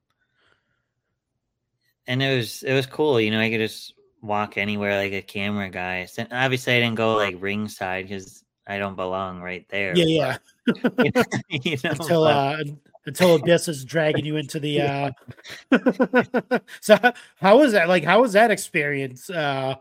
and 2.07 2.23
it 2.23 2.37
was 2.37 2.63
it 2.63 2.75
was 2.75 2.87
cool, 2.87 3.21
you 3.21 3.31
know. 3.31 3.41
I 3.41 3.51
could 3.51 3.61
just 3.61 3.95
walk 4.23 4.59
anywhere 4.59 4.97
like 4.97 5.13
a 5.13 5.23
camera 5.23 5.71
guy. 5.71 6.07
So 6.07 6.27
obviously, 6.31 6.75
I 6.75 6.81
didn't 6.81 6.97
go 6.97 7.17
like 7.17 7.37
ringside 7.39 8.09
because 8.09 8.45
I 8.67 8.79
don't 8.79 8.97
belong 8.97 9.41
right 9.41 9.67
there. 9.69 9.97
Yeah, 9.97 10.37
yeah. 10.67 10.73
you 11.49 11.77
know, 11.85 11.91
until 11.91 12.25
uh 12.25 12.63
until 13.07 13.37
Abyss 13.37 13.69
is 13.69 13.85
dragging 13.85 14.25
you 14.25 14.37
into 14.37 14.59
the 14.59 14.81
uh 15.73 16.59
so 16.81 16.99
how 17.37 17.59
was 17.59 17.73
that 17.73 17.89
like 17.89 18.05
how 18.05 18.21
was 18.21 18.33
that 18.33 18.51
experience 18.51 19.31
uh 19.31 19.77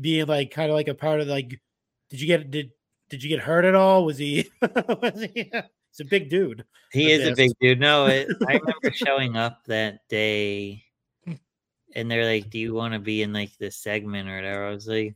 being 0.00 0.26
like 0.26 0.50
kind 0.50 0.70
of 0.70 0.74
like 0.74 0.88
a 0.88 0.94
part 0.94 1.20
of 1.20 1.28
like 1.28 1.60
did 2.10 2.20
you 2.20 2.26
get 2.26 2.50
did 2.50 2.72
did 3.08 3.22
you 3.22 3.28
get 3.28 3.40
hurt 3.40 3.64
at 3.64 3.74
all 3.74 4.04
was 4.04 4.18
he 4.18 4.50
was 4.60 5.26
he 5.34 5.50
a 6.00 6.04
big 6.04 6.28
dude 6.28 6.64
He 6.92 7.10
is 7.12 7.26
a 7.26 7.34
big 7.34 7.52
dude. 7.60 7.80
No, 7.80 8.06
it, 8.06 8.28
I 8.48 8.54
remember 8.54 8.92
showing 8.92 9.36
up 9.36 9.64
that 9.66 10.08
day, 10.08 10.84
and 11.94 12.10
they're 12.10 12.24
like, 12.24 12.50
"Do 12.50 12.58
you 12.58 12.74
want 12.74 12.94
to 12.94 13.00
be 13.00 13.22
in 13.22 13.32
like 13.32 13.56
this 13.58 13.76
segment 13.76 14.28
or 14.28 14.36
whatever?" 14.36 14.66
I 14.66 14.70
was 14.70 14.88
like, 14.88 15.14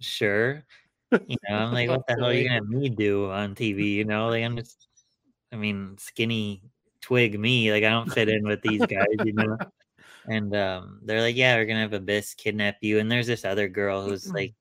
"Sure." 0.00 0.64
You 1.10 1.36
know, 1.48 1.56
I'm 1.56 1.72
like, 1.72 1.88
"What 1.90 2.06
the 2.06 2.14
hell 2.14 2.26
are 2.26 2.32
you 2.32 2.48
gonna 2.48 2.60
have 2.60 2.68
me 2.68 2.88
do 2.88 3.30
on 3.30 3.54
TV?" 3.54 3.94
You 3.94 4.04
know, 4.04 4.28
like 4.28 4.44
I'm 4.44 4.56
just, 4.56 4.88
I 5.52 5.56
mean, 5.56 5.96
skinny 5.98 6.62
twig 7.00 7.38
me. 7.38 7.72
Like 7.72 7.84
I 7.84 7.90
don't 7.90 8.12
fit 8.12 8.28
in 8.28 8.46
with 8.46 8.62
these 8.62 8.84
guys. 8.86 9.06
You 9.24 9.34
know. 9.34 9.58
and 10.26 10.54
um, 10.56 11.00
they're 11.04 11.20
like, 11.20 11.36
"Yeah, 11.36 11.56
we're 11.56 11.66
gonna 11.66 11.80
have 11.80 11.92
Abyss 11.92 12.34
kidnap 12.34 12.76
you." 12.80 12.98
And 12.98 13.10
there's 13.10 13.26
this 13.26 13.44
other 13.44 13.68
girl 13.68 14.02
who's 14.02 14.30
like 14.32 14.54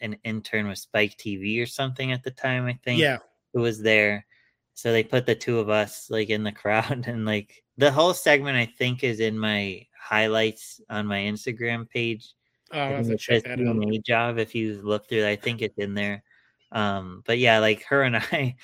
an 0.00 0.16
intern 0.24 0.68
with 0.68 0.78
Spike 0.78 1.16
TV 1.16 1.62
or 1.62 1.66
something 1.66 2.12
at 2.12 2.22
the 2.22 2.30
time, 2.30 2.66
I 2.66 2.78
think. 2.84 3.00
Yeah. 3.00 3.18
Who 3.52 3.62
was 3.62 3.80
there. 3.80 4.26
So 4.74 4.92
they 4.92 5.04
put 5.04 5.24
the 5.24 5.34
two 5.34 5.58
of 5.58 5.70
us 5.70 6.10
like 6.10 6.30
in 6.30 6.42
the 6.42 6.52
crowd 6.52 7.04
and 7.08 7.24
like 7.24 7.62
the 7.78 7.92
whole 7.92 8.14
segment 8.14 8.56
I 8.56 8.66
think 8.66 9.02
is 9.04 9.20
in 9.20 9.38
my 9.38 9.86
highlights 9.98 10.80
on 10.90 11.06
my 11.06 11.20
Instagram 11.20 11.88
page. 11.88 12.34
Oh, 12.72 12.78
And 12.78 13.06
to 13.06 13.16
check 13.16 13.44
that 13.44 13.60
out. 13.60 14.04
Job 14.04 14.38
if 14.38 14.54
you 14.54 14.80
look 14.82 15.08
through 15.08 15.26
I 15.26 15.36
think 15.36 15.62
it's 15.62 15.78
in 15.78 15.94
there. 15.94 16.22
Um, 16.72 17.22
but 17.24 17.38
yeah, 17.38 17.60
like 17.60 17.84
her 17.84 18.02
and 18.02 18.16
I 18.32 18.56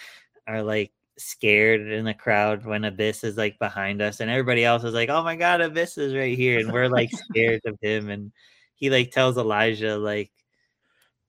are 0.46 0.62
like 0.62 0.92
scared 1.16 1.92
in 1.92 2.04
the 2.04 2.14
crowd 2.14 2.64
when 2.64 2.84
Abyss 2.84 3.24
is 3.24 3.36
like 3.36 3.58
behind 3.58 4.02
us, 4.02 4.20
and 4.20 4.30
everybody 4.30 4.64
else 4.64 4.84
is 4.84 4.94
like, 4.94 5.08
"Oh 5.08 5.22
my 5.22 5.36
god, 5.36 5.60
Abyss 5.60 5.98
is 5.98 6.14
right 6.14 6.36
here," 6.36 6.58
and 6.58 6.72
we're 6.72 6.88
like 6.88 7.10
scared 7.30 7.60
of 7.64 7.78
him. 7.80 8.10
And 8.10 8.32
he 8.74 8.90
like 8.90 9.12
tells 9.12 9.38
Elijah 9.38 9.96
like 9.96 10.32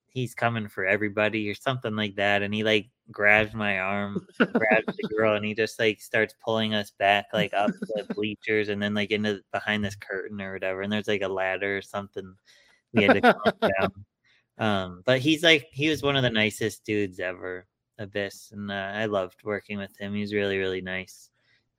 he's 0.08 0.34
coming 0.34 0.68
for 0.68 0.86
everybody 0.86 1.50
or 1.50 1.56
something 1.56 1.96
like 1.96 2.16
that, 2.16 2.42
and 2.42 2.54
he 2.54 2.64
like 2.64 2.90
grabs 3.12 3.54
my 3.54 3.80
arm, 3.80 4.26
grabs 4.38 4.96
the 4.96 5.10
girl, 5.18 5.36
and 5.36 5.46
he 5.46 5.54
just 5.54 5.80
like 5.80 6.02
starts 6.02 6.36
pulling 6.44 6.74
us 6.74 6.92
back 6.92 7.26
like 7.34 7.54
up 7.54 7.72
the 7.80 8.14
bleachers, 8.14 8.70
and 8.70 8.82
then 8.82 8.94
like 8.94 9.12
into 9.12 9.42
behind 9.52 9.84
this 9.84 9.96
curtain 9.96 10.42
or 10.42 10.54
whatever. 10.54 10.82
And 10.82 10.92
there's 10.92 11.08
like 11.08 11.22
a 11.22 11.28
ladder 11.28 11.78
or 11.78 11.82
something 11.82 12.36
we 12.94 13.04
had 13.04 13.22
to 13.22 13.34
climb 13.34 13.72
down. 13.80 14.06
Um, 14.58 15.04
but 15.06 15.20
he's 15.20 15.44
like 15.44 15.68
he 15.72 15.90
was 15.90 16.04
one 16.04 16.16
of 16.16 16.24
the 16.24 16.30
nicest 16.30 16.86
dudes 16.86 17.20
ever, 17.20 17.66
Abyss, 17.98 18.52
and 18.52 18.72
uh, 18.72 18.92
I 18.94 19.06
loved 19.06 19.44
working 19.44 19.78
with 19.78 19.96
him. 19.98 20.14
He's 20.14 20.34
really 20.34 20.58
really 20.58 20.82
nice. 20.82 21.30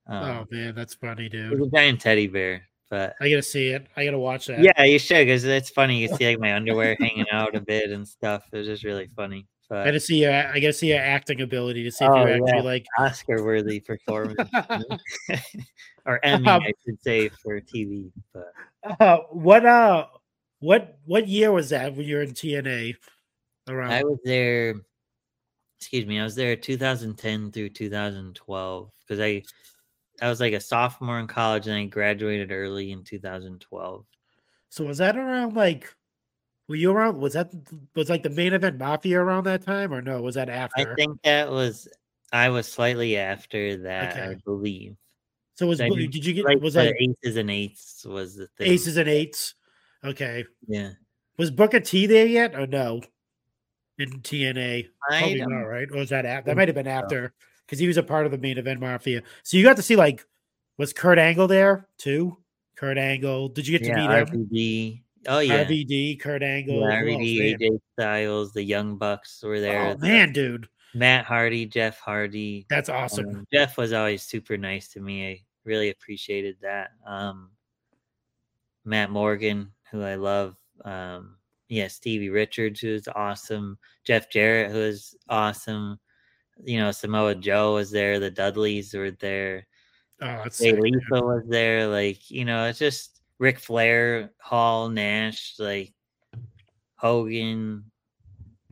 Um, 0.06 0.24
oh 0.24 0.46
man, 0.50 0.74
that's 0.74 0.94
funny, 0.94 1.24
he's 1.24 1.32
dude. 1.32 1.62
a 1.62 1.66
giant 1.68 2.00
teddy 2.00 2.26
bear, 2.26 2.66
but 2.92 3.16
I 3.22 3.30
gotta 3.30 3.42
see 3.42 3.68
it. 3.68 3.86
I 3.96 4.04
gotta 4.04 4.18
watch 4.18 4.48
that. 4.48 4.60
yeah, 4.60 4.84
you 4.84 4.98
should 4.98 5.24
because 5.24 5.44
it's 5.44 5.70
funny. 5.70 5.96
You 5.96 6.08
see 6.08 6.28
like 6.28 6.38
my 6.38 6.52
underwear 6.54 6.94
hanging 7.00 7.24
out 7.32 7.56
a 7.56 7.60
bit 7.62 7.90
and 7.90 8.06
stuff. 8.06 8.44
It 8.52 8.58
was 8.58 8.66
just 8.66 8.84
really 8.84 9.08
funny. 9.16 9.46
But 9.70 9.78
I 9.78 9.84
gotta 9.86 9.98
see 10.00 10.20
your 10.20 10.34
I 10.34 10.60
gotta 10.60 10.74
see 10.74 10.88
your 10.88 11.00
acting 11.00 11.40
ability 11.40 11.84
to 11.84 11.90
see 11.90 12.04
if 12.04 12.10
Oh, 12.10 12.26
you 12.26 12.34
actually 12.34 12.58
yeah. 12.58 12.62
like 12.62 12.84
Oscar 12.98 13.42
worthy 13.42 13.80
performance, 13.80 14.46
or 16.04 16.20
Emmy, 16.22 16.46
Um, 16.46 16.60
I 16.60 16.72
should 16.84 17.00
say, 17.00 17.30
for 17.30 17.58
TV. 17.62 18.12
But 18.34 18.52
uh, 19.00 19.20
what 19.30 19.64
uh 19.64 20.08
what 20.60 20.98
what 21.06 21.28
year 21.28 21.50
was 21.50 21.70
that 21.70 21.96
when 21.96 22.04
you 22.04 22.16
were 22.16 22.22
in 22.22 22.32
TNA 22.32 22.96
around 23.70 23.90
I 23.92 24.04
was 24.04 24.18
there. 24.22 24.74
Excuse 25.80 26.04
me, 26.04 26.20
I 26.20 26.24
was 26.24 26.34
there 26.34 26.56
2010 26.56 27.52
through 27.52 27.70
2012 27.70 28.90
because 29.00 29.18
I 29.18 29.42
I 30.20 30.28
was 30.28 30.40
like 30.40 30.52
a 30.52 30.60
sophomore 30.60 31.18
in 31.18 31.26
college 31.26 31.66
and 31.66 31.76
I 31.76 31.84
graduated 31.86 32.52
early 32.52 32.92
in 32.92 33.02
2012. 33.04 34.04
so 34.68 34.84
was 34.84 34.98
that 34.98 35.16
around 35.16 35.54
like 35.56 35.92
were 36.68 36.76
you 36.76 36.92
around 36.92 37.18
was 37.18 37.32
that 37.32 37.50
was 37.96 38.08
like 38.10 38.22
the 38.22 38.30
main 38.30 38.52
event 38.52 38.78
mafia 38.78 39.20
around 39.20 39.44
that 39.44 39.62
time 39.62 39.92
or 39.92 40.00
no 40.02 40.20
was 40.22 40.34
that 40.36 40.48
after 40.48 40.92
I 40.92 40.94
think 40.94 41.20
that 41.22 41.50
was 41.50 41.88
I 42.32 42.48
was 42.48 42.66
slightly 42.66 43.16
after 43.18 43.76
that, 43.78 44.16
I 44.16 44.34
believe. 44.46 44.96
so 45.54 45.66
was 45.66 45.80
I 45.80 45.88
didn't 45.90 46.14
you 46.14 46.32
get 46.34 46.44
Like 46.44 46.60
was 46.62 46.74
that 46.74 46.94
aces 46.98 47.36
and 47.36 47.50
eights 47.50 48.04
was 48.06 48.36
the 48.36 48.46
thing. 48.58 48.70
aces 48.72 48.96
and 48.96 49.08
eights 49.08 49.54
okay 50.04 50.44
Yeah, 50.66 50.90
was 51.38 51.50
Booker 51.50 51.80
T 51.80 52.06
there 52.06 52.26
yet 52.26 52.54
or 52.54 52.66
no 52.66 53.00
in 53.98 54.20
TNA 54.20 54.88
I 55.10 55.18
Probably 55.18 55.38
don't- 55.38 55.52
right? 55.52 55.88
Or 55.90 55.96
was 55.98 56.08
that 56.10 56.24
after? 56.24 56.46
That 56.50 56.56
might 56.56 56.68
have 56.68 56.74
been 56.74 56.86
so. 56.86 57.30
Because 57.66 57.78
he 57.78 57.86
was 57.86 57.96
a 57.96 58.02
part 58.02 58.26
of 58.26 58.32
the 58.32 58.38
main 58.38 58.58
event 58.58 58.80
mafia. 58.80 59.22
So 59.42 59.56
you 59.56 59.62
got 59.62 59.76
to 59.76 59.82
see 59.82 59.96
like, 59.96 60.26
was 60.78 60.92
Kurt 60.92 61.18
Angle 61.18 61.48
there 61.48 61.88
too? 61.98 62.36
Kurt 62.76 62.98
Angle. 62.98 63.48
Did 63.48 63.66
you 63.66 63.78
get 63.78 63.84
to 63.86 63.90
yeah, 63.92 64.08
meet 64.08 64.34
him? 64.34 64.48
RVD. 64.48 65.02
Oh 65.28 65.38
yeah, 65.38 65.64
RVD, 65.64 66.20
Kurt 66.20 66.42
Angle. 66.42 66.80
yeah, 66.80 67.00
RVD? 67.00 67.58
AJ 67.58 67.78
Styles, 67.92 68.52
the 68.52 68.62
Young 68.62 68.96
Bucks 68.96 69.42
were 69.42 69.60
there. 69.60 69.90
Oh 69.90 69.94
the- 69.94 70.08
man, 70.08 70.32
dude, 70.32 70.68
Matt 70.94 71.24
Hardy, 71.24 71.66
Jeff 71.66 71.98
Hardy. 72.00 72.66
that's 72.68 72.88
awesome. 72.88 73.28
Um, 73.28 73.46
Jeff 73.52 73.78
was 73.78 73.92
always 73.92 74.22
super 74.22 74.56
nice 74.56 74.88
to 74.88 75.00
me. 75.00 75.30
I 75.30 75.42
really 75.64 75.90
appreciated 75.90 76.56
that. 76.62 76.90
Um, 77.06 77.50
Matt 78.84 79.10
Morgan, 79.10 79.72
who 79.90 80.02
I 80.02 80.16
love. 80.16 80.56
Um, 80.84 81.36
yeah, 81.68 81.88
Stevie 81.88 82.28
Richards, 82.28 82.80
who 82.80 82.92
was 82.92 83.08
awesome. 83.08 83.78
Jeff 84.04 84.28
Jarrett, 84.28 84.72
who 84.72 84.78
was 84.78 85.16
awesome. 85.28 85.98
You 86.64 86.78
know, 86.78 86.90
Samoa 86.92 87.34
Joe 87.34 87.74
was 87.74 87.90
there. 87.90 88.18
The 88.20 88.30
Dudleys 88.30 88.94
were 88.94 89.10
there. 89.10 89.66
oh, 90.20 90.44
Jay. 90.56 90.72
Lethal 90.72 91.26
was 91.26 91.42
there. 91.48 91.86
Like, 91.88 92.30
you 92.30 92.44
know, 92.44 92.66
it's 92.66 92.78
just 92.78 93.20
Ric 93.38 93.58
Flair, 93.58 94.30
Hall, 94.40 94.88
Nash, 94.88 95.54
like 95.58 95.92
Hogan, 96.96 97.84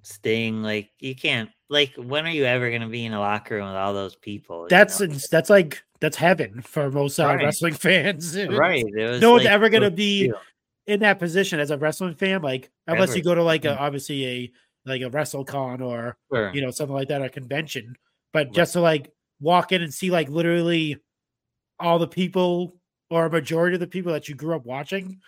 Sting. 0.03 0.63
Like, 0.63 0.91
you 0.99 1.15
can't. 1.15 1.51
Like, 1.69 1.95
when 1.97 2.27
are 2.27 2.31
you 2.31 2.45
ever 2.45 2.69
going 2.69 2.83
to 2.83 2.89
be 2.89 3.05
in 3.05 3.13
a 3.13 3.21
locker 3.21 3.57
room 3.57 3.67
with 3.67 3.77
all 3.77 3.95
those 3.95 4.17
people? 4.17 4.63
you 4.63 4.69
That's 4.69 5.01
know? 5.01 5.07
that's 5.31 5.51
like 5.51 5.83
that's 6.01 6.17
heaven 6.17 6.63
for 6.63 6.91
most 6.91 7.19
uh, 7.21 7.27
Right. 7.27 7.45
wrestling 7.45 7.75
fans. 7.75 8.37
right. 8.37 8.85
It 8.87 9.09
was 9.11 9.21
No 9.21 9.33
one's 9.33 9.45
like 9.45 9.53
ever 9.53 9.69
gonna 9.69 9.91
be 9.91 10.25
cute. 10.25 10.37
in 10.87 11.01
that 11.01 11.19
position 11.19 11.61
as 11.61 11.71
a 11.71 11.77
wrestling 11.79 12.15
fan, 12.15 12.43
like 12.43 12.71
unless 12.87 13.11
Ever. 13.11 13.19
you 13.19 13.25
go 13.25 13.35
to 13.35 13.43
like 13.43 13.65
a 13.65 13.69
Mm. 13.69 13.81
obviously 13.81 14.27
a 14.27 14.53
like 14.85 15.03
a 15.03 15.11
WrestleCon 15.11 15.81
or 15.81 16.17
Sure. 16.33 16.53
you 16.55 16.63
know 16.63 16.71
something 16.71 16.95
like 16.95 17.09
that, 17.09 17.23
a 17.23 17.29
convention. 17.29 17.97
But 18.33 18.49
Right. 18.49 18.55
just 18.55 18.73
to 18.75 18.81
like 18.81 19.13
walk 19.41 19.73
in 19.73 19.83
and 19.83 19.93
see 19.93 20.11
like 20.11 20.29
literally 20.29 20.99
all 21.79 21.99
the 21.99 22.09
people 22.09 22.77
or 23.11 23.27
a 23.27 23.31
majority 23.31 23.75
of 23.75 23.81
the 23.81 23.87
people 23.87 24.13
that 24.13 24.29
you 24.29 24.35
grew 24.35 24.55
up 24.55 24.65
watching, 24.65 25.21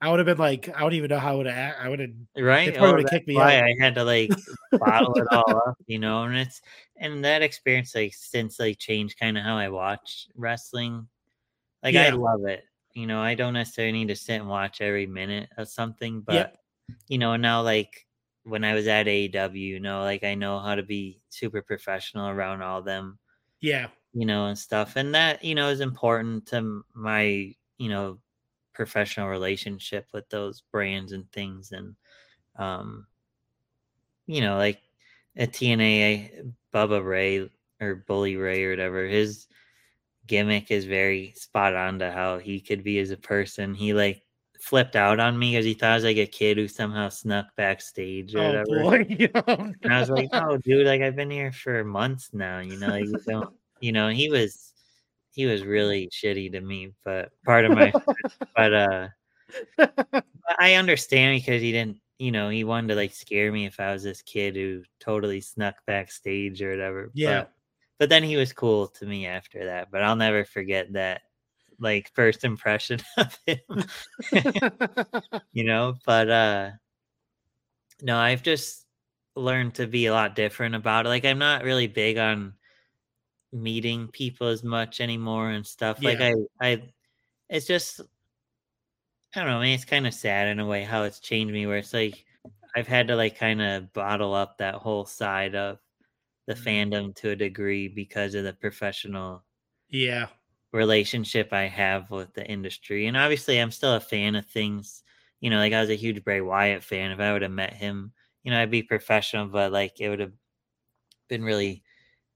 I 0.00 0.10
would 0.10 0.18
have 0.18 0.26
been 0.26 0.38
like, 0.38 0.68
I 0.74 0.80
don't 0.80 0.94
even 0.94 1.08
know 1.08 1.18
how 1.18 1.32
I 1.32 1.36
would 1.36 1.46
have. 1.46 1.74
I 1.80 1.88
would 1.88 2.00
have. 2.00 2.10
right? 2.36 2.74
probably 2.76 2.92
Oh, 2.92 2.96
would've 2.96 3.10
kicked 3.10 3.28
me 3.28 3.36
why 3.36 3.58
out. 3.58 3.64
I 3.64 3.74
had 3.80 3.94
to 3.94 4.04
like 4.04 4.30
bottle 4.78 5.14
it 5.16 5.26
all 5.30 5.62
up, 5.68 5.76
you 5.86 5.98
know. 5.98 6.24
And 6.24 6.36
it's 6.36 6.60
and 6.96 7.24
that 7.24 7.42
experience 7.42 7.94
like 7.94 8.12
since 8.14 8.58
like 8.58 8.78
changed 8.78 9.18
kind 9.18 9.38
of 9.38 9.44
how 9.44 9.56
I 9.56 9.68
watch 9.68 10.28
wrestling. 10.36 11.06
Like 11.82 11.94
I 11.96 12.10
love 12.10 12.44
it. 12.46 12.64
You 12.94 13.06
know, 13.06 13.20
I 13.22 13.34
don't 13.34 13.54
necessarily 13.54 13.92
need 13.92 14.08
to 14.08 14.16
sit 14.16 14.34
and 14.40 14.48
watch 14.48 14.80
every 14.80 15.06
minute 15.06 15.48
of 15.56 15.68
something, 15.68 16.20
but 16.20 16.34
Yep. 16.34 16.56
you 17.08 17.18
know, 17.18 17.36
now 17.36 17.62
like 17.62 18.06
when 18.44 18.64
I 18.64 18.74
was 18.74 18.86
at 18.88 19.06
AEW, 19.06 19.54
you 19.54 19.80
know, 19.80 20.02
like 20.02 20.24
I 20.24 20.34
know 20.34 20.58
how 20.58 20.74
to 20.74 20.82
be 20.82 21.20
super 21.30 21.62
professional 21.62 22.28
around 22.28 22.62
all 22.62 22.82
them 22.82 23.18
Yeah, 23.60 23.88
you 24.12 24.26
know, 24.26 24.46
and 24.46 24.58
stuff. 24.58 24.96
And 24.96 25.14
that, 25.14 25.44
you 25.44 25.54
know, 25.54 25.68
is 25.68 25.80
important 25.80 26.46
to 26.48 26.84
my, 26.94 27.54
you 27.78 27.88
know, 27.88 28.18
professional 28.74 29.28
relationship 29.28 30.08
with 30.12 30.28
those 30.28 30.62
brands 30.72 31.12
and 31.12 31.30
things. 31.32 31.72
And, 31.72 31.96
um, 32.56 33.06
you 34.26 34.40
know, 34.40 34.56
like 34.56 34.80
at 35.36 35.52
TNA, 35.52 36.52
Bubba 36.74 37.04
Ray 37.04 37.50
or 37.80 37.94
Bully 37.96 38.36
Ray 38.36 38.64
or 38.64 38.70
whatever, 38.70 39.06
his 39.06 39.46
gimmick 40.26 40.70
is 40.70 40.84
very 40.84 41.32
spot 41.36 41.74
on 41.74 41.98
to 41.98 42.10
how 42.12 42.38
he 42.38 42.60
could 42.60 42.84
be 42.84 42.98
as 42.98 43.10
a 43.10 43.16
person. 43.16 43.74
He 43.74 43.94
like 43.94 44.22
flipped 44.62 44.94
out 44.94 45.18
on 45.18 45.36
me 45.36 45.50
because 45.50 45.64
he 45.64 45.74
thought 45.74 45.90
I 45.90 45.94
was 45.96 46.04
like 46.04 46.18
a 46.18 46.26
kid 46.26 46.56
who 46.56 46.68
somehow 46.68 47.08
snuck 47.08 47.46
backstage 47.56 48.32
or 48.36 48.38
oh 48.38 48.46
whatever. 48.46 49.04
boy. 49.04 49.74
And 49.82 49.92
I 49.92 49.98
was 49.98 50.08
like, 50.08 50.28
"Oh, 50.32 50.56
dude, 50.56 50.86
like 50.86 51.02
I've 51.02 51.16
been 51.16 51.30
here 51.30 51.50
for 51.50 51.82
months 51.82 52.30
now. 52.32 52.60
You 52.60 52.78
know, 52.78 52.86
like 52.86 53.04
you 53.04 53.18
don't, 53.26 53.52
you 53.80 53.90
know." 53.90 54.08
He 54.08 54.30
was, 54.30 54.72
he 55.32 55.46
was 55.46 55.64
really 55.64 56.08
shitty 56.10 56.52
to 56.52 56.60
me, 56.60 56.92
but 57.04 57.30
part 57.44 57.64
of 57.64 57.72
my, 57.72 57.92
but 58.56 58.72
uh, 58.72 59.08
I 60.58 60.74
understand 60.74 61.40
because 61.40 61.60
he 61.60 61.72
didn't, 61.72 61.98
you 62.18 62.30
know, 62.30 62.48
he 62.48 62.62
wanted 62.62 62.88
to 62.88 62.94
like 62.94 63.14
scare 63.14 63.50
me 63.50 63.66
if 63.66 63.80
I 63.80 63.92
was 63.92 64.04
this 64.04 64.22
kid 64.22 64.54
who 64.54 64.84
totally 65.00 65.40
snuck 65.40 65.74
backstage 65.88 66.62
or 66.62 66.70
whatever. 66.70 67.10
Yeah. 67.14 67.40
But, 67.40 67.52
but 67.98 68.08
then 68.10 68.22
he 68.22 68.36
was 68.36 68.52
cool 68.52 68.86
to 68.86 69.06
me 69.06 69.26
after 69.26 69.66
that. 69.66 69.90
But 69.90 70.04
I'll 70.04 70.16
never 70.16 70.44
forget 70.44 70.92
that, 70.92 71.22
like 71.82 72.12
first 72.14 72.44
impression 72.44 73.00
of 73.18 73.38
him. 73.46 73.58
You 75.52 75.64
know 75.64 75.98
but 76.04 76.28
uh 76.30 76.70
no 78.00 78.18
i've 78.18 78.42
just 78.42 78.86
learned 79.36 79.74
to 79.74 79.86
be 79.86 80.06
a 80.06 80.12
lot 80.12 80.34
different 80.34 80.74
about 80.74 81.06
it 81.06 81.08
like 81.08 81.24
i'm 81.24 81.38
not 81.38 81.64
really 81.64 81.86
big 81.86 82.18
on 82.18 82.54
meeting 83.52 84.08
people 84.08 84.48
as 84.48 84.64
much 84.64 85.00
anymore 85.00 85.50
and 85.50 85.66
stuff 85.66 86.04
like 86.04 86.20
i 86.20 86.32
i 86.60 86.82
it's 87.50 87.66
just 87.66 88.00
i 89.34 89.40
don't 89.40 89.48
know 89.48 89.58
I 89.58 89.62
mean, 89.62 89.74
it's 89.74 89.84
kind 89.84 90.06
of 90.06 90.14
sad 90.14 90.48
in 90.48 90.58
a 90.58 90.66
way 90.66 90.84
how 90.84 91.02
it's 91.04 91.20
changed 91.20 91.52
me 91.52 91.66
where 91.66 91.78
it's 91.78 91.92
like 91.92 92.24
i've 92.76 92.86
had 92.86 93.08
to 93.08 93.16
like 93.16 93.36
kind 93.36 93.60
of 93.60 93.92
bottle 93.92 94.34
up 94.34 94.58
that 94.58 94.76
whole 94.76 95.04
side 95.04 95.54
of 95.54 95.78
the 96.46 96.54
Mm-hmm. 96.56 96.62
fandom 96.70 97.14
to 97.16 97.30
a 97.30 97.36
degree 97.36 97.88
because 97.88 98.34
of 98.34 98.44
the 98.44 98.52
professional 98.54 99.44
yeah, 99.88 100.28
relationship 100.72 101.52
I 101.52 101.64
have 101.68 102.10
with 102.10 102.32
the 102.34 102.46
industry. 102.46 103.06
And 103.06 103.16
obviously, 103.16 103.58
I'm 103.58 103.70
still 103.70 103.94
a 103.94 104.00
fan 104.00 104.34
of 104.36 104.46
things. 104.46 105.02
You 105.40 105.50
know, 105.50 105.58
like 105.58 105.72
I 105.72 105.80
was 105.80 105.90
a 105.90 105.96
huge 105.96 106.24
Bray 106.24 106.40
Wyatt 106.40 106.84
fan. 106.84 107.10
If 107.12 107.20
I 107.20 107.32
would 107.32 107.42
have 107.42 107.50
met 107.50 107.74
him, 107.74 108.12
you 108.44 108.50
know, 108.50 108.60
I'd 108.60 108.70
be 108.70 108.82
professional, 108.82 109.46
but 109.48 109.72
like 109.72 110.00
it 110.00 110.08
would 110.08 110.20
have 110.20 110.32
been 111.28 111.44
really, 111.44 111.82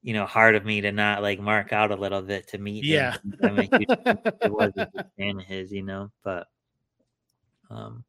you 0.03 0.15
know, 0.15 0.27
hard 0.27 0.55
of 0.57 0.65
me 0.65 0.81
to 0.83 0.93
not 0.93 1.23
like 1.23 1.41
mark 1.41 1.73
out 1.73 1.91
a 1.93 1.97
little 1.97 2.23
bit 2.23 2.49
to 2.49 2.59
meet 2.59 2.87
Yeah. 2.87 3.17
him. 3.25 3.35
I'm 3.45 3.59
a 3.59 3.69
it 4.43 4.51
was 4.51 4.73
a 4.77 4.87
fan 5.19 5.39
of 5.41 5.47
his, 5.47 5.73
you 5.73 5.83
know, 5.83 6.11
but 6.25 6.47
um 7.71 8.05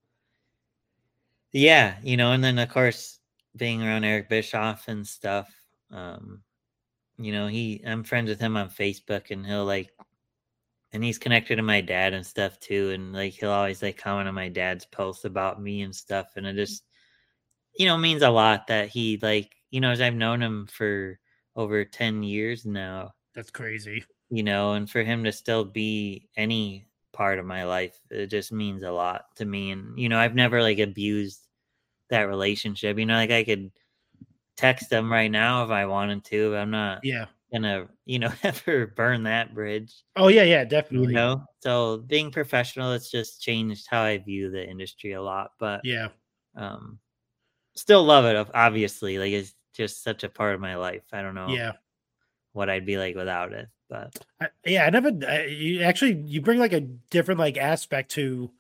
yeah, 1.51 1.97
you 2.03 2.17
know, 2.17 2.31
and 2.33 2.43
then 2.43 2.59
of 2.59 2.69
course 2.69 3.19
being 3.55 3.81
around 3.83 4.03
Eric 4.03 4.29
Bischoff 4.29 4.87
and 4.87 5.05
stuff, 5.07 5.49
um, 5.91 6.41
you 7.17 7.31
know, 7.31 7.47
he 7.47 7.81
I'm 7.85 8.03
friends 8.03 8.29
with 8.29 8.39
him 8.39 8.57
on 8.57 8.69
Facebook 8.69 9.31
and 9.31 9.45
he'll 9.45 9.65
like 9.65 9.91
and 10.93 11.03
he's 11.03 11.17
connected 11.17 11.57
to 11.57 11.61
my 11.63 11.81
dad 11.81 12.13
and 12.13 12.25
stuff 12.25 12.59
too. 12.59 12.91
And 12.91 13.13
like 13.13 13.33
he'll 13.33 13.51
always 13.51 13.81
like 13.81 13.97
comment 13.97 14.27
on 14.27 14.35
my 14.35 14.49
dad's 14.49 14.85
posts 14.85 15.25
about 15.25 15.61
me 15.61 15.81
and 15.81 15.95
stuff. 15.95 16.33
And 16.35 16.45
it 16.45 16.51
mm-hmm. 16.51 16.59
just 16.59 16.83
you 17.77 17.85
know 17.85 17.97
means 17.97 18.21
a 18.21 18.29
lot 18.29 18.67
that 18.67 18.89
he 18.89 19.19
like, 19.21 19.53
you 19.71 19.81
know, 19.81 19.91
as 19.91 20.01
I've 20.01 20.15
known 20.15 20.41
him 20.41 20.67
for 20.67 21.19
over 21.55 21.83
10 21.83 22.23
years 22.23 22.65
now, 22.65 23.13
That's 23.35 23.49
crazy. 23.49 24.03
you 24.29 24.43
know, 24.43 24.73
and 24.73 24.89
for 24.89 25.03
him 25.03 25.23
to 25.23 25.31
still 25.31 25.65
be 25.65 26.29
any 26.37 26.87
part 27.13 27.39
of 27.39 27.45
my 27.45 27.65
life, 27.65 27.99
it 28.11 28.27
just 28.27 28.51
means 28.51 28.83
a 28.83 28.91
lot 28.91 29.25
to 29.35 29.45
me. 29.45 29.71
And, 29.71 29.97
you 29.99 30.07
know, 30.07 30.19
I've 30.19 30.35
never 30.35 30.61
like 30.61 30.79
abused 30.79 31.41
that 32.09 32.23
relationship. 32.23 32.97
You 32.99 33.05
know, 33.07 33.15
like 33.15 33.31
I 33.31 33.43
could 33.43 33.71
text 34.55 34.91
him 34.91 35.11
right 35.11 35.31
now 35.31 35.63
if 35.63 35.71
I 35.71 35.85
wanted 35.85 36.23
to, 36.25 36.51
but 36.51 36.57
I'm 36.57 36.71
not 36.71 36.99
Yeah. 37.03 37.25
Gonna, 37.51 37.87
you 38.05 38.19
know, 38.19 38.31
ever 38.43 38.87
burn 38.87 39.23
that 39.23 39.53
bridge, 39.53 39.93
Oh 40.15 40.27
yeah, 40.27 40.43
yeah, 40.43 40.63
you 40.63 40.67
definitely. 40.67 41.13
know? 41.13 41.45
So 41.59 41.97
being 41.97 42.31
professional, 42.31 42.93
it's 42.93 43.11
just 43.11 43.41
changed 43.41 43.87
how 43.89 44.01
I 44.03 44.17
view 44.17 44.49
the 44.49 44.67
industry 44.67 45.13
a 45.13 45.21
lot. 45.21 45.51
But 45.59 45.81
Yeah. 45.83 46.09
um 46.55 46.99
still 47.75 48.03
love 48.03 48.25
it 48.25 48.49
obviously. 48.53 49.17
Like 49.19 49.31
it's 49.31 49.53
just 49.73 50.03
such 50.03 50.23
a 50.23 50.29
part 50.29 50.55
of 50.55 50.61
my 50.61 50.75
life. 50.75 51.03
I 51.13 51.21
don't 51.21 51.35
know 51.35 51.53
Yeah. 51.53 51.73
what 52.53 52.69
I'd 52.69 52.85
be 52.85 52.97
like 52.97 53.15
without 53.15 53.53
it. 53.53 53.67
But 53.89 54.11
I, 54.41 54.47
yeah, 54.65 54.85
I 54.85 54.89
never. 54.89 55.11
I, 55.27 55.45
you 55.45 55.81
actually 55.83 56.15
you 56.25 56.41
bring 56.41 56.59
like 56.59 56.73
a 56.73 56.81
different 56.81 57.39
like 57.39 57.57
aspect 57.57 58.11
to 58.11 58.51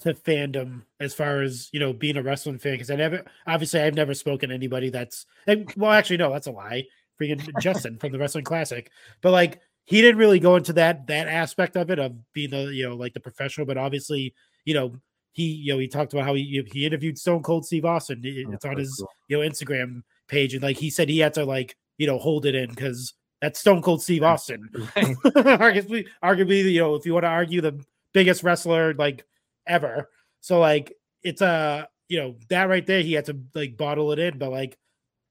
to 0.00 0.12
fandom 0.14 0.82
as 1.00 1.14
far 1.14 1.40
as 1.42 1.70
you 1.72 1.80
know 1.80 1.92
being 1.92 2.16
a 2.16 2.22
wrestling 2.22 2.58
fan 2.58 2.74
because 2.74 2.90
I 2.90 2.96
never 2.96 3.24
obviously 3.46 3.80
I've 3.80 3.94
never 3.94 4.14
spoken 4.14 4.50
to 4.50 4.54
anybody 4.54 4.90
that's 4.90 5.24
and, 5.46 5.72
well 5.76 5.90
actually 5.90 6.18
no 6.18 6.30
that's 6.30 6.46
a 6.46 6.52
lie 6.52 6.84
freaking 7.20 7.42
Justin 7.60 7.98
from 7.98 8.12
the 8.12 8.18
Wrestling 8.18 8.44
Classic 8.44 8.90
but 9.22 9.30
like 9.32 9.60
he 9.84 10.00
didn't 10.00 10.18
really 10.18 10.40
go 10.40 10.56
into 10.56 10.72
that 10.74 11.06
that 11.06 11.28
aspect 11.28 11.76
of 11.76 11.90
it 11.90 11.98
of 11.98 12.12
being 12.32 12.50
the 12.50 12.64
you 12.74 12.88
know 12.88 12.94
like 12.96 13.14
the 13.14 13.20
professional 13.20 13.66
but 13.66 13.78
obviously 13.78 14.34
you 14.64 14.74
know 14.74 14.94
he 15.32 15.44
you 15.44 15.72
know 15.72 15.78
he 15.78 15.86
talked 15.88 16.12
about 16.12 16.24
how 16.24 16.34
he 16.34 16.62
he 16.72 16.84
interviewed 16.86 17.18
Stone 17.18 17.42
Cold 17.42 17.64
Steve 17.66 17.84
Austin 17.84 18.20
It- 18.24 18.36
it's 18.38 18.50
that's 18.50 18.64
on 18.64 18.76
his 18.76 18.94
cool. 18.98 19.08
you 19.28 19.38
know 19.38 19.48
Instagram 19.48 20.02
page 20.28 20.54
and 20.54 20.62
like 20.62 20.76
he 20.76 20.90
said 20.90 21.08
he 21.08 21.18
had 21.18 21.34
to 21.34 21.44
like 21.44 21.76
you 21.98 22.06
know 22.06 22.18
hold 22.18 22.46
it 22.46 22.54
in 22.54 22.68
because 22.70 23.14
that's 23.40 23.60
Stone 23.60 23.82
Cold 23.82 24.02
Steve 24.02 24.22
Austin 24.22 24.68
Right. 24.96 25.14
arguably, 25.26 26.06
arguably, 26.24 26.64
you 26.72 26.80
know, 26.80 26.94
if 26.94 27.04
you 27.04 27.12
want 27.12 27.24
to 27.24 27.28
argue 27.28 27.60
the 27.60 27.78
biggest 28.14 28.42
wrestler 28.42 28.94
like 28.94 29.24
ever. 29.66 30.08
So 30.40 30.58
like 30.58 30.94
it's 31.22 31.42
uh, 31.42 31.84
you 32.08 32.18
know, 32.18 32.36
that 32.48 32.68
right 32.70 32.86
there, 32.86 33.02
he 33.02 33.12
had 33.12 33.26
to 33.26 33.36
like 33.54 33.76
bottle 33.76 34.10
it 34.12 34.18
in. 34.18 34.38
But 34.38 34.50
like 34.52 34.78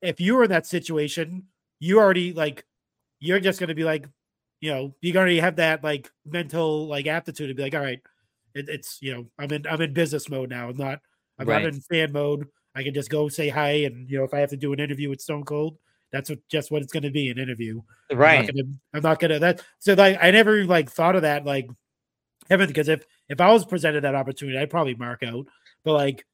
if 0.03 0.21
you 0.21 0.35
were 0.35 0.43
in 0.43 0.51
that 0.51 0.67
situation, 0.67 1.45
you 1.79 1.99
already 1.99 2.33
like 2.33 2.65
you're 3.19 3.39
just 3.39 3.59
gonna 3.59 3.75
be 3.75 3.83
like, 3.83 4.07
you 4.61 4.71
know, 4.71 4.95
you 5.01 5.15
already 5.15 5.39
have 5.39 5.57
that 5.57 5.83
like 5.83 6.09
mental 6.25 6.87
like 6.87 7.07
aptitude 7.07 7.49
to 7.49 7.55
be 7.55 7.63
like, 7.63 7.75
all 7.75 7.81
right, 7.81 8.01
it, 8.53 8.69
it's 8.69 8.99
you 9.01 9.13
know, 9.13 9.25
I'm 9.37 9.51
in 9.51 9.65
I'm 9.67 9.81
in 9.81 9.93
business 9.93 10.29
mode 10.29 10.49
now. 10.49 10.69
I'm 10.69 10.77
not 10.77 10.99
I'm 11.39 11.47
Right. 11.47 11.63
not 11.63 11.73
in 11.73 11.81
fan 11.81 12.11
mode. 12.11 12.47
I 12.75 12.83
can 12.83 12.93
just 12.93 13.09
go 13.09 13.29
say 13.29 13.49
hi 13.49 13.69
and 13.83 14.09
you 14.09 14.17
know, 14.17 14.23
if 14.23 14.33
I 14.33 14.39
have 14.39 14.49
to 14.49 14.57
do 14.57 14.73
an 14.73 14.79
interview 14.79 15.09
with 15.09 15.21
Stone 15.21 15.45
Cold, 15.45 15.77
that's 16.11 16.29
what 16.29 16.39
just 16.49 16.71
what 16.71 16.81
it's 16.81 16.93
gonna 16.93 17.11
be, 17.11 17.29
an 17.29 17.39
interview. 17.39 17.81
I'm 18.11 18.17
right. 18.17 18.45
not 18.45 18.47
gonna, 18.47 18.67
I'm 18.93 19.01
not 19.01 19.19
gonna 19.19 19.39
that 19.39 19.61
so 19.79 19.93
like 19.93 20.17
I 20.21 20.31
never 20.31 20.65
like 20.65 20.89
thought 20.89 21.15
of 21.15 21.23
that 21.23 21.45
like 21.45 21.67
heaven 22.49 22.67
because 22.67 22.87
if 22.89 23.05
if 23.29 23.41
I 23.41 23.51
was 23.51 23.65
presented 23.65 24.03
that 24.03 24.15
opportunity, 24.15 24.57
I'd 24.57 24.69
probably 24.69 24.95
mark 24.95 25.23
out. 25.23 25.47
But 25.83 25.93
like 25.93 26.25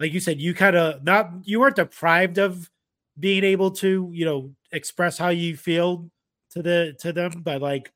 like 0.00 0.12
you 0.12 0.20
said, 0.20 0.40
you 0.40 0.54
kind 0.54 0.76
of 0.76 1.04
not 1.04 1.30
you 1.44 1.60
weren't 1.60 1.76
deprived 1.76 2.38
of 2.38 2.70
being 3.18 3.44
able 3.44 3.70
to, 3.70 4.10
you 4.12 4.24
know, 4.24 4.52
express 4.72 5.18
how 5.18 5.28
you 5.28 5.56
feel 5.56 6.10
to 6.50 6.62
the 6.62 6.94
to 7.00 7.12
them, 7.12 7.42
but 7.42 7.60
like 7.62 7.92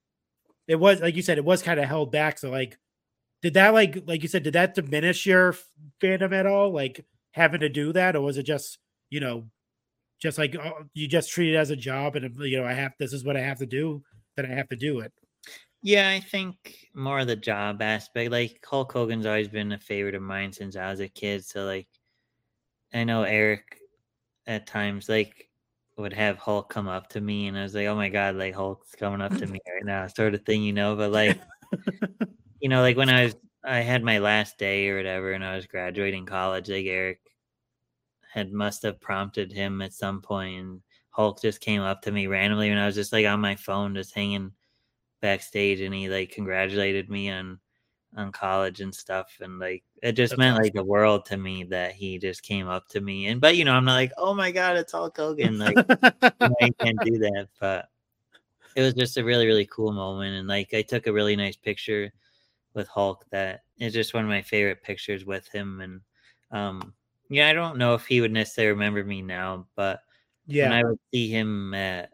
it 0.66 0.76
was 0.76 1.00
like 1.00 1.16
you 1.16 1.22
said, 1.22 1.38
it 1.38 1.44
was 1.44 1.62
kind 1.62 1.80
of 1.80 1.86
held 1.86 2.12
back. 2.12 2.38
So 2.38 2.50
like 2.50 2.78
did 3.42 3.54
that 3.54 3.74
like 3.74 4.02
like 4.06 4.22
you 4.22 4.28
said, 4.28 4.42
did 4.42 4.54
that 4.54 4.74
diminish 4.74 5.26
your 5.26 5.54
fandom 6.02 6.32
at 6.32 6.46
all? 6.46 6.72
Like 6.72 7.04
having 7.32 7.60
to 7.60 7.68
do 7.68 7.92
that, 7.92 8.16
or 8.16 8.20
was 8.20 8.36
it 8.36 8.44
just, 8.44 8.78
you 9.10 9.20
know, 9.20 9.44
just 10.20 10.38
like 10.38 10.56
oh, 10.56 10.84
you 10.94 11.08
just 11.08 11.30
treat 11.30 11.52
it 11.54 11.56
as 11.56 11.70
a 11.70 11.76
job 11.76 12.16
and 12.16 12.34
you 12.40 12.60
know, 12.60 12.66
I 12.66 12.72
have 12.72 12.92
this 12.98 13.12
is 13.12 13.24
what 13.24 13.36
I 13.36 13.40
have 13.40 13.58
to 13.58 13.66
do, 13.66 14.02
then 14.36 14.46
I 14.46 14.54
have 14.54 14.68
to 14.68 14.76
do 14.76 15.00
it. 15.00 15.12
Yeah, 15.82 16.10
I 16.10 16.18
think 16.18 16.88
more 16.94 17.20
of 17.20 17.28
the 17.28 17.36
job 17.36 17.80
aspect. 17.80 18.32
Like 18.32 18.58
Hulk 18.68 18.92
Hogan's 18.92 19.26
always 19.26 19.48
been 19.48 19.72
a 19.72 19.78
favorite 19.78 20.16
of 20.16 20.22
mine 20.22 20.52
since 20.52 20.74
I 20.74 20.90
was 20.90 21.00
a 21.00 21.08
kid. 21.08 21.44
So 21.44 21.64
like 21.64 21.86
I 22.92 23.04
know 23.04 23.22
Eric 23.22 23.78
at 24.48 24.66
times 24.66 25.08
like 25.08 25.48
would 25.98 26.12
have 26.12 26.38
Hulk 26.38 26.70
come 26.70 26.88
up 26.88 27.08
to 27.10 27.20
me 27.20 27.46
and 27.46 27.58
I 27.58 27.62
was 27.62 27.74
like, 27.74 27.86
Oh 27.86 27.94
my 27.94 28.08
god, 28.08 28.36
like 28.36 28.54
Hulk's 28.54 28.94
coming 28.94 29.20
up 29.20 29.36
to 29.36 29.46
me 29.46 29.60
right 29.72 29.84
now, 29.84 30.06
sort 30.08 30.34
of 30.34 30.44
thing, 30.44 30.62
you 30.62 30.72
know. 30.72 30.96
But 30.96 31.12
like 31.12 31.38
you 32.60 32.68
know, 32.68 32.80
like 32.80 32.96
when 32.96 33.10
I 33.10 33.24
was 33.24 33.36
I 33.64 33.80
had 33.80 34.02
my 34.02 34.18
last 34.18 34.58
day 34.58 34.88
or 34.88 34.96
whatever 34.96 35.32
and 35.32 35.44
I 35.44 35.54
was 35.54 35.66
graduating 35.66 36.26
college, 36.26 36.68
like 36.68 36.86
Eric 36.86 37.20
had 38.32 38.52
must 38.52 38.82
have 38.82 39.00
prompted 39.00 39.52
him 39.52 39.82
at 39.82 39.92
some 39.92 40.22
point 40.22 40.60
and 40.60 40.80
Hulk 41.10 41.42
just 41.42 41.60
came 41.60 41.82
up 41.82 42.02
to 42.02 42.12
me 42.12 42.26
randomly 42.26 42.68
when 42.68 42.78
I 42.78 42.86
was 42.86 42.94
just 42.94 43.12
like 43.12 43.26
on 43.26 43.40
my 43.40 43.56
phone 43.56 43.94
just 43.94 44.14
hanging 44.14 44.52
backstage 45.20 45.80
and 45.80 45.94
he 45.94 46.08
like 46.08 46.30
congratulated 46.30 47.10
me 47.10 47.30
on 47.30 47.58
on 48.16 48.32
college 48.32 48.80
and 48.80 48.94
stuff 48.94 49.36
and 49.40 49.58
like 49.58 49.84
it 50.02 50.12
just 50.12 50.32
That's 50.32 50.38
meant 50.38 50.56
like 50.56 50.72
the 50.72 50.84
world 50.84 51.26
to 51.26 51.36
me 51.36 51.64
that 51.64 51.92
he 51.92 52.18
just 52.18 52.42
came 52.42 52.66
up 52.66 52.88
to 52.88 53.00
me 53.00 53.26
and 53.26 53.40
but 53.40 53.56
you 53.56 53.64
know 53.64 53.72
I'm 53.72 53.84
not 53.84 53.94
like 53.94 54.12
oh 54.16 54.34
my 54.34 54.50
god 54.50 54.76
it's 54.76 54.92
Hulk 54.92 55.16
Hogan 55.16 55.58
like 55.58 55.76
i 55.78 56.70
can't 56.80 56.98
do 57.04 57.18
that 57.18 57.48
but 57.60 57.88
it 58.74 58.82
was 58.82 58.94
just 58.94 59.18
a 59.18 59.24
really 59.24 59.46
really 59.46 59.66
cool 59.66 59.92
moment 59.92 60.36
and 60.36 60.48
like 60.48 60.72
I 60.72 60.82
took 60.82 61.06
a 61.06 61.12
really 61.12 61.36
nice 61.36 61.56
picture 61.56 62.10
with 62.74 62.88
Hulk 62.88 63.24
that 63.30 63.60
is 63.78 63.92
just 63.92 64.14
one 64.14 64.24
of 64.24 64.30
my 64.30 64.42
favorite 64.42 64.82
pictures 64.82 65.24
with 65.24 65.46
him 65.48 65.80
and 65.80 66.00
um 66.50 66.94
yeah 67.28 67.48
I 67.48 67.52
don't 67.52 67.76
know 67.76 67.94
if 67.94 68.06
he 68.06 68.20
would 68.22 68.32
necessarily 68.32 68.72
remember 68.72 69.04
me 69.04 69.20
now 69.20 69.66
but 69.76 70.00
when 70.48 70.56
yeah, 70.56 70.74
I 70.74 70.82
would 70.82 70.98
see 71.12 71.28
him 71.28 71.74
at, 71.74 72.10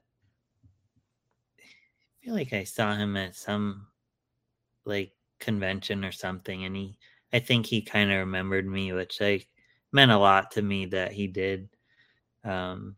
I 1.61 2.25
feel 2.25 2.35
like 2.35 2.53
I 2.53 2.65
saw 2.65 2.97
him 2.97 3.17
at 3.17 3.37
some 3.37 3.87
like 4.85 5.13
convention 5.45 6.05
or 6.05 6.13
something, 6.13 6.65
and 6.65 6.75
he, 6.75 6.99
I 7.33 7.39
think 7.39 7.67
he 7.67 7.83
kind 7.83 8.11
of 8.11 8.19
remembered 8.19 8.67
me, 8.67 8.93
which 8.93 9.21
like 9.21 9.49
meant 9.93 10.11
a 10.11 10.19
lot 10.19 10.53
to 10.53 10.63
me 10.63 10.87
that 10.87 11.13
he 11.13 11.27
did. 11.27 11.69
Um, 12.45 12.97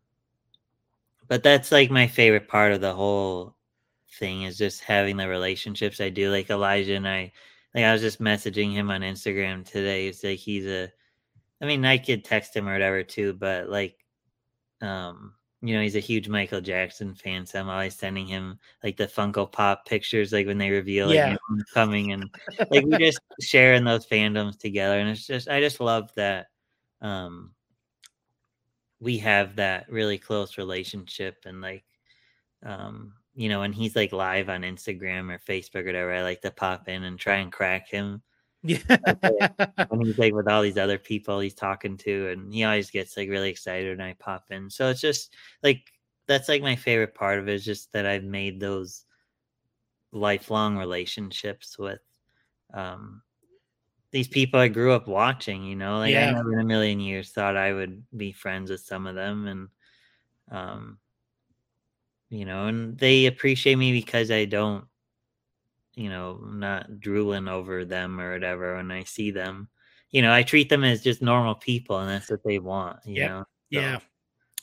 but 1.28 1.42
that's 1.42 1.72
like 1.72 1.90
my 1.90 2.06
favorite 2.06 2.48
part 2.48 2.72
of 2.72 2.80
the 2.80 2.94
whole 2.94 3.56
thing 4.18 4.42
is 4.42 4.58
just 4.58 4.82
having 4.82 5.16
the 5.16 5.28
relationships 5.28 6.00
I 6.00 6.08
do. 6.08 6.30
Like 6.30 6.50
Elijah 6.50 6.94
and 6.94 7.08
I, 7.08 7.32
like 7.74 7.84
I 7.84 7.92
was 7.92 8.02
just 8.02 8.20
messaging 8.20 8.72
him 8.72 8.90
on 8.90 9.02
Instagram 9.02 9.64
today. 9.64 10.08
It's 10.08 10.24
like 10.24 10.38
he's 10.38 10.66
a, 10.66 10.90
I 11.60 11.66
mean, 11.66 11.84
I 11.84 11.98
could 11.98 12.24
text 12.24 12.54
him 12.56 12.68
or 12.68 12.72
whatever 12.72 13.02
too, 13.02 13.32
but 13.34 13.68
like 13.68 13.98
um 14.82 15.34
you 15.66 15.74
know 15.74 15.82
he's 15.82 15.96
a 15.96 16.00
huge 16.00 16.28
michael 16.28 16.60
jackson 16.60 17.14
fan 17.14 17.44
so 17.44 17.58
i'm 17.60 17.68
always 17.68 17.94
sending 17.94 18.26
him 18.26 18.58
like 18.84 18.96
the 18.96 19.06
funko 19.06 19.50
pop 19.50 19.84
pictures 19.86 20.32
like 20.32 20.46
when 20.46 20.58
they 20.58 20.70
reveal 20.70 21.06
like 21.08 21.16
Yeah. 21.18 21.30
new 21.30 21.38
ones 21.50 21.64
coming 21.74 22.12
and 22.12 22.30
like 22.70 22.84
we 22.84 22.96
just 22.96 23.20
share 23.40 23.74
in 23.74 23.84
those 23.84 24.06
fandoms 24.06 24.58
together 24.58 24.98
and 24.98 25.08
it's 25.08 25.26
just 25.26 25.48
i 25.48 25.60
just 25.60 25.80
love 25.80 26.10
that 26.16 26.46
um 27.02 27.52
we 29.00 29.18
have 29.18 29.56
that 29.56 29.90
really 29.90 30.18
close 30.18 30.56
relationship 30.58 31.36
and 31.44 31.60
like 31.60 31.84
um 32.64 33.12
you 33.34 33.48
know 33.48 33.60
when 33.60 33.72
he's 33.72 33.96
like 33.96 34.12
live 34.12 34.48
on 34.48 34.62
instagram 34.62 35.32
or 35.32 35.38
facebook 35.38 35.82
or 35.82 35.86
whatever 35.86 36.12
i 36.14 36.22
like 36.22 36.40
to 36.40 36.50
pop 36.50 36.88
in 36.88 37.04
and 37.04 37.18
try 37.18 37.36
and 37.36 37.52
crack 37.52 37.88
him 37.88 38.22
yeah. 38.66 39.48
when 39.88 40.06
he's 40.06 40.18
like 40.18 40.34
with 40.34 40.48
all 40.48 40.62
these 40.62 40.78
other 40.78 40.98
people 40.98 41.40
he's 41.40 41.54
talking 41.54 41.96
to 41.96 42.30
and 42.30 42.52
he 42.52 42.64
always 42.64 42.90
gets 42.90 43.16
like 43.16 43.28
really 43.28 43.50
excited 43.50 43.96
when 43.96 44.06
I 44.06 44.14
pop 44.14 44.44
in. 44.50 44.70
So 44.70 44.88
it's 44.88 45.00
just 45.00 45.34
like 45.62 45.92
that's 46.26 46.48
like 46.48 46.62
my 46.62 46.76
favorite 46.76 47.14
part 47.14 47.38
of 47.38 47.48
it 47.48 47.54
is 47.54 47.64
just 47.64 47.92
that 47.92 48.06
I've 48.06 48.24
made 48.24 48.60
those 48.60 49.04
lifelong 50.12 50.76
relationships 50.76 51.78
with 51.78 52.00
um 52.74 53.22
these 54.12 54.28
people 54.28 54.58
I 54.60 54.68
grew 54.68 54.92
up 54.92 55.08
watching, 55.08 55.64
you 55.64 55.76
know, 55.76 55.98
like 55.98 56.12
Yeah. 56.12 56.28
I 56.28 56.32
never 56.32 56.52
in 56.54 56.60
a 56.60 56.64
million 56.64 57.00
years 57.00 57.30
thought 57.30 57.56
I 57.56 57.72
would 57.72 58.02
be 58.16 58.32
friends 58.32 58.70
with 58.70 58.80
some 58.80 59.06
of 59.06 59.14
them 59.14 59.46
and 59.46 59.68
um 60.50 60.98
you 62.28 62.44
know, 62.44 62.66
and 62.66 62.98
they 62.98 63.26
appreciate 63.26 63.76
me 63.76 63.92
because 63.92 64.30
I 64.30 64.46
don't 64.46 64.84
you 65.96 66.08
know, 66.10 66.38
not 66.44 67.00
drooling 67.00 67.48
over 67.48 67.84
them 67.84 68.20
or 68.20 68.32
whatever 68.32 68.76
when 68.76 68.90
I 68.90 69.04
see 69.04 69.30
them. 69.30 69.68
You 70.10 70.22
know, 70.22 70.32
I 70.32 70.42
treat 70.42 70.68
them 70.68 70.84
as 70.84 71.02
just 71.02 71.20
normal 71.20 71.56
people 71.56 71.98
and 71.98 72.08
that's 72.08 72.30
what 72.30 72.44
they 72.44 72.58
want, 72.58 73.00
you 73.04 73.14
Yep. 73.16 73.30
know. 73.30 73.40
So, 73.40 73.80
Yeah. 73.80 73.98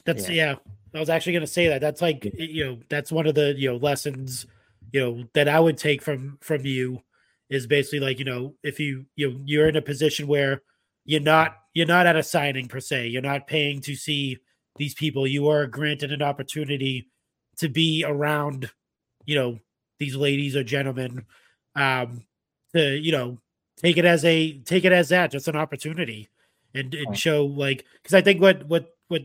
That's 0.05 0.29
yeah. 0.29 0.35
yeah. 0.35 0.55
I 0.95 0.99
was 0.99 1.09
actually 1.09 1.33
going 1.33 1.41
to 1.41 1.47
say 1.47 1.67
that. 1.69 1.81
That's 1.81 2.01
like 2.01 2.31
you 2.37 2.65
know 2.65 2.79
that's 2.89 3.11
one 3.11 3.25
of 3.25 3.35
the 3.35 3.55
you 3.57 3.69
know 3.71 3.77
lessons 3.77 4.45
you 4.91 4.99
know 4.99 5.23
that 5.33 5.49
I 5.49 5.59
would 5.59 5.77
take 5.77 6.01
from 6.01 6.37
from 6.41 6.65
you 6.65 7.01
is 7.49 7.67
basically 7.67 7.99
like 7.99 8.19
you 8.19 8.25
know 8.25 8.55
if 8.63 8.79
you 8.79 9.05
you 9.15 9.31
know, 9.31 9.39
you're 9.45 9.67
in 9.67 9.75
a 9.75 9.81
position 9.81 10.27
where 10.27 10.61
you're 11.05 11.19
not 11.19 11.57
you're 11.73 11.87
not 11.87 12.05
at 12.05 12.15
a 12.15 12.23
signing 12.23 12.67
per 12.67 12.79
se 12.79 13.07
you're 13.07 13.21
not 13.21 13.47
paying 13.47 13.81
to 13.81 13.95
see 13.95 14.37
these 14.77 14.93
people 14.93 15.25
you 15.27 15.47
are 15.49 15.67
granted 15.67 16.11
an 16.11 16.21
opportunity 16.21 17.09
to 17.57 17.69
be 17.69 18.03
around 18.07 18.69
you 19.25 19.35
know 19.35 19.59
these 20.03 20.15
ladies 20.15 20.55
or 20.55 20.63
gentlemen 20.63 21.25
um 21.75 22.23
to 22.73 22.97
you 22.97 23.11
know 23.11 23.37
take 23.77 23.97
it 23.97 24.05
as 24.05 24.23
a 24.25 24.59
take 24.59 24.85
it 24.85 24.91
as 24.91 25.09
that 25.09 25.31
just 25.31 25.47
an 25.47 25.55
opportunity 25.55 26.29
and, 26.73 26.93
and 26.93 27.17
show 27.17 27.45
like 27.45 27.85
because 28.01 28.13
i 28.13 28.21
think 28.21 28.41
what 28.41 28.65
what 28.67 28.95
what 29.07 29.21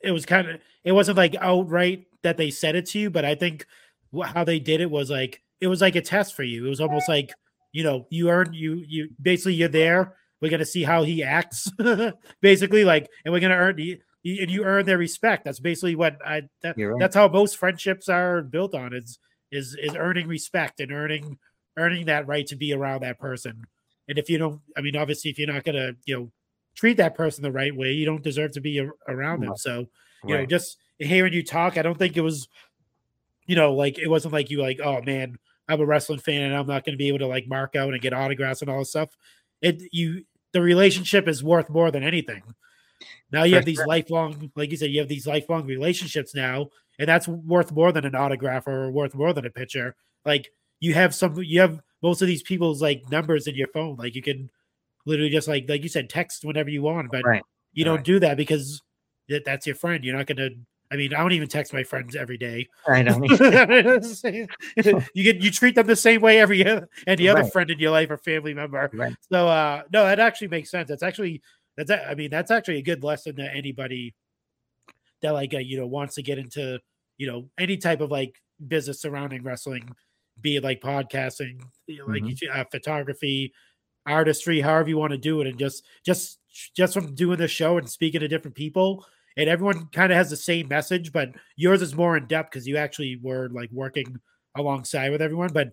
it 0.00 0.10
was 0.10 0.26
kind 0.26 0.48
of 0.48 0.60
it 0.82 0.92
wasn't 0.92 1.16
like 1.16 1.34
outright 1.40 2.06
that 2.22 2.36
they 2.36 2.50
said 2.50 2.76
it 2.76 2.86
to 2.86 2.98
you 2.98 3.10
but 3.10 3.24
i 3.24 3.34
think 3.34 3.66
how 4.22 4.44
they 4.44 4.58
did 4.58 4.80
it 4.80 4.90
was 4.90 5.10
like 5.10 5.42
it 5.60 5.68
was 5.68 5.80
like 5.80 5.96
a 5.96 6.00
test 6.00 6.34
for 6.34 6.42
you. 6.42 6.66
It 6.66 6.68
was 6.68 6.80
almost 6.80 7.08
like 7.08 7.32
you 7.72 7.82
know 7.82 8.06
you 8.10 8.30
earn 8.30 8.52
you 8.52 8.84
you 8.86 9.08
basically 9.20 9.54
you're 9.54 9.68
there 9.68 10.14
we're 10.40 10.50
gonna 10.50 10.64
see 10.64 10.84
how 10.84 11.02
he 11.02 11.24
acts 11.24 11.70
basically 12.40 12.84
like 12.84 13.08
and 13.24 13.32
we're 13.32 13.40
gonna 13.40 13.54
earn 13.54 13.78
you 13.78 13.98
and 14.24 14.50
you 14.50 14.64
earn 14.64 14.86
their 14.86 14.98
respect. 14.98 15.44
That's 15.44 15.60
basically 15.60 15.96
what 15.96 16.18
i 16.24 16.42
that, 16.62 16.76
right. 16.78 16.98
that's 16.98 17.16
how 17.16 17.28
most 17.28 17.56
friendships 17.56 18.08
are 18.08 18.42
built 18.42 18.74
on. 18.74 18.94
Is 18.94 19.18
is 19.50 19.76
is 19.80 19.94
earning 19.94 20.26
respect 20.26 20.80
and 20.80 20.92
earning 20.92 21.38
earning 21.76 22.06
that 22.06 22.26
right 22.26 22.46
to 22.46 22.56
be 22.56 22.72
around 22.72 23.00
that 23.02 23.18
person. 23.18 23.64
And 24.08 24.18
if 24.18 24.28
you 24.28 24.38
don't 24.38 24.60
i 24.76 24.80
mean 24.80 24.96
obviously 24.96 25.30
if 25.30 25.38
you're 25.38 25.52
not 25.52 25.64
gonna 25.64 25.92
you 26.04 26.16
know 26.16 26.32
treat 26.74 26.96
that 26.96 27.14
person 27.14 27.42
the 27.42 27.52
right 27.52 27.74
way 27.74 27.92
you 27.92 28.04
don't 28.04 28.22
deserve 28.22 28.52
to 28.52 28.60
be 28.60 28.86
around 29.08 29.40
them. 29.40 29.56
So 29.56 29.86
you 30.24 30.34
right. 30.34 30.40
know 30.40 30.46
just 30.46 30.78
hearing 30.98 31.32
you 31.32 31.42
talk 31.42 31.76
i 31.76 31.82
don't 31.82 31.98
think 31.98 32.16
it 32.16 32.20
was 32.20 32.48
you 33.46 33.56
know 33.56 33.74
like 33.74 33.98
it 33.98 34.08
wasn't 34.08 34.32
like 34.32 34.48
you 34.48 34.60
like 34.60 34.80
oh 34.82 35.02
man 35.02 35.36
i'm 35.68 35.80
a 35.80 35.84
wrestling 35.84 36.20
fan 36.20 36.42
and 36.42 36.54
i'm 36.54 36.66
not 36.66 36.84
going 36.84 36.94
to 36.94 36.98
be 36.98 37.08
able 37.08 37.18
to 37.18 37.26
like 37.26 37.46
mark 37.48 37.76
out 37.76 37.92
and 37.92 38.00
get 38.00 38.12
autographs 38.12 38.62
and 38.62 38.70
all 38.70 38.78
this 38.78 38.90
stuff. 38.90 39.10
It 39.60 39.82
you 39.92 40.24
the 40.52 40.62
relationship 40.62 41.28
is 41.28 41.42
worth 41.42 41.68
more 41.68 41.90
than 41.90 42.04
anything. 42.04 42.42
Now 43.32 43.42
you 43.42 43.56
have 43.56 43.64
these 43.64 43.84
lifelong 43.84 44.50
like 44.54 44.70
you 44.70 44.76
said 44.76 44.90
you 44.90 45.00
have 45.00 45.08
these 45.08 45.26
lifelong 45.26 45.66
relationships 45.66 46.34
now 46.34 46.68
and 46.98 47.08
that's 47.08 47.28
worth 47.28 47.72
more 47.72 47.92
than 47.92 48.04
an 48.04 48.14
autograph 48.14 48.66
or 48.66 48.90
worth 48.90 49.14
more 49.14 49.32
than 49.32 49.46
a 49.46 49.50
picture 49.50 49.94
like 50.24 50.50
you 50.80 50.94
have 50.94 51.14
some 51.14 51.36
you 51.42 51.60
have 51.60 51.80
most 52.02 52.22
of 52.22 52.28
these 52.28 52.42
people's 52.42 52.82
like 52.82 53.02
numbers 53.10 53.46
in 53.46 53.54
your 53.54 53.68
phone 53.68 53.96
like 53.96 54.14
you 54.14 54.22
can 54.22 54.50
literally 55.06 55.30
just 55.30 55.48
like 55.48 55.66
like 55.68 55.82
you 55.82 55.88
said 55.88 56.08
text 56.08 56.44
whenever 56.44 56.70
you 56.70 56.82
want 56.82 57.10
but 57.10 57.24
right. 57.24 57.42
you 57.72 57.84
don't 57.84 57.96
right. 57.96 58.04
do 58.04 58.18
that 58.20 58.36
because 58.36 58.80
that, 59.28 59.44
that's 59.44 59.66
your 59.66 59.76
friend 59.76 60.04
you're 60.04 60.16
not 60.16 60.26
going 60.26 60.36
to 60.36 60.50
I 60.92 60.96
mean, 60.96 61.14
I 61.14 61.18
don't 61.20 61.32
even 61.32 61.48
text 61.48 61.72
my 61.72 61.82
friends 61.82 62.14
every 62.14 62.36
day. 62.36 62.68
I 62.86 63.02
don't. 63.02 63.24
you 65.14 65.24
get 65.24 65.40
you 65.40 65.50
treat 65.50 65.74
them 65.74 65.88
the 65.88 65.96
same 65.96 66.20
way 66.20 66.38
every 66.38 66.64
any 67.06 67.28
other 67.28 67.42
friend 67.44 67.70
in 67.70 67.80
your 67.80 67.90
life 67.90 68.10
or 68.10 68.18
family 68.18 68.54
member. 68.54 68.90
Right. 68.92 69.16
So, 69.32 69.48
uh, 69.48 69.82
no, 69.92 70.04
that 70.04 70.20
actually 70.20 70.48
makes 70.48 70.70
sense. 70.70 70.88
That's 70.88 71.02
actually 71.02 71.42
that's 71.76 71.90
I 71.90 72.14
mean 72.14 72.30
that's 72.30 72.50
actually 72.50 72.78
a 72.78 72.82
good 72.82 73.02
lesson 73.02 73.36
to 73.36 73.42
anybody 73.42 74.14
that 75.24 75.32
like 75.32 75.54
uh, 75.54 75.58
you 75.58 75.78
know 75.78 75.86
wants 75.86 76.14
to 76.14 76.22
get 76.22 76.38
into 76.38 76.78
you 77.18 77.26
know 77.26 77.48
any 77.58 77.76
type 77.76 78.00
of 78.00 78.10
like 78.10 78.40
business 78.66 79.00
surrounding 79.00 79.42
wrestling, 79.42 79.90
be 80.40 80.56
it 80.56 80.64
like 80.64 80.80
podcasting, 80.80 81.60
like 81.88 82.22
mm-hmm. 82.22 82.60
uh, 82.60 82.64
photography, 82.70 83.52
artistry, 84.06 84.60
however 84.60 84.88
you 84.88 84.98
want 84.98 85.12
to 85.12 85.18
do 85.18 85.40
it, 85.40 85.46
and 85.46 85.58
just 85.58 85.84
just 86.04 86.38
just 86.76 86.94
from 86.94 87.14
doing 87.14 87.38
the 87.38 87.48
show 87.48 87.78
and 87.78 87.88
speaking 87.88 88.20
to 88.20 88.28
different 88.28 88.54
people 88.54 89.04
and 89.36 89.48
everyone 89.48 89.86
kind 89.86 90.12
of 90.12 90.16
has 90.16 90.30
the 90.30 90.36
same 90.36 90.68
message, 90.68 91.12
but 91.12 91.30
yours 91.56 91.82
is 91.82 91.94
more 91.94 92.16
in 92.16 92.26
depth 92.26 92.50
because 92.52 92.66
you 92.66 92.76
actually 92.76 93.18
were 93.20 93.48
like 93.50 93.70
working 93.72 94.20
alongside 94.56 95.10
with 95.10 95.22
everyone. 95.22 95.50
But 95.52 95.72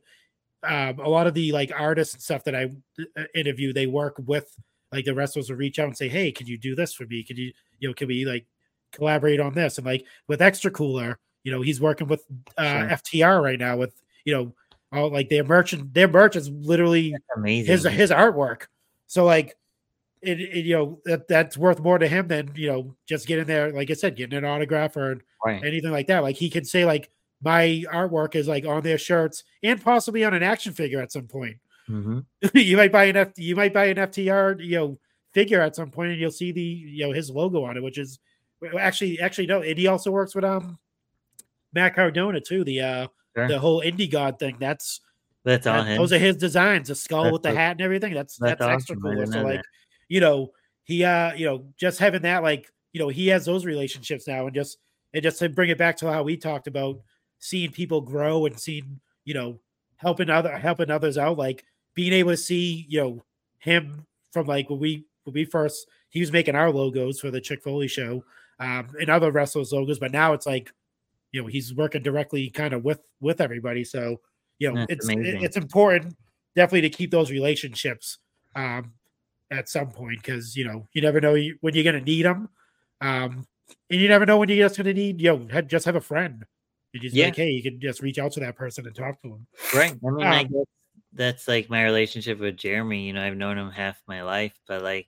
um, 0.64 1.00
a 1.00 1.10
lot 1.10 1.28
of 1.28 1.34
the 1.34 1.52
like 1.52 1.72
artists 1.78 2.14
and 2.14 2.24
stuff 2.24 2.44
that 2.46 2.56
I 2.56 2.70
uh, 3.18 3.24
interview, 3.36 3.72
they 3.72 3.88
work 3.88 4.16
with 4.26 4.52
like 4.92 5.06
the 5.06 5.14
wrestlers 5.14 5.50
will 5.50 5.58
reach 5.58 5.80
out 5.80 5.88
and 5.88 5.98
say, 5.98 6.10
"Hey, 6.10 6.32
can 6.32 6.48
you 6.48 6.58
do 6.58 6.76
this 6.76 6.94
for 6.94 7.06
me? 7.06 7.24
Can 7.24 7.38
you, 7.38 7.52
you 7.80 7.88
know, 7.88 7.94
can 7.94 8.08
we 8.08 8.26
like 8.26 8.46
collaborate 8.92 9.40
on 9.40 9.54
this?" 9.54 9.78
And 9.78 9.86
like 9.86 10.06
with 10.28 10.42
Extra 10.42 10.72
Cooler, 10.72 11.20
you 11.44 11.52
know, 11.52 11.62
he's 11.62 11.82
working 11.82 12.08
with 12.08 12.26
uh, 12.58 12.64
sure. 12.64 12.90
FTR 12.90 13.44
right 13.44 13.60
now 13.60 13.78
with 13.78 13.94
you 14.26 14.34
know 14.34 14.54
all 14.92 15.12
like 15.12 15.30
their 15.30 15.44
merchant, 15.44 15.94
their 15.94 16.08
merch 16.08 16.36
is 16.36 16.50
literally 16.50 17.16
his 17.46 17.84
his 17.84 18.12
artwork. 18.12 18.64
So 19.08 19.26
like 19.26 19.56
it, 20.22 20.40
it, 20.40 20.66
you 20.66 20.76
know 20.76 21.00
that 21.06 21.28
that's 21.28 21.58
worth 21.58 21.80
more 21.80 21.98
to 21.98 22.08
him 22.08 22.28
than 22.28 22.52
you 22.56 22.68
know 22.68 22.96
just 23.08 23.28
getting 23.28 23.46
there 23.46 23.72
like 23.72 23.90
i 23.90 23.94
said 23.94 24.16
getting 24.16 24.38
an 24.38 24.46
autograph 24.46 24.96
or 24.96 25.20
right. 25.44 25.64
anything 25.64 25.92
like 25.92 26.08
that 26.08 26.22
like 26.22 26.36
he 26.36 26.50
can 26.50 26.64
say 26.64 26.86
like 26.86 27.10
my 27.44 27.84
artwork 27.92 28.36
is 28.36 28.48
like 28.48 28.66
on 28.66 28.84
their 28.84 29.00
shirts 29.00 29.44
and 29.64 29.84
possibly 29.84 30.24
on 30.24 30.34
an 30.34 30.44
action 30.44 30.74
figure 30.74 31.02
at 31.02 31.12
some 31.12 31.28
point 31.28 31.58
mm-hmm. 31.90 32.20
you 32.58 32.78
might 32.78 32.92
buy 32.92 33.06
an 33.06 33.18
F, 33.18 33.30
you 33.38 33.56
might 33.56 33.74
buy 33.74 33.86
an 33.86 33.98
ftr 33.98 34.64
you 34.64 34.78
know 34.78 35.00
figure 35.34 35.62
at 35.62 35.76
some 35.76 35.90
point 35.90 36.12
and 36.12 36.20
you'll 36.20 36.30
see 36.30 36.52
the 36.52 36.62
you 36.62 37.06
know 37.06 37.12
his 37.12 37.30
logo 37.30 37.64
on 37.64 37.76
it 37.76 37.84
which 37.84 37.98
is 37.98 38.20
actually 38.80 39.20
actually 39.20 39.48
no 39.48 39.62
and 39.62 39.78
he 39.78 39.88
also 39.88 40.12
works 40.12 40.36
with 40.36 40.44
um 40.44 40.78
matt 41.74 41.96
cardona 41.96 42.40
too 42.40 42.64
the 42.64 42.80
uh 42.80 43.08
sure. 43.36 43.48
the 43.48 43.60
whole 43.60 43.82
indie 43.82 44.10
god 44.10 44.38
thing 44.38 44.56
that's 44.60 45.02
that's 45.44 45.66
on 45.66 45.88
him. 45.88 45.98
Those 45.98 46.14
are 46.14 46.20
his 46.20 46.38
designs, 46.38 46.88
the 46.88 46.96
skull 46.96 47.24
that's 47.24 47.34
with 47.34 47.44
the 47.44 47.56
hat 47.56 47.72
and 47.72 47.82
everything. 47.82 48.14
That's 48.14 48.38
that's, 48.38 48.60
that's 48.60 48.62
awesome. 48.62 48.76
extra 48.76 48.98
cool. 48.98 49.26
So 49.28 49.42
like, 49.42 49.58
that 49.58 49.66
you 50.08 50.20
know, 50.20 50.52
he 50.84 51.04
uh, 51.04 51.34
you 51.34 51.46
know, 51.46 51.66
just 51.78 52.00
having 52.00 52.22
that 52.24 52.44
like, 52.44 52.72
you 52.94 53.00
know, 53.00 53.10
he 53.10 53.28
has 53.30 53.46
those 53.46 53.66
relationships 53.66 54.28
now 54.28 54.46
and 54.46 54.54
just 54.54 54.78
and 55.14 55.24
just 55.24 55.40
to 55.40 55.50
bring 55.50 55.70
it 55.70 55.78
back 55.78 55.98
to 55.98 56.12
how 56.12 56.24
we 56.24 56.38
talked 56.38 56.68
about 56.68 57.00
seeing 57.40 57.72
people 57.72 58.02
grow 58.02 58.46
and 58.46 58.60
seeing, 58.60 59.00
you 59.26 59.34
know, 59.34 59.60
helping 59.98 60.30
other 60.30 60.56
helping 60.58 60.92
others 60.92 61.18
out, 61.18 61.38
like 61.38 61.64
being 61.96 62.14
able 62.14 62.32
to 62.32 62.38
see, 62.38 62.86
you 62.88 63.02
know, 63.02 63.24
him 63.60 64.06
from 64.32 64.46
like 64.46 64.70
when 64.70 64.80
we 64.80 65.06
when 65.24 65.34
we 65.34 65.46
first 65.46 65.88
he 66.10 66.20
was 66.20 66.32
making 66.32 66.56
our 66.56 66.72
logos 66.72 67.20
for 67.20 67.32
the 67.32 67.42
Chick 67.42 67.64
Foley 67.64 67.88
show, 67.88 68.24
um, 68.62 68.88
and 69.00 69.10
other 69.10 69.32
wrestlers 69.32 69.74
logos, 69.74 70.00
but 70.00 70.12
now 70.12 70.34
it's 70.34 70.46
like, 70.46 70.72
you 71.32 71.42
know, 71.42 71.48
he's 71.48 71.74
working 71.74 72.04
directly 72.04 72.50
kind 72.50 72.74
of 72.74 72.84
with 72.86 73.00
with 73.20 73.42
everybody. 73.42 73.84
So, 73.84 74.22
you 74.60 74.72
know, 74.72 74.80
That's 74.82 74.94
it's 74.94 75.10
amazing. 75.10 75.42
it's 75.42 75.58
important 75.58 76.16
definitely 76.56 76.82
to 76.82 76.96
keep 76.96 77.10
those 77.10 77.32
relationships 77.32 78.20
um, 78.56 78.94
at 79.50 79.68
some 79.68 79.90
point 79.90 80.22
because 80.22 80.56
you 80.56 80.66
know 80.66 80.88
you 80.94 81.02
never 81.02 81.20
know 81.20 81.36
when 81.62 81.74
you're 81.74 81.84
going 81.84 82.00
to 82.00 82.02
need 82.02 82.24
them, 82.24 82.50
um, 83.02 83.48
and 83.90 84.00
you 84.00 84.08
never 84.08 84.26
know 84.26 84.38
when 84.38 84.50
you're 84.50 84.68
just 84.68 84.78
going 84.78 84.86
to 84.86 84.94
need 84.94 85.20
you 85.20 85.36
know 85.36 85.62
just 85.62 85.86
have 85.86 85.96
a 85.96 86.02
friend. 86.02 86.46
You 86.94 87.00
just 87.00 87.16
yeah. 87.16 87.26
like, 87.26 87.38
hey, 87.38 87.50
you 87.50 87.64
can 87.64 87.80
just 87.80 88.02
reach 88.02 88.20
out 88.20 88.34
to 88.34 88.42
that 88.42 88.58
person 88.58 88.86
and 88.86 88.94
talk 88.94 89.22
to 89.22 89.30
them. 89.30 89.48
Right. 89.74 89.94
I 89.94 90.10
mean, 90.10 90.26
um, 90.26 90.34
I 90.34 90.44
guess 90.44 90.66
that's 91.14 91.48
like 91.48 91.70
my 91.70 91.84
relationship 91.86 92.38
with 92.38 92.58
Jeremy. 92.58 93.08
You 93.08 93.14
know, 93.14 93.24
I've 93.24 93.38
known 93.38 93.58
him 93.58 93.72
half 93.72 94.02
my 94.08 94.24
life, 94.24 94.54
but 94.68 94.84
like, 94.84 95.08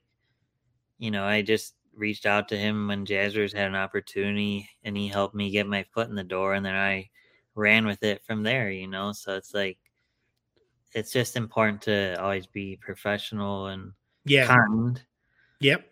you 0.98 1.10
know, 1.10 1.24
I 1.24 1.42
just 1.42 1.74
reached 1.96 2.26
out 2.26 2.48
to 2.48 2.56
him 2.56 2.88
when 2.88 3.06
Jazzwares 3.06 3.54
had 3.54 3.68
an 3.68 3.74
opportunity, 3.74 4.68
and 4.84 4.96
he 4.96 5.08
helped 5.08 5.34
me 5.34 5.50
get 5.50 5.66
my 5.66 5.84
foot 5.92 6.08
in 6.08 6.14
the 6.14 6.24
door, 6.24 6.54
and 6.54 6.64
then 6.64 6.74
I 6.74 7.10
ran 7.54 7.86
with 7.86 8.02
it 8.02 8.24
from 8.24 8.42
there. 8.42 8.70
You 8.70 8.88
know, 8.88 9.12
so 9.12 9.34
it's 9.36 9.54
like 9.54 9.78
it's 10.94 11.12
just 11.12 11.36
important 11.36 11.82
to 11.82 12.20
always 12.22 12.46
be 12.46 12.76
professional 12.76 13.66
and 13.66 13.92
yeah. 14.24 14.46
kind 14.46 15.02
yep. 15.60 15.84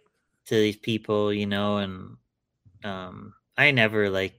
to 0.47 0.55
these 0.55 0.77
people 0.77 1.33
you 1.33 1.47
know? 1.47 1.79
And 1.79 2.17
um 2.85 3.35
i 3.57 3.71
never 3.71 4.11
like 4.11 4.35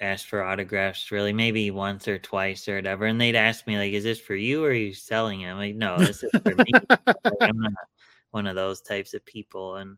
asked 0.00 0.26
for 0.26 0.42
autographs 0.42 1.10
really 1.10 1.32
maybe 1.32 1.70
once 1.70 2.08
or 2.08 2.18
twice 2.18 2.68
or 2.68 2.74
whatever 2.74 3.06
and 3.06 3.20
they'd 3.20 3.36
ask 3.36 3.66
me 3.66 3.78
like 3.78 3.92
is 3.92 4.02
this 4.02 4.20
for 4.20 4.34
you 4.34 4.64
or 4.64 4.68
are 4.68 4.72
you 4.72 4.92
selling 4.92 5.42
it? 5.42 5.50
I'm 5.50 5.58
like 5.58 5.76
no 5.76 5.96
this 5.98 6.22
is 6.22 6.30
for 6.42 6.54
me. 6.54 6.72
I'm 7.40 7.60
not 7.60 7.72
one 8.32 8.46
of 8.46 8.56
those 8.56 8.80
types 8.80 9.14
of 9.14 9.24
people 9.24 9.76
and 9.76 9.96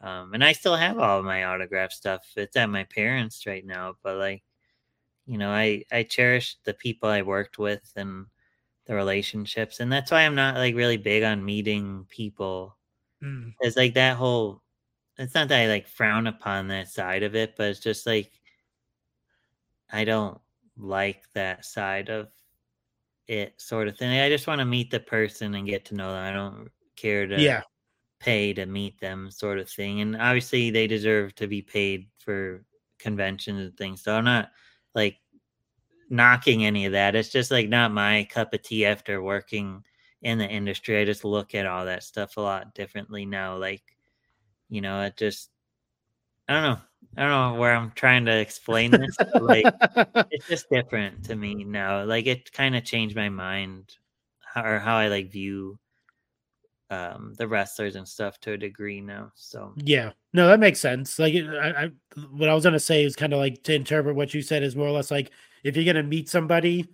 um 0.00 0.32
and 0.34 0.44
i 0.44 0.52
still 0.52 0.76
have 0.76 0.98
all 0.98 1.18
of 1.18 1.24
my 1.24 1.44
autograph 1.44 1.92
stuff. 1.92 2.22
It's 2.36 2.56
at 2.56 2.70
my 2.70 2.84
parents 2.84 3.46
right 3.46 3.64
now 3.64 3.96
but 4.02 4.16
like 4.16 4.42
you 5.26 5.38
know 5.38 5.50
i 5.50 5.84
i 5.92 6.02
cherish 6.02 6.56
the 6.64 6.74
people 6.74 7.08
i 7.08 7.22
worked 7.22 7.58
with 7.58 7.92
and 7.96 8.26
the 8.86 8.94
relationships 8.94 9.80
and 9.80 9.92
that's 9.92 10.10
why 10.10 10.22
i'm 10.22 10.34
not 10.34 10.56
like 10.56 10.74
really 10.74 10.96
big 10.96 11.22
on 11.22 11.44
meeting 11.44 12.06
people. 12.08 12.76
Mm. 13.22 13.52
it's 13.60 13.76
like 13.76 13.94
that 13.94 14.16
whole 14.16 14.62
it's 15.18 15.34
not 15.34 15.48
that 15.48 15.60
i 15.62 15.66
like 15.66 15.88
frown 15.88 16.28
upon 16.28 16.68
that 16.68 16.88
side 16.88 17.24
of 17.24 17.34
it 17.34 17.54
but 17.56 17.66
it's 17.66 17.80
just 17.80 18.06
like 18.06 18.30
i 19.92 20.04
don't 20.04 20.40
like 20.76 21.24
that 21.34 21.64
side 21.64 22.08
of 22.08 22.28
it 23.28 23.52
sort 23.58 23.88
of 23.88 23.96
thing. 23.96 24.18
I 24.18 24.28
just 24.28 24.46
want 24.46 24.60
to 24.60 24.64
meet 24.64 24.90
the 24.90 25.00
person 25.00 25.54
and 25.54 25.66
get 25.68 25.84
to 25.86 25.94
know 25.94 26.12
them. 26.12 26.24
I 26.24 26.32
don't 26.32 26.70
care 26.96 27.26
to 27.26 27.40
yeah 27.40 27.62
pay 28.20 28.52
to 28.52 28.66
meet 28.66 28.98
them 29.00 29.30
sort 29.30 29.58
of 29.58 29.68
thing 29.70 30.00
and 30.00 30.16
obviously 30.16 30.70
they 30.70 30.86
deserve 30.86 31.34
to 31.34 31.46
be 31.46 31.62
paid 31.62 32.06
for 32.18 32.64
conventions 32.98 33.60
and 33.60 33.76
things 33.76 34.02
so 34.02 34.14
i'm 34.14 34.24
not 34.24 34.50
like 34.94 35.18
knocking 36.10 36.64
any 36.64 36.86
of 36.86 36.92
that. 36.92 37.14
It's 37.14 37.28
just 37.28 37.50
like 37.50 37.68
not 37.68 37.92
my 37.92 38.26
cup 38.30 38.54
of 38.54 38.62
tea 38.62 38.86
after 38.86 39.22
working 39.22 39.84
in 40.22 40.38
the 40.38 40.48
industry. 40.48 41.00
I 41.00 41.04
just 41.04 41.24
look 41.24 41.54
at 41.54 41.66
all 41.66 41.84
that 41.86 42.02
stuff 42.02 42.36
a 42.36 42.40
lot 42.40 42.74
differently 42.74 43.26
now. 43.26 43.56
Like, 43.56 43.82
you 44.68 44.80
know, 44.80 45.02
it 45.02 45.16
just 45.16 45.50
I 46.48 46.54
don't 46.54 46.62
know. 46.62 46.80
I 47.16 47.22
don't 47.22 47.54
know 47.54 47.60
where 47.60 47.74
I'm 47.74 47.92
trying 47.92 48.24
to 48.26 48.36
explain 48.38 48.90
this. 48.90 49.16
like 49.40 49.66
it's 50.30 50.48
just 50.48 50.70
different 50.70 51.24
to 51.26 51.36
me 51.36 51.64
now. 51.64 52.04
Like 52.04 52.26
it 52.26 52.52
kind 52.52 52.76
of 52.76 52.84
changed 52.84 53.16
my 53.16 53.28
mind 53.28 53.96
how, 54.40 54.64
or 54.64 54.78
how 54.78 54.96
I 54.96 55.08
like 55.08 55.30
view 55.30 55.78
um 56.90 57.34
the 57.36 57.46
wrestlers 57.46 57.96
and 57.96 58.08
stuff 58.08 58.40
to 58.40 58.52
a 58.52 58.56
degree 58.56 59.00
now. 59.00 59.30
So 59.34 59.74
yeah, 59.76 60.12
no, 60.32 60.48
that 60.48 60.60
makes 60.60 60.80
sense. 60.80 61.18
Like 61.18 61.34
I, 61.34 61.84
I 61.84 61.90
what 62.30 62.48
I 62.48 62.54
was 62.54 62.64
gonna 62.64 62.80
say 62.80 63.04
is 63.04 63.16
kind 63.16 63.32
of 63.32 63.38
like 63.38 63.62
to 63.64 63.74
interpret 63.74 64.16
what 64.16 64.32
you 64.34 64.42
said 64.42 64.62
is 64.62 64.76
more 64.76 64.88
or 64.88 64.92
less 64.92 65.10
like 65.10 65.30
if 65.64 65.76
you're 65.76 65.84
gonna 65.84 66.06
meet 66.06 66.28
somebody, 66.28 66.86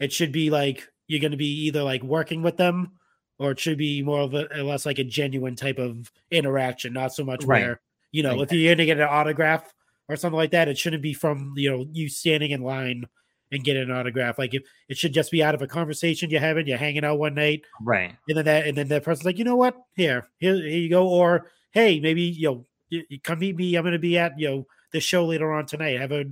it 0.00 0.12
should 0.12 0.32
be 0.32 0.50
like 0.50 0.88
you're 1.06 1.20
gonna 1.20 1.36
be 1.36 1.66
either 1.66 1.82
like 1.82 2.02
working 2.02 2.42
with 2.42 2.56
them 2.56 2.92
or 3.38 3.52
it 3.52 3.60
should 3.60 3.78
be 3.78 4.02
more 4.02 4.20
of 4.20 4.34
a 4.34 4.46
less 4.62 4.84
like 4.84 4.98
a 4.98 5.04
genuine 5.04 5.56
type 5.56 5.78
of 5.78 6.10
interaction, 6.30 6.92
not 6.92 7.14
so 7.14 7.24
much 7.24 7.44
right. 7.44 7.62
where 7.62 7.80
you 8.10 8.22
know, 8.22 8.42
if 8.42 8.52
you're 8.52 8.74
gonna 8.74 8.86
get 8.86 8.98
an 8.98 9.08
autograph 9.08 9.72
or 10.08 10.16
something 10.16 10.36
like 10.36 10.50
that, 10.50 10.68
it 10.68 10.78
shouldn't 10.78 11.02
be 11.02 11.14
from 11.14 11.54
you 11.56 11.70
know 11.70 11.86
you 11.92 12.08
standing 12.08 12.50
in 12.50 12.62
line 12.62 13.04
and 13.52 13.64
getting 13.64 13.82
an 13.82 13.90
autograph. 13.90 14.38
Like 14.38 14.54
if 14.54 14.62
it 14.88 14.96
should 14.96 15.12
just 15.12 15.30
be 15.30 15.42
out 15.42 15.54
of 15.54 15.62
a 15.62 15.66
conversation 15.66 16.30
you're 16.30 16.40
having, 16.40 16.66
you're 16.66 16.78
hanging 16.78 17.04
out 17.04 17.18
one 17.18 17.34
night, 17.34 17.62
right? 17.82 18.16
And 18.28 18.36
then 18.36 18.44
that 18.44 18.66
and 18.66 18.76
then 18.76 18.88
that 18.88 19.04
person's 19.04 19.24
like, 19.24 19.38
you 19.38 19.44
know 19.44 19.56
what, 19.56 19.76
here, 19.94 20.26
here, 20.38 20.56
here 20.56 20.68
you 20.68 20.90
go, 20.90 21.08
or 21.08 21.50
hey, 21.72 22.00
maybe 22.00 22.22
you 22.22 22.64
know, 22.90 23.08
come 23.22 23.40
meet 23.40 23.56
me. 23.56 23.74
I'm 23.76 23.84
gonna 23.84 23.98
be 23.98 24.18
at 24.18 24.38
you 24.38 24.48
know 24.48 24.66
the 24.92 25.00
show 25.00 25.26
later 25.26 25.52
on 25.52 25.66
tonight. 25.66 26.00
Have 26.00 26.12
a 26.12 26.24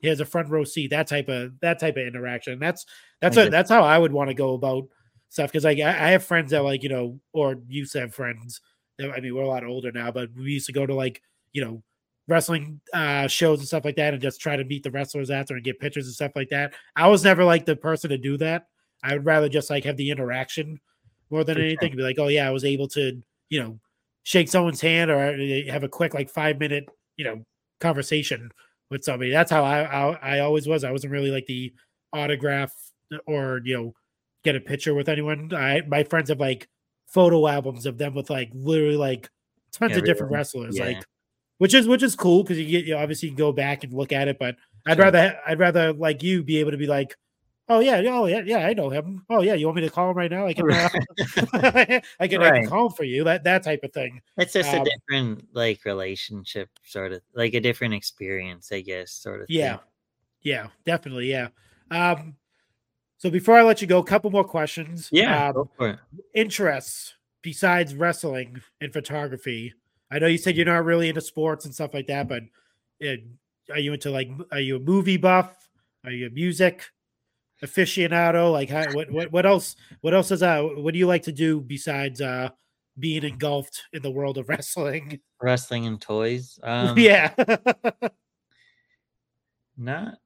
here's 0.00 0.20
a 0.20 0.24
front 0.24 0.48
row 0.48 0.64
seat. 0.64 0.90
That 0.90 1.06
type 1.06 1.28
of 1.28 1.58
that 1.60 1.78
type 1.78 1.96
of 1.96 2.06
interaction. 2.06 2.58
That's 2.58 2.86
that's 3.20 3.36
a, 3.36 3.48
that's 3.48 3.70
how 3.70 3.82
I 3.82 3.98
would 3.98 4.12
want 4.12 4.28
to 4.28 4.34
go 4.34 4.54
about 4.54 4.84
stuff 5.28 5.50
because 5.50 5.64
like 5.64 5.78
I, 5.78 5.90
I 5.90 6.10
have 6.10 6.24
friends 6.24 6.50
that 6.50 6.62
like 6.62 6.82
you 6.82 6.88
know, 6.88 7.20
or 7.32 7.56
used 7.68 7.92
to 7.92 8.00
have 8.00 8.14
friends. 8.14 8.60
That, 8.98 9.10
I 9.10 9.20
mean, 9.20 9.34
we're 9.34 9.42
a 9.42 9.48
lot 9.48 9.64
older 9.64 9.92
now, 9.92 10.10
but 10.10 10.30
we 10.34 10.52
used 10.52 10.66
to 10.66 10.72
go 10.72 10.86
to 10.86 10.94
like 10.94 11.22
you 11.52 11.64
know 11.64 11.82
wrestling 12.28 12.80
uh, 12.92 13.26
shows 13.28 13.58
and 13.60 13.68
stuff 13.68 13.84
like 13.84 13.96
that 13.96 14.12
and 14.12 14.22
just 14.22 14.40
try 14.40 14.56
to 14.56 14.64
meet 14.64 14.82
the 14.82 14.90
wrestlers 14.90 15.30
after 15.30 15.54
and 15.54 15.64
get 15.64 15.78
pictures 15.78 16.06
and 16.06 16.14
stuff 16.14 16.32
like 16.34 16.48
that. 16.48 16.74
I 16.96 17.08
was 17.08 17.24
never 17.24 17.44
like 17.44 17.64
the 17.64 17.76
person 17.76 18.10
to 18.10 18.18
do 18.18 18.36
that. 18.38 18.66
I 19.02 19.14
would 19.14 19.24
rather 19.24 19.48
just 19.48 19.70
like 19.70 19.84
have 19.84 19.96
the 19.96 20.10
interaction 20.10 20.80
more 21.30 21.44
than 21.44 21.58
anything. 21.58 21.96
Be 21.96 22.02
like, 22.02 22.18
oh 22.18 22.28
yeah, 22.28 22.48
I 22.48 22.50
was 22.50 22.64
able 22.64 22.88
to, 22.88 23.22
you 23.48 23.60
know, 23.60 23.78
shake 24.24 24.48
someone's 24.48 24.80
hand 24.80 25.10
or 25.10 25.18
uh, 25.18 25.72
have 25.72 25.84
a 25.84 25.88
quick 25.88 26.14
like 26.14 26.28
five 26.28 26.58
minute, 26.58 26.88
you 27.16 27.24
know, 27.24 27.44
conversation 27.80 28.50
with 28.90 29.04
somebody. 29.04 29.30
That's 29.30 29.50
how 29.50 29.64
I 29.64 29.82
I, 29.82 30.36
I 30.36 30.38
always 30.40 30.66
was. 30.66 30.84
I 30.84 30.92
wasn't 30.92 31.12
really 31.12 31.30
like 31.30 31.46
the 31.46 31.72
autograph 32.12 32.72
or 33.26 33.60
you 33.64 33.76
know 33.76 33.94
get 34.44 34.56
a 34.56 34.60
picture 34.60 34.94
with 34.94 35.08
anyone. 35.08 35.52
I 35.54 35.82
my 35.86 36.04
friends 36.04 36.28
have 36.30 36.40
like 36.40 36.68
photo 37.06 37.46
albums 37.46 37.86
of 37.86 37.98
them 37.98 38.14
with 38.14 38.30
like 38.30 38.50
literally 38.52 38.96
like 38.96 39.30
tons 39.72 39.92
yeah, 39.92 39.98
of 39.98 40.04
different 40.04 40.32
wrestlers. 40.32 40.76
Yeah. 40.76 40.86
Like 40.86 41.04
which 41.58 41.74
is 41.74 41.86
which 41.86 42.02
is 42.02 42.14
cool 42.14 42.42
because 42.42 42.58
you 42.58 42.66
get 42.66 42.84
you 42.84 42.96
obviously 42.96 43.30
go 43.30 43.52
back 43.52 43.84
and 43.84 43.92
look 43.92 44.12
at 44.12 44.28
it. 44.28 44.38
But 44.38 44.56
I'd 44.86 44.98
rather 44.98 45.38
I'd 45.46 45.58
rather 45.58 45.92
like 45.92 46.22
you 46.22 46.42
be 46.42 46.58
able 46.58 46.72
to 46.72 46.76
be 46.76 46.86
like, 46.86 47.16
oh 47.68 47.80
yeah, 47.80 48.02
oh 48.08 48.26
yeah, 48.26 48.42
yeah, 48.44 48.66
I 48.66 48.74
know 48.74 48.90
him. 48.90 49.24
Oh 49.28 49.42
yeah, 49.42 49.54
you 49.54 49.66
want 49.66 49.76
me 49.76 49.82
to 49.82 49.90
call 49.90 50.10
him 50.10 50.16
right 50.16 50.30
now? 50.30 50.46
I 50.46 50.54
can, 50.54 50.70
uh, 50.70 50.88
I 52.20 52.28
can, 52.28 52.40
right. 52.40 52.52
I 52.52 52.60
can 52.60 52.68
call 52.68 52.86
him 52.86 52.92
for 52.92 53.04
you. 53.04 53.24
That 53.24 53.44
that 53.44 53.62
type 53.62 53.80
of 53.82 53.92
thing. 53.92 54.20
It's 54.36 54.52
just 54.52 54.72
um, 54.72 54.82
a 54.82 54.84
different 54.84 55.48
like 55.52 55.84
relationship, 55.84 56.70
sort 56.84 57.12
of 57.12 57.22
like 57.34 57.54
a 57.54 57.60
different 57.60 57.94
experience, 57.94 58.70
I 58.72 58.80
guess, 58.80 59.12
sort 59.12 59.40
of. 59.40 59.46
Yeah, 59.48 59.76
thing. 59.76 59.86
yeah, 60.42 60.66
definitely, 60.84 61.30
yeah. 61.30 61.48
Um, 61.90 62.36
so 63.18 63.30
before 63.30 63.56
I 63.56 63.62
let 63.62 63.80
you 63.80 63.86
go, 63.86 63.98
a 63.98 64.04
couple 64.04 64.30
more 64.30 64.44
questions. 64.44 65.08
Yeah, 65.10 65.52
um, 65.78 65.98
interests 66.34 67.14
besides 67.42 67.94
wrestling 67.94 68.60
and 68.80 68.92
photography. 68.92 69.72
I 70.10 70.18
know 70.18 70.26
you 70.26 70.38
said 70.38 70.56
you're 70.56 70.66
not 70.66 70.84
really 70.84 71.08
into 71.08 71.20
sports 71.20 71.64
and 71.64 71.74
stuff 71.74 71.94
like 71.94 72.06
that, 72.06 72.28
but 72.28 72.42
it, 73.00 73.24
are 73.70 73.78
you 73.78 73.92
into 73.92 74.10
like 74.10 74.30
are 74.52 74.60
you 74.60 74.76
a 74.76 74.80
movie 74.80 75.16
buff? 75.16 75.68
Are 76.04 76.12
you 76.12 76.26
a 76.28 76.30
music 76.30 76.84
aficionado? 77.62 78.52
Like 78.52 78.70
how, 78.70 78.92
what 78.92 79.10
what 79.10 79.32
what 79.32 79.46
else 79.46 79.76
what 80.00 80.14
else 80.14 80.30
is 80.30 80.42
uh 80.42 80.62
what 80.62 80.92
do 80.92 80.98
you 80.98 81.06
like 81.06 81.24
to 81.24 81.32
do 81.32 81.60
besides 81.60 82.20
uh 82.20 82.50
being 82.98 83.24
engulfed 83.24 83.82
in 83.92 84.02
the 84.02 84.10
world 84.10 84.38
of 84.38 84.48
wrestling? 84.48 85.20
Wrestling 85.42 85.86
and 85.86 86.00
toys. 86.00 86.58
Um 86.66 86.98
yeah. 86.98 87.32
not 89.76 90.18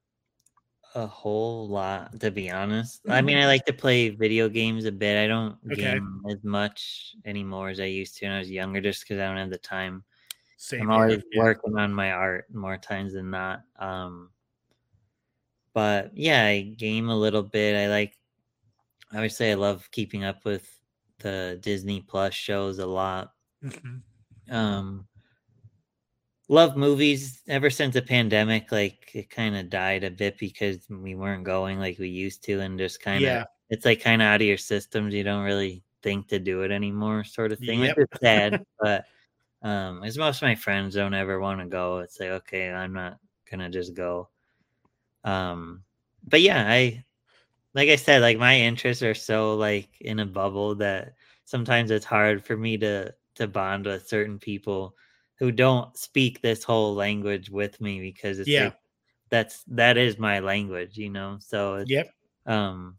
a 0.94 1.06
whole 1.06 1.68
lot 1.68 2.18
to 2.20 2.30
be 2.30 2.50
honest. 2.50 3.00
I 3.08 3.20
mean, 3.20 3.36
I 3.36 3.40
mm-hmm. 3.40 3.48
like 3.48 3.64
to 3.66 3.72
play 3.72 4.10
video 4.10 4.48
games 4.48 4.84
a 4.84 4.92
bit. 4.92 5.22
I 5.22 5.26
don't 5.26 5.56
okay. 5.70 5.82
game 5.82 6.22
as 6.28 6.42
much 6.42 7.14
anymore 7.24 7.70
as 7.70 7.80
I 7.80 7.84
used 7.84 8.16
to 8.18 8.26
when 8.26 8.34
I 8.34 8.38
was 8.38 8.50
younger, 8.50 8.80
just 8.80 9.02
because 9.02 9.20
I 9.20 9.26
don't 9.26 9.36
have 9.36 9.50
the 9.50 9.58
time. 9.58 10.04
Same 10.56 10.82
I'm 10.82 10.90
always 10.90 11.22
yeah. 11.32 11.42
working 11.42 11.78
on 11.78 11.94
my 11.94 12.12
art 12.12 12.46
more 12.52 12.76
times 12.76 13.14
than 13.14 13.30
not. 13.30 13.62
Um, 13.78 14.30
but 15.72 16.10
yeah, 16.14 16.44
I 16.44 16.74
game 16.76 17.08
a 17.08 17.16
little 17.16 17.42
bit. 17.42 17.76
I 17.76 17.88
like. 17.88 18.16
I 19.12 19.20
would 19.20 19.32
say 19.32 19.50
I 19.50 19.54
love 19.54 19.88
keeping 19.90 20.24
up 20.24 20.44
with 20.44 20.68
the 21.18 21.58
Disney 21.60 22.00
Plus 22.00 22.34
shows 22.34 22.78
a 22.78 22.86
lot. 22.86 23.32
Mm-hmm. 23.64 24.54
Um, 24.54 25.06
love 26.50 26.76
movies 26.76 27.42
ever 27.46 27.70
since 27.70 27.94
the 27.94 28.02
pandemic 28.02 28.72
like 28.72 29.08
it 29.14 29.30
kind 29.30 29.56
of 29.56 29.70
died 29.70 30.02
a 30.02 30.10
bit 30.10 30.36
because 30.36 30.78
we 30.90 31.14
weren't 31.14 31.44
going 31.44 31.78
like 31.78 31.96
we 32.00 32.08
used 32.08 32.42
to 32.42 32.58
and 32.58 32.76
just 32.76 33.00
kind 33.00 33.18
of 33.18 33.22
yeah. 33.22 33.44
it's 33.70 33.84
like 33.84 34.00
kind 34.00 34.20
of 34.20 34.26
out 34.26 34.40
of 34.40 34.46
your 34.46 34.58
systems 34.58 35.14
you 35.14 35.22
don't 35.22 35.44
really 35.44 35.80
think 36.02 36.26
to 36.26 36.40
do 36.40 36.62
it 36.62 36.72
anymore 36.72 37.22
sort 37.22 37.52
of 37.52 37.58
thing 37.60 37.84
yep. 37.84 37.96
which 37.96 38.08
is 38.12 38.18
sad 38.20 38.64
but 38.80 39.04
um 39.62 40.02
as 40.02 40.18
most 40.18 40.38
of 40.38 40.48
my 40.48 40.56
friends 40.56 40.96
don't 40.96 41.14
ever 41.14 41.38
want 41.38 41.60
to 41.60 41.66
go 41.66 41.98
it's 41.98 42.18
like 42.18 42.30
okay 42.30 42.72
i'm 42.72 42.92
not 42.92 43.18
gonna 43.48 43.70
just 43.70 43.94
go 43.94 44.28
um 45.22 45.84
but 46.26 46.40
yeah 46.40 46.64
i 46.68 47.04
like 47.74 47.88
i 47.88 47.96
said 47.96 48.22
like 48.22 48.38
my 48.38 48.58
interests 48.58 49.04
are 49.04 49.14
so 49.14 49.54
like 49.54 49.88
in 50.00 50.18
a 50.18 50.26
bubble 50.26 50.74
that 50.74 51.14
sometimes 51.44 51.92
it's 51.92 52.04
hard 52.04 52.44
for 52.44 52.56
me 52.56 52.76
to 52.76 53.14
to 53.36 53.46
bond 53.46 53.86
with 53.86 54.08
certain 54.08 54.36
people 54.40 54.96
who 55.40 55.50
don't 55.50 55.96
speak 55.96 56.42
this 56.42 56.62
whole 56.62 56.94
language 56.94 57.50
with 57.50 57.80
me 57.80 57.98
because 57.98 58.38
it's 58.38 58.48
yeah. 58.48 58.64
Like, 58.64 58.76
that's 59.30 59.64
that 59.68 59.96
is 59.96 60.18
my 60.18 60.40
language, 60.40 60.98
you 60.98 61.08
know. 61.08 61.38
So 61.40 61.82
yep. 61.86 62.12
Um 62.46 62.98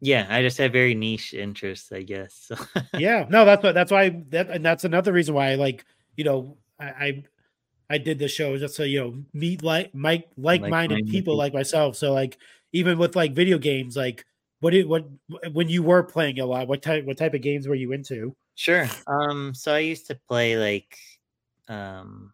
yeah, 0.00 0.26
I 0.28 0.42
just 0.42 0.58
have 0.58 0.72
very 0.72 0.96
niche 0.96 1.32
interests, 1.32 1.92
I 1.92 2.02
guess. 2.02 2.34
So. 2.48 2.56
yeah, 2.98 3.26
no, 3.30 3.44
that's 3.44 3.62
what 3.62 3.74
that's 3.74 3.92
why 3.92 4.24
that 4.30 4.50
and 4.50 4.64
that's 4.64 4.84
another 4.84 5.12
reason 5.12 5.34
why 5.34 5.52
I 5.52 5.54
like, 5.54 5.84
you 6.16 6.24
know, 6.24 6.58
I 6.80 6.84
I, 6.84 7.24
I 7.90 7.98
did 7.98 8.18
the 8.18 8.28
show 8.28 8.58
just 8.58 8.74
so 8.74 8.82
you 8.82 9.00
know 9.00 9.22
meet 9.32 9.62
like 9.62 9.94
Mike 9.94 10.28
like-minded 10.36 11.04
like 11.04 11.10
people 11.10 11.36
like 11.36 11.54
myself. 11.54 11.96
So 11.96 12.12
like 12.12 12.38
even 12.72 12.98
with 12.98 13.14
like 13.14 13.34
video 13.34 13.58
games, 13.58 13.96
like 13.96 14.24
what 14.58 14.70
did 14.70 14.88
what 14.88 15.06
when 15.52 15.68
you 15.68 15.84
were 15.84 16.02
playing 16.02 16.40
a 16.40 16.46
lot, 16.46 16.66
what 16.66 16.82
type 16.82 17.04
what 17.04 17.18
type 17.18 17.34
of 17.34 17.42
games 17.42 17.68
were 17.68 17.76
you 17.76 17.92
into? 17.92 18.34
Sure. 18.56 18.88
Um 19.06 19.54
so 19.54 19.72
I 19.74 19.80
used 19.80 20.08
to 20.08 20.18
play 20.26 20.56
like 20.56 20.98
um, 21.68 22.32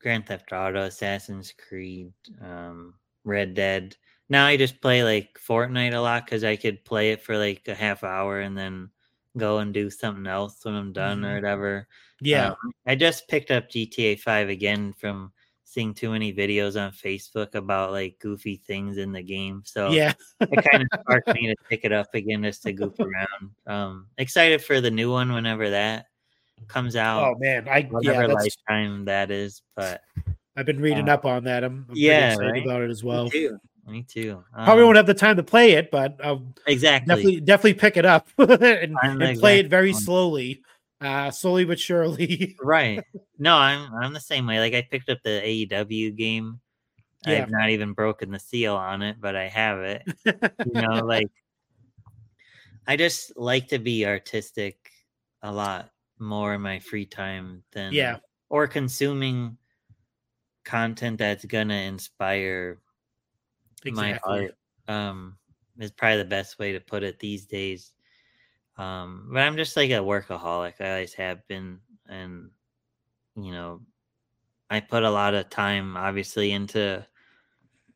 Grand 0.00 0.26
Theft 0.26 0.52
Auto, 0.52 0.82
Assassin's 0.82 1.52
Creed, 1.52 2.12
um, 2.42 2.94
Red 3.24 3.54
Dead. 3.54 3.96
Now 4.28 4.46
I 4.46 4.56
just 4.56 4.80
play 4.80 5.02
like 5.04 5.38
Fortnite 5.46 5.94
a 5.94 6.00
lot 6.00 6.24
because 6.24 6.44
I 6.44 6.56
could 6.56 6.84
play 6.84 7.12
it 7.12 7.22
for 7.22 7.36
like 7.36 7.66
a 7.68 7.74
half 7.74 8.04
hour 8.04 8.40
and 8.40 8.56
then 8.56 8.90
go 9.36 9.58
and 9.58 9.74
do 9.74 9.90
something 9.90 10.26
else 10.26 10.64
when 10.64 10.74
I'm 10.74 10.92
done 10.92 11.18
mm-hmm. 11.18 11.26
or 11.26 11.34
whatever. 11.34 11.88
Yeah. 12.20 12.50
Um, 12.50 12.72
I 12.86 12.94
just 12.94 13.28
picked 13.28 13.50
up 13.50 13.68
GTA 13.68 14.20
5 14.20 14.48
again 14.48 14.92
from 14.92 15.32
seeing 15.64 15.94
too 15.94 16.10
many 16.10 16.32
videos 16.32 16.80
on 16.80 16.90
Facebook 16.90 17.54
about 17.54 17.92
like 17.92 18.18
goofy 18.18 18.56
things 18.56 18.98
in 18.98 19.12
the 19.12 19.22
game. 19.22 19.62
So 19.64 19.90
yeah, 19.90 20.14
it 20.40 20.70
kind 20.70 20.82
of 20.82 20.88
sparked 21.00 21.28
me 21.34 21.46
to 21.46 21.56
pick 21.68 21.84
it 21.84 21.92
up 21.92 22.12
again 22.14 22.42
just 22.42 22.62
to 22.64 22.72
goof 22.72 22.98
around. 22.98 23.50
Um, 23.66 24.06
excited 24.18 24.64
for 24.64 24.80
the 24.80 24.90
new 24.90 25.12
one 25.12 25.32
whenever 25.32 25.70
that 25.70 26.06
comes 26.68 26.96
out. 26.96 27.22
Oh 27.24 27.34
man, 27.38 27.68
I 27.68 27.82
whatever 27.82 28.26
yeah, 28.26 28.34
lifetime 28.34 29.04
that 29.06 29.30
is. 29.30 29.62
But 29.76 30.02
I've 30.56 30.66
been 30.66 30.80
reading 30.80 31.08
uh, 31.08 31.14
up 31.14 31.24
on 31.24 31.44
that. 31.44 31.64
I'm, 31.64 31.86
I'm 31.88 31.96
yeah 31.96 32.36
right? 32.36 32.62
about 32.62 32.82
it 32.82 32.90
as 32.90 33.02
well. 33.02 33.24
Me 33.24 33.30
too. 33.30 33.58
Me 33.86 34.02
too. 34.02 34.44
Um, 34.54 34.64
Probably 34.64 34.84
won't 34.84 34.96
have 34.96 35.06
the 35.06 35.14
time 35.14 35.36
to 35.36 35.42
play 35.42 35.72
it, 35.72 35.90
but 35.90 36.16
I'll 36.22 36.54
exactly 36.66 37.08
definitely 37.08 37.40
definitely 37.40 37.74
pick 37.74 37.96
it 37.96 38.04
up 38.04 38.28
and, 38.38 38.96
and 39.02 39.40
play 39.40 39.58
it 39.58 39.68
very 39.68 39.92
one. 39.92 40.00
slowly, 40.00 40.62
uh, 41.00 41.30
slowly 41.30 41.64
but 41.64 41.80
surely. 41.80 42.56
right. 42.62 43.02
No, 43.38 43.56
I'm 43.56 43.92
I'm 43.94 44.12
the 44.12 44.20
same 44.20 44.46
way. 44.46 44.60
Like 44.60 44.74
I 44.74 44.86
picked 44.88 45.08
up 45.08 45.18
the 45.24 45.66
AEW 45.70 46.16
game. 46.16 46.60
Yeah. 47.26 47.42
I've 47.42 47.50
not 47.50 47.70
even 47.70 47.92
broken 47.92 48.30
the 48.30 48.38
seal 48.38 48.76
on 48.76 49.02
it, 49.02 49.16
but 49.20 49.36
I 49.36 49.48
have 49.48 49.80
it. 49.80 50.02
you 50.24 50.80
know, 50.80 51.04
like 51.04 51.28
I 52.86 52.96
just 52.96 53.36
like 53.36 53.68
to 53.68 53.78
be 53.78 54.06
artistic 54.06 54.76
a 55.42 55.52
lot 55.52 55.90
more 56.20 56.54
in 56.54 56.60
my 56.60 56.78
free 56.78 57.06
time 57.06 57.62
than 57.72 57.92
yeah 57.92 58.16
or 58.48 58.66
consuming 58.66 59.56
content 60.64 61.18
that's 61.18 61.44
gonna 61.44 61.74
inspire 61.74 62.78
exactly. 63.84 63.92
my 63.92 64.18
art 64.24 64.54
um 64.88 65.36
is 65.78 65.90
probably 65.90 66.18
the 66.18 66.24
best 66.24 66.58
way 66.58 66.72
to 66.72 66.80
put 66.80 67.02
it 67.02 67.18
these 67.18 67.46
days 67.46 67.92
um 68.76 69.28
but 69.32 69.40
i'm 69.40 69.56
just 69.56 69.76
like 69.76 69.90
a 69.90 69.94
workaholic 69.94 70.80
i 70.80 70.90
always 70.90 71.14
have 71.14 71.46
been 71.48 71.78
and 72.08 72.50
you 73.36 73.52
know 73.52 73.80
I 74.70 74.78
put 74.80 75.02
a 75.02 75.10
lot 75.10 75.34
of 75.34 75.50
time, 75.50 75.96
obviously, 75.96 76.52
into 76.52 77.04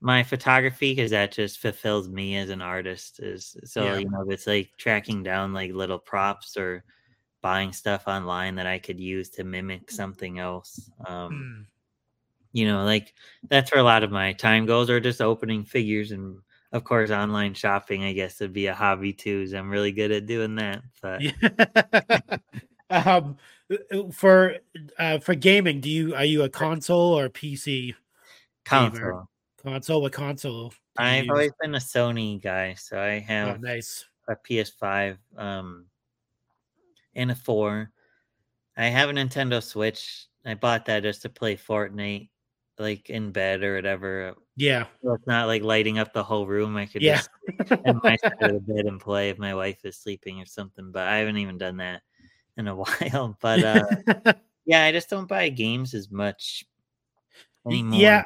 my 0.01 0.22
photography 0.22 0.92
because 0.92 1.12
that 1.12 1.32
just 1.32 1.60
fulfills 1.60 2.09
me 2.09 2.36
as 2.36 2.51
an 2.51 2.60
artist. 2.60 3.20
Is 3.20 3.56
so 3.64 3.84
Yeah. 3.84 3.98
you 3.98 4.10
know, 4.10 4.24
it's 4.28 4.46
like 4.46 4.72
tracking 4.76 5.22
down 5.22 5.52
like 5.55 5.72
little 5.72 5.98
props 6.01 6.56
or 6.56 6.84
buying 7.45 7.75
stuff 7.75 8.05
online 8.09 8.55
that 8.57 8.66
I 8.66 8.79
could 8.81 8.99
use 8.99 9.29
to 9.37 9.45
mimic 9.45 9.91
something 9.91 10.39
else. 10.39 10.91
Um, 11.07 11.31
Mm. 11.33 11.66
you 12.53 12.66
know, 12.66 12.85
like 12.85 13.15
that's 13.51 13.71
where 13.71 13.83
a 13.83 13.85
lot 13.85 14.03
of 14.03 14.11
my 14.11 14.33
time 14.33 14.65
goes, 14.66 14.89
or 14.89 14.99
just 15.01 15.21
opening 15.21 15.65
figures 15.65 16.11
and 16.12 16.39
of 16.73 16.85
course 16.85 17.11
online 17.11 17.53
shopping. 17.55 18.05
I 18.05 18.15
guess 18.15 18.41
would 18.41 18.55
be 18.55 18.66
a 18.69 18.75
hobby 18.75 19.12
too. 19.12 19.43
Is 19.43 19.53
I'm 19.53 19.69
really 19.71 19.93
good 19.93 20.11
at 20.12 20.27
doing 20.27 20.55
that. 20.57 20.83
But 21.03 21.21
Yeah. 21.21 21.33
um, 22.91 23.37
uh, 23.71 24.11
for 24.12 24.57
uh, 24.99 25.19
for 25.19 25.35
gaming, 25.35 25.81
do 25.81 25.91
you 25.91 26.15
are 26.15 26.25
you 26.25 26.43
a 26.45 26.49
console 26.49 27.19
or 27.19 27.29
PC 27.29 27.95
console. 28.65 29.27
console? 29.62 30.03
What 30.03 30.12
console? 30.12 30.73
I've 30.97 31.29
always 31.29 31.53
been 31.61 31.75
a 31.75 31.79
Sony 31.79 32.41
guy, 32.43 32.75
so 32.75 33.01
I 33.01 33.19
Oh, 33.43 33.55
have 33.55 33.61
nice. 33.61 34.05
a 34.29 34.37
PS5 34.37 35.19
um 35.37 35.87
and 37.16 37.31
a 37.31 37.35
4. 37.35 37.91
I 38.77 38.86
have 38.86 39.09
a 39.09 39.12
Nintendo 39.12 39.62
Switch. 39.62 40.27
I 40.45 40.55
bought 40.55 40.86
that 40.86 41.03
just 41.03 41.23
to 41.23 41.28
play 41.28 41.57
Fortnite 41.57 42.28
like 42.78 43.11
in 43.11 43.31
bed 43.31 43.62
or 43.62 43.74
whatever. 43.74 44.35
Yeah, 44.57 44.86
So 45.03 45.15
it's 45.15 45.27
not 45.27 45.47
like 45.47 45.62
lighting 45.62 45.99
up 45.99 46.12
the 46.12 46.23
whole 46.23 46.47
room. 46.47 46.77
I 46.77 46.86
could 46.86 47.03
yeah. 47.03 47.16
just 47.16 47.31
in 47.85 48.01
my 48.03 48.16
side 48.16 48.35
of 48.41 48.53
the 48.53 48.61
bed 48.61 48.86
and 48.86 49.01
play 49.01 49.31
if 49.31 49.39
my 49.39 49.55
wife 49.55 49.85
is 49.85 49.97
sleeping 49.97 50.41
or 50.41 50.47
something, 50.47 50.93
but 50.93 51.09
I 51.09 51.19
haven't 51.19 51.39
even 51.39 51.59
done 51.59 51.78
that 51.78 52.03
in 52.57 52.69
a 52.69 52.74
while. 52.74 53.36
But 53.41 53.65
uh 53.65 54.32
yeah, 54.66 54.85
I 54.85 54.93
just 54.93 55.11
don't 55.11 55.28
buy 55.28 55.49
games 55.49 55.95
as 55.95 56.11
much 56.11 56.65
anymore. 57.66 58.01
Yeah, 58.01 58.24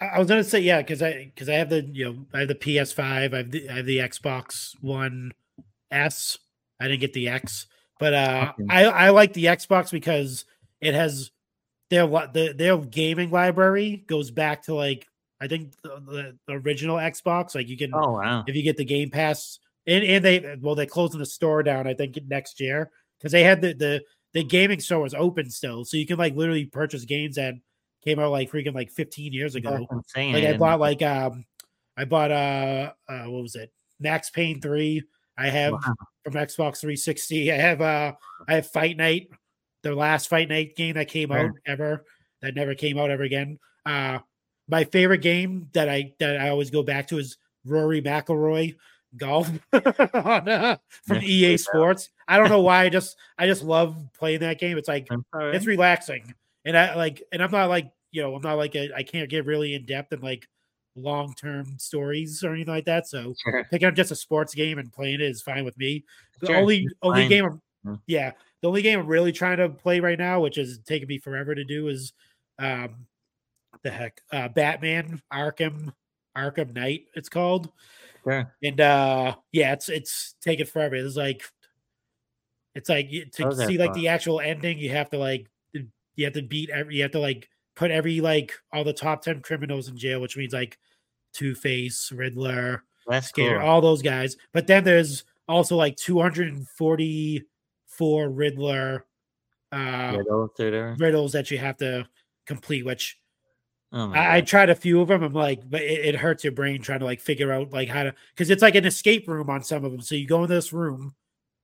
I 0.00 0.06
I 0.06 0.18
was 0.18 0.28
gonna 0.28 0.44
say 0.44 0.60
yeah 0.60 0.78
because 0.78 1.02
I 1.02 1.30
because 1.34 1.48
I 1.48 1.54
have 1.54 1.70
the 1.70 1.82
you 1.82 2.04
know 2.04 2.26
I 2.32 2.40
have 2.40 2.48
the 2.48 2.54
PS5, 2.54 3.34
I 3.34 3.36
have 3.36 3.50
the 3.50 3.68
I 3.68 3.76
have 3.76 3.86
the 3.86 3.98
Xbox 3.98 4.74
One 4.80 5.32
S. 5.90 6.38
I 6.80 6.86
didn't 6.86 7.00
get 7.00 7.12
the 7.12 7.28
X, 7.28 7.66
but 7.98 8.14
uh, 8.14 8.52
Okay. 8.58 8.66
I 8.70 8.84
I 8.84 9.10
like 9.10 9.32
the 9.32 9.46
Xbox 9.46 9.90
because 9.90 10.44
it 10.80 10.94
has 10.94 11.30
their 11.90 12.06
the, 12.06 12.54
their 12.56 12.76
gaming 12.78 13.30
library 13.30 14.04
goes 14.06 14.30
back 14.30 14.62
to 14.64 14.74
like 14.74 15.06
I 15.40 15.46
think 15.48 15.72
the, 15.82 15.88
the, 16.06 16.38
the 16.46 16.52
original 16.54 16.96
Xbox. 16.96 17.54
Like 17.54 17.68
you 17.68 17.76
can 17.76 17.92
Oh 17.94 18.12
wow. 18.12 18.44
if 18.46 18.54
you 18.56 18.62
get 18.62 18.76
the 18.76 18.84
Game 18.84 19.10
Pass, 19.10 19.58
and 19.86 20.04
and 20.04 20.24
they 20.24 20.56
well 20.60 20.74
they're 20.74 20.86
closing 20.86 21.20
the 21.20 21.26
store 21.26 21.62
down 21.62 21.86
I 21.86 21.94
think 21.94 22.18
next 22.28 22.60
year 22.60 22.90
because 23.18 23.32
they 23.32 23.42
had 23.44 23.60
the 23.60 23.72
the 23.74 24.02
the 24.34 24.44
gaming 24.44 24.80
store 24.80 25.00
was 25.00 25.14
open 25.14 25.50
still, 25.50 25.84
so 25.84 25.96
you 25.96 26.06
can 26.06 26.18
like 26.18 26.34
literally 26.36 26.66
purchase 26.66 27.04
games 27.04 27.36
that 27.36 27.54
came 28.04 28.18
out 28.18 28.30
like 28.30 28.50
freaking 28.50 28.74
like 28.74 28.90
15 28.90 29.32
years 29.32 29.54
ago. 29.54 29.86
Like 30.32 30.44
I 30.44 30.56
bought 30.58 30.80
like 30.80 31.02
um 31.02 31.44
I 31.96 32.04
bought 32.04 32.30
uh 32.30 32.92
uh 33.08 33.24
what 33.24 33.42
was 33.42 33.54
it 33.54 33.72
Max 33.98 34.30
Payne 34.30 34.60
three. 34.60 35.02
I 35.38 35.48
have 35.48 35.72
Wow. 35.74 35.94
from 36.24 36.34
Xbox 36.34 36.80
360. 36.80 37.52
I 37.52 37.56
have 37.56 37.80
uh 37.80 38.12
I 38.48 38.54
have 38.54 38.66
Fight 38.70 38.96
Night, 38.96 39.28
the 39.82 39.94
last 39.94 40.28
Fight 40.28 40.48
Night 40.48 40.76
game 40.76 40.94
that 40.94 41.08
came 41.08 41.28
Sure. 41.28 41.38
out 41.38 41.50
ever 41.66 42.04
that 42.42 42.54
never 42.54 42.74
came 42.74 42.98
out 42.98 43.10
ever 43.10 43.22
again. 43.22 43.58
Uh 43.86 44.18
my 44.68 44.84
favorite 44.84 45.22
game 45.22 45.68
that 45.72 45.88
I 45.88 46.12
that 46.18 46.38
I 46.40 46.48
always 46.50 46.70
go 46.70 46.82
back 46.82 47.06
to 47.08 47.18
is 47.18 47.36
Rory 47.64 48.02
McIlroy 48.02 48.76
golf 49.16 49.48
on, 49.72 50.48
uh, 50.48 50.76
from 51.06 51.16
Yeah, 51.16 51.22
EA 51.22 51.56
Sports. 51.56 52.10
I 52.28 52.36
don't 52.36 52.50
know 52.50 52.60
why. 52.60 52.84
I 52.84 52.88
just 52.90 53.16
I 53.38 53.46
just 53.46 53.62
love 53.62 53.96
playing 54.18 54.40
that 54.40 54.58
game. 54.60 54.76
It's 54.76 54.88
like 54.88 55.08
it's 55.34 55.66
relaxing 55.66 56.34
and 56.64 56.76
i 56.76 56.94
like 56.96 57.22
and 57.32 57.40
i'm 57.42 57.52
not 57.52 57.68
like 57.68 57.88
you 58.10 58.20
know 58.20 58.34
i'm 58.34 58.42
not 58.42 58.56
like 58.58 58.74
a, 58.74 58.90
i 58.96 59.02
can't 59.04 59.30
get 59.30 59.46
really 59.46 59.74
in 59.74 59.86
depth 59.86 60.12
and 60.12 60.22
like 60.22 60.46
long 60.98 61.34
term 61.34 61.78
stories 61.78 62.42
or 62.44 62.52
anything 62.54 62.72
like 62.74 62.84
that 62.84 63.06
so 63.06 63.34
Sure. 63.42 63.66
picking 63.70 63.88
up 63.88 63.94
just 63.94 64.10
a 64.10 64.16
sports 64.16 64.54
game 64.54 64.78
and 64.78 64.92
playing 64.92 65.14
it 65.16 65.20
is 65.22 65.42
fine 65.42 65.64
with 65.64 65.76
me 65.78 66.04
the 66.40 66.48
Sure, 66.48 66.56
only 66.56 66.88
only 67.02 67.28
game 67.28 67.44
I'm, 67.84 68.00
yeah 68.06 68.32
the 68.62 68.68
only 68.68 68.82
game 68.82 68.98
i'm 69.00 69.06
really 69.06 69.32
trying 69.32 69.58
to 69.58 69.68
play 69.68 70.00
right 70.00 70.18
now 70.18 70.40
which 70.40 70.58
is 70.58 70.78
taking 70.80 71.08
me 71.08 71.18
forever 71.18 71.54
to 71.54 71.64
do 71.64 71.88
is 71.88 72.12
um 72.58 73.06
the 73.82 73.90
heck 73.90 74.20
uh 74.32 74.48
batman 74.48 75.20
arkham 75.32 75.92
arkham 76.36 76.74
knight 76.74 77.06
it's 77.14 77.28
called 77.28 77.70
Sure. 78.24 78.54
and 78.62 78.80
uh 78.80 79.34
yeah 79.52 79.72
it's 79.72 79.88
it's 79.88 80.34
taking 80.40 80.66
forever 80.66 80.94
it's 80.96 81.16
like 81.16 81.42
it's 82.74 82.88
like 82.88 83.10
to 83.10 83.44
Those 83.44 83.64
see 83.64 83.78
like 83.78 83.90
fun. 83.90 84.00
the 84.00 84.08
actual 84.08 84.40
ending 84.40 84.78
you 84.78 84.90
have 84.90 85.10
to 85.10 85.18
like 85.18 85.46
you 85.72 86.24
have 86.24 86.34
to 86.34 86.42
beat 86.42 86.70
every 86.70 86.96
you 86.96 87.02
have 87.02 87.12
to 87.12 87.20
like 87.20 87.48
put 87.78 87.90
every 87.92 88.20
like 88.20 88.52
all 88.72 88.82
the 88.82 88.92
top 88.92 89.22
10 89.22 89.40
criminals 89.40 89.86
in 89.88 89.96
jail 89.96 90.20
which 90.20 90.36
means 90.36 90.52
like 90.52 90.76
two-face 91.32 92.10
riddler 92.12 92.82
That's 93.06 93.28
skater 93.28 93.60
cool. 93.60 93.68
all 93.68 93.80
those 93.80 94.02
guys 94.02 94.36
but 94.52 94.66
then 94.66 94.82
there's 94.82 95.22
also 95.46 95.76
like 95.76 95.94
244 95.96 98.30
riddler 98.30 99.06
uh 99.70 100.16
Riddles 100.16 100.50
riddles 100.98 101.30
that 101.32 101.52
you 101.52 101.58
have 101.58 101.76
to 101.76 102.08
complete 102.46 102.84
which 102.84 103.20
Oh 103.90 104.12
I, 104.12 104.36
I 104.36 104.42
tried 104.42 104.68
a 104.68 104.74
few 104.74 105.00
of 105.00 105.08
them. 105.08 105.22
I'm 105.22 105.32
like, 105.32 105.62
but 105.68 105.80
it, 105.80 106.04
it 106.04 106.14
hurts 106.16 106.44
your 106.44 106.52
brain 106.52 106.82
trying 106.82 106.98
to 106.98 107.06
like 107.06 107.22
figure 107.22 107.50
out 107.50 107.72
like 107.72 107.88
how 107.88 108.02
to 108.02 108.14
because 108.34 108.50
it's 108.50 108.60
like 108.60 108.74
an 108.74 108.84
escape 108.84 109.26
room 109.26 109.48
on 109.48 109.62
some 109.62 109.82
of 109.82 109.92
them. 109.92 110.02
So 110.02 110.14
you 110.14 110.26
go 110.26 110.44
in 110.44 110.50
this 110.50 110.74
room 110.74 111.14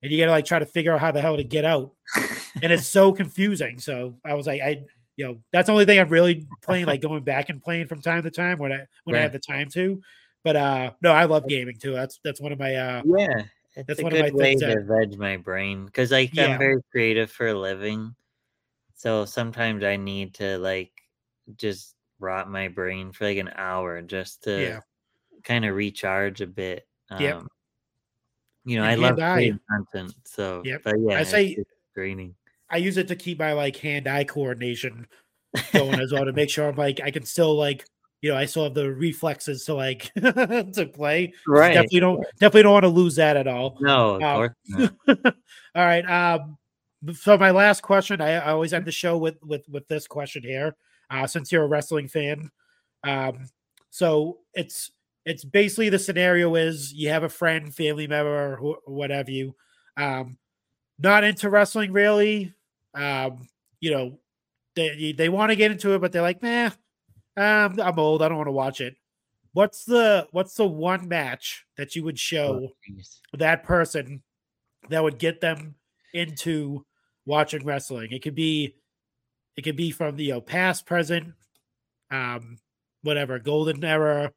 and 0.01 0.11
you 0.11 0.17
gotta 0.17 0.31
like 0.31 0.45
try 0.45 0.57
to 0.57 0.65
figure 0.65 0.91
out 0.91 1.01
how 1.01 1.11
the 1.11 1.21
hell 1.21 1.37
to 1.37 1.43
get 1.43 1.65
out, 1.65 1.91
and 2.63 2.71
it's 2.71 2.87
so 2.87 3.11
confusing. 3.11 3.77
So 3.77 4.15
I 4.25 4.33
was 4.33 4.47
like, 4.47 4.59
I 4.61 4.85
you 5.17 5.25
know 5.25 5.37
that's 5.51 5.67
the 5.67 5.71
only 5.73 5.85
thing 5.85 5.99
I'm 5.99 6.09
really 6.09 6.47
playing, 6.61 6.85
like 6.85 7.01
going 7.07 7.23
back 7.23 7.49
and 7.49 7.61
playing 7.61 7.87
from 7.87 8.01
time 8.01 8.23
to 8.23 8.31
time 8.31 8.59
when 8.59 8.71
I 8.71 8.85
when 9.05 9.15
I 9.15 9.19
have 9.19 9.31
the 9.33 9.39
time 9.39 9.69
to. 9.69 10.01
But 10.43 10.55
uh 10.55 10.91
no, 11.01 11.11
I 11.11 11.25
love 11.25 11.47
gaming 11.47 11.77
too. 11.77 11.93
That's 11.93 12.19
that's 12.23 12.41
one 12.41 12.51
of 12.51 12.59
my 12.59 12.75
uh 12.75 13.01
yeah, 13.05 13.43
it's 13.75 13.87
That's 13.87 13.99
a 13.99 14.03
one 14.03 14.13
of 14.13 14.19
my 14.19 14.29
good 14.29 14.39
way 14.39 14.55
to 14.55 14.81
veg 14.83 15.17
my 15.17 15.37
brain 15.37 15.85
because 15.85 16.11
like 16.11 16.33
Yeah. 16.33 16.47
I'm 16.53 16.59
very 16.59 16.81
creative 16.91 17.31
for 17.31 17.47
a 17.47 17.53
living, 17.53 18.15
so 18.95 19.25
sometimes 19.25 19.83
I 19.83 19.95
need 19.97 20.33
to 20.35 20.57
like 20.59 20.91
just 21.57 21.95
rot 22.19 22.49
my 22.49 22.67
brain 22.67 23.11
for 23.11 23.25
like 23.25 23.37
an 23.37 23.51
hour 23.55 24.01
just 24.01 24.43
to 24.43 24.61
Yeah. 24.61 24.79
kind 25.43 25.65
of 25.65 25.75
recharge 25.75 26.41
a 26.41 26.47
bit. 26.47 26.87
Yep. 27.19 27.35
Um, 27.35 27.47
you 28.65 28.77
know, 28.77 28.83
And 28.83 28.91
I 28.91 28.95
love 28.95 29.15
creating 29.17 29.59
content, 29.69 30.13
so 30.25 30.61
Yep. 30.65 30.81
but 30.83 30.95
yeah, 30.99 31.19
I 31.19 31.23
say- 31.23 31.57
draining. 31.93 32.35
I 32.69 32.77
use 32.77 32.97
it 32.97 33.07
to 33.09 33.15
keep 33.15 33.39
my 33.39 33.53
like 33.53 33.77
hand 33.77 34.07
eye 34.07 34.23
coordination 34.23 35.07
going 35.73 35.99
as 35.99 36.11
well 36.11 36.25
to 36.25 36.33
make 36.33 36.49
sure 36.51 36.67
I'm 36.67 36.75
like 36.75 36.99
I 37.03 37.11
can 37.11 37.23
still 37.25 37.55
like 37.55 37.85
you 38.21 38.31
know 38.31 38.37
I 38.37 38.45
still 38.45 38.63
have 38.63 38.73
the 38.73 38.91
reflexes 38.91 39.65
to 39.65 39.73
like 39.73 40.11
to 40.15 40.89
play. 40.93 41.33
Right. 41.47 41.73
Definitely 41.73 41.99
don't 41.99 42.23
definitely 42.39 42.63
don't 42.63 42.73
want 42.73 42.83
to 42.83 42.89
lose 42.89 43.15
that 43.17 43.37
at 43.37 43.47
all. 43.47 43.77
No, 43.79 44.15
of 44.15 44.21
course 44.21 44.51
not. 45.07 45.35
all 45.75 45.85
right. 45.85 46.09
Um 46.09 46.57
so 47.13 47.37
my 47.37 47.51
last 47.51 47.81
question, 47.81 48.19
I, 48.21 48.31
I 48.33 48.51
always 48.51 48.73
end 48.73 48.85
the 48.85 48.91
show 48.91 49.17
with 49.17 49.35
with 49.43 49.67
with 49.69 49.87
this 49.87 50.07
question 50.07 50.43
here. 50.43 50.75
Uh 51.09 51.27
since 51.27 51.51
you're 51.51 51.63
a 51.63 51.67
wrestling 51.67 52.07
fan. 52.07 52.49
Um 53.03 53.47
so 53.91 54.39
it's 54.53 54.91
it's 55.25 55.43
basically 55.43 55.89
the 55.89 55.99
scenario 55.99 56.53
is 56.55 56.93
you 56.93 57.09
have 57.09 57.23
a 57.23 57.29
friend, 57.29 57.73
family 57.73 58.07
member, 58.07 58.53
or 58.53 58.55
who- 58.57 58.77
what 58.85 59.09
have 59.09 59.27
you, 59.27 59.55
um, 59.97 60.37
not 60.99 61.23
into 61.23 61.49
wrestling 61.49 61.91
really. 61.91 62.53
Um, 62.93 63.47
you 63.79 63.91
know, 63.91 64.19
they 64.75 65.13
they 65.17 65.29
want 65.29 65.51
to 65.51 65.55
get 65.55 65.71
into 65.71 65.93
it, 65.93 65.99
but 66.01 66.11
they're 66.11 66.21
like, 66.21 66.41
nah, 66.41 66.71
um, 67.37 67.79
I'm 67.79 67.99
old, 67.99 68.21
I 68.21 68.27
don't 68.29 68.37
want 68.37 68.47
to 68.47 68.51
watch 68.51 68.81
it. 68.81 68.95
What's 69.53 69.85
the 69.85 70.27
what's 70.31 70.55
the 70.55 70.67
one 70.67 71.07
match 71.07 71.65
that 71.77 71.95
you 71.95 72.03
would 72.03 72.19
show 72.19 72.69
Oh, 73.33 73.37
that 73.37 73.63
person 73.63 74.21
that 74.89 75.03
would 75.03 75.17
get 75.17 75.41
them 75.41 75.75
into 76.13 76.85
watching 77.25 77.65
wrestling? 77.65 78.11
It 78.11 78.21
could 78.21 78.35
be 78.35 78.75
it 79.55 79.63
could 79.63 79.77
be 79.77 79.91
from 79.91 80.17
the 80.17 80.25
you 80.25 80.31
know, 80.33 80.41
past, 80.41 80.85
present, 80.85 81.33
um, 82.11 82.57
whatever, 83.03 83.39
golden 83.39 83.83
era, 83.83 84.33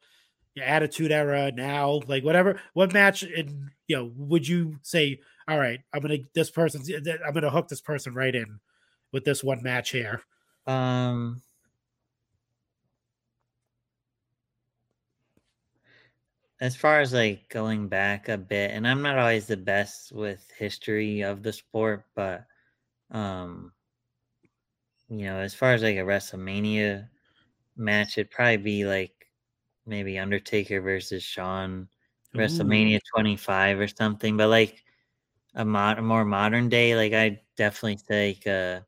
attitude 0.60 1.12
era, 1.12 1.52
now, 1.52 2.00
like 2.06 2.24
whatever. 2.24 2.60
What 2.74 2.92
match 2.92 3.22
in 3.22 3.70
you 3.86 3.96
know 3.96 4.12
would 4.16 4.46
you 4.46 4.78
say? 4.82 5.20
All 5.46 5.58
right, 5.58 5.80
I'm 5.92 6.02
gonna 6.02 6.18
this 6.34 6.50
person's 6.50 6.90
I'm 6.90 7.34
gonna 7.34 7.50
hook 7.50 7.68
this 7.68 7.80
person 7.80 8.14
right 8.14 8.34
in 8.34 8.60
with 9.12 9.24
this 9.24 9.42
one 9.44 9.62
match 9.62 9.90
here. 9.90 10.22
Um. 10.66 11.42
As 16.60 16.74
far 16.74 17.00
as 17.00 17.12
like 17.12 17.48
going 17.50 17.86
back 17.88 18.28
a 18.28 18.36
bit, 18.36 18.72
and 18.72 18.86
I'm 18.86 19.00
not 19.00 19.16
always 19.16 19.46
the 19.46 19.56
best 19.56 20.10
with 20.10 20.44
history 20.58 21.20
of 21.22 21.42
the 21.44 21.52
sport, 21.52 22.06
but 22.16 22.46
um, 23.12 23.72
you 25.08 25.24
know, 25.24 25.38
as 25.38 25.54
far 25.54 25.72
as 25.72 25.82
like 25.82 25.96
a 25.96 26.00
WrestleMania 26.00 27.08
match, 27.76 28.18
it'd 28.18 28.30
probably 28.30 28.56
be 28.58 28.84
like 28.84 29.17
maybe 29.88 30.18
Undertaker 30.18 30.80
versus 30.80 31.22
Shawn, 31.22 31.88
WrestleMania 32.34 33.00
25 33.14 33.80
or 33.80 33.88
something. 33.88 34.36
But 34.36 34.48
like 34.48 34.84
a, 35.54 35.64
mod- 35.64 35.98
a 35.98 36.02
more 36.02 36.24
modern 36.24 36.68
day, 36.68 36.94
like 36.94 37.12
I 37.14 37.40
definitely 37.56 37.98
take 38.06 38.46
a 38.46 38.84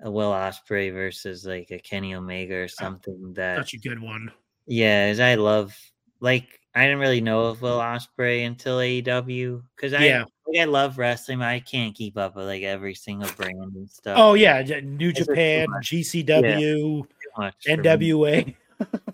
a 0.00 0.10
Will 0.10 0.32
Ospreay 0.32 0.92
versus 0.92 1.46
like 1.46 1.70
a 1.70 1.78
Kenny 1.78 2.14
Omega 2.14 2.54
or 2.56 2.64
ah, 2.64 2.82
something 2.82 3.32
that 3.34 3.56
Such 3.58 3.74
a 3.74 3.78
good 3.78 4.00
one. 4.00 4.30
yeah, 4.66 5.06
as 5.10 5.20
I 5.20 5.34
love 5.36 5.74
like 6.20 6.60
I 6.74 6.84
didn't 6.84 6.98
really 6.98 7.20
know 7.20 7.46
of 7.46 7.62
Will 7.62 7.78
Ospreay 7.78 8.46
until 8.46 8.78
AEW 8.78 9.62
because 9.76 9.94
I 9.94 10.04
Yeah. 10.04 10.24
like 10.46 10.60
I 10.60 10.64
love 10.64 10.98
wrestling, 10.98 11.38
but 11.38 11.48
I 11.48 11.60
can't 11.60 11.94
keep 11.94 12.18
up 12.18 12.36
with 12.36 12.46
like 12.46 12.62
every 12.62 12.94
single 12.94 13.30
brand 13.36 13.74
and 13.76 13.88
stuff. 13.88 14.18
Oh 14.18 14.34
yeah, 14.34 14.62
New 14.82 15.10
It's 15.10 15.20
Japan. 15.20 15.66
GCW, 15.82 17.02
too 17.02 17.06
much 17.38 17.54
for 17.64 17.76
me. 17.76 17.82
NWA. 17.82 18.56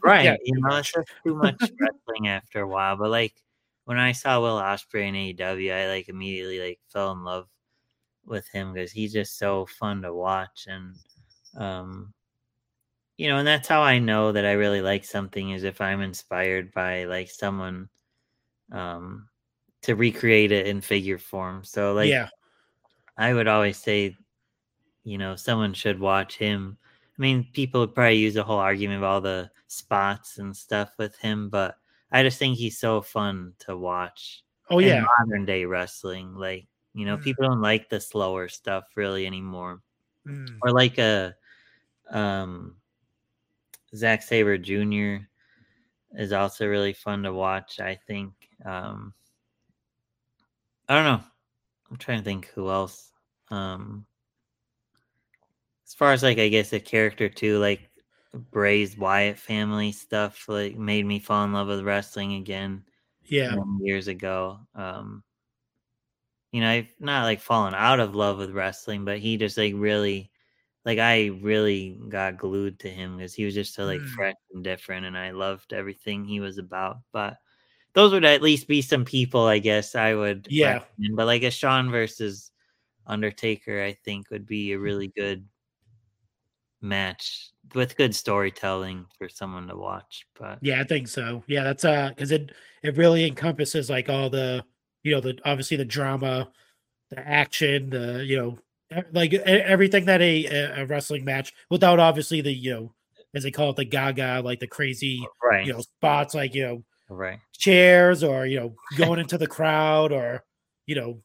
Right? 0.02 0.24
Yeah, 0.24 0.36
you 0.44 0.60
know, 0.60 0.76
it's 0.76 0.92
just 0.92 1.08
too 1.24 1.34
much 1.34 1.60
wrestling 1.78 2.28
after 2.28 2.62
a 2.62 2.68
while. 2.68 2.96
But 2.96 3.10
like 3.10 3.34
when 3.84 3.98
I 3.98 4.12
saw 4.12 4.40
Will 4.40 4.58
Ospreay 4.58 5.08
in 5.08 5.14
AEW, 5.14 5.72
I 5.72 5.88
like 5.88 6.08
immediately 6.08 6.60
like 6.60 6.80
fell 6.92 7.12
in 7.12 7.24
love 7.24 7.46
with 8.24 8.48
him 8.48 8.72
because 8.72 8.92
he's 8.92 9.12
just 9.12 9.38
so 9.38 9.66
fun 9.66 10.02
to 10.02 10.14
watch 10.14 10.66
and 10.68 10.94
um 11.56 12.12
you 13.16 13.28
know 13.28 13.38
and 13.38 13.46
that's 13.46 13.68
how 13.68 13.82
i 13.82 13.98
know 13.98 14.32
that 14.32 14.46
i 14.46 14.52
really 14.52 14.80
like 14.80 15.04
something 15.04 15.50
is 15.50 15.64
if 15.64 15.80
i'm 15.80 16.00
inspired 16.00 16.72
by 16.72 17.04
like 17.04 17.28
someone 17.28 17.88
um 18.72 19.28
to 19.82 19.94
recreate 19.94 20.52
it 20.52 20.66
in 20.66 20.80
figure 20.80 21.18
form 21.18 21.64
so 21.64 21.92
like 21.92 22.08
yeah, 22.08 22.28
i 23.16 23.34
would 23.34 23.48
always 23.48 23.76
say 23.76 24.16
you 25.02 25.18
know 25.18 25.34
someone 25.34 25.74
should 25.74 25.98
watch 25.98 26.36
him 26.36 26.78
i 27.20 27.22
mean 27.22 27.46
people 27.52 27.80
would 27.80 27.94
probably 27.94 28.16
use 28.16 28.36
a 28.36 28.42
whole 28.42 28.58
argument 28.58 28.96
of 28.98 29.04
all 29.04 29.20
the 29.20 29.48
spots 29.68 30.38
and 30.38 30.56
stuff 30.56 30.94
with 30.98 31.16
him 31.18 31.50
but 31.50 31.76
i 32.10 32.22
just 32.22 32.38
think 32.38 32.56
he's 32.56 32.78
so 32.78 33.02
fun 33.02 33.52
to 33.58 33.76
watch 33.76 34.42
oh 34.70 34.78
yeah, 34.78 35.04
modern 35.18 35.44
day 35.44 35.64
wrestling 35.66 36.34
like 36.34 36.66
you 36.94 37.04
know 37.04 37.16
Mm. 37.18 37.22
people 37.22 37.44
don't 37.46 37.60
like 37.60 37.88
the 37.88 38.00
slower 38.00 38.48
stuff 38.48 38.84
really 38.96 39.26
anymore 39.26 39.82
Mm. 40.26 40.58
or 40.62 40.72
like 40.72 40.98
a 40.98 41.34
um 42.10 42.76
Zack 43.94 44.22
Sabre 44.22 44.58
Jr. 44.58 45.24
is 46.14 46.32
also 46.32 46.66
really 46.66 46.92
fun 46.92 47.22
to 47.24 47.32
watch. 47.32 47.80
I 47.80 47.96
think. 48.06 48.32
Um 48.64 49.14
I 50.88 50.94
don't 50.94 51.04
know. 51.04 51.24
I'm 51.90 51.96
trying 51.96 52.18
to 52.18 52.24
think 52.24 52.46
who 52.54 52.70
else. 52.70 53.10
Um 53.50 54.06
as 55.90 55.94
far 55.94 56.12
as 56.12 56.22
like 56.22 56.38
I 56.38 56.48
guess 56.48 56.72
a 56.72 56.80
character 56.80 57.28
too, 57.28 57.58
like 57.58 57.90
Bray's 58.34 58.96
Wyatt 58.96 59.38
family 59.38 59.92
stuff, 59.92 60.48
like 60.48 60.76
made 60.76 61.04
me 61.06 61.18
fall 61.20 61.44
in 61.44 61.52
love 61.52 61.68
with 61.68 61.82
wrestling 61.84 62.34
again 62.34 62.84
yeah, 63.28 63.54
years 63.80 64.08
ago. 64.08 64.60
Um, 64.74 65.24
you 66.52 66.60
know, 66.60 66.70
I've 66.70 66.92
not 66.98 67.24
like 67.24 67.40
fallen 67.40 67.74
out 67.74 68.00
of 68.00 68.14
love 68.14 68.38
with 68.38 68.50
wrestling, 68.50 69.04
but 69.04 69.18
he 69.18 69.36
just 69.36 69.56
like 69.58 69.74
really, 69.76 70.30
like 70.84 70.98
I 70.98 71.26
really 71.42 72.00
got 72.08 72.38
glued 72.38 72.80
to 72.80 72.90
him 72.90 73.16
because 73.16 73.34
he 73.34 73.44
was 73.44 73.54
just 73.54 73.74
so 73.74 73.84
like 73.84 74.00
Mm. 74.00 74.14
fresh 74.16 74.34
and 74.52 74.64
different, 74.64 75.06
and 75.06 75.16
I 75.18 75.30
loved 75.32 75.72
everything 75.72 76.24
he 76.24 76.40
was 76.40 76.58
about. 76.58 76.98
But 77.12 77.38
those 77.94 78.12
would 78.12 78.24
at 78.24 78.42
least 78.42 78.68
be 78.68 78.82
some 78.82 79.04
people, 79.06 79.46
I 79.46 79.58
guess 79.60 79.94
I 79.96 80.14
would. 80.14 80.48
Yeah. 80.48 80.84
recommend. 80.98 81.16
But 81.16 81.26
like 81.26 81.42
a 81.44 81.50
Shawn 81.52 81.90
versus 81.90 82.52
Undertaker, 83.06 83.82
I 83.82 83.94
think 84.04 84.30
would 84.30 84.46
be 84.46 84.72
a 84.72 84.78
really 84.80 85.08
good 85.16 85.46
match 86.82 87.50
with 87.74 87.96
good 87.96 88.14
storytelling 88.14 89.06
for 89.18 89.28
someone 89.28 89.68
to 89.68 89.76
watch. 89.76 90.26
But 90.38 90.58
yeah. 90.62 90.80
I 90.80 90.84
think 90.84 91.08
so. 91.08 91.42
Yeah, 91.46 91.62
that's 91.64 91.84
uh, 91.84 92.10
because 92.10 92.30
it 92.30 92.52
it 92.82 92.96
really 92.96 93.26
encompasses 93.26 93.90
like 93.90 94.08
all 94.08 94.30
the 94.30 94.64
you 95.02 95.12
know 95.12 95.20
the 95.20 95.38
obviously 95.44 95.76
the 95.76 95.84
drama, 95.84 96.50
the 97.10 97.18
action, 97.18 97.90
the 97.90 98.24
you 98.24 98.36
know 98.36 98.58
like 99.12 99.32
everything 99.34 100.06
that 100.06 100.20
a 100.20 100.46
a- 100.46 100.86
wrestling 100.86 101.24
match 101.24 101.52
without 101.70 102.00
obviously 102.00 102.40
the 102.40 102.52
you 102.52 102.72
know 102.72 102.94
as 103.34 103.44
they 103.44 103.50
call 103.50 103.70
it 103.70 103.76
the 103.76 103.84
Gaga 103.84 104.42
like 104.44 104.58
the 104.58 104.66
crazy 104.66 105.24
right, 105.42 105.66
you 105.66 105.72
know 105.72 105.80
spots 105.80 106.34
like 106.34 106.54
you 106.54 106.66
know 106.66 106.84
right, 107.08 107.38
chairs 107.52 108.24
or 108.24 108.46
you 108.46 108.58
know 108.58 108.74
going 108.96 109.20
into 109.20 109.38
the 109.38 109.46
crowd 109.46 110.12
or 110.12 110.44
you 110.86 110.94
know 110.94 111.22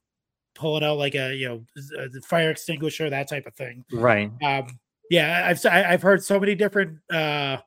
pulling 0.54 0.84
out 0.84 0.98
like 0.98 1.16
a 1.16 1.34
you 1.34 1.48
know 1.48 1.66
a 1.98 2.22
fire 2.22 2.52
extinguisher 2.52 3.10
that 3.10 3.28
type 3.28 3.46
of 3.46 3.56
thing 3.56 3.84
right. 3.92 4.32
um 4.44 4.68
yeah 5.10 5.46
i've 5.48 5.64
i've 5.66 6.02
heard 6.02 6.24
so 6.24 6.40
many 6.40 6.56
different 6.56 7.00
uh 7.12 7.58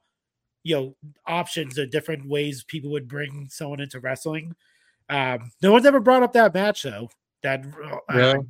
you 0.64 0.74
know 0.76 0.96
options 1.26 1.78
or 1.78 1.86
different 1.86 2.28
ways 2.28 2.64
people 2.64 2.90
would 2.90 3.08
bring 3.08 3.48
someone 3.50 3.80
into 3.80 4.00
wrestling 4.00 4.54
um 5.08 5.50
no 5.62 5.72
one's 5.72 5.86
ever 5.86 6.00
brought 6.00 6.22
up 6.22 6.32
that 6.32 6.52
match 6.54 6.82
though 6.82 7.08
that 7.42 7.64
uh, 8.08 8.14
Really? 8.14 8.40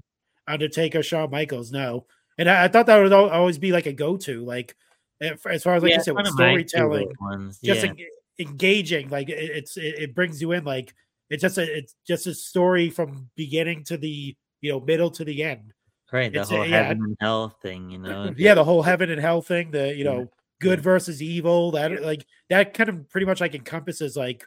undertaker 0.47 1.03
shawn 1.03 1.31
michaels 1.31 1.71
no 1.71 2.07
and 2.39 2.49
I, 2.49 2.65
I 2.65 2.69
thought 2.69 2.87
that 2.87 2.99
would 2.99 3.13
always 3.13 3.59
be 3.59 3.73
like 3.73 3.87
a 3.87 3.93
go-to 3.93 4.45
like 4.45 4.75
as 5.21 5.63
far 5.63 5.75
as 5.75 5.83
like 5.83 5.91
Yeah, 5.91 5.97
you 5.99 6.03
said 6.05 6.17
with 6.17 6.27
storytelling 6.29 7.13
ones. 7.21 7.59
just 7.63 7.85
yeah. 7.85 7.91
en- 7.91 7.97
engaging 8.39 9.09
like 9.09 9.29
it, 9.29 9.35
it's 9.39 9.77
it, 9.77 9.95
it 9.99 10.15
brings 10.15 10.41
you 10.41 10.53
in 10.53 10.65
like 10.65 10.95
it's 11.29 11.43
just 11.43 11.59
a 11.59 11.79
it's 11.79 11.95
just 12.07 12.27
a 12.27 12.35
story 12.35 12.89
from 12.89 13.29
beginning 13.37 13.85
to 13.85 13.97
the 13.97 14.37
you 14.61 14.73
know 14.73 14.81
middle 14.81 15.11
to 15.11 15.25
the 15.25 15.43
end 15.43 15.75
right. 16.13 16.33
The 16.33 16.41
it's 16.41 16.51
a- 16.51 16.57
whole 16.57 16.67
yeah. 16.67 16.83
heaven 16.83 17.03
and 17.05 17.17
hell 17.21 17.49
thing, 17.63 17.91
you 17.91 17.99
know. 17.99 18.33
yeah 18.39 18.55
the 18.55 18.65
whole 18.65 18.83
heaven 18.83 19.11
and 19.11 19.21
hell 19.21 19.43
thing 19.43 19.71
the 19.71 19.89
you 19.95 20.05
Yeah. 20.05 20.11
know 20.13 20.31
good 20.61 20.81
versus 20.81 21.23
evil 21.23 21.71
that 21.73 22.03
like 22.03 22.27
that 22.51 22.75
kind 22.75 22.89
of 22.91 23.09
pretty 23.11 23.27
much 23.27 23.41
like 23.41 23.55
encompasses 23.55 24.17
like 24.17 24.45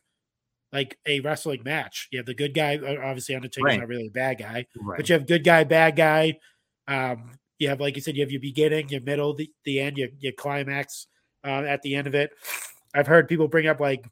like 0.73 0.97
a 1.05 1.19
wrestling 1.21 1.61
match 1.63 2.07
you 2.11 2.19
have 2.19 2.25
the 2.25 2.33
good 2.33 2.53
guy 2.53 2.77
obviously 2.77 3.33
undertaker's 3.35 3.63
Right. 3.65 3.79
not 3.79 3.87
really 3.87 4.07
a 4.07 4.11
bad 4.11 4.37
guy 4.39 4.65
right. 4.81 4.97
but 4.97 5.07
you 5.07 5.13
have 5.13 5.25
good 5.25 5.43
guy 5.45 5.63
bad 5.63 5.95
guy 5.95 6.37
um 6.89 7.31
you 7.59 7.69
have 7.69 7.79
like 7.79 7.95
you 7.95 8.01
said 8.01 8.15
you 8.17 8.23
have 8.23 8.31
your 8.31 8.41
beginning 8.41 8.89
your 8.89 9.01
middle 9.01 9.33
the, 9.33 9.49
the 9.63 9.79
end 9.79 9.97
your, 9.97 10.09
your 10.19 10.33
climax 10.33 11.07
uh, 11.45 11.63
at 11.63 11.81
the 11.81 11.95
end 11.95 12.07
of 12.07 12.15
it 12.15 12.31
i've 12.93 13.07
heard 13.07 13.27
people 13.29 13.47
bring 13.47 13.67
up 13.67 13.79
like 13.79 14.05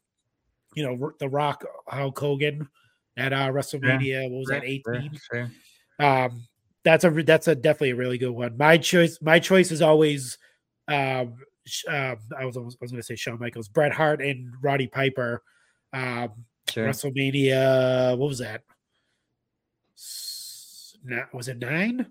you 0.74 0.82
know 0.86 1.12
the 1.18 1.28
rock 1.28 1.64
hulk 1.88 2.18
hogan 2.18 2.66
at 3.18 3.32
uh 3.34 3.48
wrestlemania 3.50 4.22
what 4.30 4.38
was 4.38 4.48
that 4.48 4.62
Sure, 4.62 4.94
18 4.94 5.18
Sure. 5.30 5.50
um 5.98 6.46
that's 6.84 7.04
a 7.04 7.10
that's 7.10 7.48
a 7.48 7.54
definitely 7.54 7.90
a 7.90 7.96
really 7.96 8.18
good 8.18 8.30
one 8.30 8.56
my 8.56 8.76
choice 8.76 9.18
my 9.20 9.38
choice 9.38 9.70
is 9.70 9.82
always 9.82 10.38
um, 10.88 11.34
um 11.88 12.16
i 12.38 12.44
was 12.44 12.56
almost, 12.56 12.78
I 12.80 12.84
was 12.84 12.90
going 12.90 13.00
to 13.02 13.06
say 13.06 13.16
Shawn 13.16 13.38
Michaels 13.38 13.68
Bret 13.68 13.92
Hart 13.92 14.22
and 14.22 14.52
Roddy 14.62 14.86
Piper 14.86 15.42
um 15.92 16.30
Sure. 16.68 16.86
WrestleMania 16.86 18.16
what 18.16 18.28
was 18.28 18.38
that 18.38 18.62
was 21.32 21.48
it 21.48 21.58
9 21.58 22.06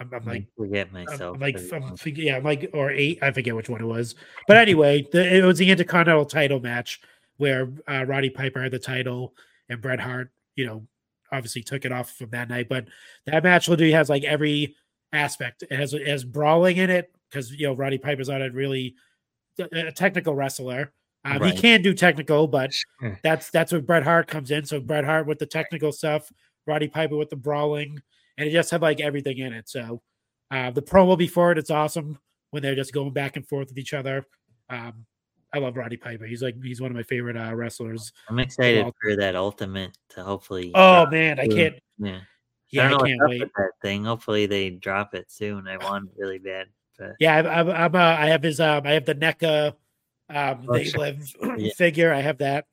I'm, 0.00 0.10
I'm 0.12 0.24
like 0.24 0.46
forget 0.56 0.92
myself. 0.92 1.36
I'm 1.36 1.40
like 1.40 1.56
I'm, 1.72 1.96
yeah 2.16 2.36
I'm 2.36 2.42
like 2.42 2.70
or 2.74 2.90
8 2.90 3.18
I 3.22 3.30
forget 3.30 3.54
which 3.54 3.68
one 3.68 3.80
it 3.80 3.86
was 3.86 4.14
but 4.48 4.56
anyway 4.56 5.06
the, 5.12 5.36
it 5.36 5.44
was 5.44 5.58
the 5.58 5.70
Intercontinental 5.70 6.26
title 6.26 6.60
match 6.60 7.00
where 7.38 7.72
uh, 7.88 8.04
Roddy 8.06 8.30
Piper 8.30 8.62
had 8.62 8.72
the 8.72 8.78
title 8.78 9.34
and 9.68 9.80
Bret 9.80 10.00
Hart 10.00 10.30
you 10.56 10.66
know 10.66 10.86
obviously 11.32 11.62
took 11.62 11.84
it 11.84 11.92
off 11.92 12.10
from 12.10 12.30
that 12.30 12.48
night. 12.48 12.68
But 12.68 12.86
that 13.26 13.42
match 13.42 13.68
literally 13.68 13.92
has 13.92 14.08
like 14.08 14.24
every 14.24 14.76
aspect. 15.12 15.62
It 15.62 15.72
has 15.72 15.94
it 15.94 16.06
has 16.06 16.24
brawling 16.24 16.76
in 16.76 16.90
it 16.90 17.12
because 17.30 17.50
you 17.52 17.66
know 17.66 17.74
Roddy 17.74 17.98
Piper's 17.98 18.28
not 18.28 18.42
a 18.42 18.50
really 18.50 18.94
a 19.58 19.92
technical 19.92 20.34
wrestler. 20.34 20.92
Um, 21.24 21.38
Right. 21.38 21.54
He 21.54 21.60
can 21.60 21.82
do 21.82 21.94
technical, 21.94 22.46
but 22.48 22.72
that's 23.22 23.50
that's 23.50 23.72
where 23.72 23.80
Bret 23.80 24.02
Hart 24.02 24.28
comes 24.28 24.50
in. 24.50 24.64
So 24.64 24.80
Bret 24.80 25.04
Hart 25.04 25.26
with 25.26 25.38
the 25.38 25.46
technical 25.46 25.92
stuff, 25.92 26.30
Roddy 26.66 26.88
Piper 26.88 27.16
with 27.16 27.30
the 27.30 27.36
brawling, 27.36 28.00
and 28.36 28.48
it 28.48 28.52
just 28.52 28.70
had 28.70 28.82
like 28.82 29.00
everything 29.00 29.38
in 29.38 29.52
it. 29.52 29.68
So 29.68 30.02
uh, 30.50 30.70
the 30.70 30.82
promo 30.82 31.16
before 31.16 31.52
it, 31.52 31.58
it's 31.58 31.70
awesome 31.70 32.18
when 32.50 32.62
they're 32.62 32.74
just 32.74 32.92
going 32.92 33.12
back 33.12 33.36
and 33.36 33.46
forth 33.46 33.68
with 33.68 33.78
each 33.78 33.94
other. 33.94 34.26
Um, 34.68 35.06
I 35.52 35.58
love 35.58 35.76
Roddy 35.76 35.96
Piper. 35.96 36.24
He's 36.24 36.42
like 36.42 36.56
he's 36.62 36.80
one 36.80 36.90
of 36.90 36.96
my 36.96 37.02
favorite 37.02 37.36
uh, 37.36 37.54
wrestlers. 37.54 38.12
I'm 38.28 38.38
excited 38.38 38.86
for 39.02 39.16
that 39.16 39.36
ultimate 39.36 39.96
to 40.10 40.22
hopefully. 40.22 40.72
Oh 40.74 41.06
man, 41.06 41.38
I 41.38 41.46
can't. 41.46 41.76
Yeah. 41.98 42.20
Yeah, 42.70 42.84
I 42.84 42.86
I, 42.86 42.88
don't 42.88 42.98
know 43.00 43.06
can't 43.06 43.20
wait. 43.28 43.52
that 43.54 43.70
thing. 43.82 44.04
Hopefully 44.04 44.46
they 44.46 44.70
drop 44.70 45.14
it 45.14 45.30
soon. 45.30 45.68
I 45.68 45.76
want 45.76 46.06
it 46.08 46.14
really 46.16 46.38
bad. 46.38 46.68
But 46.98 47.12
Yeah, 47.20 47.36
I'm, 47.36 47.46
I'm, 47.46 47.68
I'm 47.68 47.94
uh, 47.94 47.98
I 47.98 48.26
have 48.28 48.42
his 48.42 48.60
um, 48.60 48.86
I 48.86 48.92
have 48.92 49.04
the 49.04 49.14
NECA, 49.14 49.74
um, 50.30 50.64
Oh, 50.68 50.72
they 50.72 50.84
sure. 50.84 51.00
live 51.00 51.34
Yeah. 51.58 51.72
figure. 51.76 52.12
I 52.12 52.22
have 52.22 52.38
that. 52.38 52.66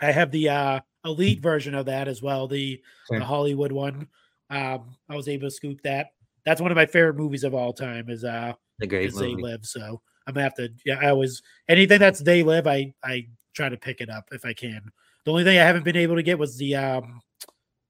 I 0.00 0.12
have 0.12 0.30
the 0.30 0.48
uh 0.48 0.80
elite 1.04 1.40
version 1.42 1.74
of 1.74 1.86
that 1.86 2.06
as 2.06 2.22
well. 2.22 2.46
The 2.46 2.80
Sure. 3.08 3.18
the 3.18 3.24
Hollywood 3.24 3.72
one. 3.72 4.06
Um, 4.48 4.94
I 5.08 5.16
was 5.16 5.26
able 5.28 5.48
to 5.48 5.50
scoop 5.50 5.80
that. 5.82 6.10
That's 6.44 6.60
one 6.60 6.70
of 6.70 6.76
my 6.76 6.86
favorite 6.86 7.16
movies 7.16 7.42
of 7.42 7.52
all 7.54 7.72
time. 7.72 8.08
Is 8.08 8.22
uh, 8.22 8.52
a 8.80 8.86
great 8.86 9.08
is 9.08 9.16
They. 9.16 9.34
Live. 9.34 9.64
So 9.64 10.02
I'm 10.26 10.34
gonna 10.34 10.44
have 10.44 10.54
to. 10.54 10.72
Yeah, 10.84 10.98
I 11.00 11.10
always 11.10 11.42
anything 11.68 11.98
that's 11.98 12.20
They 12.20 12.42
Live. 12.42 12.66
I 12.66 12.92
I 13.04 13.28
try 13.54 13.68
to 13.68 13.76
pick 13.76 14.00
it 14.00 14.10
up 14.10 14.28
if 14.32 14.44
I 14.44 14.52
can. 14.52 14.82
The 15.24 15.30
only 15.30 15.44
thing 15.44 15.58
I 15.58 15.64
haven't 15.64 15.84
been 15.84 15.96
able 15.96 16.16
to 16.16 16.22
get 16.22 16.38
was 16.38 16.56
the 16.56 16.76
um, 16.76 17.20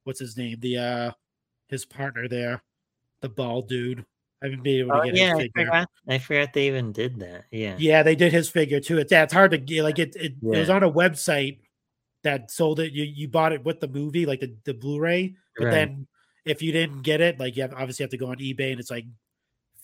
what's 0.05 0.21
his 0.21 0.37
name? 0.37 0.59
The 0.61 0.79
uh, 0.79 1.11
his 1.69 1.85
partner 1.85 2.29
there, 2.29 2.63
the 3.21 3.29
bald 3.29 3.69
dude. 3.69 4.05
I 4.43 4.47
haven't 4.47 4.63
been 4.63 4.81
able 4.81 4.93
to 4.93 4.99
Oh, 4.99 5.05
get 5.05 5.15
yeah, 5.15 5.37
his 5.37 5.49
I 5.57 5.61
forgot. 5.61 5.89
I 6.09 6.19
forgot 6.19 6.53
they 6.53 6.67
even 6.67 6.93
did 6.93 7.19
that. 7.21 7.45
Yeah. 7.51 7.77
Yeah, 7.79 8.03
they 8.03 8.15
did 8.15 8.33
his 8.33 8.51
figure 8.51 8.81
too. 8.81 8.99
It's 8.99 9.11
yeah, 9.11 9.23
it's 9.23 9.33
hard 9.33 9.51
to 9.53 9.59
get 9.59 9.83
like 9.83 9.99
it. 9.99 10.15
It, 10.17 10.35
it 10.43 10.59
was 10.59 10.69
on 10.71 10.83
a 10.83 10.91
website 10.91 11.59
that 12.23 12.51
sold 12.51 12.81
it. 12.81 12.93
You 12.93 13.05
you 13.05 13.29
bought 13.29 13.53
it 13.53 13.65
with 13.65 13.81
the 13.81 13.89
movie, 13.89 14.27
like 14.27 14.41
the 14.41 14.55
the 14.65 14.75
Blu-ray. 14.75 15.35
But 15.57 15.65
Right. 15.65 15.71
then 15.71 16.07
if 16.45 16.61
you 16.61 16.71
didn't 16.71 17.03
get 17.03 17.21
it, 17.23 17.41
like 17.41 17.57
you 17.57 17.63
have 17.63 17.73
obviously 17.73 18.03
have 18.05 18.11
to 18.11 18.19
go 18.19 18.27
on 18.27 18.37
eBay 18.37 18.73
and 18.73 18.81
it's 18.81 18.91
like 18.91 19.07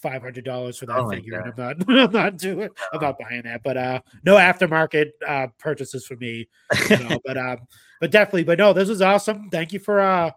five 0.03 0.21
hundred 0.21 0.45
dollars 0.45 0.79
for 0.79 0.87
that 0.87 0.99
Oh 0.99 1.09
figure, 1.09 1.39
and 1.41 1.53
I'm 1.53 1.87
not 1.87 1.89
I'm 1.99 2.13
not 2.13 2.37
doing 2.37 2.69
I'm 2.93 3.01
not 3.01 3.19
buying 3.19 3.43
that. 3.43 3.63
But 3.63 3.77
uh, 3.77 4.01
no 4.25 4.35
aftermarket 4.35 5.11
uh 5.27 5.47
purchases 5.59 6.05
for 6.05 6.17
me. 6.17 6.49
You 6.91 6.99
know, 6.99 7.19
but 7.25 7.39
um, 7.39 7.59
but 8.01 8.11
definitely, 8.11 8.45
but 8.45 8.59
no, 8.59 8.73
this 8.73 8.89
was 8.89 9.01
awesome. 9.01 9.49
Thank 9.51 9.73
you 9.73 9.79
for 9.79 10.01
uh, 10.01 10.33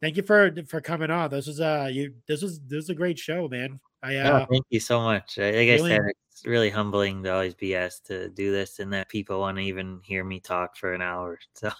thank 0.00 0.16
you 0.16 0.22
for 0.22 0.52
for 0.66 0.80
coming 0.80 1.10
on. 1.10 1.30
This 1.30 1.46
was 1.46 1.60
uh, 1.60 1.88
you 1.92 2.14
this 2.26 2.42
was 2.42 2.60
this 2.60 2.76
was 2.76 2.90
a 2.90 2.94
great 2.94 3.18
show, 3.18 3.46
man. 3.46 3.78
I 4.02 4.14
No, 4.14 4.36
uh, 4.36 4.46
thank 4.46 4.64
you 4.70 4.80
so 4.80 5.00
much. 5.00 5.38
Like 5.38 5.54
I 5.54 5.74
really- 5.74 5.90
said, 5.90 6.00
it's 6.30 6.44
really 6.44 6.70
humbling 6.70 7.22
to 7.22 7.32
always 7.32 7.54
be 7.54 7.76
asked 7.76 8.06
to 8.06 8.28
do 8.28 8.50
this, 8.50 8.80
and 8.80 8.92
that 8.92 9.08
people 9.08 9.38
want 9.38 9.56
to 9.58 9.62
even 9.62 10.00
hear 10.02 10.24
me 10.24 10.40
talk 10.40 10.76
for 10.76 10.92
an 10.94 11.02
hour. 11.02 11.38
So 11.54 11.70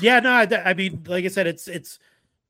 yeah, 0.00 0.20
no, 0.20 0.30
I, 0.30 0.48
I 0.64 0.74
mean, 0.74 1.02
like 1.06 1.24
I 1.24 1.28
said, 1.28 1.46
it's 1.46 1.66
it's. 1.66 1.98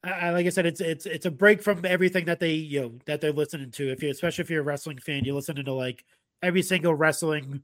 I, 0.04 0.30
like 0.30 0.46
I 0.46 0.50
said, 0.50 0.66
it's 0.66 0.80
it's 0.80 1.06
it's 1.06 1.26
a 1.26 1.30
break 1.30 1.62
from 1.62 1.84
everything 1.84 2.26
that 2.26 2.38
they 2.38 2.52
you 2.52 2.80
know 2.80 2.92
that 3.06 3.20
they're 3.20 3.32
listening 3.32 3.70
to. 3.72 3.90
If 3.90 4.02
you, 4.02 4.10
especially 4.10 4.42
if 4.42 4.50
you're 4.50 4.60
a 4.60 4.64
wrestling 4.64 4.98
fan, 4.98 5.24
you're 5.24 5.34
listening 5.34 5.64
to 5.64 5.72
like 5.72 6.04
every 6.42 6.62
single 6.62 6.94
wrestling 6.94 7.62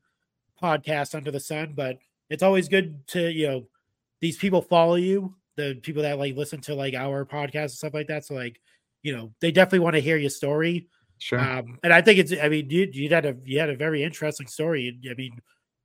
podcast 0.61 1.15
under 1.15 1.31
the 1.31 1.41
sun. 1.41 1.75
But 1.77 1.99
it's 2.31 2.43
always 2.43 2.69
good 2.69 3.07
to 3.09 3.31
you 3.31 3.47
know 3.47 3.67
these 4.21 4.37
people 4.37 4.63
follow 4.63 4.97
you, 4.97 5.35
the 5.57 5.79
people 5.83 6.03
that 6.03 6.19
like 6.19 6.37
listen 6.37 6.61
to 6.63 6.75
like 6.75 6.95
our 6.95 7.25
podcast 7.25 7.63
and 7.63 7.71
stuff 7.73 7.95
like 7.95 8.09
that. 8.09 8.25
So 8.25 8.35
like 8.35 8.61
you 9.03 9.17
know 9.17 9.33
they 9.41 9.53
definitely 9.53 9.81
want 9.81 9.95
to 9.95 10.01
hear 10.01 10.17
your 10.17 10.31
story. 10.31 10.89
sure. 11.19 11.39
Um, 11.39 11.79
and 11.85 11.93
I 11.93 12.01
think 12.01 12.19
it's 12.19 12.33
I 12.33 12.49
mean 12.49 12.69
you 12.69 12.89
you 12.93 13.09
had 13.11 13.27
a 13.27 13.37
you 13.45 13.61
had 13.61 13.71
a 13.71 13.77
very 13.77 14.03
interesting 14.03 14.49
story. 14.49 14.99
I 15.09 15.15
mean 15.15 15.41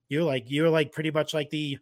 you're 0.08 0.24
like 0.24 0.46
you're 0.48 0.70
like 0.70 0.92
pretty 0.94 1.12
much 1.12 1.36
like 1.36 1.52
the 1.52 1.78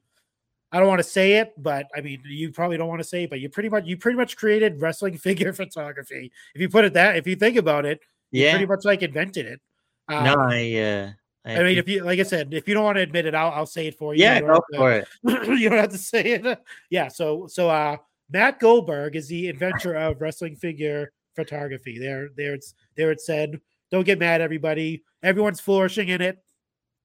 I 0.71 0.79
don't 0.79 0.87
want 0.87 0.99
to 0.99 1.03
say 1.03 1.33
it, 1.33 1.53
but 1.57 1.87
I 1.95 2.01
mean 2.01 2.21
you 2.25 2.51
probably 2.51 2.77
don't 2.77 2.87
want 2.87 3.01
to 3.01 3.07
say 3.07 3.23
it, 3.23 3.29
but 3.29 3.39
you 3.39 3.49
pretty 3.49 3.69
much 3.69 3.85
you 3.85 3.97
pretty 3.97 4.17
much 4.17 4.35
created 4.37 4.81
wrestling 4.81 5.17
figure 5.17 5.53
photography. 5.53 6.31
If 6.55 6.61
you 6.61 6.69
put 6.69 6.85
it 6.85 6.93
that 6.93 7.17
if 7.17 7.27
you 7.27 7.35
think 7.35 7.57
about 7.57 7.85
it, 7.85 7.99
you 8.31 8.43
yeah. 8.43 8.51
pretty 8.51 8.65
much 8.65 8.85
like 8.85 9.01
invented 9.01 9.45
it. 9.45 9.61
Um, 10.09 10.23
no, 10.23 10.35
I. 10.39 10.75
Uh, 10.75 11.11
I 11.45 11.63
mean, 11.63 11.77
if 11.77 11.87
you 11.87 12.03
like 12.03 12.19
I 12.19 12.23
said, 12.23 12.53
if 12.53 12.67
you 12.67 12.73
don't 12.73 12.83
want 12.83 12.97
to 12.97 13.01
admit 13.01 13.25
it, 13.25 13.33
I'll 13.33 13.51
I'll 13.51 13.65
say 13.65 13.87
it 13.87 13.97
for 13.97 14.13
you. 14.13 14.21
yeah, 14.21 14.35
You 14.35 14.41
go 14.41 14.47
have 14.53 14.63
to- 14.71 14.77
for 14.77 14.91
it. 14.91 15.07
you 15.59 15.69
don't 15.69 15.79
have 15.79 15.91
to 15.91 15.97
say 15.97 16.21
it. 16.21 16.59
Yeah. 16.89 17.07
So 17.07 17.47
so 17.47 17.69
uh 17.69 17.97
Matt 18.29 18.59
Goldberg 18.59 19.15
is 19.15 19.29
the 19.29 19.47
inventor 19.47 19.93
of 19.95 20.19
wrestling 20.19 20.57
figure 20.57 21.13
photography. 21.35 21.97
There, 21.97 22.29
there 22.35 22.53
it's 22.53 22.73
there 22.97 23.11
it 23.11 23.21
said. 23.21 23.61
Don't 23.89 24.03
get 24.03 24.19
mad, 24.19 24.41
everybody. 24.41 25.03
Everyone's 25.23 25.61
flourishing 25.61 26.09
in 26.09 26.21
it 26.21 26.43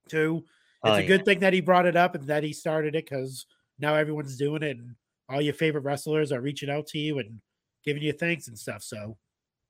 too. 0.08 0.44
It's 0.84 0.90
Oh, 0.90 0.94
a 0.94 1.00
yeah. 1.02 1.06
good 1.06 1.24
thing 1.24 1.40
that 1.40 1.52
he 1.52 1.60
brought 1.60 1.86
it 1.86 1.96
up 1.96 2.14
and 2.14 2.24
that 2.26 2.42
he 2.42 2.52
started 2.52 2.94
it 2.94 3.04
because 3.08 3.46
now 3.78 3.94
everyone's 3.94 4.36
doing 4.36 4.62
it 4.62 4.76
and 4.78 4.94
all 5.28 5.40
your 5.40 5.54
favorite 5.54 5.84
wrestlers 5.84 6.32
are 6.32 6.40
reaching 6.40 6.70
out 6.70 6.86
to 6.88 6.98
you 6.98 7.18
and 7.18 7.40
giving 7.84 8.02
you 8.02 8.12
thanks 8.12 8.48
and 8.48 8.58
stuff. 8.58 8.82
So 8.82 9.16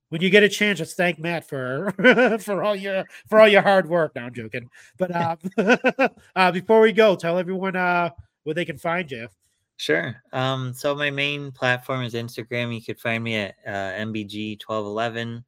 when 0.08 0.20
you 0.20 0.30
get 0.30 0.42
a 0.42 0.48
chance, 0.48 0.78
just 0.78 0.96
thank 0.96 1.18
Matt 1.18 1.48
for 1.48 1.92
for 2.40 2.62
all 2.62 2.76
your 2.76 3.04
for 3.28 3.40
all 3.40 3.48
your 3.48 3.62
hard 3.62 3.88
work. 3.88 4.14
Now 4.14 4.26
I'm 4.26 4.34
joking, 4.34 4.68
but 4.98 5.10
uh, 5.14 5.36
uh, 6.36 6.52
before 6.52 6.80
we 6.80 6.92
go, 6.92 7.14
tell 7.16 7.38
everyone 7.38 7.76
uh, 7.76 8.10
where 8.44 8.54
they 8.54 8.64
can 8.64 8.78
find 8.78 9.10
you. 9.10 9.28
Sure. 9.78 10.22
Um, 10.32 10.72
so 10.74 10.94
my 10.94 11.10
main 11.10 11.50
platform 11.50 12.02
is 12.04 12.14
Instagram. 12.14 12.74
You 12.74 12.82
could 12.82 13.00
find 13.00 13.24
me 13.24 13.36
at 13.36 13.54
uh, 13.66 14.04
MBG1211. 14.04 15.42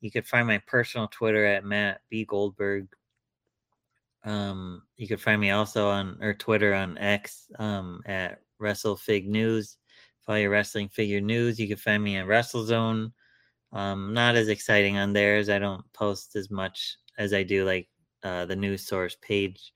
You 0.00 0.10
could 0.10 0.26
find 0.26 0.46
my 0.46 0.58
personal 0.66 1.08
Twitter 1.08 1.44
at 1.44 1.64
Matt 1.64 2.00
B 2.08 2.24
Goldberg. 2.24 2.88
Um, 4.24 4.82
you 4.96 5.08
could 5.08 5.20
find 5.20 5.40
me 5.40 5.50
also 5.50 5.88
on 5.88 6.18
or 6.20 6.34
Twitter 6.34 6.74
on 6.74 6.98
X 6.98 7.50
um, 7.58 8.02
at 8.06 8.40
WrestleFig 8.60 9.26
News. 9.26 9.76
All 10.26 10.36
your 10.36 10.50
wrestling 10.50 10.90
figure 10.90 11.22
news, 11.22 11.58
you 11.58 11.66
can 11.66 11.78
find 11.78 12.02
me 12.02 12.18
on 12.18 12.26
WrestleZone. 12.26 13.12
Um, 13.72 14.12
not 14.12 14.36
as 14.36 14.48
exciting 14.48 14.98
on 14.98 15.14
theirs. 15.14 15.48
I 15.48 15.58
don't 15.58 15.90
post 15.94 16.36
as 16.36 16.50
much 16.50 16.96
as 17.16 17.32
I 17.32 17.42
do 17.42 17.64
like 17.64 17.88
uh, 18.22 18.44
the 18.44 18.56
news 18.56 18.86
source 18.86 19.16
page. 19.22 19.72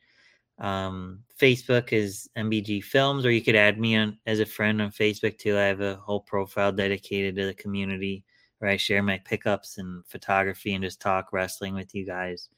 Um, 0.59 1.21
Facebook 1.41 1.93
is 1.93 2.29
MBG 2.37 2.85
Films, 2.85 3.25
or 3.25 3.31
you 3.31 3.43
could 3.43 3.57
add 3.57 3.81
me 3.81 3.97
on 3.97 4.19
as 4.27 4.41
a 4.41 4.47
friend 4.47 4.81
on 4.83 4.91
Facebook 4.91 5.39
too. 5.39 5.57
I 5.57 5.63
have 5.63 5.81
a 5.81 5.97
whole 5.97 6.21
profile 6.21 6.71
dedicated 6.71 7.35
to 7.37 7.47
the 7.47 7.55
community 7.55 8.25
where 8.59 8.71
I 8.71 8.77
share 8.77 9.03
my 9.03 9.19
pickups 9.25 9.79
and 9.79 10.07
photography 10.07 10.75
and 10.75 10.85
just 10.85 11.01
talk 11.01 11.33
wrestling 11.33 11.75
with 11.75 11.95
you 11.95 12.07
guys. 12.07 12.49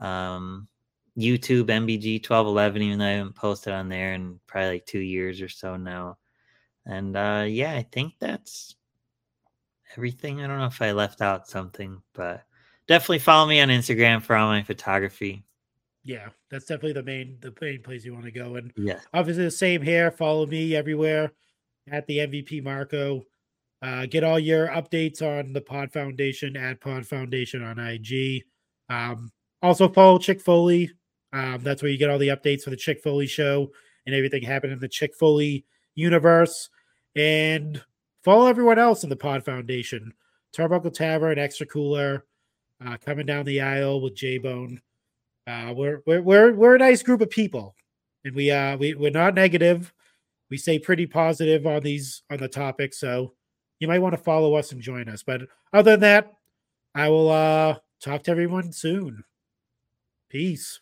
Um, 0.00 0.68
YouTube 1.18 1.66
MBG 1.66 2.22
twelve 2.22 2.46
eleven, 2.46 2.82
even 2.82 2.98
though 2.98 3.06
I 3.06 3.10
haven't 3.10 3.34
posted 3.36 3.72
on 3.72 3.88
there 3.88 4.14
in 4.14 4.40
probably 4.46 4.70
like 4.70 4.86
two 4.86 4.98
years 5.00 5.40
or 5.40 5.48
so 5.48 5.76
now. 5.76 6.18
And 6.86 7.16
uh, 7.16 7.44
yeah, 7.48 7.72
I 7.74 7.82
think 7.90 8.14
that's 8.18 8.74
everything. 9.96 10.40
I 10.42 10.46
don't 10.46 10.58
know 10.58 10.66
if 10.66 10.82
I 10.82 10.92
left 10.92 11.20
out 11.22 11.48
something, 11.48 12.02
but 12.14 12.44
definitely 12.88 13.20
follow 13.20 13.46
me 13.48 13.60
on 13.60 13.68
Instagram 13.68 14.22
for 14.22 14.36
all 14.36 14.48
my 14.50 14.62
photography. 14.62 15.44
Yeah, 16.02 16.28
that's 16.50 16.66
definitely 16.66 16.92
the 16.92 17.02
main 17.02 17.38
the 17.40 17.54
main 17.60 17.82
place 17.82 18.04
you 18.04 18.12
want 18.12 18.26
to 18.26 18.30
go. 18.30 18.56
And 18.56 18.72
Yeah. 18.76 19.00
obviously 19.14 19.44
the 19.44 19.50
same 19.50 19.80
here. 19.82 20.10
Follow 20.10 20.46
me 20.46 20.74
everywhere 20.76 21.32
at 21.90 22.06
the 22.06 22.18
MVP 22.18 22.62
Marco. 22.62 23.24
Uh, 23.80 24.06
get 24.06 24.24
all 24.24 24.38
your 24.38 24.68
updates 24.68 25.22
on 25.22 25.52
the 25.52 25.60
Pod 25.60 25.92
Foundation 25.92 26.56
at 26.56 26.80
Pod 26.80 27.06
Foundation 27.06 27.62
on 27.62 27.78
IG. 27.78 28.42
Um, 28.88 29.30
also 29.62 29.88
follow 29.88 30.18
Chick 30.18 30.40
Foley. 30.40 30.90
Um, 31.34 31.58
that's 31.62 31.82
where 31.82 31.90
you 31.90 31.98
get 31.98 32.10
all 32.10 32.18
the 32.18 32.28
updates 32.28 32.62
for 32.62 32.70
the 32.70 32.76
Chick 32.76 33.02
Foley 33.02 33.26
show 33.26 33.72
and 34.06 34.14
everything 34.14 34.42
happening 34.42 34.74
in 34.74 34.78
the 34.78 34.88
Chick 34.88 35.16
Foley 35.16 35.66
universe. 35.96 36.70
And 37.16 37.82
follow 38.22 38.46
everyone 38.46 38.78
else 38.78 39.02
in 39.02 39.10
the 39.10 39.16
Pod 39.16 39.44
Foundation. 39.44 40.14
Turnbuckle 40.56 40.94
Tavern, 40.94 41.38
Extra 41.38 41.66
Cooler, 41.66 42.24
uh, 42.86 42.96
coming 43.04 43.26
down 43.26 43.44
the 43.44 43.60
aisle 43.60 44.00
with 44.00 44.14
J 44.14 44.38
Bone. 44.38 44.80
Uh, 45.46 45.74
we're 45.76 46.02
we're 46.06 46.22
we're 46.22 46.52
we're 46.54 46.76
a 46.76 46.78
nice 46.78 47.02
group 47.02 47.20
of 47.20 47.28
people, 47.30 47.74
and 48.24 48.34
we 48.34 48.50
uh 48.50 48.76
we 48.76 48.94
we're 48.94 49.10
not 49.10 49.34
negative. 49.34 49.92
We 50.50 50.56
stay 50.56 50.78
pretty 50.78 51.06
positive 51.06 51.66
on 51.66 51.82
these 51.82 52.22
on 52.30 52.38
the 52.38 52.48
topic, 52.48 52.94
so 52.94 53.34
you 53.80 53.88
might 53.88 53.98
want 53.98 54.14
to 54.14 54.22
follow 54.22 54.54
us 54.54 54.70
and 54.70 54.80
join 54.80 55.08
us. 55.08 55.24
But 55.24 55.42
other 55.72 55.92
than 55.92 56.00
that, 56.00 56.32
I 56.94 57.08
will 57.08 57.30
uh 57.30 57.78
talk 58.00 58.22
to 58.22 58.30
everyone 58.30 58.72
soon. 58.72 59.24
Peace. 60.30 60.80